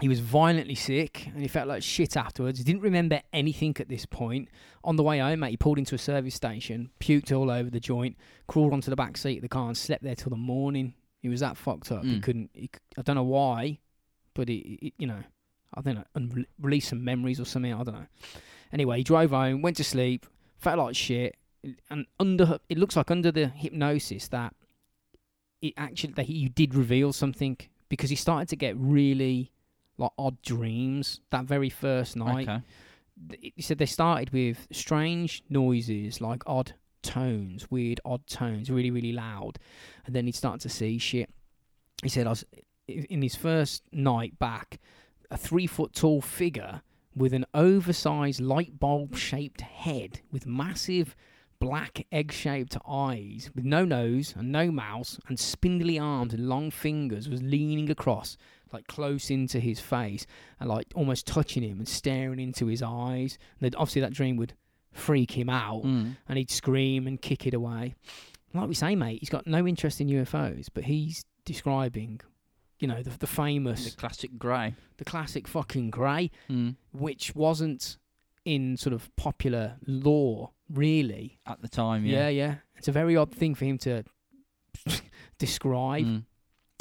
He 0.00 0.08
was 0.08 0.20
violently 0.20 0.74
sick 0.74 1.26
and 1.26 1.42
he 1.42 1.48
felt 1.48 1.68
like 1.68 1.82
shit 1.82 2.16
afterwards. 2.16 2.58
He 2.58 2.64
didn't 2.64 2.80
remember 2.82 3.20
anything 3.32 3.76
at 3.78 3.88
this 3.88 4.06
point. 4.06 4.48
On 4.84 4.96
the 4.96 5.02
way 5.02 5.18
home, 5.18 5.40
mate, 5.40 5.50
he 5.50 5.56
pulled 5.56 5.78
into 5.78 5.94
a 5.94 5.98
service 5.98 6.34
station, 6.34 6.90
puked 6.98 7.30
all 7.36 7.50
over 7.50 7.68
the 7.70 7.78
joint, 7.78 8.16
crawled 8.48 8.72
onto 8.72 8.90
the 8.90 8.96
back 8.96 9.16
seat 9.16 9.36
of 9.36 9.42
the 9.42 9.48
car, 9.48 9.66
and 9.68 9.76
slept 9.76 10.02
there 10.02 10.14
till 10.14 10.30
the 10.30 10.36
morning. 10.36 10.94
He 11.20 11.28
was 11.28 11.40
that 11.40 11.56
fucked 11.56 11.92
up. 11.92 12.04
He 12.04 12.16
Mm. 12.18 12.22
couldn't. 12.22 12.50
He, 12.54 12.70
I 12.98 13.02
don't 13.02 13.16
know 13.16 13.22
why, 13.22 13.78
but 14.34 14.48
he, 14.48 14.78
he- 14.80 14.94
you 14.98 15.06
know, 15.06 15.22
I 15.74 15.82
don't 15.82 15.94
know, 15.96 16.04
un- 16.16 16.46
released 16.60 16.88
some 16.88 17.04
memories 17.04 17.38
or 17.38 17.44
something. 17.44 17.72
I 17.72 17.82
don't 17.84 17.94
know. 17.94 18.06
Anyway, 18.72 18.96
he 18.98 19.04
drove 19.04 19.30
home, 19.30 19.60
went 19.62 19.76
to 19.76 19.84
sleep, 19.84 20.26
felt 20.58 20.78
like 20.78 20.96
shit, 20.96 21.36
and 21.90 22.06
under 22.18 22.58
it 22.68 22.78
looks 22.78 22.96
like 22.96 23.10
under 23.10 23.30
the 23.30 23.46
hypnosis 23.48 24.26
that 24.28 24.54
it 25.62 25.74
actually 25.76 26.12
that 26.14 26.26
he 26.26 26.48
did 26.48 26.74
reveal 26.74 27.12
something 27.12 27.56
because 27.88 28.10
he 28.10 28.16
started 28.16 28.48
to 28.48 28.56
get 28.56 28.76
really 28.76 29.52
like 29.96 30.10
odd 30.18 30.40
dreams 30.42 31.20
that 31.30 31.44
very 31.44 31.70
first 31.70 32.16
night. 32.16 32.48
Okay. 32.48 32.62
he 33.54 33.62
said 33.62 33.78
they 33.78 33.86
started 33.86 34.30
with 34.30 34.66
strange 34.72 35.42
noises 35.48 36.20
like 36.20 36.42
odd 36.46 36.74
tones, 37.02 37.70
weird 37.70 38.00
odd 38.04 38.26
tones, 38.26 38.70
really 38.70 38.90
really 38.90 39.12
loud, 39.12 39.58
and 40.04 40.14
then 40.14 40.26
he 40.26 40.32
started 40.32 40.60
to 40.60 40.68
see 40.68 40.98
shit. 40.98 41.30
He 42.02 42.08
said 42.08 42.26
I 42.26 42.30
was 42.30 42.44
in 42.88 43.22
his 43.22 43.36
first 43.36 43.84
night 43.92 44.38
back, 44.38 44.80
a 45.30 45.36
three 45.36 45.66
foot 45.66 45.94
tall 45.94 46.20
figure 46.20 46.82
with 47.14 47.32
an 47.32 47.44
oversized 47.54 48.40
light 48.40 48.80
bulb 48.80 49.16
shaped 49.16 49.60
head 49.60 50.20
with 50.30 50.46
massive 50.46 51.14
black 51.66 52.06
egg 52.10 52.32
shaped 52.32 52.76
eyes 52.88 53.50
with 53.54 53.64
no 53.64 53.84
nose 53.84 54.34
and 54.36 54.50
no 54.50 54.70
mouth 54.70 55.18
and 55.28 55.38
spindly 55.38 55.98
arms 55.98 56.34
and 56.34 56.48
long 56.48 56.70
fingers 56.70 57.28
was 57.28 57.40
leaning 57.42 57.88
across 57.90 58.36
like 58.72 58.86
close 58.88 59.30
into 59.30 59.60
his 59.60 59.78
face 59.78 60.26
and 60.58 60.68
like 60.68 60.86
almost 60.94 61.26
touching 61.26 61.62
him 61.62 61.78
and 61.78 61.88
staring 61.88 62.40
into 62.40 62.66
his 62.66 62.82
eyes 62.82 63.38
and 63.60 63.74
obviously 63.76 64.00
that 64.00 64.12
dream 64.12 64.36
would 64.36 64.54
freak 64.92 65.32
him 65.38 65.48
out 65.48 65.82
Mm. 65.84 66.16
and 66.28 66.38
he'd 66.38 66.50
scream 66.50 67.06
and 67.06 67.20
kick 67.22 67.46
it 67.46 67.54
away 67.54 67.94
like 68.54 68.68
we 68.68 68.74
say 68.74 68.94
mate 68.96 69.20
he's 69.20 69.30
got 69.30 69.46
no 69.46 69.66
interest 69.66 70.00
in 70.00 70.08
ufos 70.08 70.68
but 70.74 70.84
he's 70.84 71.24
describing 71.44 72.20
you 72.80 72.88
know 72.88 73.02
the, 73.02 73.10
the 73.10 73.26
The 73.26 73.94
classic 73.96 74.38
grey. 74.38 74.74
the 74.96 75.04
classic 75.04 75.46
fucking 75.46 75.90
grey 75.90 76.30
Mm. 76.50 76.74
which 76.92 77.34
wasn't 77.36 77.98
in 78.44 78.76
sort 78.76 78.92
of 78.92 79.08
popular 79.16 79.76
lore 79.86 80.50
really 80.72 81.38
At 81.46 81.60
the 81.62 81.68
time, 81.68 82.04
yeah, 82.04 82.28
yeah. 82.28 82.46
yeah. 82.46 82.54
It's 82.76 82.88
a 82.88 82.92
very 82.92 83.16
odd 83.16 83.32
thing 83.34 83.54
for 83.54 83.64
him 83.64 83.78
to 83.78 84.02
describe. 85.38 86.04
Mm. 86.04 86.24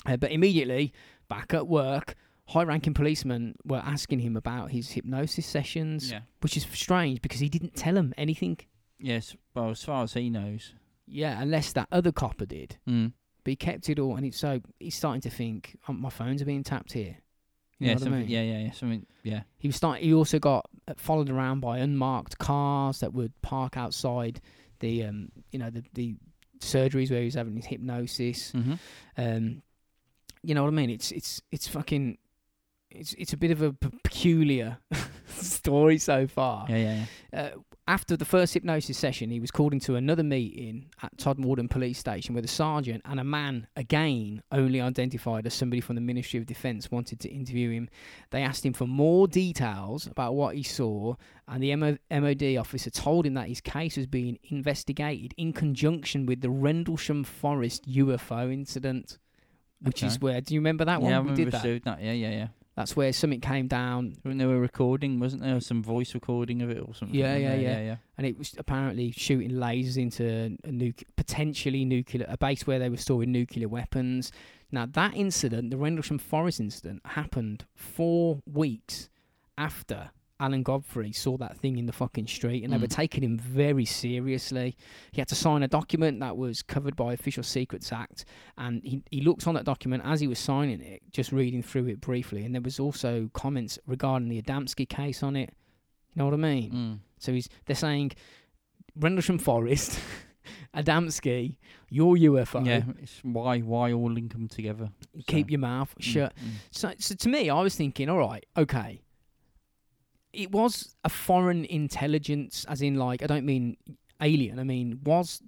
Uh, 0.06 0.18
but 0.18 0.32
immediately, 0.32 0.94
back 1.30 1.54
at 1.54 1.68
work, 1.68 2.16
high 2.48 2.64
ranking 2.64 2.94
policemen 2.94 3.56
were 3.66 3.82
asking 3.86 4.20
him 4.20 4.36
about 4.36 4.72
his 4.72 4.92
hypnosis 4.92 5.46
sessions, 5.46 6.12
Yeah. 6.12 6.22
which 6.42 6.58
is 6.58 6.66
strange 6.74 7.22
because 7.22 7.40
he 7.40 7.50
didn't 7.50 7.76
tell 7.76 7.94
them 7.94 8.14
anything. 8.18 8.58
Yes. 9.00 9.36
Well, 9.54 9.70
as 9.70 9.84
far 9.84 10.04
as 10.04 10.14
he 10.14 10.30
knows. 10.30 10.74
Yeah, 11.08 11.42
unless 11.42 11.74
that 11.74 11.88
other 11.92 12.12
copper 12.12 12.46
did. 12.46 12.78
Mm. 12.88 13.14
But 13.44 13.52
he 13.52 13.56
kept 13.56 13.90
it 13.90 14.00
all, 14.00 14.16
and 14.16 14.26
it's 14.26 14.38
so 14.38 14.62
he's 14.80 14.96
starting 14.96 15.22
to 15.22 15.30
think, 15.30 15.76
oh, 15.88 15.94
my 15.94 16.10
phones 16.10 16.42
are 16.42 16.46
being 16.46 16.64
tapped 16.64 16.94
here. 16.94 17.18
You 17.82 17.88
Yeah, 17.88 17.94
know 17.96 18.00
what 18.00 18.14
I 18.14 18.18
mean? 18.20 18.30
yeah, 18.30 18.42
yeah, 18.44 18.60
yeah. 18.66 18.72
Something, 18.72 19.06
yeah. 19.24 19.42
He 19.58 19.68
was 19.68 19.76
start. 19.76 20.00
He 20.02 20.14
also 20.14 20.38
got 20.40 20.68
followed 20.98 21.30
around 21.30 21.62
by 21.62 21.80
unmarked 21.80 22.38
cars 22.38 23.00
that 23.00 23.12
would 23.14 23.34
park 23.42 23.76
outside 23.76 24.40
the, 24.80 25.04
um, 25.06 25.32
you 25.52 25.58
know, 25.60 25.70
the 25.72 25.84
the 25.94 26.16
surgeries 26.60 27.10
where 27.10 27.20
he 27.20 27.26
was 27.26 27.34
having 27.34 27.56
his 27.56 27.66
hypnosis. 27.66 28.52
Mm-hmm. 28.52 28.74
Um, 29.18 29.62
you 30.44 30.54
know 30.56 30.62
what 30.64 30.70
I 30.70 30.72
mean? 30.72 30.90
It's 30.92 31.12
it's 31.12 31.42
it's 31.52 31.68
fucking. 31.68 32.18
It's 32.92 33.14
it's 33.14 33.34
a 33.34 33.38
bit 33.38 33.52
of 33.52 33.62
a 33.62 33.72
peculiar 33.74 34.78
story 35.38 35.98
so 35.98 36.28
far. 36.28 36.66
Yeah, 36.70 36.76
yeah, 36.78 37.06
yeah. 37.34 37.40
Uh, 37.42 37.50
after 37.92 38.16
the 38.16 38.24
first 38.24 38.54
hypnosis 38.54 38.98
session, 38.98 39.30
he 39.32 39.42
was 39.42 39.52
called 39.52 39.74
into 39.74 39.96
another 39.96 40.24
meeting 40.24 40.86
at 41.04 41.18
Todmorden 41.18 41.70
Police 41.70 42.00
Station 42.00 42.34
where 42.34 42.42
the 42.42 42.48
sergeant 42.48 43.02
and 43.04 43.20
a 43.20 43.24
man, 43.26 43.68
again 43.76 44.42
only 44.50 44.80
identified 44.80 45.46
as 45.46 45.54
somebody 45.54 45.82
from 45.82 45.96
the 45.96 46.02
Ministry 46.02 46.40
of 46.40 46.46
Defence, 46.46 46.90
wanted 46.90 47.20
to 47.20 47.30
interview 47.30 47.70
him. 47.70 47.90
They 48.30 48.44
asked 48.44 48.66
him 48.66 48.72
for 48.72 48.88
more 48.88 49.28
details 49.28 50.08
about 50.08 50.36
what 50.36 50.56
he 50.56 50.64
saw, 50.64 51.16
and 51.50 51.62
the 51.62 51.76
MO- 51.76 51.98
MOD 52.10 52.56
officer 52.56 52.90
told 52.90 53.26
him 53.26 53.34
that 53.34 53.50
his 53.50 53.60
case 53.60 53.98
was 53.98 54.08
being 54.08 54.40
investigated 54.50 55.34
in 55.36 55.52
conjunction 55.52 56.26
with 56.26 56.40
the 56.40 56.50
Rendlesham 56.50 57.26
Forest 57.26 57.90
UFO 57.90 58.54
incident. 58.54 59.18
Which 59.82 60.02
is 60.02 60.22
where, 60.22 60.40
do 60.40 60.54
you 60.54 60.62
remember 60.62 60.86
that 60.86 61.02
yeah, 61.02 61.08
I 61.08 61.20
one? 61.20 61.26
We 61.26 61.32
remember 61.32 61.60
did 61.60 61.84
that. 61.84 61.84
that. 61.84 62.02
Yeah, 62.02 62.14
yeah, 62.14 62.30
yeah. 62.30 62.48
That's 62.82 62.96
where 62.96 63.14
something 63.14 63.42
came 63.42 63.68
down 63.68 64.16
When 64.24 64.40
they 64.40 64.48
were 64.48 64.60
recording, 64.60 65.20
wasn't 65.20 65.44
there 65.44 65.60
some 65.62 65.84
voice 65.84 66.16
recording 66.16 66.64
of 66.64 66.72
it 66.72 66.80
or 66.80 66.96
something? 66.96 67.16
Yeah, 67.16 67.36
yeah, 67.36 67.54
yeah, 67.54 67.60
yeah. 67.60 67.80
yeah. 67.82 67.96
and 68.18 68.26
it 68.26 68.40
was 68.40 68.56
apparently 68.58 69.12
shooting 69.12 69.52
lasers 69.52 69.98
into 69.98 70.58
a 70.64 70.72
nuc- 70.72 71.04
potentially 71.16 71.86
nuclear 71.86 72.26
a 72.28 72.38
base 72.38 72.66
where 72.66 72.80
they 72.80 72.90
were 72.90 72.98
storing 72.98 73.32
nuclear 73.32 73.68
weapons. 73.68 74.32
Now 74.72 74.88
that 74.88 75.16
incident, 75.16 75.70
the 75.70 75.78
Rendlesham 75.78 76.18
Forest 76.18 76.60
incident, 76.60 77.02
happened 77.06 77.66
four 77.76 78.42
weeks 78.52 79.10
after 79.60 80.10
Alan 80.42 80.64
Godfrey 80.64 81.12
saw 81.14 81.38
that 81.38 81.58
thing 81.58 81.78
in 81.78 81.86
the 81.86 81.94
fucking 81.94 82.28
street, 82.28 82.64
and 82.64 82.74
they 82.74 82.78
were 82.78 82.88
Mm. 82.88 82.96
taking 82.96 83.24
him 83.24 83.38
very 83.38 83.86
seriously. 83.86 84.76
He 85.12 85.22
had 85.22 85.28
to 85.30 85.36
sign 85.36 85.64
a 85.64 85.68
document 85.68 86.20
that 86.20 86.36
was 86.36 86.62
covered 86.62 86.96
by 86.96 87.14
Official 87.14 87.44
Secrets 87.44 87.94
Act, 87.94 88.26
and 88.58 88.82
he 88.84 89.04
he 89.12 89.22
looked 89.22 89.46
on 89.48 89.54
that 89.54 89.66
document 89.66 90.04
as 90.06 90.20
he 90.20 90.28
was 90.28 90.40
signing 90.40 90.82
it, 90.82 91.02
just 91.12 91.32
reading 91.32 91.62
through 91.64 91.88
it 91.88 92.02
briefly, 92.02 92.44
and 92.44 92.54
there 92.56 92.62
was 92.62 92.80
also 92.80 93.30
comments 93.34 93.80
regarding 93.88 94.28
the 94.30 94.42
Adamski 94.42 94.90
case 94.90 95.22
on 95.24 95.36
it. 95.36 95.54
You 96.14 96.20
know 96.20 96.26
what 96.26 96.34
I 96.34 96.38
mean? 96.38 96.72
Mm. 96.72 97.00
So 97.20 97.32
he's 97.32 97.48
they're 97.66 97.76
saying 97.76 98.12
Rendlesham 98.96 99.38
Forest, 99.38 100.00
Adamski, 100.76 101.58
your 101.90 102.16
UFO. 102.16 102.66
Yeah, 102.66 102.84
it's 103.02 103.20
why 103.24 103.60
why 103.60 103.94
all 103.94 104.12
link 104.12 104.32
them 104.34 104.48
together. 104.48 104.90
Keep 105.28 105.48
So, 105.48 105.52
your 105.52 105.60
mouth 105.60 105.94
mm, 105.98 106.02
shut. 106.04 106.34
mm. 106.36 106.50
So, 106.72 106.94
so 106.98 107.16
to 107.16 107.30
me, 107.30 107.50
I 107.50 107.62
was 107.62 107.76
thinking, 107.76 108.10
all 108.10 108.18
right, 108.20 108.46
okay. 108.58 109.02
It 110.34 110.52
was 110.52 110.96
a 111.04 111.10
foreign 111.10 111.66
intelligence, 111.66 112.66
as 112.70 112.82
in 112.82 112.96
like 112.96 113.22
I 113.24 113.28
don't 113.28 113.46
mean 113.46 113.78
alien. 114.22 114.60
I 114.60 114.64
mean 114.64 115.00
was 115.04 115.42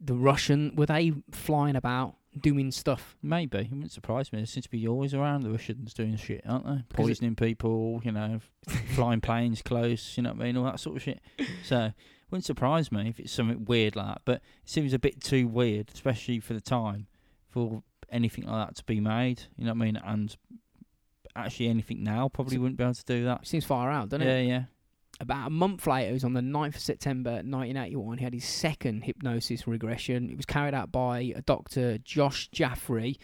the 0.00 0.14
Russian 0.14 0.74
were 0.76 0.86
they 0.86 1.12
flying 1.32 1.76
about 1.76 2.16
doing 2.40 2.70
stuff? 2.70 3.16
Maybe 3.22 3.58
it 3.58 3.70
wouldn't 3.70 3.92
surprise 3.92 4.32
me. 4.32 4.40
There 4.40 4.46
seems 4.46 4.64
to 4.64 4.70
be 4.70 4.86
always 4.86 5.14
around 5.14 5.42
the 5.42 5.50
Russians 5.50 5.94
doing 5.94 6.16
shit, 6.16 6.42
aren't 6.46 6.64
they? 6.66 6.70
'Cause 6.72 6.80
it- 6.80 6.94
Poisoning 6.96 7.34
people, 7.36 8.00
you 8.04 8.12
know, 8.12 8.40
flying 8.94 9.20
planes 9.20 9.62
close, 9.62 10.16
you 10.16 10.22
know 10.22 10.32
what 10.32 10.42
I 10.42 10.44
mean, 10.46 10.56
all 10.56 10.64
that 10.64 10.80
sort 10.80 10.96
of 10.96 11.02
shit. 11.02 11.20
So 11.64 11.92
wouldn't 12.30 12.44
surprise 12.44 12.90
me 12.92 13.08
if 13.08 13.20
it's 13.20 13.32
something 13.32 13.64
weird 13.64 13.96
like 13.96 14.06
that. 14.06 14.22
But 14.24 14.36
it 14.36 14.68
seems 14.68 14.92
a 14.92 14.98
bit 14.98 15.20
too 15.22 15.46
weird, 15.48 15.90
especially 15.94 16.40
for 16.40 16.52
the 16.54 16.60
time, 16.60 17.06
for 17.48 17.82
anything 18.10 18.44
like 18.44 18.68
that 18.68 18.76
to 18.76 18.84
be 18.84 19.00
made. 19.00 19.42
You 19.56 19.64
know 19.64 19.72
what 19.72 19.82
I 19.82 19.84
mean? 19.86 19.96
And 19.96 20.36
actually, 21.36 21.68
anything 21.68 22.02
now 22.02 22.28
probably 22.28 22.58
wouldn't 22.58 22.78
be 22.78 22.84
able 22.84 22.94
to 22.94 23.04
do 23.04 23.24
that. 23.24 23.46
Seems 23.46 23.64
far 23.64 23.90
out, 23.90 24.08
doesn't 24.08 24.26
yeah, 24.26 24.36
it? 24.36 24.46
yeah. 24.46 24.48
Yeah. 24.58 24.62
About 25.18 25.46
a 25.46 25.50
month 25.50 25.86
later, 25.86 26.10
it 26.10 26.12
was 26.12 26.24
on 26.24 26.34
the 26.34 26.42
9th 26.42 26.74
of 26.74 26.80
September 26.80 27.30
1981, 27.30 28.18
he 28.18 28.24
had 28.24 28.34
his 28.34 28.44
second 28.44 29.04
hypnosis 29.04 29.66
regression. 29.66 30.28
It 30.28 30.36
was 30.36 30.44
carried 30.44 30.74
out 30.74 30.92
by 30.92 31.32
a 31.34 31.40
Dr. 31.40 31.96
Josh 31.98 32.48
Jaffrey. 32.50 33.16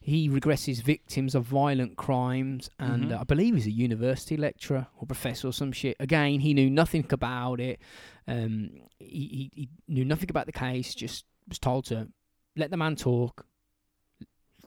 He 0.00 0.28
regresses 0.28 0.82
victims 0.82 1.34
of 1.34 1.44
violent 1.44 1.96
crimes, 1.96 2.68
and 2.78 3.06
Mhm. 3.06 3.12
uh, 3.16 3.20
I 3.20 3.24
believe 3.24 3.54
he's 3.54 3.66
a 3.66 3.70
university 3.70 4.36
lecturer 4.36 4.88
or 4.98 5.06
professor 5.06 5.48
or 5.48 5.52
some 5.52 5.72
shit. 5.72 5.96
Again, 5.98 6.40
he 6.40 6.52
knew 6.52 6.68
nothing 6.70 7.06
about 7.10 7.60
it. 7.60 7.80
Um, 8.26 8.70
he, 8.98 9.06
he, 9.08 9.50
he 9.54 9.68
knew 9.88 10.04
nothing 10.04 10.28
about 10.30 10.44
the 10.46 10.52
case, 10.52 10.94
just 10.94 11.24
was 11.48 11.58
told 11.58 11.86
to 11.86 12.08
let 12.56 12.70
the 12.70 12.76
man 12.76 12.94
talk, 12.94 13.46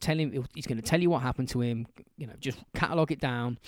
tell 0.02 0.18
him 0.18 0.32
he's 0.54 0.66
going 0.66 0.80
to 0.80 0.82
tell 0.82 1.00
you 1.00 1.08
what 1.10 1.22
happened 1.22 1.48
to 1.50 1.60
him, 1.62 1.86
you 2.18 2.26
know, 2.26 2.34
just 2.40 2.58
catalogue 2.74 3.12
it 3.12 3.20
down. 3.20 3.58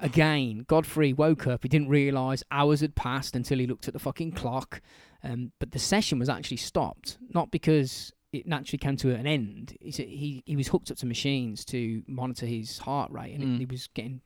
Again, 0.00 0.64
Godfrey 0.66 1.12
woke 1.12 1.46
up. 1.46 1.62
He 1.62 1.68
didn't 1.68 1.88
realise 1.88 2.42
hours 2.50 2.80
had 2.80 2.96
passed 2.96 3.36
until 3.36 3.58
he 3.58 3.66
looked 3.66 3.86
at 3.86 3.94
the 3.94 4.00
fucking 4.00 4.32
clock. 4.32 4.80
Um, 5.22 5.52
but 5.60 5.70
the 5.70 5.78
session 5.78 6.18
was 6.18 6.28
actually 6.28 6.56
stopped, 6.56 7.18
not 7.32 7.52
because 7.52 8.12
it 8.32 8.44
naturally 8.46 8.78
came 8.78 8.96
to 8.96 9.14
an 9.14 9.26
end. 9.28 9.76
He 9.80 9.90
he 9.92 10.42
he 10.44 10.56
was 10.56 10.66
hooked 10.68 10.90
up 10.90 10.96
to 10.98 11.06
machines 11.06 11.64
to 11.66 12.02
monitor 12.08 12.46
his 12.46 12.78
heart 12.78 13.12
rate, 13.12 13.34
and 13.34 13.44
Mm. 13.44 13.58
he 13.58 13.66
was 13.66 13.86
getting 13.94 14.22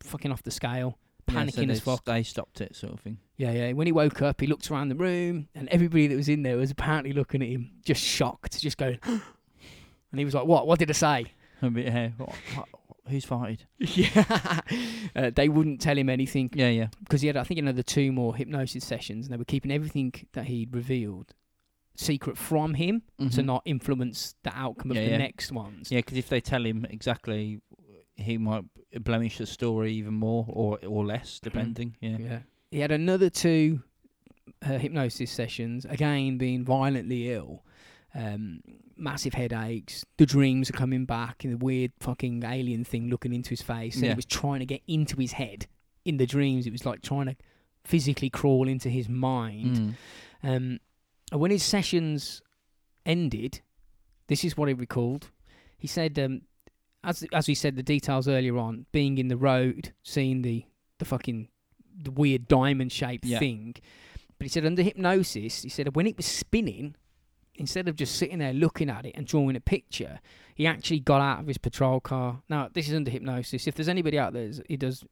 fucking 0.00 0.30
off 0.30 0.42
the 0.42 0.50
scale, 0.50 0.98
Yeah, 1.26 1.34
so 1.34 1.40
panicking 1.62 1.70
as 1.70 1.80
fuck. 1.80 2.04
They 2.04 2.22
stopped 2.22 2.60
it, 2.60 2.76
sort 2.76 2.92
of 2.92 3.00
thing. 3.00 3.16
Yeah, 3.38 3.52
yeah. 3.52 3.72
When 3.72 3.86
he 3.86 3.92
woke 3.92 4.20
up, 4.20 4.40
he 4.42 4.46
looked 4.46 4.70
around 4.70 4.90
the 4.90 4.96
room, 4.96 5.48
and 5.54 5.68
everybody 5.70 6.06
that 6.08 6.16
was 6.16 6.28
in 6.28 6.42
there 6.42 6.58
was 6.58 6.70
apparently 6.70 7.14
looking 7.14 7.40
at 7.40 7.48
him, 7.48 7.70
just 7.86 8.02
shocked, 8.02 8.60
just 8.60 8.76
going. 8.76 8.98
And 10.10 10.18
he 10.18 10.24
was 10.24 10.34
like, 10.34 10.46
"What? 10.46 10.66
What 10.66 10.78
did 10.78 10.90
I 10.90 10.94
say?" 10.94 11.26
A 11.62 11.70
bit, 11.70 11.88
hey, 11.88 12.12
what, 12.16 12.30
what, 12.54 12.68
who's 13.08 13.24
fighted? 13.24 13.64
yeah. 13.78 14.60
Uh, 15.16 15.30
they 15.34 15.48
wouldn't 15.48 15.80
tell 15.80 15.98
him 15.98 16.08
anything 16.08 16.48
Yeah, 16.54 16.68
yeah. 16.68 16.86
because 17.02 17.20
he 17.20 17.26
had, 17.26 17.36
I 17.36 17.42
think, 17.42 17.58
another 17.58 17.82
two 17.82 18.12
more 18.12 18.36
hypnosis 18.36 18.84
sessions, 18.84 19.26
and 19.26 19.32
they 19.32 19.38
were 19.38 19.44
keeping 19.44 19.72
everything 19.72 20.12
that 20.34 20.44
he'd 20.44 20.72
revealed 20.72 21.34
secret 21.96 22.38
from 22.38 22.74
him 22.74 23.02
to 23.18 23.24
Mhm. 23.24 23.44
not 23.44 23.62
influence 23.64 24.36
the 24.44 24.56
outcome 24.56 24.92
of 24.92 24.96
the 24.96 25.02
yeah. 25.02 25.16
next 25.16 25.50
ones. 25.50 25.90
Yeah, 25.90 25.98
because 25.98 26.16
if 26.16 26.28
they 26.28 26.40
tell 26.40 26.64
him 26.64 26.86
exactly, 26.88 27.60
he 28.14 28.38
might 28.38 28.62
blemish 29.00 29.38
the 29.38 29.46
story 29.46 29.94
even 29.94 30.14
more 30.14 30.44
or 30.48 30.78
or 30.86 31.04
less, 31.04 31.40
depending. 31.40 31.96
Yeah. 32.00 32.18
Yeah. 32.18 32.38
He 32.70 32.78
had 32.78 32.92
another 32.92 33.30
two 33.30 33.82
uh, 34.62 34.78
hypnosis 34.78 35.30
sessions, 35.32 35.84
again 35.86 36.38
being 36.38 36.64
violently 36.64 37.32
ill. 37.32 37.64
Um, 38.18 38.60
massive 38.96 39.34
headaches. 39.34 40.04
The 40.16 40.26
dreams 40.26 40.68
are 40.68 40.72
coming 40.72 41.04
back, 41.04 41.44
and 41.44 41.52
the 41.52 41.64
weird 41.64 41.92
fucking 42.00 42.42
alien 42.44 42.82
thing 42.82 43.08
looking 43.10 43.32
into 43.32 43.50
his 43.50 43.62
face. 43.62 43.94
And 43.96 44.06
Yeah. 44.06 44.10
it 44.12 44.16
was 44.16 44.26
trying 44.26 44.58
to 44.58 44.66
get 44.66 44.82
into 44.88 45.16
his 45.20 45.32
head. 45.32 45.68
In 46.04 46.16
the 46.16 46.26
dreams, 46.26 46.66
it 46.66 46.72
was 46.72 46.84
like 46.84 47.00
trying 47.00 47.26
to 47.26 47.36
physically 47.84 48.28
crawl 48.28 48.66
into 48.66 48.88
his 48.90 49.08
mind. 49.08 49.76
Mm. 49.76 49.94
Um, 50.42 50.80
and 51.30 51.40
when 51.40 51.52
his 51.52 51.62
sessions 51.62 52.42
ended, 53.06 53.60
this 54.26 54.44
is 54.44 54.56
what 54.56 54.68
he 54.68 54.74
recalled. 54.74 55.30
He 55.78 55.86
said, 55.86 56.18
um, 56.18 56.42
as 57.04 57.24
as 57.32 57.46
we 57.46 57.54
said 57.54 57.76
the 57.76 57.82
details 57.84 58.26
earlier 58.26 58.56
on, 58.58 58.86
being 58.92 59.18
in 59.18 59.28
the 59.28 59.36
road, 59.36 59.92
seeing 60.02 60.42
the 60.42 60.64
the 60.98 61.04
fucking 61.04 61.48
the 62.02 62.10
weird 62.10 62.48
diamond 62.48 62.90
shaped 62.92 63.24
Yeah. 63.24 63.38
thing. 63.38 63.74
But 64.38 64.46
he 64.46 64.48
said 64.48 64.66
under 64.66 64.82
hypnosis, 64.82 65.62
he 65.62 65.68
said 65.68 65.94
when 65.94 66.06
it 66.08 66.16
was 66.16 66.26
spinning, 66.26 66.96
instead 67.58 67.88
of 67.88 67.96
just 67.96 68.16
sitting 68.16 68.38
there 68.38 68.52
looking 68.52 68.88
at 68.88 69.04
it 69.04 69.14
and 69.14 69.26
drawing 69.26 69.56
a 69.56 69.60
picture, 69.60 70.20
he 70.54 70.66
actually 70.66 71.00
got 71.00 71.20
out 71.20 71.40
of 71.40 71.46
his 71.46 71.58
patrol 71.58 72.00
car. 72.00 72.42
Now 72.48 72.68
this 72.72 72.88
is 72.88 72.94
under 72.94 73.10
hypnosis. 73.10 73.66
If 73.66 73.74
there's 73.74 73.88
anybody 73.88 74.18
out 74.18 74.32
there 74.32 74.50
who 74.68 74.76
does 74.76 75.04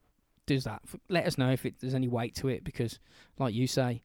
does 0.47 0.65
that, 0.65 0.83
let 1.09 1.27
us 1.27 1.37
know 1.37 1.51
if 1.51 1.67
it, 1.67 1.75
there's 1.81 1.95
any 1.95 2.09
weight 2.09 2.37
to 2.37 2.49
it 2.49 2.63
because, 2.63 3.01
like 3.39 3.53
you 3.53 3.67
say, 3.67 4.03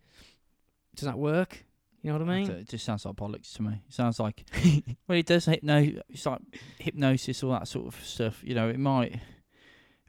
does 0.96 1.06
that 1.06 1.18
work? 1.18 1.66
You 2.02 2.12
know 2.12 2.18
what 2.18 2.28
I 2.28 2.40
mean? 2.40 2.50
It 2.50 2.68
just 2.68 2.84
sounds 2.84 3.06
like 3.06 3.16
bollocks 3.16 3.54
to 3.54 3.62
me. 3.62 3.82
It 3.88 3.94
sounds 3.94 4.20
like 4.20 4.44
well, 5.08 5.18
it 5.18 5.28
does 5.28 5.46
hypno. 5.46 6.02
It's 6.10 6.26
like 6.26 6.42
hypnosis, 6.80 7.44
all 7.44 7.52
that 7.52 7.68
sort 7.68 7.88
of 7.88 8.04
stuff. 8.04 8.42
You 8.44 8.56
know, 8.56 8.70
it 8.70 8.80
might 8.80 9.14
it 9.14 9.22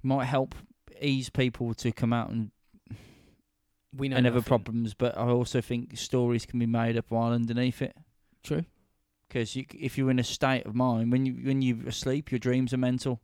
might 0.03 0.25
help 0.25 0.55
ease 1.01 1.29
people 1.29 1.75
to 1.75 1.93
come 1.93 2.13
out 2.13 2.31
and 2.31 2.51
We 3.95 4.09
know 4.09 4.17
and 4.17 4.27
other 4.27 4.41
problems, 4.41 4.95
but 4.95 5.19
I 5.19 5.27
also 5.29 5.61
think 5.61 5.99
stories 5.99 6.47
can 6.47 6.59
be 6.59 6.67
made 6.67 6.97
up 6.97 7.07
while 7.11 7.33
underneath 7.33 7.83
it. 7.83 7.95
True. 8.43 8.65
Because 9.29 9.57
you, 9.57 9.65
c- 9.71 9.79
if 9.79 9.97
you're 9.97 10.11
in 10.11 10.19
a 10.19 10.25
state 10.25 10.67
of 10.67 10.75
mind 10.75 11.11
when 11.11 11.25
you 11.25 11.35
when 11.45 11.63
you're 11.63 11.89
asleep, 11.89 12.31
your 12.31 12.39
dreams 12.39 12.73
are 12.75 12.79
mental. 12.79 13.21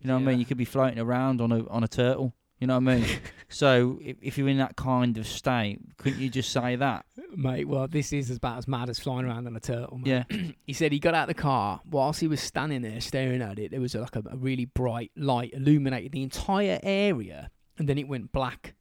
You 0.00 0.08
know 0.08 0.14
what 0.14 0.22
I 0.22 0.26
mean? 0.26 0.40
You 0.40 0.44
could 0.44 0.56
be 0.56 0.64
floating 0.64 0.98
around 0.98 1.40
on 1.40 1.52
a 1.52 1.66
on 1.68 1.84
a 1.84 1.88
turtle. 1.88 2.34
You 2.58 2.68
know 2.68 2.78
what 2.78 2.92
I 2.92 2.96
mean? 2.98 3.06
so 3.48 3.98
if, 4.00 4.16
if 4.22 4.38
you're 4.38 4.48
in 4.48 4.58
that 4.58 4.76
kind 4.76 5.18
of 5.18 5.26
state, 5.26 5.80
couldn't 5.96 6.20
you 6.20 6.30
just 6.30 6.52
say 6.52 6.76
that? 6.76 7.04
Mate, 7.34 7.66
well, 7.66 7.88
this 7.88 8.12
is 8.12 8.30
about 8.30 8.58
as 8.58 8.68
mad 8.68 8.88
as 8.88 9.00
flying 9.00 9.26
around 9.26 9.48
on 9.48 9.56
a 9.56 9.60
turtle. 9.60 9.98
Mate. 9.98 10.26
Yeah. 10.30 10.36
He 10.64 10.72
said 10.72 10.92
he 10.92 11.00
got 11.00 11.14
out 11.14 11.28
of 11.28 11.36
the 11.36 11.42
car 11.42 11.80
whilst 11.90 12.20
he 12.20 12.28
was 12.28 12.40
standing 12.40 12.82
there 12.82 13.00
staring 13.00 13.42
at 13.42 13.58
it. 13.58 13.72
There 13.72 13.80
was 13.80 13.96
like 13.96 14.14
a, 14.14 14.22
a 14.30 14.36
really 14.36 14.64
bright 14.64 15.10
light 15.16 15.52
illuminated 15.54 16.12
the 16.12 16.22
entire 16.22 16.78
area, 16.84 17.50
and 17.78 17.88
then 17.88 17.98
it 17.98 18.06
went 18.06 18.30
black. 18.30 18.74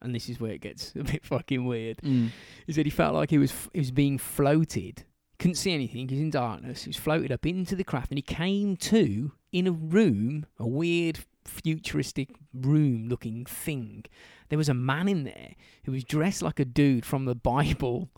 And 0.00 0.14
this 0.14 0.30
is 0.30 0.40
where 0.40 0.52
it 0.52 0.62
gets 0.62 0.94
a 0.98 1.04
bit 1.04 1.22
fucking 1.24 1.66
weird. 1.66 1.98
Mm. 1.98 2.30
He 2.66 2.72
said 2.72 2.86
he 2.86 2.90
felt 2.90 3.14
like 3.14 3.28
he 3.28 3.36
was 3.38 3.52
he 3.74 3.80
was 3.80 3.90
being 3.90 4.16
floated. 4.16 5.04
Couldn't 5.38 5.54
see 5.54 5.72
anything. 5.72 6.08
He's 6.08 6.20
in 6.20 6.30
darkness. 6.30 6.84
He's 6.84 6.96
floated 6.96 7.30
up 7.30 7.46
into 7.46 7.76
the 7.76 7.84
craft, 7.84 8.10
and 8.10 8.18
he 8.18 8.22
came 8.22 8.76
to 8.76 9.32
in 9.52 9.66
a 9.66 9.72
room, 9.72 10.46
a 10.58 10.66
weird 10.66 11.20
futuristic 11.44 12.30
room-looking 12.52 13.44
thing. 13.46 14.04
There 14.48 14.58
was 14.58 14.68
a 14.68 14.74
man 14.74 15.08
in 15.08 15.24
there 15.24 15.54
who 15.84 15.92
was 15.92 16.04
dressed 16.04 16.42
like 16.42 16.58
a 16.60 16.64
dude 16.64 17.06
from 17.06 17.24
the 17.24 17.34
Bible, 17.54 18.08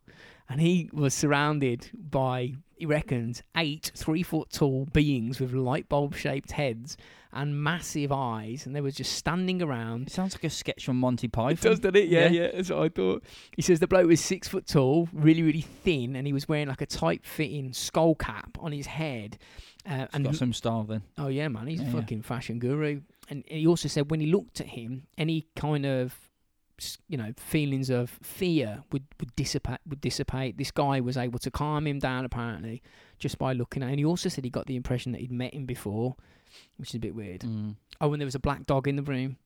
and 0.49 0.61
he 0.61 0.91
was 0.93 1.15
surrounded 1.15 1.91
by 1.95 2.55
he 2.77 2.87
reckons 2.87 3.43
eight 3.57 3.93
three 3.95 4.23
foot 4.23 4.51
tall 4.51 4.87
beings 4.87 5.39
with 5.39 5.53
light 5.53 5.89
bulb 5.89 6.17
shaped 6.17 6.53
heads 6.53 6.97
and 7.33 7.63
massive 7.63 8.11
eyes, 8.13 8.67
and 8.67 8.75
they 8.75 8.81
were 8.81 8.91
just 8.91 9.13
standing 9.13 9.63
around 9.63 10.09
It 10.09 10.13
sounds 10.13 10.35
like 10.35 10.45
a 10.45 10.51
sketch 10.51 10.85
from 10.85 10.99
Monty 10.99 11.29
Python. 11.29 11.53
it 11.53 11.61
does, 11.61 11.81
doesn't 11.81 11.97
it? 11.97 12.09
Yeah, 12.09 12.29
Yeah. 12.29 12.43
yeah, 12.47 12.51
That's 12.55 12.71
what 12.71 12.81
I 12.83 12.89
thought. 12.89 13.23
He 13.57 13.63
says 13.63 13.79
the 13.81 13.87
bloke 13.87 14.07
was 14.07 14.21
six 14.21 14.49
foot 14.49 14.67
tall, 14.67 15.09
really, 15.13 15.43
really 15.43 15.61
thin, 15.61 16.17
and 16.17 16.27
he 16.27 16.33
was 16.33 16.49
wearing 16.49 16.69
like 16.69 16.81
a 16.81 16.87
tight 16.87 17.25
fitting 17.25 17.73
skull 17.73 18.15
cap 18.15 18.57
on 18.61 18.73
his 18.73 18.87
head. 18.87 19.39
Uh, 19.89 20.07
and 20.13 20.25
got 20.25 20.35
some 20.37 20.53
style 20.53 20.83
then. 20.85 21.03
oh 21.19 21.29
yeah, 21.29 21.49
man, 21.49 21.67
he's 21.67 21.81
Yeah, 21.81 21.87
a 21.89 21.91
yeah. 21.93 22.01
fucking 22.01 22.23
fashion 22.23 22.59
guru. 22.59 23.01
And 23.31 23.45
he 23.47 23.67
also 23.67 23.89
said 23.89 24.11
when 24.11 24.21
he 24.21 24.27
looked 24.27 24.61
at 24.61 24.67
him, 24.67 25.05
any 25.17 25.47
kind 25.57 25.87
of 25.87 26.15
you 27.09 27.17
know 27.19 27.31
feelings 27.37 27.91
of 27.91 28.09
fear 28.23 28.83
would 28.91 29.05
would 29.21 29.35
dissipate. 29.37 29.79
Would 29.87 30.01
dissipate. 30.01 30.57
This 30.59 30.71
guy 30.71 31.01
was 31.01 31.17
able 31.17 31.39
to 31.41 31.51
calm 31.51 31.87
him 31.87 31.99
down 31.99 32.25
apparently 32.25 32.83
just 33.19 33.39
by 33.39 33.53
looking 33.53 33.83
at. 33.83 33.87
him. 33.87 33.91
And 33.93 33.99
he 34.01 34.05
also 34.05 34.29
said 34.29 34.45
he 34.45 34.51
got 34.51 34.67
the 34.67 34.77
impression 34.77 35.13
that 35.13 35.21
he'd 35.21 35.31
met 35.33 35.55
him 35.55 35.65
before, 35.67 36.17
which 36.77 36.91
is 36.91 36.95
a 36.97 36.99
bit 37.01 37.15
weird. 37.15 37.41
Mm. 37.41 37.77
Oh, 38.01 38.13
and 38.13 38.21
there 38.21 38.27
was 38.27 38.35
a 38.35 38.41
black 38.41 38.67
dog 38.67 38.89
in 38.89 38.97
the 38.97 39.03
room. 39.03 39.37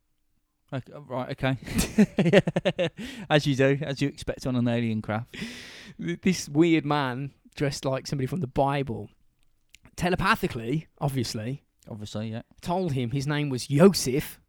Okay, 0.73 0.93
uh, 0.95 1.01
right, 1.03 1.31
okay. 1.31 2.89
as 3.31 3.47
you 3.47 3.55
do, 3.55 3.79
as 3.83 4.01
you 4.03 4.09
expect 4.09 4.47
on 4.47 4.57
an 4.57 4.67
alien 4.67 5.03
craft. 5.03 5.37
this 5.99 6.49
weird 6.49 6.85
man 6.85 7.33
dressed 7.55 7.85
like 7.85 8.07
somebody 8.07 8.27
from 8.27 8.41
the 8.41 8.47
Bible, 8.47 9.11
telepathically, 9.97 10.87
obviously, 11.01 11.63
Obviously, 11.89 12.31
yeah. 12.31 12.43
told 12.63 12.93
him 12.93 13.11
his 13.11 13.27
name 13.27 13.51
was 13.51 13.69
Yosef, 13.71 14.41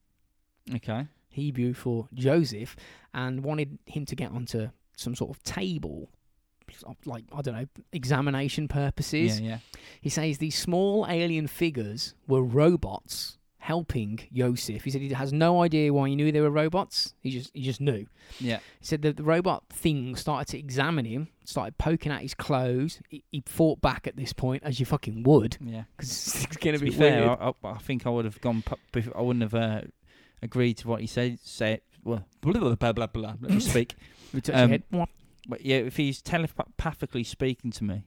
Okay. 0.74 1.08
Hebrew 1.30 1.74
for 1.74 2.08
Joseph, 2.14 2.76
and 3.14 3.44
wanted 3.44 3.78
him 3.86 4.06
to 4.06 4.16
get 4.16 4.32
onto 4.32 4.70
some 4.96 5.16
sort 5.16 5.32
of 5.32 5.44
table, 5.44 6.10
like, 7.06 7.24
I 7.36 7.42
don't 7.42 7.56
know, 7.56 7.66
examination 7.92 8.68
purposes. 8.68 9.40
Yeah, 9.40 9.48
yeah. 9.50 9.58
He 10.02 10.10
says 10.10 10.38
these 10.38 10.58
small 10.58 11.06
alien 11.10 11.48
figures 11.48 12.16
were 12.28 12.44
robots 12.44 13.38
helping 13.60 14.20
Yosef. 14.32 14.84
He 14.84 14.92
said 14.92 15.02
he 15.02 15.10
has 15.10 15.34
no 15.34 15.64
idea 15.64 15.92
why 15.92 16.08
he 16.10 16.16
knew 16.16 16.32
they 16.32 16.40
were 16.42 16.52
robots. 16.52 17.16
He 17.22 17.32
just 17.32 17.50
he 17.56 17.64
just 17.64 17.82
knew. 17.82 18.06
Yeah. 18.40 18.60
He 18.80 18.86
said 18.86 19.02
that 19.02 19.18
the 19.18 19.24
robot 19.24 19.64
thing 19.70 20.16
started 20.16 20.48
to 20.52 20.60
examine 20.60 21.06
him, 21.06 21.30
started 21.46 21.78
poking 21.80 22.12
at 22.12 22.22
his 22.22 22.36
clothes. 22.36 23.00
He, 23.10 23.24
he 23.32 23.44
fought 23.48 23.82
back 23.82 24.06
at 24.06 24.18
this 24.18 24.34
point, 24.34 24.62
as 24.64 24.80
you 24.80 24.86
fucking 24.86 25.24
would, 25.24 25.58
Yeah. 25.60 25.84
because 25.98 26.46
it's 26.46 26.58
getting 26.58 26.76
a 26.76 26.78
To 26.78 26.86
be 26.86 26.92
fair. 26.92 27.28
I, 27.30 27.52
I, 27.64 27.70
I 27.72 27.78
think 27.80 28.06
I 28.06 28.10
would 28.10 28.26
have 28.26 28.40
gone. 28.42 28.64
I 29.16 29.22
wouldn't 29.22 29.42
have 29.42 29.56
uh, 29.56 29.82
agreed 30.44 30.78
to 30.78 30.88
what 30.88 31.02
he 31.02 31.08
said. 31.08 31.40
Say 31.44 31.82
well, 32.04 32.24
blah 32.42 32.54
blah 32.54 32.76
blah 32.76 32.94
blah. 32.94 33.08
blah 33.08 33.34
let 33.42 33.52
me 33.52 33.60
speak. 33.72 33.96
Touch 34.32 34.50
um, 34.52 34.70
your 34.70 34.80
head. 35.00 35.08
But 35.48 35.66
yeah, 35.66 35.78
if 35.78 35.98
he's 35.98 36.22
telepathically 36.22 37.24
speaking 37.24 37.72
to 37.72 37.84
me, 37.84 38.06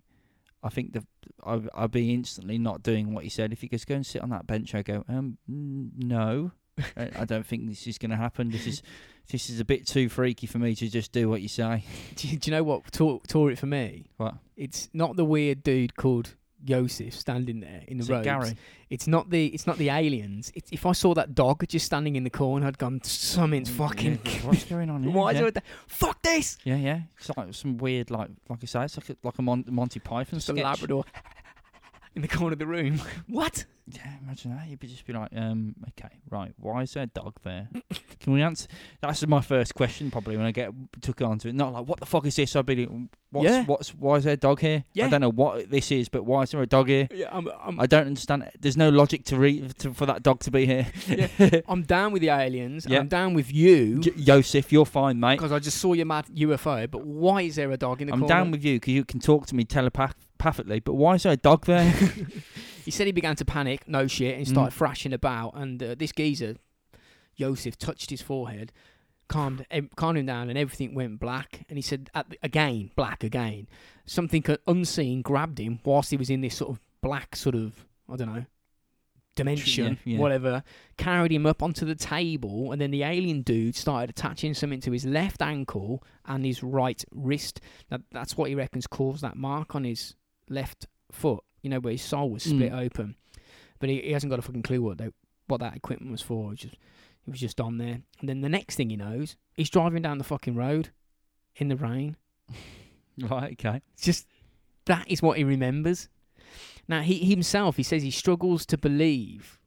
I 0.62 0.68
think 0.70 0.93
the 0.93 1.05
I'd, 1.45 1.68
I'd 1.74 1.91
be 1.93 2.12
instantly 2.12 2.59
not 2.59 2.82
doing 2.82 3.14
what 3.14 3.24
he 3.24 3.30
said. 3.30 3.53
If 3.53 3.61
he 3.61 3.68
goes, 3.68 3.84
go 3.84 3.95
and 3.95 4.05
sit 4.07 4.22
on 4.22 4.30
that 4.30 4.47
bench, 4.47 4.74
I 4.74 4.82
go, 4.82 5.05
um, 5.09 5.39
no, 5.47 6.51
I, 6.97 7.11
I 7.20 7.24
don't 7.24 7.47
think 7.47 7.68
this 7.68 7.86
is 7.86 7.97
going 7.99 8.11
to 8.11 8.16
happen. 8.16 8.51
This 8.51 8.66
is 8.66 8.82
this 9.30 9.51
is 9.51 9.61
a 9.61 9.64
bit 9.64 9.86
too 9.86 10.09
freaky 10.09 10.47
for 10.47 10.59
me 10.59 10.74
to 10.74 10.89
just 10.89 11.12
do 11.12 11.28
what 11.28 11.43
you 11.43 11.49
say. 11.49 11.84
Do, 12.16 12.28
you- 12.28 12.39
do 12.39 12.51
you 12.51 12.57
know 12.57 12.64
what 12.64 12.91
tore, 12.91 13.20
tore 13.28 13.51
it 13.51 13.59
for 13.59 13.66
me? 13.66 14.07
What? 14.16 14.34
It's 14.57 14.89
not 14.93 15.16
the 15.16 15.24
weird 15.24 15.62
dude 15.62 15.97
called 15.97 16.34
Yosef 16.64 17.14
standing 17.14 17.61
there 17.61 17.82
in 17.86 17.98
the 17.98 18.14
it. 18.14 18.24
Gary? 18.24 18.54
It's 18.90 19.06
not 19.06 19.30
the 19.30 19.46
it's 19.46 19.66
not 19.66 19.78
the 19.78 19.90
aliens. 19.90 20.50
It's, 20.54 20.70
if 20.72 20.86
I 20.86 20.92
saw 20.92 21.14
that 21.14 21.34
dog 21.34 21.66
just 21.68 21.86
standing 21.86 22.16
in 22.16 22.24
the 22.24 22.30
corner, 22.30 22.66
I'd 22.66 22.78
gone 22.78 23.00
something's 23.04 23.70
mm, 23.70 23.76
fucking. 23.76 24.20
Yeah, 24.24 24.32
what's 24.42 24.64
going 24.64 24.90
on 24.90 25.02
here? 25.02 25.12
Why 25.12 25.32
yeah. 25.32 25.44
is 25.44 25.52
there? 25.52 25.62
Fuck 25.86 26.22
this! 26.22 26.59
yeah, 26.64 26.76
yeah. 26.76 27.00
It's 27.18 27.30
like 27.36 27.54
some 27.54 27.78
weird, 27.78 28.11
like, 28.11 28.30
like 28.48 28.59
I 28.62 28.66
say, 28.66 28.84
it's 28.84 28.96
like 28.96 29.11
a, 29.11 29.16
like 29.22 29.38
a 29.38 29.42
Mon- 29.42 29.64
Monty 29.68 30.00
Python 30.00 30.38
Just 30.38 30.48
a. 30.48 30.54
Labrador 30.54 31.04
in 32.18 32.22
the 32.22 32.28
corner 32.28 32.52
of 32.54 32.58
the 32.58 32.66
room. 32.66 33.00
what? 33.28 33.64
Yeah, 33.90 34.02
imagine 34.22 34.54
that. 34.54 34.66
You'd 34.68 34.80
be 34.80 34.88
just 34.88 35.06
be 35.06 35.12
like, 35.12 35.30
um, 35.34 35.74
okay, 35.90 36.14
right. 36.28 36.52
Why 36.58 36.82
is 36.82 36.92
there 36.92 37.04
a 37.04 37.06
dog 37.06 37.36
there? 37.42 37.68
Can 38.20 38.32
we 38.34 38.42
answer? 38.42 38.66
That's 39.00 39.26
my 39.26 39.40
first 39.40 39.74
question 39.74 40.10
probably 40.10 40.36
when 40.36 40.44
I 40.44 40.50
get 40.52 40.72
took 41.00 41.22
onto 41.22 41.48
it. 41.48 41.54
Not 41.54 41.72
like, 41.72 41.86
what 41.86 42.00
the 42.00 42.04
fuck 42.04 42.26
is 42.26 42.36
this? 42.36 42.54
I'd 42.54 42.66
be 42.66 42.84
like, 42.84 42.90
what's, 43.30 43.48
Yeah. 43.48 43.64
what's, 43.64 43.94
why 43.94 44.16
is 44.16 44.24
there 44.24 44.34
a 44.34 44.36
dog 44.36 44.60
here? 44.60 44.84
Yeah. 44.92 45.06
I 45.06 45.08
don't 45.08 45.20
know 45.22 45.30
what 45.30 45.70
this 45.70 45.90
is, 45.90 46.10
but 46.10 46.24
why 46.24 46.42
is 46.42 46.50
there 46.50 46.60
a 46.60 46.66
dog 46.66 46.88
here? 46.88 47.08
Yeah, 47.10 47.28
I'm, 47.32 47.48
I'm, 47.62 47.80
I 47.80 47.86
don't 47.86 48.06
understand. 48.08 48.50
There's 48.60 48.76
no 48.76 48.90
logic 48.90 49.24
to 49.26 49.36
read 49.36 49.78
to, 49.78 49.94
for 49.94 50.04
that 50.04 50.22
dog 50.22 50.40
to 50.40 50.50
be 50.50 50.66
here. 50.66 50.86
yeah. 51.06 51.60
I'm 51.68 51.82
down 51.82 52.12
with 52.12 52.20
the 52.20 52.28
aliens. 52.30 52.84
Yeah. 52.86 52.98
I'm 52.98 53.08
down 53.08 53.32
with 53.32 53.50
you 53.52 54.00
J- 54.00 54.12
Yosef, 54.16 54.70
you're 54.70 54.84
fine, 54.84 55.18
mate. 55.18 55.36
because 55.36 55.52
I 55.52 55.60
just 55.60 55.78
saw 55.78 55.94
your 55.94 56.06
mad 56.06 56.26
UFO. 56.26 56.90
But 56.90 57.06
why 57.06 57.42
is 57.42 57.56
there 57.56 57.70
a 57.70 57.78
dog 57.78 58.02
in 58.02 58.08
the 58.08 58.12
corner? 58.12 58.24
I'm 58.24 58.28
corner? 58.28 58.44
down 58.44 58.50
with 58.50 58.64
you 58.64 58.74
because 58.76 58.92
you 58.92 59.04
can 59.06 59.20
talk 59.20 59.46
to 59.46 59.54
me 59.54 59.64
telepathically, 60.39 60.80
but 60.80 60.95
why 60.95 61.14
is 61.14 61.24
there 61.24 61.32
a 61.32 61.36
dog 61.36 61.66
there? 61.66 61.93
He 62.84 62.91
said 62.91 63.05
he 63.07 63.12
began 63.12 63.36
to 63.36 63.45
panic, 63.45 63.86
no 63.86 64.07
shit, 64.07 64.34
and 64.39 64.47
Mm. 64.47 64.51
started 64.51 64.74
thrashing 64.74 65.12
about. 65.12 65.53
And 65.55 65.82
uh, 65.82 65.95
this 65.95 66.11
geezer, 66.11 66.57
Joseph, 67.36 67.76
touched 67.76 68.09
his 68.09 68.22
forehead, 68.22 68.72
calmed, 69.28 69.66
em- 69.70 69.91
calmed 69.95 70.16
him 70.16 70.24
down, 70.24 70.49
and 70.49 70.57
everything 70.57 70.95
went 70.95 71.20
black. 71.20 71.66
And 71.68 71.76
he 71.76 71.82
said, 71.82 72.09
at 72.14 72.30
the, 72.30 72.39
again, 72.43 72.91
black 72.97 73.22
again. 73.22 73.68
Something 74.07 74.43
unseen 74.66 75.20
grabbed 75.20 75.59
him 75.61 75.80
whilst 75.84 76.11
he 76.11 76.16
was 76.16 76.30
in 76.30 76.41
this 76.41 76.57
sort 76.57 76.70
of 76.70 76.80
black, 77.03 77.36
sort 77.36 77.55
of, 77.55 77.84
I 78.11 78.16
don't 78.16 78.34
know, 78.34 78.47
dimension, 79.36 79.99
yeah. 80.07 80.18
whatever, 80.18 80.62
carried 80.97 81.30
him 81.30 81.45
up 81.45 81.62
onto 81.62 81.84
the 81.84 81.95
table. 81.95 82.72
And 82.72 82.80
then 82.80 82.91
the 82.91 83.03
alien 83.03 83.43
dude 83.43 83.76
started 83.76 84.09
attaching 84.09 84.55
something 84.55 84.80
to 84.80 84.93
his 84.93 85.05
left 85.05 85.43
ankle 85.43 86.03
and 86.24 86.43
his 86.47 86.62
right 86.62 87.05
wrist. 87.12 87.61
Now, 87.91 87.99
that's 88.12 88.34
what 88.39 88.49
he 88.49 88.55
reckons 88.55 88.86
caused 88.86 89.20
that 89.20 89.36
mark 89.36 89.74
on 89.74 89.84
his 89.84 90.14
left 90.51 90.86
foot, 91.11 91.42
you 91.62 91.70
know, 91.70 91.80
where 91.80 91.92
his 91.92 92.03
sole 92.03 92.30
was 92.30 92.42
split 92.42 92.72
Mm. 92.72 92.84
open. 92.86 93.16
But 93.78 93.88
he, 93.90 94.01
he 94.03 94.12
hasn't 94.12 94.30
got 94.30 94.38
a 94.38 94.42
fucking 94.42 94.62
clue 94.62 94.82
what 94.82 94.99
they, 94.99 95.11
what 95.46 95.61
that 95.61 95.76
equipment 95.76 96.11
was 96.11 96.20
for. 96.22 96.46
It 96.46 96.51
was, 96.51 96.59
just, 96.61 96.74
it 96.74 97.30
was 97.30 97.40
just 97.40 97.61
on 97.61 97.78
there. 97.78 98.01
And 98.20 98.28
then 98.28 98.40
the 98.40 98.49
next 98.49 98.74
thing 98.76 98.90
he 98.90 98.96
knows, 98.96 99.36
he's 99.55 99.70
driving 99.70 100.03
down 100.03 100.18
the 100.18 100.24
fucking 100.24 100.57
road 100.57 100.90
in 101.57 101.68
the 101.68 101.76
rain. 101.76 102.16
right, 103.18 103.53
okay. 103.53 103.80
It's 103.94 104.03
just 104.05 104.26
that 104.86 105.11
is 105.11 105.22
what 105.22 105.38
he 105.38 105.44
remembers. 105.44 106.09
Now 106.88 107.03
he 107.03 107.18
himself, 107.24 107.76
he 107.76 107.82
says 107.82 108.03
he 108.03 108.11
struggles 108.11 108.64
to 108.66 108.78
believe 108.78 109.59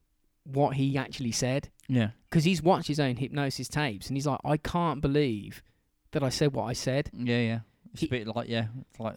what 0.44 0.74
he 0.74 0.98
actually 0.98 1.30
said 1.30 1.70
Yeah. 1.88 2.10
because 2.28 2.42
he's 2.44 2.60
watched 2.60 2.88
his 2.88 2.98
own 2.98 3.16
hypnosis 3.16 3.68
tapes 3.68 4.08
and 4.08 4.16
he's 4.16 4.26
like, 4.26 4.40
I 4.44 4.56
can't 4.56 5.00
believe 5.00 5.62
that 6.10 6.24
I 6.24 6.30
said 6.30 6.52
what 6.52 6.64
I 6.64 6.72
said. 6.72 7.10
Yeah, 7.16 7.38
yeah. 7.40 7.60
It's 7.92 8.00
He- 8.00 8.06
a 8.08 8.10
bit 8.10 8.26
like, 8.26 8.48
yeah, 8.48 8.66
it's 8.90 8.98
like, 8.98 9.16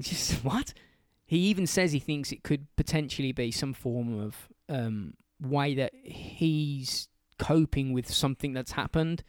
just 0.00 0.32
what? 0.44 0.72
He 1.26 1.38
even 1.38 1.66
says 1.66 1.92
he 1.92 1.98
thinks 2.00 2.32
it 2.32 2.42
could 2.42 2.66
potentially 2.76 3.32
be 3.32 3.50
some 3.50 3.72
form 3.72 4.20
of 4.20 4.48
um, 4.68 5.14
way 5.40 5.74
that 5.74 5.92
he's 6.04 7.08
coping 7.38 7.92
with 7.92 8.12
something 8.12 8.52
that's 8.52 8.72
happened. 8.72 9.22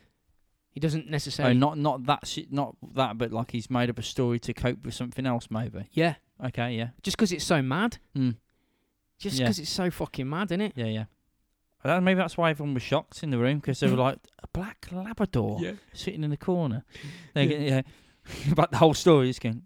He 0.71 0.79
doesn't 0.81 1.05
Oh, 1.07 1.11
necessarily. 1.11 1.55
not 1.55 1.77
not 1.77 2.05
that 2.07 2.27
shit, 2.27 2.51
not 2.51 2.75
that, 2.95 3.17
but 3.17 3.31
like 3.31 3.51
he's 3.51 3.69
made 3.69 3.89
up 3.89 3.97
a 3.97 4.03
story 4.03 4.39
to 4.39 4.53
cope 4.53 4.83
with 4.83 4.93
something 4.93 5.25
else, 5.25 5.47
maybe. 5.49 5.85
yeah, 5.93 6.15
Okay, 6.43 6.73
yeah, 6.75 6.89
just 7.01 7.15
because 7.15 7.31
it's 7.31 7.45
so 7.45 7.61
mad. 7.61 7.97
mm. 8.15 8.35
Just 9.17 9.37
Yeah. 9.39 9.45
because 9.45 9.59
it's 9.59 9.69
so 9.69 9.89
fucking 9.89 10.29
mad, 10.29 10.47
isn't 10.51 10.59
it? 10.61 10.73
yeah, 10.75 10.85
yeah. 10.87 11.05
I 11.85 11.99
maybe 12.01 12.17
that's 12.17 12.35
why 12.35 12.49
everyone 12.49 12.73
was 12.73 12.83
shocked 12.83 13.23
in 13.23 13.29
the 13.29 13.37
room 13.37 13.59
because 13.59 13.79
they 13.79 13.87
were 13.89 13.95
like 14.09 14.17
a 14.43 14.47
black 14.51 14.87
Labrador 14.91 15.61
sitting 15.93 16.23
in 16.23 16.29
the 16.31 16.37
corner. 16.37 16.83
They 17.33 17.43
Yeah. 17.43 17.49
get 17.49 17.61
yeah, 17.61 18.51
about 18.51 18.71
the 18.71 18.77
whole 18.77 18.93
story. 18.93 19.27
Just 19.27 19.39
going, 19.39 19.61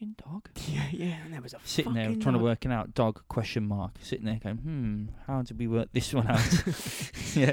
fucking 0.00 0.16
dog 0.24 0.48
Yeah, 0.68 0.86
yeah. 0.92 1.16
And 1.24 1.32
there 1.32 1.40
was 1.42 1.54
a 1.54 1.58
sitting 1.64 1.94
there 1.94 2.06
trying 2.06 2.18
to 2.18 2.32
dog. 2.32 2.42
work 2.42 2.64
it 2.64 2.72
out. 2.72 2.94
Dog 2.94 3.22
question 3.28 3.66
mark 3.66 3.92
sitting 4.00 4.26
there 4.26 4.40
going, 4.42 4.56
hmm, 4.56 5.04
how 5.26 5.42
did 5.42 5.58
we 5.58 5.66
work 5.66 5.88
this 5.92 6.12
one 6.14 6.26
out? 6.26 6.40
yeah, 7.34 7.52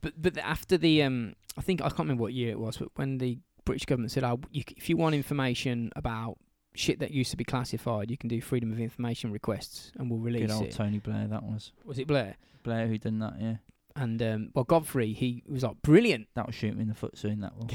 But 0.00 0.14
but 0.20 0.38
after 0.38 0.78
the 0.78 1.02
um, 1.02 1.34
I 1.56 1.62
think 1.62 1.80
I 1.80 1.88
can't 1.88 2.00
remember 2.00 2.22
what 2.22 2.32
year 2.32 2.50
it 2.50 2.58
was, 2.58 2.76
but 2.76 2.88
when 2.96 3.18
the 3.18 3.38
British 3.64 3.84
government 3.84 4.12
said, 4.12 4.24
"Oh, 4.24 4.40
you, 4.50 4.62
if 4.76 4.88
you 4.88 4.96
want 4.96 5.14
information 5.14 5.90
about 5.94 6.38
shit 6.74 7.00
that 7.00 7.10
used 7.10 7.30
to 7.32 7.36
be 7.36 7.44
classified, 7.44 8.10
you 8.10 8.16
can 8.16 8.28
do 8.28 8.40
freedom 8.40 8.72
of 8.72 8.80
information 8.80 9.30
requests, 9.30 9.92
and 9.98 10.10
we'll 10.10 10.20
release 10.20 10.46
good 10.46 10.50
old 10.52 10.64
it." 10.64 10.72
Tony 10.72 10.98
Blair. 11.00 11.26
That 11.28 11.42
was 11.42 11.72
Was 11.84 11.98
it 11.98 12.06
Blair? 12.06 12.36
Blair 12.62 12.86
who 12.86 12.96
done 12.96 13.18
that. 13.18 13.34
Yeah, 13.38 13.56
And 13.94 14.22
um, 14.22 14.50
well, 14.54 14.64
Godfrey, 14.64 15.12
he 15.12 15.42
was 15.46 15.62
like, 15.64 15.82
"Brilliant." 15.82 16.28
that 16.34 16.46
was 16.46 16.54
shooting 16.54 16.76
me 16.76 16.82
in 16.82 16.88
the 16.88 16.94
foot 16.94 17.18
soon. 17.18 17.40
That 17.40 17.52
one. 17.56 17.68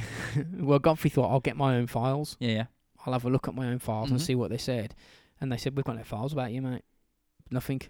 well, 0.66 0.80
Godfrey 0.80 1.12
thought, 1.12 1.30
"I'll 1.30 1.40
get 1.40 1.58
my 1.58 1.76
own 1.76 1.86
files. 1.88 2.38
Yeah, 2.40 2.50
yeah. 2.52 2.66
I'll 3.06 3.14
have 3.14 3.26
a 3.26 3.30
look 3.30 3.48
at 3.48 3.56
my 3.56 3.68
own 3.68 3.80
files 3.80 4.12
and 4.12 4.20
Mhm. 4.20 4.24
see 4.24 4.36
what 4.36 4.50
they 4.50 4.58
said." 4.58 4.96
And 5.42 5.52
they 5.52 5.58
said, 5.58 5.76
"We've 5.76 5.84
got 5.86 5.98
no 5.98 6.04
files 6.04 6.34
about 6.34 6.52
you, 6.52 6.62
mate. 6.62 6.84
Nothing." 7.52 7.82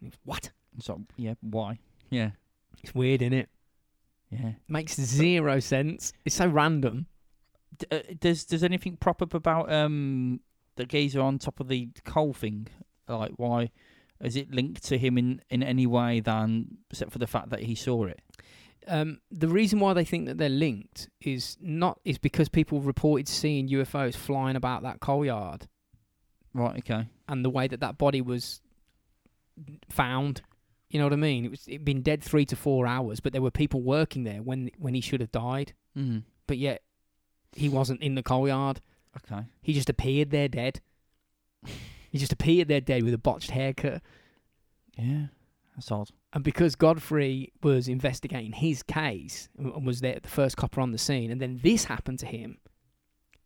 Was, 0.00 0.12
What? 0.24 0.50
So 0.78 1.04
yeah, 1.16 1.34
why? 1.40 1.78
Yeah, 2.10 2.30
It's 2.82 2.94
weird, 2.94 3.20
innit? 3.20 3.46
yeah. 4.30 4.52
Makes 4.68 4.94
zero 5.00 5.60
sense. 5.60 6.12
It's 6.24 6.36
so 6.36 6.46
random. 6.48 7.06
D- 7.76 7.86
uh, 7.90 8.00
does 8.18 8.44
does 8.44 8.62
anything 8.64 8.96
prop 8.96 9.20
up 9.22 9.34
about 9.34 9.70
um 9.72 10.40
the 10.76 10.86
geezer 10.86 11.20
on 11.20 11.38
top 11.38 11.60
of 11.60 11.68
the 11.68 11.88
coal 12.04 12.32
thing? 12.32 12.68
Like 13.08 13.32
why 13.36 13.70
is 14.20 14.36
it 14.36 14.50
linked 14.52 14.84
to 14.84 14.98
him 14.98 15.18
in 15.18 15.42
in 15.50 15.62
any 15.62 15.86
way 15.86 16.20
than 16.20 16.78
except 16.90 17.12
for 17.12 17.18
the 17.18 17.26
fact 17.26 17.50
that 17.50 17.60
he 17.64 17.74
saw 17.74 18.04
it? 18.04 18.20
Um, 18.88 19.20
the 19.30 19.48
reason 19.48 19.78
why 19.78 19.92
they 19.92 20.04
think 20.04 20.26
that 20.26 20.38
they're 20.38 20.48
linked 20.48 21.08
is 21.20 21.56
not 21.60 22.00
is 22.04 22.18
because 22.18 22.48
people 22.48 22.80
reported 22.80 23.28
seeing 23.28 23.68
UFOs 23.68 24.14
flying 24.16 24.56
about 24.56 24.82
that 24.84 25.00
coal 25.00 25.24
yard 25.24 25.68
Right. 26.54 26.78
Okay. 26.78 27.06
and 27.28 27.44
the 27.44 27.50
way 27.50 27.68
that 27.68 27.80
that 27.80 27.98
body 27.98 28.20
was 28.20 28.60
found. 29.88 30.42
You 30.88 30.98
know 30.98 31.04
what 31.06 31.12
I 31.12 31.16
mean? 31.16 31.44
It 31.44 31.50
was 31.50 31.68
it'd 31.68 31.84
been 31.84 32.02
dead 32.02 32.22
three 32.22 32.44
to 32.46 32.56
four 32.56 32.86
hours, 32.86 33.20
but 33.20 33.32
there 33.32 33.42
were 33.42 33.50
people 33.52 33.80
working 33.82 34.24
there 34.24 34.42
when 34.42 34.70
when 34.78 34.94
he 34.94 35.00
should 35.00 35.20
have 35.20 35.30
died. 35.30 35.74
Mm. 35.96 36.24
But 36.46 36.58
yet 36.58 36.82
he 37.52 37.68
wasn't 37.68 38.02
in 38.02 38.14
the 38.16 38.22
coal 38.22 38.48
yard. 38.48 38.80
Okay. 39.18 39.44
He 39.62 39.72
just 39.72 39.88
appeared 39.90 40.30
there 40.30 40.48
dead. 40.48 40.80
he 42.10 42.18
just 42.18 42.32
appeared 42.32 42.66
there 42.68 42.80
dead 42.80 43.04
with 43.04 43.14
a 43.14 43.18
botched 43.18 43.50
haircut. 43.52 44.02
Yeah. 44.96 45.26
That's 45.76 45.92
odd. 45.92 46.10
And 46.32 46.44
because 46.44 46.76
Godfrey 46.76 47.52
was 47.62 47.88
investigating 47.88 48.52
his 48.52 48.82
case 48.84 49.48
and 49.58 49.84
was 49.84 50.00
there 50.00 50.18
the 50.22 50.28
first 50.28 50.56
copper 50.56 50.80
on 50.80 50.92
the 50.92 50.98
scene, 50.98 51.30
and 51.30 51.40
then 51.40 51.58
this 51.62 51.84
happened 51.84 52.20
to 52.20 52.26
him, 52.26 52.58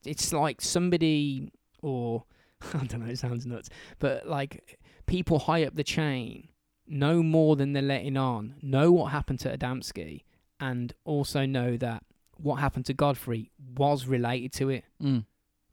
it's 0.05 0.33
like 0.33 0.61
somebody, 0.61 1.51
or 1.83 2.25
I 2.75 2.85
don't 2.85 3.01
know, 3.01 3.11
it 3.11 3.19
sounds 3.19 3.47
nuts, 3.47 3.71
but 3.99 4.29
like 4.29 4.79
people 5.07 5.39
high 5.39 5.65
up 5.65 5.75
the 5.77 5.85
chain 5.85 6.49
know 6.87 7.23
more 7.23 7.57
than 7.57 7.73
they're 7.73 7.83
letting 7.83 8.19
on, 8.19 8.57
know 8.61 8.93
what 8.93 9.13
happened 9.13 9.41
to 9.41 9.57
Adamski, 9.57 10.25
and 10.61 10.93
also 11.07 11.47
know 11.47 11.79
that 11.79 12.03
what 12.37 12.57
happened 12.57 12.85
to 12.87 12.93
Godfrey 12.95 13.51
was 13.79 14.07
related 14.07 14.53
to 14.55 14.69
it. 14.69 14.85
Mm. 15.03 15.25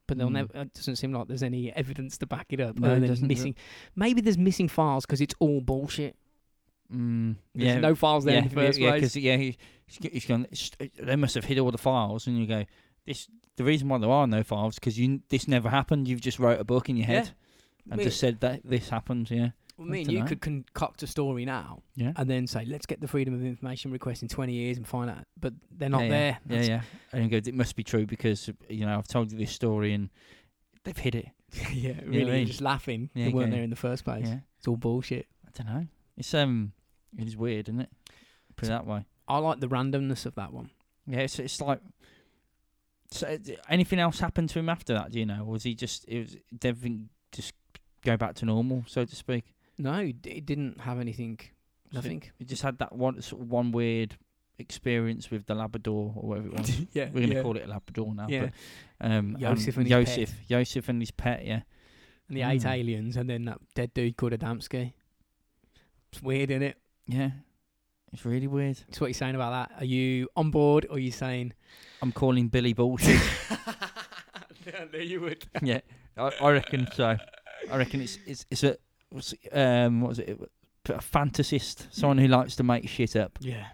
But 0.06 0.16
they'll 0.18 0.28
Mm. 0.28 0.32
never. 0.32 0.58
It 0.62 0.72
doesn't 0.74 0.96
seem 0.96 1.12
like 1.12 1.28
there's 1.28 1.42
any 1.42 1.70
evidence 1.72 2.16
to 2.18 2.26
back 2.26 2.46
it 2.50 2.60
up. 2.60 2.78
No, 2.78 2.94
it 2.94 3.00
doesn't, 3.00 3.26
missing. 3.28 3.54
Maybe 3.94 4.20
there's 4.22 4.38
missing 4.38 4.68
files 4.68 5.04
because 5.04 5.20
it's 5.20 5.34
all 5.38 5.60
bullshit. 5.60 6.16
Mm. 6.92 7.36
There's 7.54 7.74
Yeah. 7.74 7.80
no 7.80 7.94
files 7.94 8.24
there 8.24 8.34
yeah. 8.34 8.42
in 8.42 8.48
the 8.48 8.54
first 8.54 8.78
yeah. 8.78 8.90
place. 8.90 9.00
Because 9.00 9.16
yeah, 9.16 9.36
he, 9.36 9.56
he's, 9.86 9.98
he's 10.12 10.26
gone. 10.26 10.46
They 10.98 11.16
must 11.16 11.34
have 11.34 11.44
hid 11.44 11.58
all 11.58 11.70
the 11.70 11.78
files, 11.78 12.26
and 12.26 12.38
you 12.38 12.46
go. 12.46 12.64
This 13.06 13.28
the 13.56 13.64
reason 13.64 13.88
why 13.88 13.98
there 13.98 14.10
are 14.10 14.26
no 14.26 14.42
files 14.42 14.76
because 14.76 14.98
you 14.98 15.20
this 15.28 15.48
never 15.48 15.68
happened. 15.68 16.08
You've 16.08 16.20
just 16.20 16.38
wrote 16.38 16.60
a 16.60 16.64
book 16.64 16.88
in 16.88 16.96
your 16.96 17.06
head 17.06 17.30
and 17.90 17.98
Me- 17.98 18.04
just 18.04 18.18
said 18.20 18.40
that 18.40 18.60
this 18.64 18.88
happened. 18.88 19.30
Yeah. 19.30 19.50
Well, 19.76 19.88
me 19.88 20.02
and 20.02 20.12
you 20.12 20.24
could 20.24 20.40
concoct 20.40 21.02
a 21.02 21.06
story 21.06 21.44
now 21.44 21.82
Yeah. 21.96 22.12
and 22.16 22.28
then 22.28 22.46
say, 22.46 22.64
let's 22.66 22.84
get 22.84 23.00
the 23.00 23.08
freedom 23.08 23.34
of 23.34 23.42
information 23.42 23.90
request 23.90 24.22
in 24.22 24.28
20 24.28 24.52
years 24.52 24.76
and 24.76 24.86
find 24.86 25.08
out. 25.10 25.24
But 25.40 25.54
they're 25.70 25.88
not 25.88 26.02
yeah, 26.04 26.08
there. 26.08 26.28
Yeah, 26.30 26.38
That's- 26.46 26.68
yeah. 26.68 26.82
And 27.12 27.24
you 27.24 27.30
go, 27.30 27.36
it 27.48 27.54
must 27.54 27.74
be 27.74 27.82
true 27.82 28.06
because 28.06 28.50
you 28.68 28.86
know 28.86 28.98
I've 28.98 29.08
told 29.08 29.32
you 29.32 29.38
this 29.38 29.50
story 29.50 29.92
and 29.94 30.10
they've 30.84 30.96
hid 30.96 31.14
it. 31.14 31.28
yeah, 31.72 31.94
really. 32.04 32.18
you're 32.18 32.26
mean? 32.28 32.46
just 32.46 32.60
laughing. 32.60 33.10
Yeah, 33.14 33.26
they 33.26 33.32
weren't 33.32 33.50
there 33.50 33.62
in 33.62 33.70
the 33.70 33.76
first 33.76 34.04
place. 34.04 34.26
Yeah, 34.26 34.38
It's 34.58 34.68
all 34.68 34.76
bullshit. 34.76 35.26
I 35.46 35.62
don't 35.62 35.74
know. 35.74 35.86
It's 36.16 36.34
um, 36.34 36.72
it 37.18 37.26
is 37.26 37.36
weird, 37.36 37.68
isn't 37.68 37.80
it? 37.80 37.90
Put 38.56 38.66
it 38.66 38.70
that 38.70 38.86
way. 38.86 39.06
I 39.28 39.38
like 39.38 39.60
the 39.60 39.68
randomness 39.68 40.26
of 40.26 40.34
that 40.34 40.52
one. 40.52 40.70
Yeah, 41.06 41.20
it's 41.20 41.38
it's 41.38 41.60
like. 41.60 41.80
So, 43.10 43.26
uh, 43.26 43.36
anything 43.68 43.98
else 43.98 44.20
happened 44.20 44.48
to 44.50 44.58
him 44.58 44.68
after 44.70 44.94
that? 44.94 45.10
Do 45.12 45.18
you 45.18 45.26
know? 45.26 45.40
Or 45.40 45.52
was 45.52 45.64
he 45.64 45.74
just? 45.74 46.04
It 46.08 46.18
was 46.20 46.36
did 46.58 46.68
everything 46.68 47.08
just 47.32 47.54
go 48.04 48.16
back 48.16 48.34
to 48.36 48.46
normal, 48.46 48.84
so 48.86 49.04
to 49.04 49.16
speak? 49.16 49.52
No, 49.78 49.94
it 49.94 50.46
didn't 50.46 50.80
have 50.80 50.98
anything. 50.98 51.38
Nothing. 51.92 52.22
He 52.38 52.44
just 52.46 52.62
had 52.62 52.78
that 52.78 52.94
one 52.94 53.20
sort 53.20 53.42
of 53.42 53.50
one 53.50 53.70
weird 53.70 54.16
experience 54.58 55.30
with 55.30 55.46
the 55.46 55.54
Labrador 55.54 56.12
or 56.16 56.28
whatever 56.28 56.48
it 56.48 56.58
was. 56.58 56.80
yeah. 56.92 57.10
We're 57.12 57.22
gonna 57.22 57.34
yeah. 57.34 57.42
call 57.42 57.56
it 57.56 57.64
a 57.66 57.68
Labrador 57.68 58.14
now. 58.14 58.26
Yeah. 58.28 58.48
But, 58.98 59.10
um, 59.10 59.36
Yosef 59.38 59.76
and 59.76 59.88
pet. 59.88 60.30
Yosef 60.48 60.88
and 60.88 61.02
his 61.02 61.10
pet. 61.10 61.44
Yeah. 61.44 61.60
And 62.28 62.36
the 62.36 62.42
eight 62.42 62.62
Mm. 62.62 62.70
aliens 62.70 63.16
and 63.16 63.28
then 63.28 63.44
that 63.46 63.58
dead 63.74 63.92
dude 63.92 64.16
called 64.16 64.32
Adamski. 64.32 64.92
It's 66.12 66.22
weird, 66.22 66.50
isn't 66.50 66.62
it? 66.62 66.76
Yeah. 67.06 67.30
It's 68.12 68.24
really 68.24 68.46
weird. 68.46 68.78
It's 68.88 69.00
what 69.00 69.06
you're 69.06 69.14
saying 69.14 69.34
about 69.34 69.70
that. 69.70 69.80
Are 69.80 69.84
you 69.84 70.28
on 70.36 70.50
board 70.50 70.86
or 70.90 70.96
are 70.96 71.00
you 71.00 71.10
saying. 71.10 71.54
I'm 72.02 72.12
calling 72.12 72.48
Billy 72.48 72.74
bullshit. 72.74 73.20
I 74.66 74.84
knew 74.92 75.00
you 75.00 75.20
would. 75.22 75.44
yeah, 75.62 75.80
I, 76.16 76.30
I 76.40 76.50
reckon 76.50 76.88
so. 76.92 77.16
I 77.70 77.76
reckon 77.76 78.02
it's 78.02 78.18
it's 78.26 78.44
it's 78.50 78.64
a 78.64 78.76
what's 79.10 79.32
it, 79.32 79.48
um 79.56 80.00
what 80.00 80.08
was 80.10 80.18
it 80.18 80.38
a 80.88 80.94
fantasist, 80.94 81.86
someone 81.90 82.18
who 82.18 82.28
likes 82.28 82.56
to 82.56 82.62
make 82.62 82.88
shit 82.88 83.16
up. 83.16 83.38
Yeah. 83.40 83.66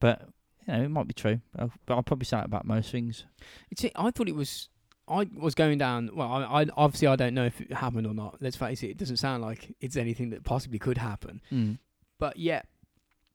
But 0.00 0.28
you 0.66 0.72
know, 0.72 0.82
it 0.82 0.88
might 0.88 1.06
be 1.06 1.14
true. 1.14 1.40
I'll, 1.58 1.72
but 1.86 1.94
I'll 1.94 2.02
probably 2.02 2.26
say 2.26 2.38
it 2.38 2.44
about 2.44 2.66
most 2.66 2.90
things. 2.90 3.24
It's. 3.70 3.84
I 3.94 4.10
thought 4.10 4.28
it 4.28 4.34
was. 4.34 4.68
I 5.10 5.26
was 5.34 5.54
going 5.54 5.78
down. 5.78 6.10
Well, 6.14 6.30
I, 6.30 6.62
I 6.62 6.66
obviously 6.76 7.08
I 7.08 7.16
don't 7.16 7.34
know 7.34 7.44
if 7.44 7.60
it 7.60 7.72
happened 7.72 8.06
or 8.06 8.14
not. 8.14 8.36
Let's 8.40 8.56
face 8.56 8.82
it. 8.82 8.90
It 8.90 8.96
doesn't 8.96 9.16
sound 9.16 9.42
like 9.42 9.74
it's 9.80 9.96
anything 9.96 10.30
that 10.30 10.44
possibly 10.44 10.78
could 10.78 10.98
happen. 10.98 11.42
Mm. 11.52 11.78
But 12.18 12.36
yet, 12.36 12.66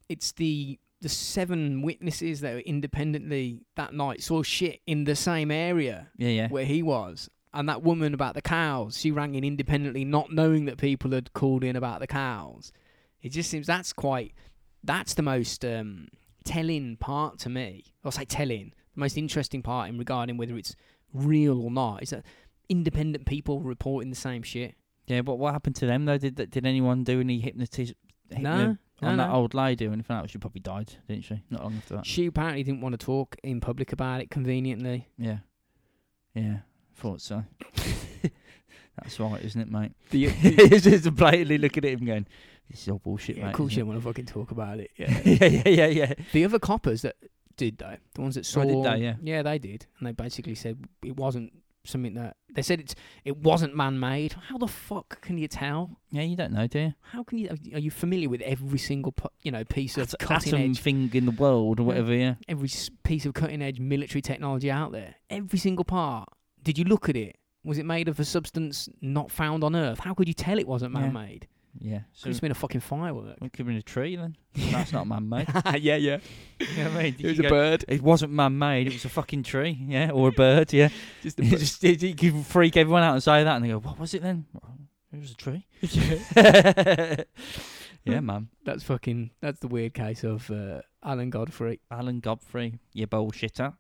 it's 0.08 0.32
the 0.32 0.80
the 1.02 1.10
seven 1.10 1.82
witnesses 1.82 2.42
that 2.42 2.54
were 2.54 2.60
independently 2.62 3.62
that 3.76 3.94
night 3.94 4.24
saw 4.24 4.42
shit 4.42 4.80
in 4.88 5.04
the 5.04 5.16
same 5.16 5.52
area 5.52 6.08
Yeah, 6.18 6.30
yeah, 6.30 6.48
where 6.48 6.66
he 6.66 6.82
was. 6.82 7.30
And 7.54 7.70
that 7.70 7.84
woman 7.84 8.14
about 8.14 8.34
the 8.34 8.42
cows, 8.42 8.97
she 8.97 9.12
rang 9.12 9.36
in 9.36 9.43
independently, 9.43 10.04
not 10.04 10.32
knowing 10.32 10.66
that 10.66 10.78
people 10.78 11.12
had 11.12 11.32
called 11.34 11.64
in 11.64 11.76
about 11.76 12.00
the 12.00 12.08
cows. 12.08 12.72
It 13.22 13.30
just 13.30 13.50
seems 13.50 13.68
that's 13.68 13.93
quite. 13.93 14.34
That's 14.84 15.14
the 15.14 15.24
most 15.24 15.66
um, 15.66 16.08
telling 16.43 16.97
part 16.97 17.39
to 17.39 17.50
me. 17.50 17.86
I'll 18.04 18.12
say 18.12 18.26
telling. 18.26 18.74
The 18.93 19.00
most 19.00 19.18
interesting 19.18 19.62
part 19.62 19.89
in 19.89 19.97
regarding 19.97 20.38
whether 20.38 20.58
it's 20.58 20.76
real 21.16 21.62
or 21.62 21.71
not 21.71 22.04
is 22.04 22.09
that 22.12 22.24
independent 22.70 23.25
people 23.25 23.62
reporting 23.62 24.09
the 24.09 24.16
same 24.16 24.43
shit. 24.43 24.75
yeah. 25.08 25.21
But 25.21 25.36
what 25.36 25.54
happened 25.54 25.75
to 25.78 25.86
them 25.86 26.05
though? 26.05 26.17
Did 26.17 26.36
that- 26.37 26.51
did 26.51 26.66
anyone 26.66 27.04
do 27.04 27.20
any 27.20 27.39
hypnotism 27.39 27.96
No, 28.32 28.39
no, 29.01 29.08
on 29.08 29.17
that 29.17 29.28
no. 29.29 29.33
old 29.33 29.54
lady 29.54 29.86
or 29.87 29.92
anything 29.93 30.16
else? 30.16 30.32
She 30.32 30.37
probably 30.37 30.62
died, 30.62 30.93
didn't 31.08 31.25
she? 31.25 31.42
Not 31.50 31.63
long 31.63 31.75
after 31.78 31.96
that. 31.97 32.05
She 32.05 32.25
apparently 32.25 32.63
didn't 32.63 32.82
want 32.82 32.93
to 33.00 33.05
talk 33.05 33.36
in 33.43 33.59
public 33.62 33.92
about 33.93 34.21
it 34.21 34.29
conveniently. 34.32 35.08
Yeah, 35.17 35.39
yeah. 36.33 36.59
Thought 36.96 37.21
so. 37.21 37.43
That's 39.01 39.20
right, 39.20 39.43
isn't 39.43 39.59
it, 39.59 39.70
mate? 39.70 39.92
The, 40.12 40.25
It's 40.42 40.86
just 40.86 41.13
blatantly 41.16 41.58
look 41.58 41.78
at 41.78 41.83
him 41.83 42.05
going, 42.05 42.28
"This 42.70 42.82
is 42.83 42.89
all 42.89 43.00
bullshit, 43.00 43.36
yeah, 43.37 43.43
mate." 43.43 43.50
of 43.50 43.55
course, 43.58 43.74
you 43.74 43.79
don't 43.79 43.89
want 43.89 44.00
to 44.00 44.05
fucking 44.08 44.25
talk 44.25 44.51
about 44.51 44.79
it. 44.79 44.92
Yeah. 44.96 45.08
it?" 45.25 45.42
yeah, 45.42 45.70
yeah, 45.70 45.87
yeah, 45.87 46.05
yeah. 46.08 46.13
the 46.32 46.46
other 46.46 46.59
coppers 46.59 47.01
that 47.01 47.16
did 47.58 47.78
though, 47.78 47.98
the 48.14 48.22
ones 48.22 48.36
that 48.36 48.42
oh, 48.42 48.44
saw, 48.44 48.62
Oh, 48.62 48.84
did 48.84 48.94
they? 48.94 49.04
Yeah. 49.04 49.16
yeah, 49.22 49.44
they 49.44 49.60
did, 49.60 49.86
and 50.00 50.08
they 50.08 50.12
basically 50.12 50.56
said 50.56 50.78
it 51.04 51.16
wasn't 51.18 51.52
something 51.88 52.16
that 52.16 52.36
they 52.54 52.62
said 52.62 52.80
it's 52.80 52.96
it 53.24 53.38
wasn't 53.38 53.76
man-made. 53.76 54.34
How 54.50 54.58
the 54.58 54.68
fuck 54.68 55.22
can 55.22 55.38
you 55.38 55.48
tell? 55.48 55.92
Yeah, 56.10 56.24
you 56.24 56.36
don't 56.36 56.54
know, 56.54 56.68
do 56.68 56.80
you? 56.80 56.94
How 57.02 57.24
can 57.24 57.38
you? 57.38 57.50
Are 57.74 57.80
you 57.80 57.92
familiar 57.92 58.30
with 58.30 58.42
every 58.42 58.80
single 58.80 59.14
you 59.44 59.52
know 59.52 59.64
piece 59.64 59.98
of 59.98 60.14
At- 60.14 60.20
cutting 60.20 60.56
edge, 60.56 60.80
thing 60.80 61.10
in 61.14 61.26
the 61.26 61.32
world 61.32 61.80
or 61.80 61.84
whatever. 61.84 62.14
Yeah. 62.14 62.36
every 62.48 62.70
piece 63.04 63.26
of 63.26 63.34
cutting 63.34 63.62
edge 63.62 63.80
military 63.80 64.22
technology 64.22 64.72
out 64.72 64.92
there? 64.92 65.16
Every 65.30 65.60
single 65.60 65.86
part. 65.86 66.30
Did 66.64 66.78
you 66.78 66.86
look 66.86 67.10
at 67.10 67.16
it? 67.16 67.38
Was 67.64 67.78
it 67.78 67.86
made 67.86 68.08
of 68.08 68.20
a 68.20 68.26
substance 68.26 68.90
not 69.02 69.32
found 69.32 69.64
on 69.64 69.76
Earth? 69.76 70.00
How 70.00 70.14
could 70.14 70.28
you 70.28 70.34
tell 70.34 70.60
it 70.60 70.68
wasn't 70.68 70.94
man-made? 70.94 71.48
Yeah. 71.80 72.00
So 72.14 72.26
Could 72.26 72.34
have 72.34 72.42
been 72.42 72.52
a 72.52 72.56
fucking 72.56 72.82
firework. 72.82 73.38
it 73.42 73.52
could 73.52 73.60
have 73.60 73.68
been 73.68 73.76
a 73.76 73.82
tree 73.82 74.16
then. 74.16 74.36
That's 74.72 74.92
not 74.93 75.08
man-made. 75.08 75.47
yeah, 75.82 75.96
yeah. 75.97 76.20
you 76.60 76.84
know 76.84 76.89
what 76.92 77.00
I 77.00 77.04
mean? 77.04 77.16
It 77.20 77.26
was 77.28 77.39
a 77.39 77.43
go- 77.43 77.50
bird. 77.50 77.86
It 77.88 78.02
wasn't 78.02 78.32
man-made. 78.32 78.88
It 78.88 78.93
was 78.93 79.06
a 79.06 79.10
fucking 79.10 79.43
tree. 79.43 79.78
Yeah, 79.88 80.12
or 80.12 80.30
a 80.30 80.32
bird. 80.32 80.72
Yeah. 80.74 80.89
Just 81.22 81.39
You 81.39 81.58
just 81.58 81.84
you 81.84 82.16
could 82.16 82.46
freak 82.46 82.78
everyone 82.78 83.04
out 83.04 83.14
and 83.14 83.22
say 83.24 83.43
that, 83.43 83.56
and 83.56 83.64
they 83.66 83.70
go, 83.70 83.80
"What 83.80 84.00
was 84.00 84.14
it 84.14 84.22
then?" 84.22 84.46
It 85.14 85.20
was 85.22 85.32
a 85.32 85.36
tree. 85.36 85.66
yeah, 88.06 88.20
man. 88.20 88.50
That's 88.64 88.84
fucking. 88.84 89.32
That's 89.42 89.60
the 89.60 89.68
weird 89.68 89.93
case 89.93 90.24
of 90.24 90.50
uh, 90.52 90.82
Alan 91.04 91.30
Godfrey. 91.30 91.80
Alan 91.92 92.20
Godfrey, 92.20 92.80
you 92.93 93.08
bullshitter. 93.08 93.74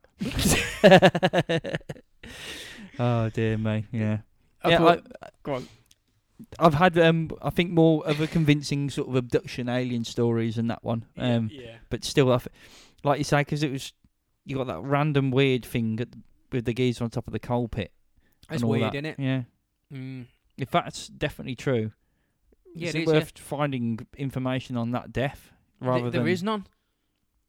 oh 2.99 3.29
dear 3.29 3.57
me. 3.57 3.85
Yeah. 3.91 4.19
I 4.63 4.69
yeah, 4.69 4.77
thought- 4.77 5.07
I, 5.21 5.27
go 5.43 5.53
on. 5.55 5.67
I've 6.59 6.73
had 6.73 6.97
um, 6.97 7.31
I 7.41 7.49
think 7.49 7.71
more 7.71 8.05
of 8.05 8.19
a 8.19 8.27
convincing 8.27 8.89
sort 8.89 9.07
of 9.07 9.15
abduction 9.15 9.69
alien 9.69 10.03
stories 10.03 10.55
than 10.55 10.67
that 10.67 10.83
one. 10.83 11.05
Um, 11.17 11.49
yeah. 11.51 11.77
but 11.89 12.03
still, 12.03 12.31
I 12.31 12.37
th- 12.37 12.49
like 13.03 13.17
you 13.19 13.23
say, 13.23 13.41
because 13.41 13.63
it 13.63 13.71
was 13.71 13.93
you 14.45 14.57
got 14.57 14.67
that 14.67 14.81
random 14.81 15.31
weird 15.31 15.65
thing 15.65 15.99
at, 15.99 16.09
with 16.51 16.65
the 16.65 16.73
geezer 16.73 17.03
on 17.03 17.09
top 17.09 17.27
of 17.27 17.33
the 17.33 17.39
coal 17.39 17.67
pit. 17.67 17.91
That's 18.49 18.63
weird, 18.63 18.83
that. 18.83 18.95
isn't 18.95 19.05
it? 19.05 19.15
Yeah. 19.19 19.41
Mm. 19.93 20.25
If 20.57 20.71
that's 20.71 21.07
definitely 21.07 21.55
true, 21.55 21.91
Yeah, 22.73 22.89
is 22.89 22.95
it 22.95 22.99
it 22.99 23.01
is, 23.03 23.07
worth 23.07 23.37
finding 23.37 24.05
information 24.17 24.77
on 24.77 24.91
that 24.91 25.11
death 25.11 25.51
rather 25.79 26.01
Th- 26.03 26.11
than 26.13 26.23
there 26.23 26.31
is 26.31 26.43
none. 26.43 26.67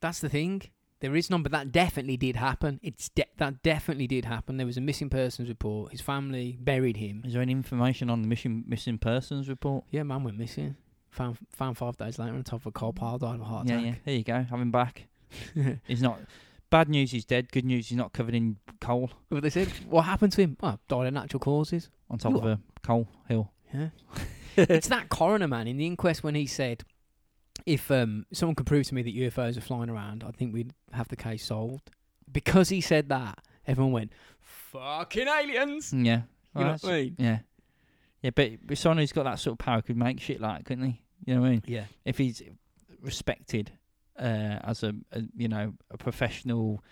That's 0.00 0.20
the 0.20 0.28
thing. 0.28 0.62
There 1.00 1.14
is 1.14 1.28
none, 1.28 1.42
but 1.42 1.52
that 1.52 1.72
definitely 1.72 2.16
did 2.16 2.36
happen. 2.36 2.80
It's 2.82 3.10
de- 3.10 3.26
that 3.36 3.62
definitely 3.62 4.06
did 4.06 4.24
happen. 4.24 4.56
There 4.56 4.66
was 4.66 4.78
a 4.78 4.80
missing 4.80 5.10
persons 5.10 5.48
report. 5.48 5.92
His 5.92 6.00
family 6.00 6.56
buried 6.58 6.96
him. 6.96 7.22
Is 7.24 7.34
there 7.34 7.42
any 7.42 7.52
information 7.52 8.08
on 8.08 8.22
the 8.22 8.28
missing 8.28 8.64
missing 8.66 8.96
persons 8.98 9.48
report? 9.48 9.84
Yeah, 9.90 10.04
man 10.04 10.24
went 10.24 10.38
missing. 10.38 10.76
Found 11.10 11.38
found 11.50 11.76
five 11.76 11.96
days 11.96 12.18
later 12.18 12.32
on 12.34 12.42
top 12.44 12.62
of 12.62 12.66
a 12.66 12.70
coal 12.72 12.92
pile. 12.92 13.18
Died 13.18 13.34
of 13.34 13.40
a 13.42 13.44
heart 13.44 13.66
attack. 13.66 13.80
yeah. 13.82 13.86
yeah. 13.88 13.94
There 14.04 14.14
you 14.14 14.24
go. 14.24 14.42
Have 14.42 14.60
him 14.60 14.70
back. 14.70 15.06
He's 15.86 16.02
not. 16.02 16.18
Bad 16.68 16.88
news, 16.88 17.12
he's 17.12 17.24
dead. 17.24 17.52
Good 17.52 17.64
news, 17.64 17.88
he's 17.88 17.96
not 17.96 18.12
covered 18.12 18.34
in 18.34 18.56
coal 18.80 19.10
What 19.28 19.42
they 19.44 19.50
said? 19.50 19.68
What 19.88 20.02
happened 20.02 20.32
to 20.32 20.42
him? 20.42 20.56
Well, 20.60 20.80
died 20.88 21.06
of 21.06 21.14
natural 21.14 21.38
causes. 21.38 21.90
on 22.10 22.18
top 22.18 22.32
You 22.32 22.38
of 22.38 22.44
a 22.44 22.58
coal 22.82 23.08
hill. 23.28 23.52
Yeah. 23.72 23.90
it's 24.56 24.88
that 24.88 25.08
coroner 25.08 25.46
man 25.46 25.68
in 25.68 25.76
the 25.76 25.86
inquest 25.86 26.24
when 26.24 26.34
he 26.34 26.46
said, 26.46 26.82
if 27.64 27.90
um, 27.90 28.26
someone 28.32 28.54
could 28.54 28.66
prove 28.66 28.86
to 28.88 28.94
me 28.94 29.02
that 29.02 29.14
UFOs 29.14 29.56
are 29.56 29.60
flying 29.62 29.88
around, 29.90 30.24
I 30.26 30.30
think 30.32 30.52
we'd 30.52 30.72
have 30.92 31.08
the 31.08 31.16
case 31.16 31.44
solved. 31.46 31.90
Because 32.30 32.68
he 32.68 32.80
said 32.80 33.08
that, 33.08 33.38
everyone 33.66 33.92
went, 33.92 34.12
fucking 34.40 35.28
aliens! 35.28 35.92
Yeah. 35.92 36.16
You 36.16 36.22
Well, 36.54 36.64
know 36.64 36.70
what 36.72 36.84
I 36.84 36.92
mean? 37.02 37.16
Yeah. 37.18 37.38
Yeah, 38.22 38.30
but, 38.34 38.52
but 38.66 38.78
someone 38.78 38.98
who's 38.98 39.12
got 39.12 39.24
that 39.24 39.38
sort 39.38 39.52
of 39.52 39.58
power 39.58 39.82
could 39.82 39.96
make 39.96 40.20
shit 40.20 40.40
like, 40.40 40.64
couldn't 40.64 40.84
he? 40.84 41.02
You 41.24 41.34
know 41.34 41.40
what 41.42 41.46
I 41.46 41.50
mean? 41.50 41.62
Yeah. 41.66 41.84
If 42.04 42.18
he's 42.18 42.42
respected 43.00 43.72
uh, 44.18 44.58
as 44.64 44.82
a, 44.82 44.94
a 45.12 45.22
you 45.36 45.48
know 45.48 45.74
a 45.90 45.96
professional, 45.98 46.82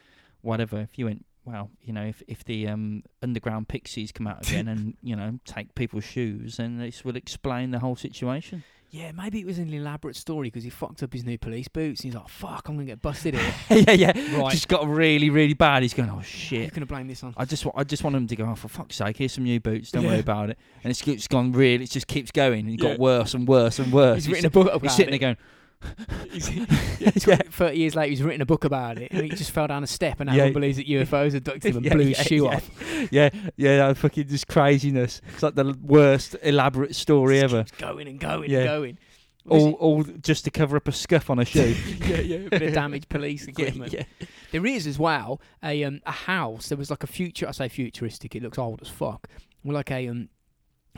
whatever. 0.43 0.79
If 0.81 0.99
you 0.99 1.07
went, 1.07 1.25
well, 1.45 1.71
you 1.83 1.93
know, 1.93 2.05
if 2.05 2.23
if 2.29 2.45
the 2.45 2.69
um, 2.69 3.03
underground 3.23 3.69
pixies 3.69 4.13
come 4.13 4.27
out 4.27 4.47
again 4.49 4.69
and 4.69 4.97
you 5.03 5.17
know 5.17 5.39
take 5.45 5.75
people's 5.75 6.05
shoes, 6.05 6.57
then 6.59 6.79
this 6.79 7.05
will 7.05 7.17
explain 7.17 7.71
the 7.71 7.79
whole 7.81 7.97
situation. 7.97 8.63
Yeah, 8.95 9.11
maybe 9.11 9.41
it 9.41 9.45
was 9.47 9.59
an 9.59 9.75
elaborate 9.75 10.15
story 10.15 10.47
because 10.51 10.63
he 10.63 10.71
fucked 10.71 11.03
up 11.03 11.13
his 11.13 11.25
new 11.25 11.37
police 11.37 11.67
boots. 11.67 12.03
And 12.03 12.13
He's 12.13 12.15
like, 12.15 12.29
fuck, 12.29 12.69
I'm 12.69 12.77
going 12.77 12.87
to 12.87 12.93
get 12.93 13.03
busted 13.03 13.35
here. 13.35 13.55
yeah, 13.89 13.91
yeah. 13.91 14.39
Right. 14.41 14.53
Just 14.53 14.69
got 14.69 14.87
really, 14.87 15.31
really 15.31 15.55
bad. 15.55 15.83
He's 15.83 15.93
going, 15.95 16.09
oh 16.11 16.15
You're 16.17 16.23
shit. 16.23 16.71
going 16.71 16.81
to 16.83 16.87
blame 16.87 17.09
this 17.09 17.25
on. 17.25 17.35
I 17.37 17.45
just, 17.45 17.67
wa- 17.67 17.73
I 17.75 17.83
just 17.83 18.05
want 18.05 18.15
him 18.15 18.29
to 18.29 18.37
go. 18.37 18.45
Oh, 18.45 18.55
for 18.55 18.69
fuck's 18.69 18.95
sake! 18.95 19.17
Here's 19.17 19.33
some 19.33 19.43
new 19.43 19.59
boots. 19.59 19.91
Don't 19.91 20.05
Yeah. 20.05 20.11
worry 20.11 20.21
about 20.21 20.51
it. 20.51 20.59
And 20.85 20.93
it's, 20.93 21.05
it's 21.09 21.27
gone 21.27 21.51
really. 21.51 21.83
It 21.83 21.91
just 21.91 22.07
keeps 22.07 22.31
going. 22.31 22.67
And 22.69 22.79
it 22.79 22.83
Yeah. 22.85 22.91
got 22.91 23.01
worse 23.01 23.35
and 23.35 23.49
worse 23.49 23.81
and 23.81 23.93
worse. 23.93 24.27
He's 24.27 24.29
written 24.33 24.47
a 24.47 24.51
book 24.51 24.69
about 24.69 24.83
He's 24.83 24.95
sitting 24.95 25.13
it. 25.13 25.19
there 25.19 25.35
going, 25.35 25.37
yeah, 26.99 27.11
20, 27.11 27.49
30 27.51 27.77
years 27.79 27.95
later, 27.95 28.11
he's 28.11 28.23
written 28.23 28.41
a 28.41 28.47
book 28.47 28.65
about 28.65 28.99
it. 28.99 29.11
And 29.13 29.23
he 29.23 29.29
just 29.31 29.51
fell 29.51 29.67
down 29.67 29.83
a 29.85 29.87
step 29.87 30.21
and 30.21 30.29
everyone 30.31 30.49
Yeah. 30.49 30.53
believes 30.55 30.77
that 30.79 30.87
UFOs 30.89 31.35
abducted 31.35 31.71
him 31.71 31.77
and 31.79 31.87
Yeah, 31.87 31.95
blew 31.95 32.05
his 32.07 32.17
shoe 32.19 32.45
yeah. 32.45 32.51
off. 32.57 32.71
yeah, 33.13 33.31
yeah, 33.57 33.77
that 33.89 33.97
fucking 33.97 34.29
just 34.29 34.49
craziness. 34.49 35.21
It's 35.33 35.43
like 35.43 35.55
the 35.55 35.77
worst 35.83 36.37
elaborate 36.43 36.95
story 36.95 37.41
Just 37.41 37.55
ever. 37.55 37.65
going 37.79 38.09
and 38.09 38.19
going 38.19 38.51
Yeah. 38.51 38.59
and 38.61 38.67
going. 38.69 38.99
All, 39.47 39.73
all 39.75 40.03
just 40.05 40.45
to 40.47 40.51
cover 40.51 40.75
up 40.79 40.89
a 40.89 40.93
scuff 40.93 41.29
on 41.29 41.39
a 41.39 41.45
shoe. 41.45 41.77
yeah, 42.01 42.21
yeah, 42.21 42.37
a 42.39 42.49
bit 42.49 42.63
of 42.63 42.73
damaged 42.73 43.11
police 43.11 43.45
yeah, 43.47 43.51
equipment. 43.67 43.93
yeah. 43.93 44.05
There 44.53 44.65
is 44.65 44.87
as 44.87 44.99
well 44.99 45.39
a 45.63 45.85
um 45.85 46.01
a 46.07 46.13
house. 46.13 46.71
There 46.71 46.79
was 46.79 46.89
like 46.91 47.03
a 47.03 47.07
future. 47.07 47.47
I 47.47 47.51
say 47.51 47.69
futuristic. 47.69 48.35
It 48.35 48.43
looks 48.43 48.57
old 48.59 48.81
as 48.81 48.89
fuck. 48.89 49.29
Well, 49.63 49.75
like 49.75 49.91
a 49.91 50.09
um 50.09 50.31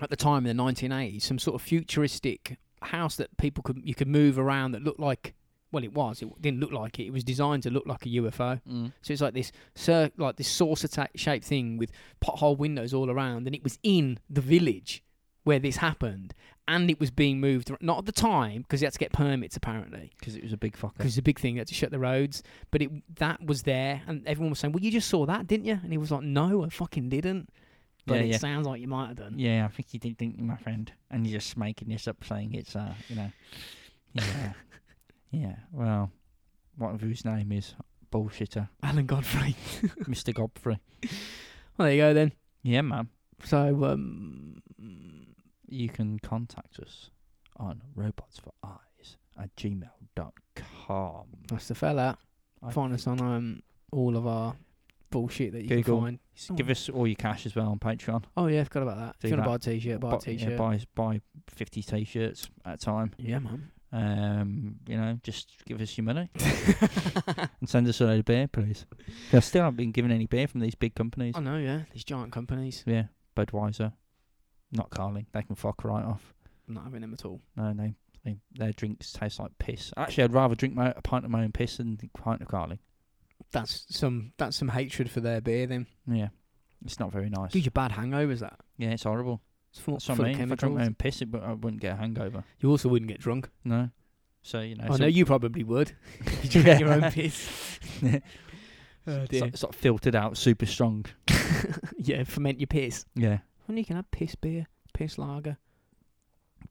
at 0.00 0.10
the 0.10 0.16
time 0.16 0.46
in 0.46 0.56
the 0.56 0.62
1980s, 0.62 1.22
some 1.22 1.40
sort 1.40 1.56
of 1.56 1.62
futuristic 1.62 2.56
house 2.86 3.16
that 3.16 3.36
people 3.36 3.62
could 3.62 3.80
you 3.84 3.94
could 3.94 4.08
move 4.08 4.38
around 4.38 4.72
that 4.72 4.82
looked 4.84 5.00
like. 5.00 5.34
Well, 5.72 5.82
it 5.82 5.92
was. 5.92 6.22
It 6.22 6.40
didn't 6.40 6.60
look 6.60 6.70
like 6.72 6.98
it. 7.00 7.06
It 7.06 7.12
was 7.12 7.24
designed 7.24 7.64
to 7.64 7.70
look 7.70 7.86
like 7.86 8.06
a 8.06 8.08
UFO. 8.08 8.60
Mm. 8.70 8.92
So 9.02 9.12
it's 9.12 9.20
like 9.20 9.34
this 9.34 9.50
cir- 9.74 10.12
like 10.16 10.36
this 10.36 10.48
saucer 10.48 10.86
ta- 10.88 11.08
shaped 11.16 11.44
thing 11.44 11.76
with 11.76 11.90
pothole 12.24 12.56
windows 12.56 12.94
all 12.94 13.10
around, 13.10 13.46
and 13.46 13.54
it 13.54 13.64
was 13.64 13.78
in 13.82 14.18
the 14.30 14.40
village 14.40 15.02
where 15.42 15.58
this 15.58 15.76
happened, 15.78 16.34
and 16.68 16.88
it 16.88 16.98
was 17.00 17.10
being 17.10 17.40
moved 17.40 17.70
not 17.80 17.98
at 17.98 18.06
the 18.06 18.12
time 18.12 18.62
because 18.62 18.80
it 18.80 18.86
had 18.86 18.92
to 18.92 18.98
get 18.98 19.12
permits 19.12 19.56
apparently 19.56 20.12
Because 20.18 20.34
it 20.36 20.42
was 20.42 20.52
a 20.52 20.56
big 20.56 20.76
fucker. 20.76 20.94
because 20.96 21.12
it's 21.12 21.18
a 21.18 21.22
big 21.22 21.38
thing. 21.40 21.54
They 21.54 21.58
had 21.60 21.68
to 21.68 21.74
shut 21.74 21.90
the 21.90 21.98
roads, 21.98 22.42
but 22.70 22.80
it 22.80 22.90
that 23.16 23.44
was 23.44 23.62
there, 23.64 24.02
and 24.06 24.24
everyone 24.26 24.50
was 24.50 24.60
saying, 24.60 24.72
"Well, 24.72 24.82
you 24.84 24.92
just 24.92 25.08
saw 25.08 25.26
that, 25.26 25.46
didn't 25.48 25.66
you?" 25.66 25.78
And 25.82 25.90
he 25.92 25.98
was 25.98 26.12
like, 26.12 26.22
"No, 26.22 26.64
I 26.64 26.68
fucking 26.68 27.08
didn't." 27.08 27.50
But 28.06 28.14
Yeah, 28.18 28.20
it 28.22 28.26
yeah. 28.28 28.38
sounds 28.38 28.66
like 28.66 28.80
you 28.80 28.88
might 28.88 29.08
have 29.08 29.16
done. 29.16 29.34
Yeah, 29.38 29.64
I 29.64 29.68
think 29.68 29.92
you 29.92 29.98
did, 30.00 30.16
didn't 30.16 30.38
you, 30.38 30.44
my 30.44 30.56
friend? 30.56 30.90
And 31.10 31.26
you're 31.26 31.40
just 31.40 31.56
making 31.56 31.88
this 31.88 32.06
up, 32.06 32.22
saying 32.24 32.54
it's, 32.54 32.76
uh, 32.76 32.94
you 33.08 33.16
know, 33.16 33.30
yeah, 34.14 34.52
yeah. 35.32 35.56
Well, 35.72 36.10
whatever 36.78 37.06
his 37.06 37.24
name 37.24 37.50
is, 37.52 37.74
bullshitter, 38.12 38.68
Alan 38.82 39.06
Godfrey. 39.06 39.56
Mister 40.06 40.32
Godfrey. 40.32 40.78
Well, 41.76 41.86
there 41.86 41.92
you 41.92 42.00
go 42.02 42.14
then. 42.14 42.32
Yeah, 42.62 42.82
man. 42.82 43.08
So, 43.44 43.84
um, 43.84 44.62
You 45.68 45.88
can 45.88 46.18
contact 46.20 46.78
us 46.78 47.10
on 47.56 47.82
robotsforeyes 47.96 49.16
at 49.38 49.54
gmail.com. 49.56 51.24
that's 51.48 51.68
the 51.68 51.74
fella. 51.74 52.18
I- 52.62 52.70
Find 52.70 52.92
us 52.94 53.06
on 53.06 53.20
um 53.20 53.62
all 53.92 54.16
of 54.16 54.26
our 54.26 54.54
bullshit 55.10 55.52
that 55.52 55.62
you 55.62 55.68
Google. 55.68 55.98
can 56.02 56.18
find. 56.46 56.58
Give 56.58 56.70
us 56.70 56.88
all 56.88 57.06
your 57.06 57.16
cash 57.16 57.46
as 57.46 57.54
well 57.54 57.68
on 57.68 57.78
Patreon. 57.78 58.24
Oh 58.36 58.46
yeah, 58.46 58.60
I 58.60 58.64
forgot 58.64 58.82
about 58.82 58.98
that. 58.98 59.16
Do 59.20 59.28
if 59.28 59.30
you 59.30 59.36
that. 59.36 59.46
want 59.46 59.62
to 59.62 59.68
buy 59.68 59.72
a 59.72 59.74
t-shirt, 59.74 60.00
buy 60.00 60.14
a 60.14 60.18
t-shirt. 60.18 60.50
Yeah, 60.50 60.56
buy 60.56 60.80
buy 60.94 61.20
fifty 61.48 61.82
t-shirts 61.82 62.48
at 62.64 62.74
a 62.74 62.76
time. 62.76 63.12
Yeah, 63.18 63.38
man. 63.38 63.70
Um, 63.92 64.76
you 64.86 64.96
know, 64.96 65.18
just 65.22 65.64
give 65.64 65.80
us 65.80 65.96
your 65.96 66.04
money 66.04 66.28
and 67.60 67.68
send 67.68 67.88
us 67.88 68.00
a 68.00 68.04
load 68.04 68.18
of 68.18 68.24
beer, 68.24 68.48
please. 68.48 68.84
I 69.32 69.40
still 69.40 69.62
haven't 69.62 69.76
been 69.76 69.92
given 69.92 70.10
any 70.10 70.26
beer 70.26 70.48
from 70.48 70.60
these 70.60 70.74
big 70.74 70.94
companies. 70.94 71.34
I 71.36 71.40
know, 71.40 71.56
yeah. 71.56 71.82
These 71.92 72.04
giant 72.04 72.32
companies. 72.32 72.82
Yeah, 72.86 73.04
Budweiser, 73.36 73.92
not 74.72 74.90
Carling. 74.90 75.26
They 75.32 75.42
can 75.42 75.54
fuck 75.54 75.84
right 75.84 76.04
off. 76.04 76.34
I'm 76.68 76.74
not 76.74 76.84
having 76.84 77.00
them 77.00 77.12
at 77.14 77.24
all. 77.24 77.40
No, 77.56 77.72
they, 77.72 77.94
they 78.24 78.36
their 78.54 78.72
drinks 78.72 79.12
taste 79.12 79.38
like 79.38 79.56
piss. 79.58 79.92
Actually, 79.96 80.24
I'd 80.24 80.32
rather 80.34 80.54
drink 80.56 80.74
my, 80.74 80.90
a 80.90 81.00
pint 81.00 81.24
of 81.24 81.30
my 81.30 81.44
own 81.44 81.52
piss 81.52 81.76
than 81.76 81.98
a 82.02 82.18
pint 82.18 82.42
of 82.42 82.48
Carling. 82.48 82.80
That's 83.52 83.86
some 83.88 84.32
that's 84.38 84.56
some 84.56 84.68
hatred 84.68 85.10
for 85.10 85.20
their 85.20 85.40
beer. 85.40 85.66
Then 85.66 85.86
Yeah, 86.06 86.28
it's 86.84 86.98
not 87.00 87.12
very 87.12 87.30
nice. 87.30 87.52
gives 87.52 87.64
you 87.64 87.70
bad 87.70 87.92
hangovers. 87.92 88.40
That 88.40 88.58
Yeah, 88.76 88.90
it's 88.90 89.04
horrible. 89.04 89.40
it's 89.70 89.78
full, 89.80 89.94
That's 89.94 90.08
what 90.08 90.16
full 90.16 90.26
I 90.26 90.30
of 90.30 90.38
mean. 90.38 90.46
If 90.46 90.52
I 90.52 90.54
drank 90.56 90.74
my 90.76 90.84
own 90.84 90.94
piss, 90.94 91.22
it, 91.22 91.30
w- 91.30 91.50
I 91.50 91.54
wouldn't 91.54 91.80
get 91.80 91.94
a 91.94 91.96
hangover. 91.96 92.44
You 92.60 92.70
also 92.70 92.88
wouldn't 92.88 93.08
get 93.08 93.20
drunk. 93.20 93.48
No. 93.64 93.90
So 94.42 94.60
you 94.60 94.76
know, 94.76 94.84
I 94.90 94.96
know 94.96 95.06
you 95.06 95.24
probably 95.24 95.64
would. 95.64 95.92
you 96.42 96.62
drink 96.62 96.80
your 96.80 96.92
own 96.92 97.10
piss. 97.12 97.78
oh 98.04 98.08
it's, 99.06 99.28
dear. 99.30 99.40
like, 99.42 99.54
it's 99.54 99.62
like 99.62 99.74
filtered 99.74 100.14
out, 100.14 100.36
super 100.36 100.66
strong. 100.66 101.06
yeah, 101.98 102.24
ferment 102.24 102.60
your 102.60 102.66
piss. 102.68 103.04
Yeah. 103.14 103.38
When 103.66 103.76
you 103.78 103.84
can 103.84 103.96
have 103.96 104.10
piss 104.10 104.34
beer, 104.34 104.66
piss 104.92 105.18
lager. 105.18 105.58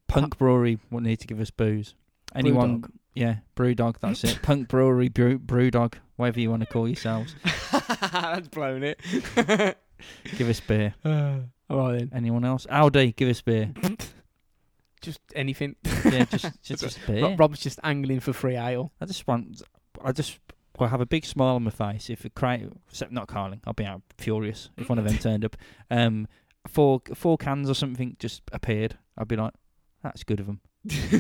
Punk 0.08 0.38
Brewery 0.38 0.78
will 0.92 1.02
need 1.02 1.20
to 1.22 1.28
give 1.28 1.40
us 1.40 1.50
booze. 1.52 1.96
Anyone? 2.34 2.82
Brewdog. 2.82 2.92
Yeah, 3.14 3.36
Brewdog. 3.56 3.96
That's 4.00 4.24
it. 4.24 4.40
Punk 4.42 4.68
Brewery, 4.68 5.10
Brew, 5.10 5.40
Brewdog, 5.40 5.96
whatever 6.16 6.40
you 6.40 6.50
want 6.50 6.62
to 6.62 6.68
call 6.68 6.88
yourselves. 6.88 7.36
That's 8.12 8.48
blown 8.48 8.84
it. 8.84 9.00
Give 10.38 10.50
us 10.50 10.60
beer. 10.60 10.94
All 11.06 11.48
right 11.70 12.00
then. 12.00 12.12
Anyone 12.14 12.46
else? 12.46 12.68
Audi, 12.70 13.12
give 13.14 13.30
us 13.30 13.42
beer. 13.42 13.72
Just 15.02 15.20
anything. 15.36 15.76
Yeah, 16.04 16.26
just 16.26 16.64
just, 16.64 16.82
just 16.82 17.00
beer. 17.06 17.36
Rob's 17.36 17.60
just 17.60 17.80
angling 17.84 18.22
for 18.22 18.34
free 18.34 18.56
ale. 18.56 18.92
I 19.00 19.06
just 19.06 19.28
want. 19.28 19.62
I 20.04 20.12
just. 20.12 20.40
will 20.80 20.88
have 20.88 21.02
a 21.02 21.06
big 21.06 21.26
smile 21.26 21.56
on 21.56 21.64
my 21.64 21.70
face 21.70 22.10
if 22.10 22.26
a 22.26 22.30
crate, 22.30 22.64
except 22.90 23.12
not 23.12 23.28
Carling. 23.28 23.62
I'll 23.68 23.74
be 23.74 23.86
out 23.86 24.02
furious 24.18 24.70
if 24.78 24.90
one 24.90 24.98
of 24.98 25.06
them 25.06 25.18
turned 25.20 25.46
up. 25.46 25.58
Um, 25.92 26.28
four 26.68 27.02
four 27.14 27.38
cans 27.38 27.70
or 27.70 27.76
something 27.76 28.16
just 28.20 28.42
appeared. 28.52 28.98
I'd 29.16 29.28
be 29.28 29.36
like, 29.36 29.54
that's 30.02 30.24
good 30.24 30.40
of 30.40 30.48
them. 30.48 30.62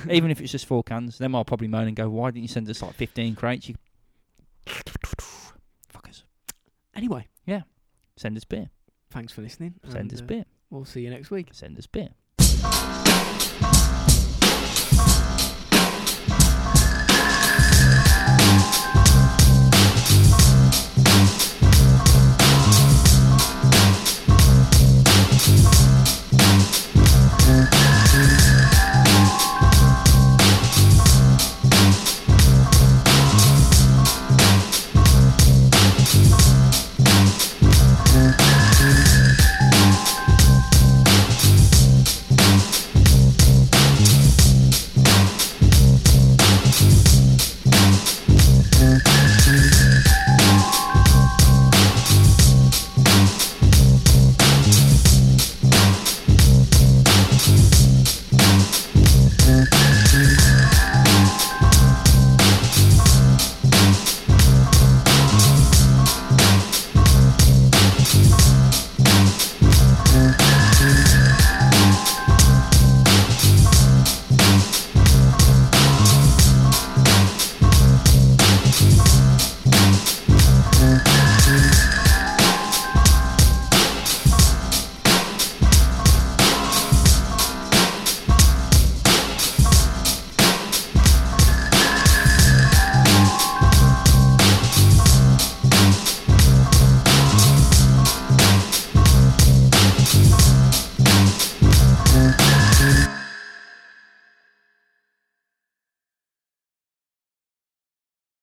Even 0.10 0.32
if 0.32 0.42
it's 0.42 0.52
just 0.52 0.66
four 0.66 0.82
cans, 0.84 1.20
then 1.20 1.36
I'll 1.36 1.46
probably 1.46 1.68
moan 1.68 1.88
and 1.88 1.96
go, 1.96 2.10
why 2.10 2.32
didn't 2.32 2.44
you 2.44 2.48
send 2.48 2.68
us 2.70 2.82
like 2.82 2.94
fifteen 2.94 3.36
crates? 3.36 3.70
You 3.70 3.76
fuckers. 4.66 6.24
Anyway, 6.96 7.28
yeah. 7.46 7.62
Send 8.18 8.38
us 8.38 8.46
beer. 8.46 8.70
thanks 9.12 9.34
for 9.34 9.42
listening. 9.42 9.76
Send 9.84 9.98
and, 9.98 10.14
us 10.14 10.22
uh, 10.22 10.26
beer. 10.26 10.46
We'll 10.70 10.86
see 10.86 11.02
you 11.02 11.10
next 11.10 11.32
week. 11.32 11.50
Send 11.52 11.78
us 11.78 11.88
beer. 11.88 12.10